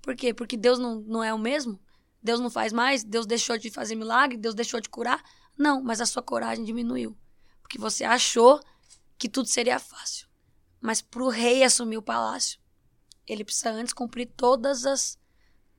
Por 0.00 0.16
quê? 0.16 0.32
Porque 0.34 0.56
Deus 0.56 0.78
não, 0.78 1.00
não 1.00 1.22
é 1.22 1.32
o 1.32 1.38
mesmo? 1.38 1.78
Deus 2.22 2.40
não 2.40 2.50
faz 2.50 2.72
mais? 2.72 3.04
Deus 3.04 3.26
deixou 3.26 3.56
de 3.58 3.70
fazer 3.70 3.94
milagre? 3.94 4.36
Deus 4.36 4.54
deixou 4.54 4.80
de 4.80 4.88
curar? 4.88 5.22
Não, 5.58 5.82
mas 5.82 6.00
a 6.00 6.06
sua 6.06 6.22
coragem 6.22 6.64
diminuiu. 6.64 7.16
Porque 7.62 7.78
você 7.78 8.04
achou 8.04 8.60
que 9.18 9.28
tudo 9.28 9.46
seria 9.48 9.78
fácil. 9.78 10.26
Mas 10.80 11.00
pro 11.00 11.28
rei 11.28 11.62
assumir 11.62 11.96
o 11.96 12.02
palácio, 12.02 12.58
ele 13.26 13.44
precisa 13.44 13.70
antes 13.70 13.92
cumprir 13.92 14.26
todas 14.36 14.84
as. 14.84 15.18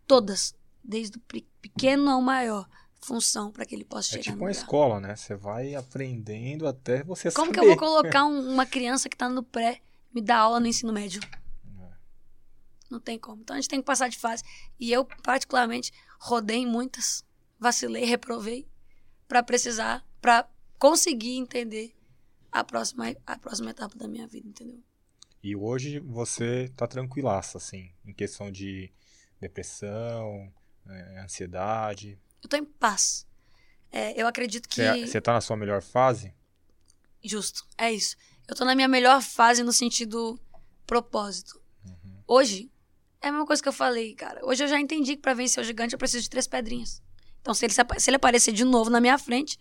Todas, 0.07 0.53
desde 0.83 1.17
o 1.17 1.21
pe- 1.21 1.47
pequeno 1.61 2.09
ao 2.09 2.21
maior, 2.21 2.67
função 3.01 3.51
para 3.51 3.65
que 3.65 3.73
ele 3.75 3.85
possa 3.85 4.09
É 4.09 4.11
chegar 4.11 4.23
tipo 4.23 4.37
no 4.37 4.43
uma 4.43 4.51
escola, 4.51 4.99
né? 4.99 5.15
Você 5.15 5.35
vai 5.35 5.75
aprendendo 5.75 6.67
até 6.67 7.03
você 7.03 7.31
Como 7.31 7.51
que 7.51 7.55
saber. 7.55 7.67
eu 7.67 7.71
vou 7.71 7.77
colocar 7.77 8.25
um- 8.25 8.51
uma 8.53 8.65
criança 8.65 9.07
que 9.09 9.15
tá 9.17 9.29
no 9.29 9.41
pré 9.43 9.81
me 10.13 10.21
dar 10.21 10.39
aula 10.39 10.59
no 10.59 10.67
ensino 10.67 10.91
médio? 10.91 11.21
É. 11.79 11.89
Não 12.89 12.99
tem 12.99 13.17
como. 13.17 13.41
Então 13.41 13.55
a 13.55 13.59
gente 13.59 13.69
tem 13.69 13.79
que 13.79 13.85
passar 13.85 14.09
de 14.09 14.17
fase. 14.17 14.43
E 14.79 14.91
eu, 14.91 15.05
particularmente, 15.05 15.91
rodei 16.19 16.65
muitas, 16.65 17.23
vacilei, 17.59 18.03
reprovei, 18.05 18.67
pra 19.27 19.41
precisar, 19.41 20.05
pra 20.21 20.47
conseguir 20.83 21.37
entender 21.37 21.95
a 22.51 22.61
próxima, 22.61 23.15
a 23.25 23.39
próxima 23.39 23.71
etapa 23.71 23.97
da 23.97 24.05
minha 24.05 24.27
vida, 24.27 24.49
entendeu? 24.49 24.83
E 25.41 25.55
hoje 25.55 25.97
você 25.99 26.73
tá 26.75 26.85
tranquilaça, 26.85 27.57
assim, 27.57 27.89
em 28.05 28.11
questão 28.11 28.51
de 28.51 28.91
depressão, 29.39 30.51
é, 30.85 31.21
ansiedade. 31.21 32.19
Eu 32.43 32.49
tô 32.49 32.57
em 32.57 32.65
paz. 32.65 33.25
É, 33.93 34.21
eu 34.21 34.27
acredito 34.27 34.67
que. 34.67 34.81
Você, 35.07 35.21
tá 35.21 35.31
na 35.31 35.39
sua 35.39 35.55
melhor 35.55 35.81
fase? 35.81 36.33
Justo, 37.23 37.65
é 37.77 37.89
isso. 37.89 38.17
Eu 38.45 38.53
tô 38.53 38.65
na 38.65 38.75
minha 38.75 38.89
melhor 38.89 39.21
fase 39.21 39.63
no 39.63 39.71
sentido 39.71 40.37
propósito. 40.85 41.61
Hoje, 42.27 42.69
é 43.21 43.29
a 43.29 43.31
mesma 43.31 43.47
coisa 43.47 43.63
que 43.63 43.69
eu 43.69 43.73
falei, 43.73 44.15
cara. 44.15 44.45
Hoje 44.45 44.65
eu 44.65 44.67
já 44.67 44.77
entendi 44.77 45.15
que 45.15 45.21
pra 45.21 45.33
vencer 45.33 45.63
o 45.63 45.65
gigante 45.65 45.93
eu 45.93 45.99
preciso 45.99 46.23
de 46.23 46.29
três 46.29 46.45
pedrinhas. 46.45 47.01
Então, 47.39 47.53
se 47.53 47.65
ele, 47.65 47.73
se 47.73 48.09
ele 48.09 48.17
aparecer 48.17 48.51
de 48.51 48.65
novo 48.65 48.89
na 48.89 48.99
minha 48.99 49.17
frente, 49.17 49.57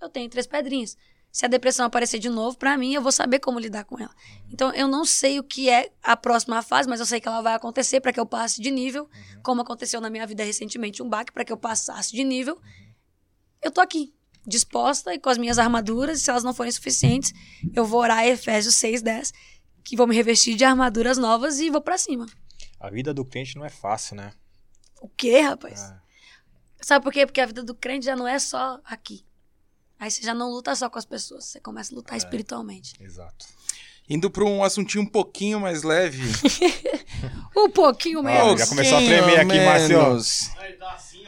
eu 0.00 0.08
tenho 0.08 0.28
três 0.28 0.46
pedrinhas. 0.46 0.96
Se 1.32 1.44
a 1.44 1.48
depressão 1.48 1.84
aparecer 1.84 2.18
de 2.18 2.30
novo, 2.30 2.56
pra 2.56 2.78
mim, 2.78 2.94
eu 2.94 3.02
vou 3.02 3.12
saber 3.12 3.40
como 3.40 3.58
lidar 3.58 3.84
com 3.84 3.98
ela. 4.00 4.14
Então, 4.50 4.72
eu 4.72 4.88
não 4.88 5.04
sei 5.04 5.38
o 5.38 5.44
que 5.44 5.68
é 5.68 5.92
a 6.02 6.16
próxima 6.16 6.62
fase, 6.62 6.88
mas 6.88 6.98
eu 6.98 7.04
sei 7.04 7.20
que 7.20 7.28
ela 7.28 7.42
vai 7.42 7.54
acontecer 7.54 8.00
pra 8.00 8.10
que 8.12 8.18
eu 8.18 8.24
passe 8.24 8.62
de 8.62 8.70
nível, 8.70 9.08
como 9.42 9.60
aconteceu 9.60 10.00
na 10.00 10.08
minha 10.08 10.26
vida 10.26 10.42
recentemente, 10.42 11.02
um 11.02 11.08
baque 11.08 11.32
pra 11.32 11.44
que 11.44 11.52
eu 11.52 11.58
passasse 11.58 12.12
de 12.12 12.24
nível. 12.24 12.58
Eu 13.62 13.70
tô 13.70 13.80
aqui. 13.82 14.14
disposta 14.46 15.12
e 15.12 15.18
com 15.18 15.28
as 15.28 15.36
minhas 15.36 15.58
armaduras, 15.58 16.20
e 16.20 16.22
se 16.22 16.30
elas 16.30 16.44
não 16.44 16.54
forem 16.54 16.70
suficientes, 16.72 17.32
eu 17.74 17.84
vou 17.84 18.00
orar 18.00 18.24
Efésios 18.24 18.76
6, 18.76 19.02
10, 19.02 19.32
que 19.84 19.96
vou 19.96 20.06
me 20.06 20.14
revestir 20.14 20.54
de 20.54 20.64
armaduras 20.64 21.18
novas 21.18 21.58
e 21.58 21.68
vou 21.68 21.80
pra 21.82 21.98
cima. 21.98 22.26
A 22.80 22.88
vida 22.88 23.12
do 23.12 23.24
crente 23.24 23.56
não 23.56 23.64
é 23.64 23.68
fácil, 23.68 24.16
né? 24.16 24.32
O 25.02 25.08
quê, 25.08 25.40
rapaz? 25.40 25.80
Ah, 25.82 26.00
Sabe 26.80 27.02
por 27.02 27.12
quê? 27.12 27.26
Porque 27.26 27.40
a 27.40 27.46
vida 27.46 27.62
do 27.62 27.74
crente 27.74 28.06
já 28.06 28.14
não 28.16 28.26
é 28.26 28.38
só 28.38 28.80
aqui. 28.84 29.26
Aí 29.98 30.10
você 30.10 30.22
já 30.22 30.34
não 30.34 30.50
luta 30.50 30.74
só 30.74 30.88
com 30.90 30.98
as 30.98 31.04
pessoas, 31.06 31.44
você 31.46 31.60
começa 31.60 31.92
a 31.92 31.96
lutar 31.96 32.16
espiritualmente. 32.18 32.94
exato. 33.00 33.46
Indo 34.08 34.30
pra 34.30 34.44
um 34.44 34.62
assuntinho 34.62 35.02
um 35.02 35.06
pouquinho 35.06 35.58
mais 35.60 35.82
leve. 35.82 36.22
Um 37.56 37.70
pouquinho 37.70 38.18
Ah, 38.20 38.22
menos. 38.22 38.60
já 38.60 38.66
começou 38.66 38.98
a 38.98 39.00
tremer 39.00 39.40
aqui, 39.40 39.58
Márcio. 39.64 39.98
menos. 39.98 40.50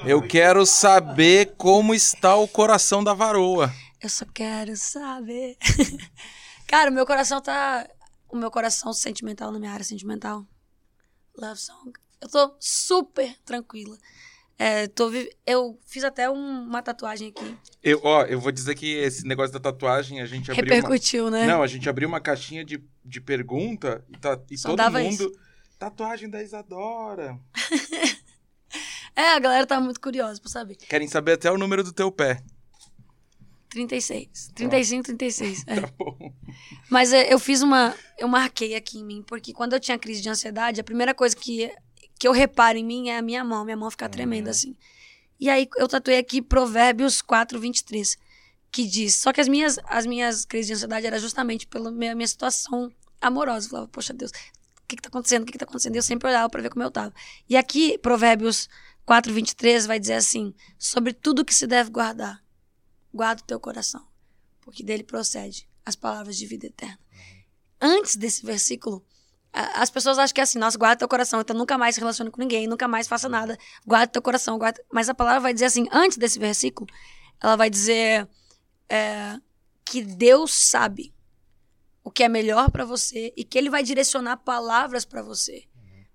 Eu 0.05 0.21
quero 0.29 0.65
saber 0.67 1.55
como 1.57 1.95
está 1.95 2.37
o 2.37 2.47
coração 2.47 3.03
da 3.03 3.15
varoa. 3.15 3.73
Eu 4.01 4.09
só 4.11 4.27
quero 4.27 4.77
saber. 4.77 5.57
Cara, 6.69 6.91
o 6.91 6.95
meu 6.95 7.07
coração 7.07 7.41
tá. 7.41 7.89
O 8.29 8.37
meu 8.37 8.51
coração 8.51 8.93
sentimental 8.93 9.51
na 9.51 9.59
minha 9.59 9.73
área 9.73 9.85
sentimental. 9.85 10.47
Love 11.37 11.59
song. 11.59 11.93
Eu 12.21 12.29
tô 12.29 12.55
super 12.61 13.35
tranquila. 13.45 13.97
É, 14.59 14.89
tô 14.89 15.09
vi- 15.09 15.31
Eu 15.47 15.79
fiz 15.87 16.03
até 16.03 16.29
um- 16.29 16.63
uma 16.65 16.83
tatuagem 16.83 17.29
aqui. 17.29 17.57
Eu, 17.83 18.01
ó, 18.03 18.23
eu 18.25 18.41
vou 18.41 18.51
dizer 18.51 18.75
que 18.75 18.93
esse 18.97 19.25
negócio 19.27 19.53
da 19.53 19.61
tatuagem, 19.61 20.21
a 20.21 20.27
gente 20.27 20.51
abriu 20.51 20.65
uma... 20.67 20.75
Repercutiu, 20.75 21.31
né? 21.31 21.47
Não, 21.47 21.63
a 21.63 21.67
gente 21.69 21.89
abriu 21.89 22.09
uma 22.09 22.21
caixinha 22.21 22.65
de, 22.65 22.83
de 23.05 23.21
pergunta 23.21 24.05
e, 24.09 24.19
tá, 24.19 24.39
e 24.51 24.59
Só 24.59 24.75
todo 24.75 24.91
mundo... 24.93 25.33
Tatuagem 25.79 26.29
da 26.29 26.43
Isadora. 26.43 27.39
É, 29.17 29.33
a 29.35 29.39
galera 29.41 29.67
tá 29.67 29.81
muito 29.81 30.01
curiosa 30.01 30.41
pra 30.41 30.49
saber. 30.49 30.77
Querem 30.77 31.09
saber 31.09 31.33
até 31.33 31.51
o 31.51 31.59
número 31.59 31.83
do 31.83 31.93
teu 31.93 32.13
pé. 32.13 32.41
36. 33.71 34.53
35, 34.55 35.05
36. 35.05 35.65
É. 35.67 35.81
Tá 35.81 35.91
bom. 35.99 36.17
Mas 36.89 37.13
é, 37.13 37.33
eu 37.33 37.39
fiz 37.41 37.61
uma. 37.61 37.97
Eu 38.17 38.29
marquei 38.29 38.77
aqui 38.77 38.99
em 39.01 39.05
mim, 39.05 39.25
porque 39.27 39.53
quando 39.53 39.73
eu 39.73 39.81
tinha 39.81 39.99
crise 39.99 40.23
de 40.23 40.29
ansiedade, 40.29 40.81
a 40.81 40.85
primeira 40.85 41.13
coisa 41.15 41.35
que, 41.35 41.69
que 42.19 42.27
eu 42.27 42.33
reparo 42.33 42.77
em 42.77 42.85
mim 42.85 43.09
é 43.09 43.19
a 43.19 43.23
minha 43.23 43.45
mão. 43.45 43.65
Minha 43.65 43.77
mão 43.77 43.91
fica 43.91 44.09
tremenda 44.09 44.51
assim. 44.51 44.77
E 45.39 45.49
aí 45.49 45.69
eu 45.77 45.87
tatuei 45.87 46.19
aqui 46.19 46.43
Provérbios 46.43 47.23
4, 47.23 47.61
23, 47.61 48.19
que 48.73 48.87
diz. 48.87 49.15
Só 49.17 49.33
que 49.33 49.41
as 49.41 49.47
minhas, 49.47 49.79
as 49.85 50.05
minhas 50.05 50.45
crises 50.45 50.67
de 50.67 50.73
ansiedade 50.75 51.07
era 51.07 51.19
justamente 51.19 51.67
pela 51.67 51.93
minha, 51.93 52.15
minha 52.15 52.27
situação 52.27 52.91
amorosa. 53.21 53.67
Eu 53.67 53.71
falava, 53.71 53.89
poxa 53.89 54.13
Deus, 54.13 54.33
o 54.33 54.87
que, 54.89 54.97
que 54.97 55.03
tá 55.03 55.09
acontecendo? 55.09 55.43
O 55.43 55.47
que, 55.47 55.53
que 55.53 55.59
tá 55.59 55.65
acontecendo? 55.65 55.95
E 55.95 55.99
eu 55.99 56.03
sempre 56.03 56.29
olhava 56.29 56.49
pra 56.49 56.61
ver 56.61 56.71
como 56.71 56.83
eu 56.83 56.91
tava. 56.91 57.15
E 57.49 57.57
aqui, 57.57 57.97
Provérbios 57.99 58.69
4, 59.07 59.33
23 59.33 59.87
vai 59.87 60.01
dizer 60.01 60.15
assim: 60.15 60.53
sobre 60.77 61.13
tudo 61.13 61.45
que 61.45 61.55
se 61.55 61.67
deve 61.67 61.91
guardar, 61.91 62.43
guarda 63.15 63.43
o 63.43 63.45
teu 63.45 63.61
coração, 63.61 64.05
porque 64.61 64.83
dele 64.83 65.05
procede 65.05 65.69
as 65.85 65.95
palavras 65.95 66.37
de 66.37 66.47
vida 66.47 66.67
eterna. 66.67 66.99
Antes 67.81 68.17
desse 68.17 68.45
versículo, 68.45 69.07
as 69.53 69.91
pessoas 69.91 70.19
acham 70.19 70.35
que 70.35 70.41
é 70.41 70.45
assim, 70.45 70.59
nossa, 70.59 70.79
guarda 70.79 71.01
teu 71.01 71.09
coração, 71.09 71.41
então 71.41 71.57
nunca 71.57 71.79
mais 71.79 71.95
se 71.95 72.01
relacione 72.01 72.31
com 72.31 72.41
ninguém, 72.41 72.67
nunca 72.67 72.87
mais 72.87 73.09
faça 73.09 73.29
nada, 73.29 73.59
guarda 73.87 74.09
teu 74.09 74.23
coração, 74.23 74.59
guarda... 74.59 74.83
Mas 74.93 75.09
a 75.09 75.15
palavra 75.15 75.41
vai 75.41 75.55
dizer 75.55 75.67
assim, 75.67 75.87
antes 75.91 76.19
desse 76.19 76.39
versículo, 76.39 76.89
ela 77.41 77.57
vai 77.57 77.71
dizer 77.71 78.29
é, 78.89 79.37
que 79.85 80.03
Deus 80.03 80.53
sabe 80.53 81.15
o 82.05 82.11
que 82.11 82.23
é 82.23 82.29
melhor 82.29 82.71
pra 82.71 82.85
você 82.85 83.33
e 83.37 83.45
que 83.45 83.59
ele 83.59 83.71
vai 83.71 83.83
direcionar 83.83 84.39
palavras 84.39 85.05
pra 85.05 85.23
você. 85.23 85.65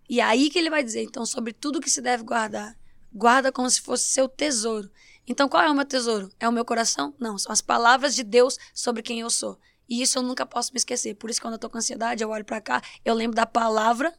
E 0.09 0.19
aí 0.21 0.49
que 0.49 0.59
ele 0.59 0.69
vai 0.69 0.83
dizer, 0.83 1.03
então, 1.03 1.25
sobre 1.25 1.53
tudo 1.53 1.81
que 1.81 1.89
se 1.89 2.01
deve 2.01 2.23
guardar, 2.23 2.77
guarda 3.11 3.51
como 3.51 3.69
se 3.69 3.81
fosse 3.81 4.05
seu 4.05 4.27
tesouro. 4.27 4.89
Então, 5.25 5.47
qual 5.47 5.63
é 5.63 5.71
o 5.71 5.75
meu 5.75 5.85
tesouro? 5.85 6.29
É 6.39 6.47
o 6.49 6.51
meu 6.51 6.65
coração? 6.65 7.15
Não, 7.19 7.37
são 7.37 7.51
as 7.51 7.61
palavras 7.61 8.13
de 8.13 8.23
Deus 8.23 8.57
sobre 8.73 9.01
quem 9.01 9.21
eu 9.21 9.29
sou. 9.29 9.57
E 9.87 10.01
isso 10.01 10.17
eu 10.17 10.23
nunca 10.23 10.45
posso 10.45 10.71
me 10.73 10.77
esquecer. 10.77 11.15
Por 11.15 11.29
isso, 11.29 11.41
quando 11.41 11.53
eu 11.53 11.59
tô 11.59 11.69
com 11.69 11.77
ansiedade, 11.77 12.23
eu 12.23 12.29
olho 12.29 12.45
pra 12.45 12.61
cá, 12.61 12.81
eu 13.03 13.13
lembro 13.13 13.35
da 13.35 13.45
palavra, 13.45 14.13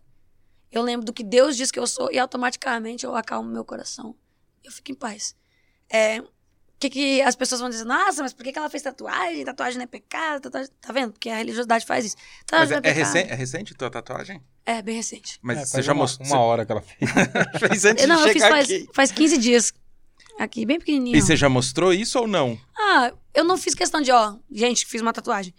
eu 0.71 0.83
lembro 0.83 1.05
do 1.07 1.13
que 1.13 1.23
Deus 1.23 1.57
diz 1.57 1.71
que 1.71 1.79
eu 1.79 1.87
sou 1.87 2.11
e 2.13 2.19
automaticamente 2.19 3.05
eu 3.05 3.15
acalmo 3.15 3.49
meu 3.49 3.65
coração. 3.65 4.15
Eu 4.63 4.73
fico 4.73 4.93
em 4.93 4.95
paz. 4.95 5.35
É, 5.91 6.21
o 6.21 6.27
que, 6.79 6.91
que 6.91 7.23
as 7.23 7.37
pessoas 7.37 7.61
vão 7.61 7.71
dizer? 7.71 7.85
Nossa, 7.85 8.23
mas 8.23 8.33
por 8.33 8.45
que, 8.45 8.53
que 8.53 8.59
ela 8.59 8.69
fez 8.69 8.83
tatuagem? 8.83 9.45
Tatuagem 9.45 9.79
não 9.79 9.85
é 9.85 9.87
pecado? 9.87 10.43
Tatuagem... 10.43 10.71
Tá 10.81 10.93
vendo? 10.93 11.13
Porque 11.13 11.31
a 11.31 11.37
religiosidade 11.37 11.87
faz 11.87 12.05
isso. 12.05 12.17
Mas 12.51 12.71
é, 12.71 12.75
é, 12.75 12.81
pecado. 12.81 12.97
recente, 12.97 13.31
é 13.31 13.35
recente 13.35 13.75
tua 13.75 13.91
tatuagem? 13.91 14.43
É, 14.67 14.83
bem 14.83 14.97
recente. 14.97 15.39
Mas 15.41 15.59
É, 15.59 15.65
você 15.67 15.83
já 15.83 15.93
uma, 15.93 16.03
mostrou... 16.03 16.27
Uma 16.27 16.41
hora 16.41 16.67
que 16.67 16.73
ela 16.73 16.83
fez. 16.83 17.11
Fez 17.59 17.85
antes 17.85 18.07
não, 18.07 18.23
de 18.23 18.29
eu 18.29 18.33
fiz 18.33 18.43
faz, 18.43 18.65
aqui. 18.65 18.89
faz 18.93 19.13
15 19.13 19.39
dias. 19.39 19.73
Aqui, 20.39 20.67
bem 20.67 20.79
pequenininho. 20.79 21.17
E 21.17 21.23
você 21.23 21.37
já 21.37 21.49
mostrou 21.49 21.93
isso 21.93 22.19
ou 22.19 22.27
não? 22.27 22.59
Ah, 22.77 23.13
eu 23.33 23.45
não 23.45 23.57
fiz 23.57 23.75
questão 23.75 24.01
de, 24.01 24.11
ó, 24.11 24.37
gente, 24.51 24.87
fiz 24.87 25.01
uma 25.01 25.13
tatuagem. 25.13 25.55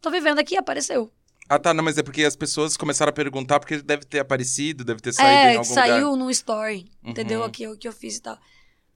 Tô 0.00 0.10
vivendo 0.10 0.38
aqui, 0.38 0.56
apareceu. 0.56 1.12
Ah, 1.48 1.58
tá, 1.58 1.72
não, 1.72 1.84
mas 1.84 1.96
é 1.96 2.02
porque 2.02 2.24
as 2.24 2.34
pessoas 2.34 2.76
começaram 2.76 3.10
a 3.10 3.12
perguntar 3.12 3.60
porque 3.60 3.80
deve 3.80 4.04
ter 4.04 4.18
aparecido, 4.18 4.84
deve 4.84 5.00
ter 5.00 5.12
saído 5.12 5.30
em 5.30 5.54
é, 5.54 5.56
algum 5.56 5.64
saiu 5.64 6.10
lugar. 6.10 6.24
no 6.24 6.30
story, 6.30 6.90
entendeu? 7.04 7.40
Uhum. 7.40 7.46
Aqui 7.46 7.68
o 7.68 7.76
que 7.76 7.86
eu 7.86 7.92
fiz 7.92 8.16
e 8.16 8.22
tal. 8.22 8.38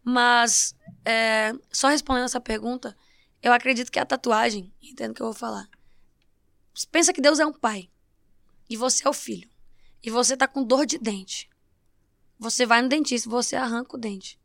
Mas, 0.02 0.74
é, 1.04 1.52
só 1.70 1.88
respondendo 1.88 2.24
essa 2.24 2.40
pergunta, 2.40 2.96
eu 3.42 3.52
acredito 3.52 3.92
que 3.92 3.98
a 3.98 4.06
tatuagem, 4.06 4.72
entendo 4.82 5.12
o 5.12 5.14
que 5.14 5.22
eu 5.22 5.26
vou 5.26 5.34
falar. 5.34 5.68
Pensa 6.90 7.12
que 7.12 7.20
Deus 7.20 7.38
é 7.38 7.46
um 7.46 7.52
pai. 7.52 7.88
E 8.68 8.76
você 8.76 9.06
é 9.06 9.10
o 9.10 9.12
filho. 9.12 9.48
E 10.02 10.10
você 10.10 10.36
tá 10.36 10.48
com 10.48 10.64
dor 10.64 10.86
de 10.86 10.98
dente. 10.98 11.48
Você 12.38 12.64
vai 12.64 12.80
no 12.80 12.88
dentista 12.88 13.28
e 13.28 13.30
você 13.30 13.54
arranca 13.54 13.96
o 13.96 14.00
dente. 14.00 14.39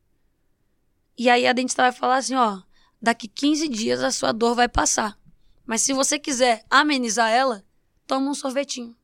E 1.17 1.29
aí 1.29 1.47
a 1.47 1.53
dentista 1.53 1.83
vai 1.83 1.91
falar 1.91 2.17
assim, 2.17 2.35
ó, 2.35 2.61
daqui 3.01 3.27
15 3.27 3.67
dias 3.69 4.03
a 4.03 4.11
sua 4.11 4.31
dor 4.31 4.55
vai 4.55 4.67
passar. 4.67 5.17
Mas 5.65 5.81
se 5.81 5.93
você 5.93 6.19
quiser 6.19 6.65
amenizar 6.69 7.31
ela, 7.31 7.63
toma 8.05 8.29
um 8.29 8.33
sorvetinho. 8.33 8.95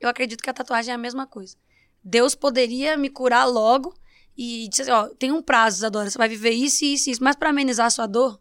Eu 0.00 0.08
acredito 0.08 0.42
que 0.42 0.50
a 0.50 0.54
tatuagem 0.54 0.92
é 0.92 0.94
a 0.94 0.98
mesma 0.98 1.26
coisa. 1.26 1.56
Deus 2.02 2.34
poderia 2.34 2.96
me 2.96 3.08
curar 3.08 3.44
logo 3.44 3.94
e 4.36 4.68
dizer 4.68 4.82
assim, 4.82 4.90
ó, 4.92 5.08
tem 5.08 5.30
um 5.30 5.40
prazo, 5.40 5.78
Isadora, 5.78 6.10
você 6.10 6.18
vai 6.18 6.28
viver 6.28 6.50
isso, 6.50 6.84
isso, 6.84 7.10
isso, 7.10 7.22
mas 7.22 7.36
para 7.36 7.50
amenizar 7.50 7.86
a 7.86 7.90
sua 7.90 8.06
dor, 8.06 8.40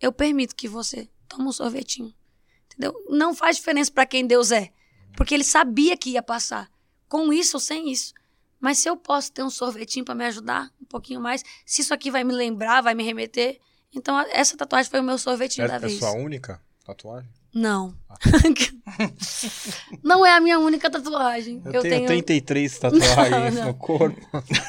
eu 0.00 0.12
permito 0.12 0.54
que 0.54 0.68
você 0.68 1.08
tome 1.28 1.48
um 1.48 1.52
sorvetinho. 1.52 2.14
Entendeu? 2.66 2.94
Não 3.08 3.34
faz 3.34 3.56
diferença 3.56 3.90
para 3.90 4.06
quem 4.06 4.26
Deus 4.26 4.52
é, 4.52 4.72
porque 5.16 5.34
ele 5.34 5.44
sabia 5.44 5.96
que 5.96 6.10
ia 6.10 6.22
passar, 6.22 6.70
com 7.08 7.32
isso 7.32 7.56
ou 7.56 7.60
sem 7.60 7.90
isso. 7.90 8.12
Mas 8.62 8.78
se 8.78 8.88
eu 8.88 8.96
posso 8.96 9.32
ter 9.32 9.42
um 9.42 9.50
sorvetinho 9.50 10.04
para 10.04 10.14
me 10.14 10.24
ajudar 10.24 10.70
um 10.80 10.84
pouquinho 10.86 11.20
mais, 11.20 11.42
se 11.66 11.82
isso 11.82 11.92
aqui 11.92 12.10
vai 12.10 12.22
me 12.24 12.32
lembrar, 12.32 12.80
vai 12.80 12.94
me 12.94 13.02
remeter, 13.02 13.58
então 13.92 14.16
a- 14.16 14.26
essa 14.30 14.56
tatuagem 14.56 14.88
foi 14.90 15.00
o 15.00 15.02
meu 15.02 15.18
sorvetinho 15.18 15.64
É, 15.64 15.68
da 15.68 15.74
é 15.74 15.78
vez. 15.80 15.98
sua 15.98 16.12
única 16.12 16.62
tatuagem? 16.86 17.28
Não. 17.52 17.92
não 20.02 20.24
é 20.24 20.32
a 20.32 20.40
minha 20.40 20.58
única 20.58 20.90
tatuagem. 20.90 21.60
Eu, 21.66 21.82
tenho, 21.82 22.06
33 22.06 22.78
tatuagens 22.78 23.54
Não, 23.54 23.60
não. 23.66 23.66
no 23.68 23.74
corpo. 23.74 24.20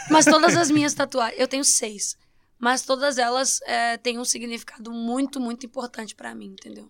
Mas 0.10 0.26
todas 0.26 0.56
as 0.58 0.70
minhas 0.72 0.94
tatuagens, 0.94 1.39
eu 1.39 1.48
tenho 1.48 1.64
seis. 1.64 2.18
Mas 2.60 2.82
todas 2.84 3.18
elas 3.18 3.60
é, 3.64 3.98
têm 3.98 4.18
um 4.20 4.26
significado 4.26 4.91
muito, 4.91 5.39
muito 5.39 5.66
importante 5.66 6.16
pra 6.16 6.34
mim, 6.34 6.48
entendeu? 6.60 6.89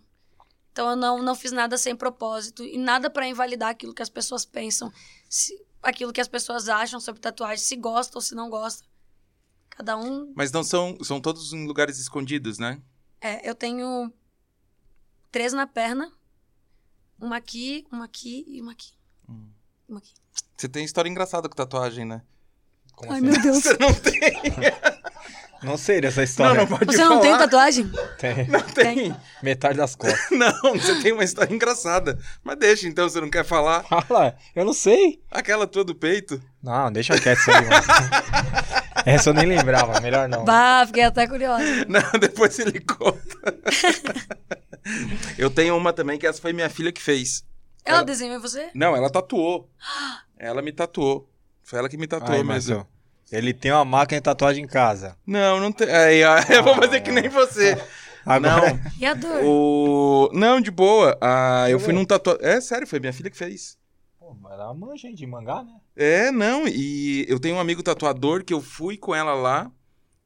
Então 0.72 0.89
eu 0.89 0.95
não, 0.95 1.22
não 1.22 1.36
fiz 1.36 1.51
nada 1.51 1.78
sem 1.78 1.95
propósito 1.95 2.64
e 2.64 2.78
nada 2.78 3.10
pra 3.10 3.28
invalidar 3.28 3.70
aquilo 3.70 3.93
que 3.93 4.01
as 4.01 4.10
pessoas 4.10 4.45
pensam, 4.45 4.91
se- 5.30 5.60
aquilo 5.84 6.13
que 6.13 6.21
as 6.21 6.27
pessoas 6.27 6.69
acham 6.69 6.99
sobre 6.99 7.21
tatuagem, 7.21 7.63
se 7.63 7.75
gosta 7.75 8.17
ou 8.17 8.21
se 8.21 8.34
não 8.34 8.49
gosta. 8.49 8.84
Cada 9.69 9.97
um. 9.97 10.31
Mas 10.36 10.51
não 10.51 10.63
são, 10.63 10.97
são 11.03 11.19
todos 11.19 11.51
em 11.51 11.67
lugares 11.67 11.99
escondidos, 11.99 12.57
né? 12.57 12.81
É, 13.19 13.47
eu 13.47 13.55
tenho 13.55 14.11
três 15.31 15.51
na 15.53 15.65
perna, 15.67 16.11
uma 17.19 17.38
aqui, 17.38 17.86
uma 17.91 18.05
aqui 18.05 18.45
e 18.47 18.61
uma 18.61 18.71
aqui. 18.71 18.93
Hum. 19.27 19.47
Uma 19.88 19.99
aqui. 19.99 20.13
Você 20.55 20.69
tem 20.69 20.86
história 20.86 21.09
engraçada 21.09 21.49
com 21.49 21.55
tatuagem, 21.55 22.05
né? 22.05 22.21
Como 22.95 23.11
Ai, 23.11 23.19
assim? 23.19 23.27
meu 23.27 23.41
Deus. 23.41 23.63
Você 23.63 23.77
não 23.77 23.93
tem. 23.93 24.21
Não 25.64 25.78
sei 25.78 26.01
dessa 26.01 26.22
história. 26.24 26.53
Não, 26.64 26.70
não 26.70 26.78
pode 26.78 26.93
Você 26.95 27.03
não 27.03 27.20
tem 27.22 27.32
falar. 27.32 27.43
tatuagem? 27.43 27.91
Tem. 28.18 28.47
Não 28.47 28.59
tem. 28.61 29.16
Metade 29.41 29.78
das 29.78 29.95
costas. 29.95 30.20
Não, 30.32 30.74
você 30.74 31.01
tem 31.01 31.11
uma 31.14 31.24
história 31.24 31.53
engraçada. 31.53 32.18
Mas 32.43 32.57
deixa 32.57 32.88
então, 32.88 33.07
você 33.07 33.20
não 33.22 33.30
quer 33.30 33.45
falar. 33.45 33.84
Fala, 33.84 34.36
eu 34.55 34.66
não 34.66 34.74
sei. 34.74 35.22
Aquela 35.32 35.66
tua 35.68 35.84
do 35.84 35.95
peito. 35.95 36.41
Não, 36.61 36.91
deixa 36.91 37.18
quieto 37.20 37.39
isso 37.39 37.51
aí, 37.51 37.66
mano. 37.66 37.84
Essa 39.05 39.30
eu 39.30 39.34
nem 39.34 39.45
lembrava, 39.45 39.99
melhor 39.99 40.30
não. 40.30 40.45
Bah, 40.45 40.84
fiquei 40.88 41.03
até 41.03 41.28
curiosa. 41.28 41.64
Não, 41.89 42.20
depois 42.20 42.57
ele 42.59 42.80
conta. 42.80 43.38
Eu 45.38 45.49
tenho 45.49 45.76
uma 45.76 45.91
também 45.91 46.18
que 46.18 46.26
essa 46.28 46.41
foi 46.41 46.53
minha 46.53 46.70
filha 46.70 46.91
que 46.91 47.01
fez. 47.01 47.43
Ela 47.84 47.97
Ela- 47.97 48.05
desenhou 48.05 48.39
você? 48.39 48.70
Não, 48.74 48.95
ela 48.95 49.09
tatuou. 49.09 49.70
Ela 50.39 50.61
me 50.61 50.72
tatuou. 50.72 51.30
Foi 51.64 51.80
ela 51.80 51.88
que 51.88 51.95
me 51.97 52.05
tatuou 52.07 52.32
Aí, 52.34 52.43
mesmo. 52.43 52.76
Marcelo, 52.76 52.88
ele 53.34 53.53
tem 53.53 53.71
uma 53.71 53.84
máquina 53.84 54.19
de 54.19 54.23
tatuagem 54.23 54.63
em 54.63 54.67
casa. 54.67 55.17
Não, 55.25 55.59
não 55.59 55.71
tem. 55.71 55.89
Aí, 55.89 56.23
ó, 56.23 56.38
eu 56.53 56.63
vou 56.63 56.75
fazer 56.75 57.01
que 57.01 57.11
nem 57.11 57.27
você. 57.29 57.77
Agora, 58.25 58.79
E 58.99 59.05
a 59.05 59.13
dor? 59.13 59.41
O... 59.43 60.29
Não, 60.34 60.61
de 60.61 60.71
boa. 60.71 61.17
Ah, 61.21 61.65
eu 61.69 61.79
fui 61.79 61.93
num 61.93 62.05
tatuador. 62.05 62.45
É 62.45 62.61
sério, 62.61 62.88
foi 62.88 62.99
minha 62.99 63.11
filha 63.13 63.29
que 63.29 63.38
fez. 63.38 63.77
Pô, 64.19 64.34
mas 64.39 64.53
ela 64.53 64.73
manja 64.73 65.07
hein, 65.07 65.15
de 65.15 65.25
mangá, 65.25 65.63
né? 65.63 65.73
É, 65.95 66.31
não. 66.31 66.67
E 66.67 67.25
eu 67.27 67.39
tenho 67.39 67.55
um 67.55 67.59
amigo 67.59 67.84
tatuador 67.84 68.43
que 68.43 68.53
eu 68.53 68.61
fui 68.61 68.97
com 68.97 69.13
ela 69.13 69.34
lá. 69.34 69.71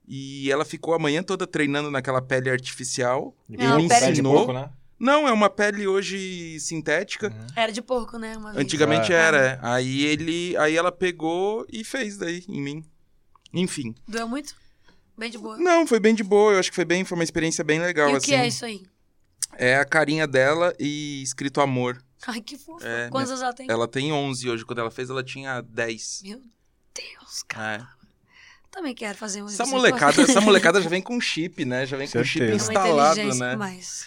E 0.07 0.49
ela 0.51 0.63
ficou 0.63 0.93
a 0.93 0.99
manhã 0.99 1.21
toda 1.21 1.45
treinando 1.45 1.91
naquela 1.91 2.21
pele 2.21 2.49
artificial. 2.49 3.35
Não, 3.49 3.87
pele 3.87 4.05
de 4.05 4.11
ensinou. 4.11 4.35
porco, 4.35 4.53
né? 4.53 4.69
Não, 4.99 5.27
é 5.27 5.31
uma 5.31 5.49
pele 5.49 5.87
hoje 5.87 6.59
sintética. 6.59 7.27
Uhum. 7.27 7.47
Era 7.55 7.71
de 7.71 7.81
porco, 7.81 8.17
né? 8.17 8.33
Antigamente 8.55 9.11
É. 9.11 9.15
era. 9.15 9.37
é. 9.37 9.59
Aí 9.61 10.05
ele, 10.05 10.55
aí 10.57 10.75
ela 10.75 10.91
pegou 10.91 11.65
e 11.71 11.83
fez 11.83 12.17
daí 12.17 12.43
em 12.47 12.61
mim. 12.61 12.83
Enfim. 13.53 13.95
Doeu 14.07 14.27
muito? 14.27 14.55
Bem 15.17 15.31
de 15.31 15.37
boa. 15.37 15.57
Não, 15.57 15.87
foi 15.87 15.99
bem 15.99 16.13
de 16.13 16.23
boa. 16.23 16.53
Eu 16.53 16.59
acho 16.59 16.69
que 16.69 16.75
foi 16.75 16.85
bem, 16.85 17.03
foi 17.03 17.17
uma 17.17 17.23
experiência 17.23 17.63
bem 17.63 17.79
legal 17.79 18.09
e 18.09 18.13
o 18.13 18.17
assim. 18.17 18.27
que 18.27 18.35
é 18.35 18.47
isso 18.47 18.65
aí? 18.65 18.85
É 19.57 19.77
a 19.77 19.85
carinha 19.85 20.27
dela 20.27 20.75
e 20.79 21.21
escrito 21.23 21.59
amor. 21.59 22.01
Ai, 22.27 22.41
que 22.41 22.57
fofo. 22.57 22.85
É, 22.85 23.09
Quantos 23.09 23.31
anos 23.31 23.41
ela 23.41 23.53
tem? 23.53 23.67
Ela 23.69 23.87
tem 23.87 24.11
11 24.11 24.49
hoje. 24.49 24.65
Quando 24.65 24.79
ela 24.79 24.91
fez, 24.91 25.09
ela 25.09 25.23
tinha 25.23 25.61
10. 25.61 26.21
Meu 26.23 26.41
Deus, 26.93 27.43
cara. 27.47 27.89
É. 27.93 27.97
Também 28.69 28.93
quero 28.93 29.17
fazer 29.17 29.41
um 29.41 29.47
Essa 29.47 29.65
molecada, 29.65 30.21
essa 30.21 30.41
molecada 30.41 30.81
já 30.81 30.89
vem 30.89 31.01
com 31.01 31.19
chip, 31.19 31.65
né? 31.65 31.85
Já 31.85 31.97
vem 31.97 32.07
com 32.07 32.23
chip 32.23 32.45
Certeza. 32.45 32.71
Uma 32.71 32.73
instalado, 32.73 33.35
né? 33.35 33.55
mais. 33.55 34.05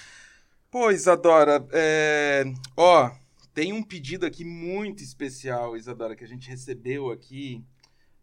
Pô, 0.70 0.90
Isadora, 0.92 1.66
é... 1.72 2.44
ó, 2.76 3.10
tem 3.52 3.72
um 3.72 3.82
pedido 3.82 4.24
aqui 4.24 4.44
muito 4.44 5.02
especial, 5.02 5.76
Isadora, 5.76 6.14
que 6.14 6.22
a 6.22 6.28
gente 6.28 6.48
recebeu 6.48 7.10
aqui 7.10 7.64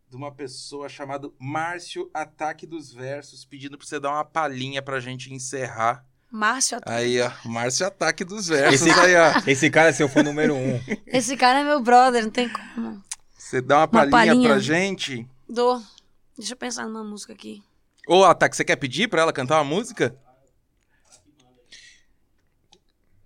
de 0.10 0.16
uma 0.16 0.32
pessoa 0.34 0.88
chamada 0.88 1.30
Márcio 1.40 2.10
Ataque 2.14 2.66
dos 2.66 2.92
Versos, 2.94 3.44
pedindo 3.46 3.78
pra 3.78 3.86
você 3.86 4.00
dar 4.00 4.12
uma 4.12 4.24
palhinha 4.26 4.82
pra 4.82 5.00
gente 5.00 5.34
encerrar. 5.34 6.06
Márcio, 6.30 6.80
Aí, 6.86 7.22
ó, 7.22 7.32
Márcio 7.46 7.88
Ataque 7.88 8.24
dos 8.26 8.48
Versos, 8.48 8.82
Esse- 8.88 9.00
aí, 9.00 9.16
ó. 9.16 9.42
Esse 9.50 9.70
cara 9.70 9.90
é 9.90 9.94
seu 9.94 10.10
fã 10.10 10.22
número 10.24 10.56
um. 10.56 10.80
esse 11.08 11.38
cara 11.38 11.60
é 11.60 11.64
meu 11.64 11.82
brother, 11.82 12.24
não 12.24 12.32
tem 12.32 12.50
como. 12.50 13.02
Você 13.38 13.62
dá 13.62 13.80
uma 13.80 13.88
palhinha, 13.88 14.12
palhinha. 14.12 14.50
pra 14.50 14.60
gente. 14.60 15.28
Dou. 15.48 15.82
Deixa 16.38 16.54
eu 16.54 16.58
pensar 16.58 16.86
numa 16.86 17.04
música 17.04 17.34
aqui. 17.34 17.64
Ô, 18.08 18.24
Ataque, 18.24 18.56
você 18.56 18.64
quer 18.66 18.76
pedir 18.76 19.08
pra 19.10 19.22
ela 19.22 19.34
cantar 19.34 19.56
uma 19.58 19.64
música? 19.64 20.16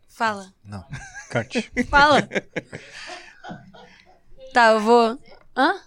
Fala. 0.09 0.53
Não. 0.63 0.85
Cante. 1.29 1.71
Fala. 1.89 2.21
tá, 4.53 4.71
eu 4.73 4.79
vou. 4.79 5.19
Hã? 5.57 5.81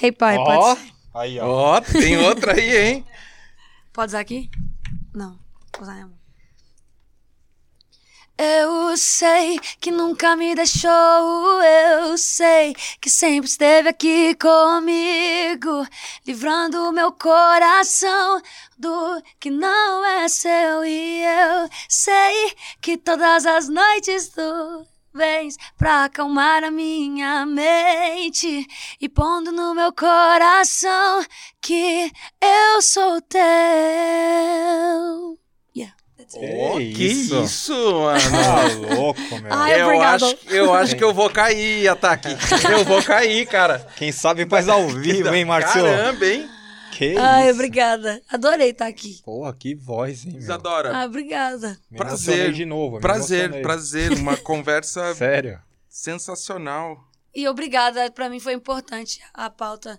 Hey 0.00 0.12
pai, 0.12 0.36
Ó, 0.38 0.44
pode? 0.44 0.94
Aí, 1.14 1.38
ó. 1.38 1.76
Ó, 1.76 1.80
tem 1.80 2.18
outra 2.18 2.54
aí, 2.54 2.76
hein? 2.76 3.06
pode 3.92 4.10
usar 4.10 4.20
aqui? 4.20 4.50
Não. 5.14 5.38
Vou 5.74 5.82
usar 5.82 5.94
mesmo. 5.94 6.22
Eu 8.38 8.96
sei 8.96 9.60
que 9.78 9.90
nunca 9.90 10.34
me 10.34 10.54
deixou, 10.54 10.90
eu 11.62 12.16
sei 12.18 12.74
que 13.00 13.08
sempre 13.08 13.48
esteve 13.48 13.90
aqui 13.90 14.34
comigo, 14.34 15.86
livrando 16.26 16.90
meu 16.92 17.12
coração 17.12 18.40
do 18.76 19.22
que 19.38 19.50
não 19.50 20.04
é 20.04 20.28
seu. 20.28 20.84
E 20.84 21.22
eu 21.22 21.68
sei 21.88 22.54
que 22.80 22.96
todas 22.96 23.46
as 23.46 23.68
noites 23.68 24.30
tu 24.30 24.86
vens 25.14 25.56
pra 25.76 26.04
acalmar 26.04 26.64
a 26.64 26.70
minha 26.70 27.44
mente 27.46 28.66
e 29.00 29.08
pondo 29.08 29.52
no 29.52 29.74
meu 29.74 29.92
coração 29.92 31.24
que 31.60 32.10
eu 32.40 32.82
sou 32.82 33.20
teu. 33.22 33.40
Yeah, 35.76 35.94
that's 36.16 36.34
it. 36.36 36.44
Ô, 36.54 36.76
Que 36.78 36.92
que 36.94 37.04
isso? 37.04 37.42
isso, 37.42 37.72
mano? 38.00 38.20
Tá 38.30 38.94
louco, 38.96 39.20
meu. 39.40 39.52
Ai, 39.52 39.80
eu, 39.80 39.86
obrigado. 39.86 40.24
acho, 40.24 40.36
eu 40.48 40.74
acho 40.74 40.96
que 40.96 41.04
eu 41.04 41.12
vou 41.14 41.30
cair, 41.30 41.88
Ataque. 41.88 42.28
Eu 42.70 42.84
vou 42.84 43.02
cair, 43.02 43.46
cara. 43.46 43.86
Quem 43.96 44.12
sabe 44.12 44.46
faz 44.46 44.68
ao 44.68 44.88
vivo, 44.88 45.34
hein, 45.34 45.44
Marcelo? 45.44 45.86
Caramba, 45.88 46.26
hein? 46.26 46.48
Que 46.92 47.16
Ai, 47.16 47.44
isso? 47.46 47.54
obrigada. 47.54 48.22
Adorei 48.28 48.70
estar 48.70 48.86
aqui. 48.86 49.20
Porra, 49.24 49.52
que 49.54 49.74
voz, 49.74 50.24
hein, 50.24 50.32
meu. 50.32 50.40
Isadora, 50.40 50.94
Ah, 50.96 51.04
obrigada. 51.06 51.78
Me 51.90 51.96
prazer. 51.96 52.52
de 52.52 52.64
novo. 52.66 52.96
me 52.96 53.00
prazer, 53.02 53.44
emocionei. 53.44 53.62
prazer. 53.62 54.12
Uma 54.18 54.36
conversa 54.38 55.14
Sério. 55.14 55.60
sensacional. 55.88 57.02
E 57.34 57.48
obrigada, 57.48 58.10
pra 58.10 58.28
mim 58.28 58.38
foi 58.38 58.52
importante 58.52 59.20
a 59.32 59.48
pauta. 59.48 59.98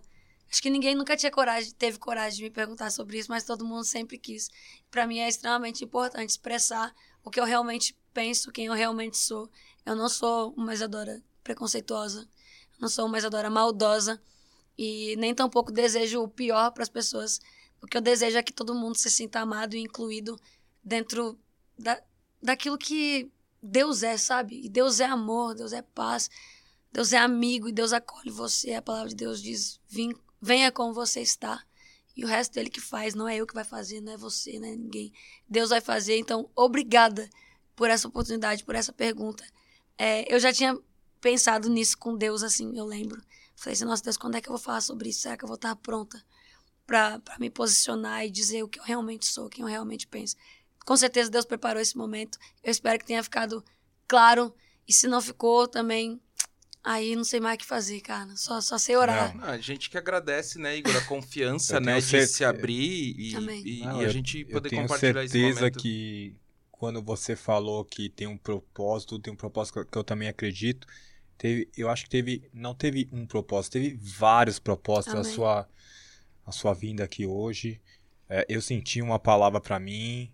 Acho 0.51 0.61
que 0.61 0.69
ninguém 0.69 0.93
nunca 0.93 1.17
tinha 1.17 1.31
coragem, 1.31 1.71
teve 1.73 1.97
coragem 1.97 2.37
de 2.37 2.43
me 2.43 2.49
perguntar 2.51 2.91
sobre 2.91 3.17
isso, 3.17 3.29
mas 3.31 3.43
todo 3.43 3.65
mundo 3.65 3.83
sempre 3.83 4.19
quis. 4.19 4.49
Pra 4.91 5.07
mim 5.07 5.17
é 5.17 5.27
extremamente 5.27 5.83
importante 5.83 6.29
expressar 6.29 6.93
o 7.23 7.31
que 7.31 7.39
eu 7.39 7.43
realmente 7.45 7.97
penso, 8.13 8.51
quem 8.51 8.65
eu 8.67 8.73
realmente 8.73 9.17
sou. 9.17 9.49
Eu 9.83 9.95
não 9.95 10.07
sou 10.07 10.53
uma 10.55 10.71
Isadora 10.75 11.23
preconceituosa, 11.43 12.19
eu 12.73 12.77
não 12.81 12.87
sou 12.87 13.07
uma 13.07 13.17
Isadora 13.17 13.49
maldosa 13.49 14.21
e 14.77 15.15
nem 15.17 15.33
tampouco 15.33 15.71
desejo 15.71 16.23
o 16.23 16.27
pior 16.27 16.71
para 16.71 16.83
as 16.83 16.89
pessoas. 16.89 17.39
O 17.81 17.87
que 17.87 17.97
eu 17.97 18.01
desejo 18.01 18.37
é 18.37 18.43
que 18.43 18.53
todo 18.53 18.73
mundo 18.75 18.97
se 18.97 19.09
sinta 19.09 19.39
amado 19.39 19.75
e 19.75 19.79
incluído 19.79 20.39
dentro 20.83 21.37
da, 21.77 22.01
daquilo 22.41 22.77
que 22.77 23.31
Deus 23.61 24.03
é, 24.03 24.17
sabe? 24.17 24.61
E 24.63 24.69
Deus 24.69 24.99
é 24.99 25.05
amor, 25.05 25.55
Deus 25.55 25.73
é 25.73 25.81
paz. 25.81 26.29
Deus 26.91 27.11
é 27.11 27.17
amigo 27.17 27.67
e 27.67 27.71
Deus 27.71 27.91
acolhe 27.91 28.29
você. 28.29 28.73
A 28.73 28.81
palavra 28.81 29.09
de 29.09 29.15
Deus 29.15 29.41
diz: 29.41 29.79
"Vim- 29.87 30.15
venha 30.41 30.71
como 30.71 30.93
você 30.93 31.21
está. 31.21 31.63
E 32.15 32.23
o 32.23 32.27
resto 32.27 32.53
dele 32.53 32.69
que 32.69 32.79
faz, 32.79 33.15
não 33.15 33.27
é 33.27 33.37
eu 33.37 33.47
que 33.47 33.55
vai 33.55 33.63
fazer, 33.63 33.99
não 33.99 34.13
é 34.13 34.17
você, 34.17 34.59
não 34.59 34.67
é 34.67 34.75
ninguém. 34.75 35.11
Deus 35.49 35.71
vai 35.71 35.81
fazer. 35.81 36.17
Então, 36.17 36.47
obrigada 36.55 37.27
por 37.75 37.89
essa 37.89 38.07
oportunidade, 38.07 38.63
por 38.63 38.75
essa 38.75 38.93
pergunta. 38.93 39.43
É, 39.97 40.31
eu 40.31 40.39
já 40.39 40.53
tinha 40.53 40.77
pensado 41.19 41.69
nisso 41.69 41.97
com 41.97 42.15
Deus, 42.15 42.43
assim, 42.43 42.77
eu 42.77 42.85
lembro. 42.85 43.19
Falei 43.55 43.73
assim, 43.73 43.85
nossa 43.85 44.03
Deus, 44.03 44.17
quando 44.17 44.35
é 44.35 44.41
que 44.41 44.47
eu 44.49 44.53
vou 44.53 44.59
falar 44.61 44.81
sobre 44.81 45.09
isso? 45.09 45.21
Será 45.21 45.37
que 45.37 45.43
eu 45.43 45.47
vou 45.47 45.55
estar 45.55 45.75
pronta 45.77 46.23
pra 46.85 47.21
me 47.39 47.49
posicionar 47.49 48.25
e 48.25 48.29
dizer 48.29 48.63
o 48.63 48.67
que 48.67 48.79
eu 48.79 48.83
realmente 48.83 49.25
sou, 49.25 49.49
quem 49.49 49.61
eu 49.63 49.69
realmente 49.69 50.05
penso? 50.07 50.35
Com 50.85 50.97
certeza 50.97 51.29
Deus 51.29 51.45
preparou 51.45 51.81
esse 51.81 51.95
momento. 51.97 52.37
Eu 52.63 52.71
espero 52.71 52.99
que 52.99 53.05
tenha 53.05 53.23
ficado 53.23 53.63
claro. 54.07 54.53
E 54.87 54.91
se 54.93 55.07
não 55.07 55.21
ficou, 55.21 55.67
também 55.67 56.19
Aí 56.85 57.15
não 57.15 57.23
sei 57.23 57.39
mais 57.39 57.55
o 57.55 57.59
que 57.59 57.65
fazer, 57.65 58.01
cara. 58.01 58.35
Só, 58.35 58.59
só 58.59 58.77
sei 58.77 58.97
orar. 58.97 59.33
Ah, 59.41 59.51
a 59.51 59.57
gente 59.57 59.89
que 59.89 59.97
agradece, 59.97 60.59
né, 60.59 60.75
Igor, 60.75 60.93
a 60.97 61.05
confiança, 61.05 61.77
Eu 61.77 61.79
né, 61.79 61.93
tenho 61.93 62.01
de 62.03 62.09
cer- 62.09 62.27
se 62.27 62.43
abrir 62.43 63.15
e, 63.17 63.29
e- 63.29 63.79
Não, 63.85 64.01
e 64.01 64.03
a 64.03 64.03
eu- 64.03 64.09
gente 64.09 64.39
Eu 64.41 64.47
poder 64.51 64.69
tenho 64.69 64.81
compartilhar 64.81 65.23
esse 65.23 65.31
certeza 65.31 65.59
momento. 65.61 65.79
que 65.79 66.35
quando 66.69 67.01
você 67.01 67.37
falou 67.37 67.85
que 67.85 68.09
tem 68.09 68.27
um 68.27 68.37
propósito, 68.37 69.17
tem 69.17 69.31
um 69.31 69.35
propósito 69.37 69.79
eu- 69.79 69.85
que 69.85 69.97
eu 69.97 70.03
também 70.03 70.27
acredito, 70.27 70.85
teve, 71.43 71.69
eu 71.75 71.89
acho 71.89 72.05
que 72.05 72.09
teve, 72.09 72.49
não 72.53 72.73
teve 72.73 73.09
um 73.11 73.25
propósito, 73.25 73.73
teve 73.73 73.99
vários 74.01 74.59
propósitos 74.59 75.13
a 75.13 75.19
Amém. 75.19 75.33
sua, 75.33 75.69
a 76.45 76.51
sua 76.53 76.73
vinda 76.73 77.03
aqui 77.03 77.25
hoje. 77.25 77.81
É, 78.29 78.45
eu 78.47 78.61
senti 78.61 79.01
uma 79.01 79.19
palavra 79.19 79.59
pra 79.59 79.77
mim, 79.77 80.31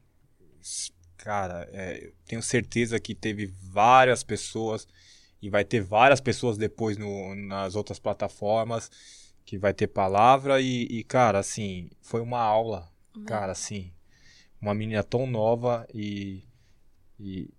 cara, 1.18 1.68
é, 1.74 2.06
eu 2.06 2.14
tenho 2.28 2.44
certeza 2.44 3.00
que 3.00 3.16
teve 3.16 3.48
várias 3.48 4.22
pessoas 4.22 4.88
e 5.42 5.50
vai 5.50 5.66
ter 5.66 5.82
várias 5.82 6.22
pessoas 6.22 6.60
depois 6.60 6.96
no, 6.96 7.34
nas 7.34 7.76
outras 7.76 7.98
plataformas 7.98 8.92
que 9.44 9.58
vai 9.58 9.74
ter 9.74 9.88
palavra 9.88 10.62
e, 10.62 10.84
e, 10.84 11.04
cara, 11.04 11.40
assim, 11.40 11.90
foi 12.04 12.22
uma 12.22 12.40
aula, 12.40 12.88
Amém. 13.16 13.26
cara, 13.26 13.52
assim, 13.52 13.92
uma 14.62 14.76
menina 14.76 15.04
tão 15.04 15.26
nova 15.26 15.88
e, 15.92 16.44
e 17.20 17.50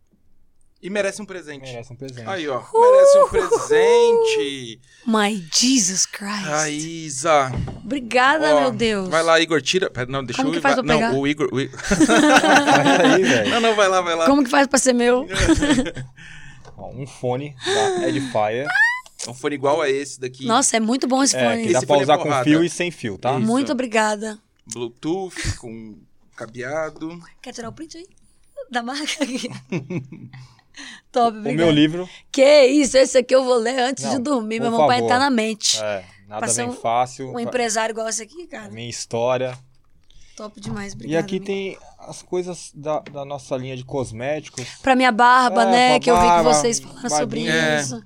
E 0.82 0.88
merece 0.88 1.20
um 1.20 1.26
presente. 1.26 1.60
merece 1.70 1.92
um 1.92 1.96
presente. 1.96 2.26
Aí, 2.26 2.48
ó, 2.48 2.62
merece 2.72 3.18
um 3.18 3.28
presente. 3.28 4.80
My 5.06 5.46
Jesus 5.52 6.06
Christ. 6.06 6.48
A 6.48 6.70
Isa. 6.70 7.52
Obrigada, 7.84 8.54
Ó, 8.56 8.60
meu 8.62 8.70
Deus. 8.72 9.08
Vai 9.10 9.22
lá, 9.22 9.38
Igor, 9.38 9.60
tira. 9.60 9.90
Pera, 9.90 10.10
Não, 10.10 10.24
deixa 10.24 10.40
Como 10.42 10.48
eu 10.54 10.54
que 10.58 10.62
faz 10.62 10.76
vai- 10.76 10.84
pra 10.84 10.94
pegar? 10.94 11.12
Não, 11.12 11.20
o 11.20 11.26
Igor. 11.28 11.48
o 11.52 11.56
Vai 11.56 13.12
aí, 13.14 13.22
velho. 13.22 13.50
Não, 13.50 13.60
não, 13.60 13.74
vai 13.74 13.88
lá, 13.88 14.00
vai 14.00 14.14
lá. 14.16 14.24
Como 14.26 14.42
que 14.42 14.48
faz 14.48 14.66
pra 14.66 14.78
ser 14.78 14.94
meu? 14.94 15.26
Ó, 16.78 16.90
Um 16.92 17.06
fone 17.06 17.54
da 18.00 18.08
Edifier. 18.08 18.66
Um 19.28 19.34
fone 19.34 19.54
igual 19.56 19.82
a 19.82 19.90
esse 19.90 20.18
daqui. 20.18 20.46
Nossa, 20.46 20.78
é 20.78 20.80
muito 20.80 21.06
bom 21.06 21.22
esse 21.22 21.36
É, 21.36 21.44
fone. 21.46 21.66
que 21.66 21.72
dá 21.74 21.78
Esse 21.80 21.86
pra 21.86 21.94
fone 21.96 22.00
é 22.00 22.04
usar 22.04 22.18
com 22.18 22.42
fio 22.44 22.64
e 22.64 22.70
sem 22.70 22.90
fio, 22.90 23.18
tá? 23.18 23.36
Isso. 23.38 23.46
Muito 23.46 23.70
obrigada. 23.70 24.38
Bluetooth, 24.72 25.56
com 25.58 25.98
cabeado. 26.34 27.20
Quer 27.42 27.52
tirar 27.52 27.68
o 27.68 27.72
print 27.72 27.98
aí? 27.98 28.06
Da 28.70 28.82
marca 28.82 29.22
aqui. 29.24 29.50
Top, 31.12 31.36
O 31.36 31.40
obrigada. 31.40 31.64
meu 31.64 31.70
livro, 31.74 32.08
Que 32.30 32.64
isso, 32.66 32.96
esse 32.96 33.18
aqui 33.18 33.34
eu 33.34 33.44
vou 33.44 33.56
ler 33.56 33.78
antes 33.80 34.04
Não, 34.04 34.12
de 34.12 34.18
dormir, 34.20 34.60
meu 34.60 34.66
irmão, 34.68 34.86
pra 34.86 34.94
favor. 34.94 35.04
entrar 35.04 35.18
na 35.18 35.30
mente. 35.30 35.82
é, 35.82 36.04
nada 36.28 36.40
Pra 36.40 36.48
ser 36.48 36.62
bem 36.62 36.70
um- 36.70 36.76
fácil. 36.76 37.32
Um 37.32 37.40
empresário 37.40 37.92
igual 37.92 38.08
esse 38.08 38.22
aqui, 38.22 38.46
cara. 38.46 38.70
Minha 38.70 38.88
história. 38.88 39.58
Top 40.36 40.58
demais, 40.60 40.92
E 40.92 40.96
obrigada. 40.96 41.24
aqui 41.24 41.36
amigo. 41.36 41.44
tem 41.46 41.78
as 41.98 42.22
coisas 42.22 42.70
da, 42.74 43.00
da 43.00 43.24
nossa 43.26 43.56
linha 43.56 43.76
de 43.76 43.84
cosméticos. 43.84 44.64
Pra 44.80 44.96
minha 44.96 45.12
barba, 45.12 45.64
É, 45.64 45.70
né? 45.70 45.90
pra 45.90 46.00
Que 46.00 46.10
eu 46.10 46.16
vi 46.16 46.22
que 46.22 46.28
barba, 46.28 46.54
vocês 46.54 46.80
falaram 46.80 47.00
sobre 47.10 47.18
barbinha. 47.44 47.52
É. 47.52 47.80
isso. 47.82 48.02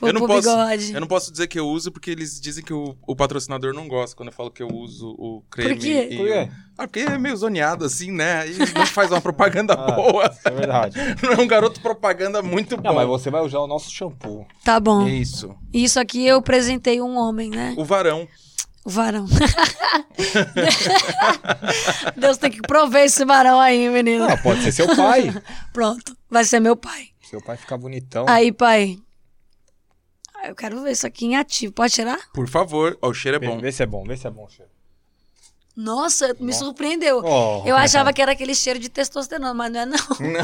Eu 0.00 0.12
não, 0.12 0.26
posso, 0.26 0.48
bigode. 0.48 0.92
eu 0.92 1.00
não 1.00 1.06
posso 1.08 1.32
dizer 1.32 1.48
que 1.48 1.58
eu 1.58 1.66
uso 1.66 1.90
porque 1.90 2.10
eles 2.10 2.40
dizem 2.40 2.64
que 2.64 2.72
o, 2.72 2.96
o 3.06 3.16
patrocinador 3.16 3.74
não 3.74 3.88
gosta 3.88 4.14
quando 4.14 4.28
eu 4.28 4.32
falo 4.32 4.50
que 4.50 4.62
eu 4.62 4.68
uso 4.68 5.08
o 5.18 5.42
creme. 5.50 5.74
Por 5.74 5.80
quê? 5.80 6.08
e 6.10 6.16
Por 6.16 6.26
quê? 6.26 6.48
Ah, 6.78 6.86
porque 6.86 7.00
é 7.00 7.18
meio 7.18 7.36
zoneado 7.36 7.84
assim, 7.84 8.12
né? 8.12 8.48
E 8.48 8.58
não 8.72 8.86
faz 8.86 9.10
uma 9.10 9.20
propaganda 9.20 9.74
Ah, 9.78 9.92
boa. 9.92 10.32
É 10.44 10.50
verdade. 10.50 10.96
Não 11.22 11.32
é 11.32 11.40
um 11.40 11.46
garoto 11.46 11.80
propaganda 11.80 12.40
muito 12.42 12.76
bom. 12.76 12.82
Não, 12.84 12.94
mas 12.94 13.08
você 13.08 13.30
vai 13.30 13.42
usar 13.42 13.58
o 13.58 13.66
nosso 13.66 13.90
shampoo. 13.90 14.46
Tá 14.64 14.78
bom. 14.78 15.06
Isso. 15.08 15.54
Isso 15.72 15.98
aqui 15.98 16.24
eu 16.24 16.40
presentei 16.40 17.00
um 17.00 17.16
homem, 17.16 17.50
né? 17.50 17.74
O 17.76 17.84
varão. 17.84 18.28
O 18.84 18.90
varão. 18.90 19.26
Deus 22.16 22.38
tem 22.38 22.50
que 22.50 22.60
prover 22.62 23.04
esse 23.04 23.24
varão 23.24 23.60
aí, 23.60 23.88
menino. 23.88 24.24
Ah, 24.24 24.36
pode 24.36 24.62
ser 24.62 24.72
seu 24.72 24.96
pai. 24.96 25.34
Pronto, 25.72 26.16
vai 26.30 26.44
ser 26.44 26.60
meu 26.60 26.76
pai. 26.76 27.08
seu 27.28 27.42
pai 27.42 27.56
ficar 27.56 27.76
bonitão. 27.76 28.24
Aí, 28.28 28.52
pai. 28.52 28.96
Eu 30.48 30.54
quero 30.54 30.82
ver 30.82 30.92
isso 30.92 31.06
aqui 31.06 31.26
em 31.26 31.36
ativo. 31.36 31.72
Pode 31.72 31.92
tirar? 31.92 32.18
Por 32.32 32.48
favor. 32.48 32.96
Ó, 33.02 33.10
o 33.10 33.14
cheiro 33.14 33.36
é 33.36 33.40
bom. 33.46 33.58
vê 33.58 33.70
se 33.70 33.82
é 33.82 33.86
bom, 33.86 34.02
vê 34.04 34.16
se 34.16 34.26
é 34.26 34.30
bom 34.30 34.44
o 34.46 34.48
cheiro. 34.48 34.70
Nossa, 35.76 36.34
me 36.40 36.52
surpreendeu. 36.52 37.22
Oh. 37.24 37.62
Eu 37.64 37.76
achava 37.76 38.12
que 38.12 38.20
era 38.20 38.32
aquele 38.32 38.52
cheiro 38.52 38.80
de 38.80 38.88
testosterona, 38.88 39.54
mas 39.54 39.70
não 39.70 39.80
é 39.80 39.86
não. 39.86 39.98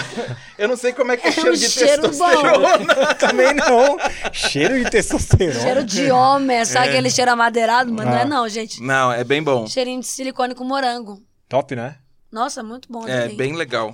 Eu 0.56 0.68
não 0.68 0.76
sei 0.76 0.93
como 0.93 1.10
é 1.10 1.16
que 1.16 1.26
é, 1.26 1.31
É 1.31 1.32
cheiro 1.32 1.51
um 1.51 1.55
de 1.55 1.68
cheiro 1.68 2.02
testosterona. 2.02 3.14
Também 3.18 3.55
não. 3.55 3.97
Cheiro 4.32 4.78
de 4.85 4.89
testosterona. 4.89 5.60
cheiro 5.60 5.85
de 5.85 6.10
homem, 6.12 6.64
sabe 6.64 6.90
aquele 6.90 7.10
cheiro 7.10 7.32
amadeirado? 7.32 7.93
Mas 7.93 8.06
não 8.06 8.14
é 8.14 8.22
Ah. 8.22 8.26
não, 8.26 8.48
gente. 8.48 8.81
Não, 8.81 9.10
é 9.10 9.24
bem 9.24 9.43
bom. 9.43 9.66
Cheirinho 9.66 9.98
de 10.01 10.06
silicone 10.06 10.55
com 10.55 10.62
morango. 10.62 11.20
Top, 11.48 11.74
né? 11.74 11.97
Nossa, 12.31 12.62
muito 12.62 12.86
bom. 12.93 13.09
É 13.09 13.18
adorei. 13.20 13.36
bem 13.36 13.55
legal. 13.56 13.93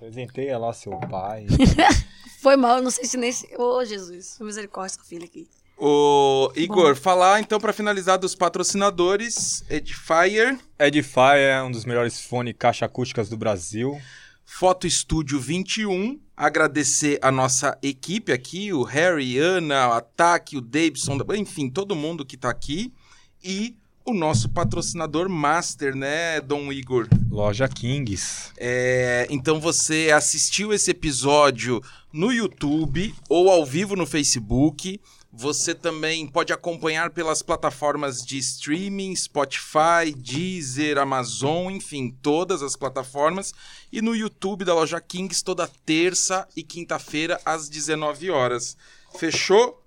Presenteia 0.00 0.58
lá 0.58 0.72
seu 0.72 0.98
pai. 1.08 1.46
Foi 2.42 2.56
mal, 2.56 2.82
não 2.82 2.90
sei 2.90 3.04
se 3.04 3.16
nem... 3.16 3.32
Ô, 3.56 3.84
Jesus, 3.84 4.36
misericórdia, 4.40 4.98
filha 5.04 5.24
aqui. 5.24 5.46
O 5.78 6.50
Igor, 6.56 6.96
falar 6.96 7.38
então 7.38 7.60
pra 7.60 7.72
finalizar 7.72 8.18
dos 8.18 8.34
patrocinadores, 8.34 9.62
Edifier, 9.70 10.58
Edifier 10.76 11.38
é 11.38 11.62
um 11.62 11.70
dos 11.70 11.84
melhores 11.84 12.20
fones 12.20 12.56
caixa 12.58 12.84
acústicas 12.84 13.28
do 13.28 13.36
Brasil. 13.36 13.96
Foto 14.44 14.88
Estúdio 14.88 15.38
21, 15.38 16.20
agradecer 16.36 17.16
a 17.22 17.30
nossa 17.30 17.78
equipe 17.80 18.32
aqui, 18.32 18.72
o 18.72 18.82
Harry, 18.82 19.38
Ana, 19.38 19.90
o 19.90 19.92
Ataque, 19.92 20.56
o 20.56 20.60
Davidson, 20.60 21.18
enfim, 21.36 21.70
todo 21.70 21.94
mundo 21.94 22.26
que 22.26 22.36
tá 22.36 22.50
aqui 22.50 22.92
e 23.40 23.76
o 24.04 24.12
nosso 24.12 24.48
patrocinador 24.48 25.28
master, 25.28 25.94
né, 25.94 26.40
Dom 26.40 26.72
Igor? 26.72 27.08
Loja 27.30 27.68
Kings. 27.68 28.50
É, 28.58 29.26
então 29.30 29.60
você 29.60 30.10
assistiu 30.14 30.72
esse 30.72 30.90
episódio 30.90 31.82
no 32.12 32.32
YouTube 32.32 33.14
ou 33.28 33.50
ao 33.50 33.64
vivo 33.64 33.96
no 33.96 34.06
Facebook. 34.06 35.00
Você 35.34 35.74
também 35.74 36.26
pode 36.26 36.52
acompanhar 36.52 37.08
pelas 37.10 37.40
plataformas 37.40 38.22
de 38.22 38.36
streaming, 38.36 39.16
Spotify, 39.16 40.12
Deezer, 40.14 40.98
Amazon, 40.98 41.72
enfim, 41.72 42.14
todas 42.20 42.62
as 42.62 42.76
plataformas. 42.76 43.54
E 43.90 44.02
no 44.02 44.14
YouTube 44.14 44.64
da 44.64 44.74
Loja 44.74 45.00
Kings 45.00 45.42
toda 45.42 45.70
terça 45.86 46.46
e 46.54 46.62
quinta-feira 46.62 47.40
às 47.46 47.68
19 47.68 48.30
horas. 48.30 48.76
Fechou? 49.18 49.81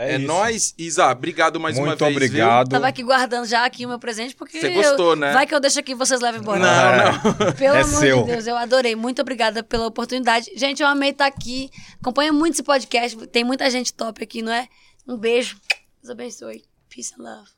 É, 0.00 0.16
isso. 0.16 0.26
nóis. 0.28 0.74
Isa, 0.78 1.10
obrigado 1.10 1.58
mais 1.58 1.76
uma 1.76 1.86
Muito 1.88 1.98
vez. 2.04 2.14
viu? 2.16 2.26
obrigado. 2.26 2.68
Tava 2.68 2.86
aqui 2.86 3.02
guardando 3.02 3.46
já 3.46 3.64
aqui 3.64 3.84
o 3.84 3.88
meu 3.88 3.98
presente, 3.98 4.34
porque... 4.36 4.60
Você 4.60 4.70
gostou, 4.70 5.10
eu- 5.10 5.16
né? 5.16 5.32
Vai 5.32 5.44
que 5.44 5.52
eu 5.52 5.58
deixo 5.58 5.80
aqui 5.80 5.90
e 5.90 5.94
vocês 5.96 6.20
levam 6.20 6.40
embora. 6.40 6.60
Não, 6.60 7.22
não. 7.46 7.52
Pelo 7.58 7.74
É 7.76 7.80
amor 7.80 7.98
seu. 8.00 8.22
de 8.22 8.30
Deus, 8.30 8.46
eu 8.46 8.56
adorei. 8.56 8.94
Muito 8.94 9.20
obrigada 9.20 9.62
pela 9.64 9.86
oportunidade. 9.88 10.52
Gente, 10.54 10.80
eu 10.82 10.86
amei 10.86 11.10
estar 11.10 11.26
aqui. 11.26 11.68
Acompanha 12.00 12.32
muito 12.32 12.54
esse 12.54 12.62
podcast. 12.62 13.26
Tem 13.26 13.42
muita 13.42 13.68
gente 13.70 13.92
top 13.92 14.22
aqui, 14.22 14.40
não 14.40 14.52
é? 14.52 14.68
Um 15.06 15.16
beijo. 15.16 15.56
Deus 16.00 16.10
abençoe. 16.10 16.62
Peace 16.88 17.12
and 17.18 17.22
love. 17.24 17.48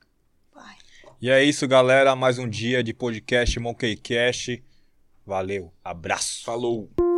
Bye. 0.54 0.76
E 1.20 1.28
é 1.28 1.44
isso, 1.44 1.68
galera. 1.68 2.16
Mais 2.16 2.38
um 2.38 2.48
dia 2.48 2.82
de 2.82 2.94
podcast 2.94 3.60
Monkey 3.60 3.96
Cash. 3.96 4.58
Valeu. 5.26 5.70
Abraço. 5.84 6.42
Falou. 6.42 7.09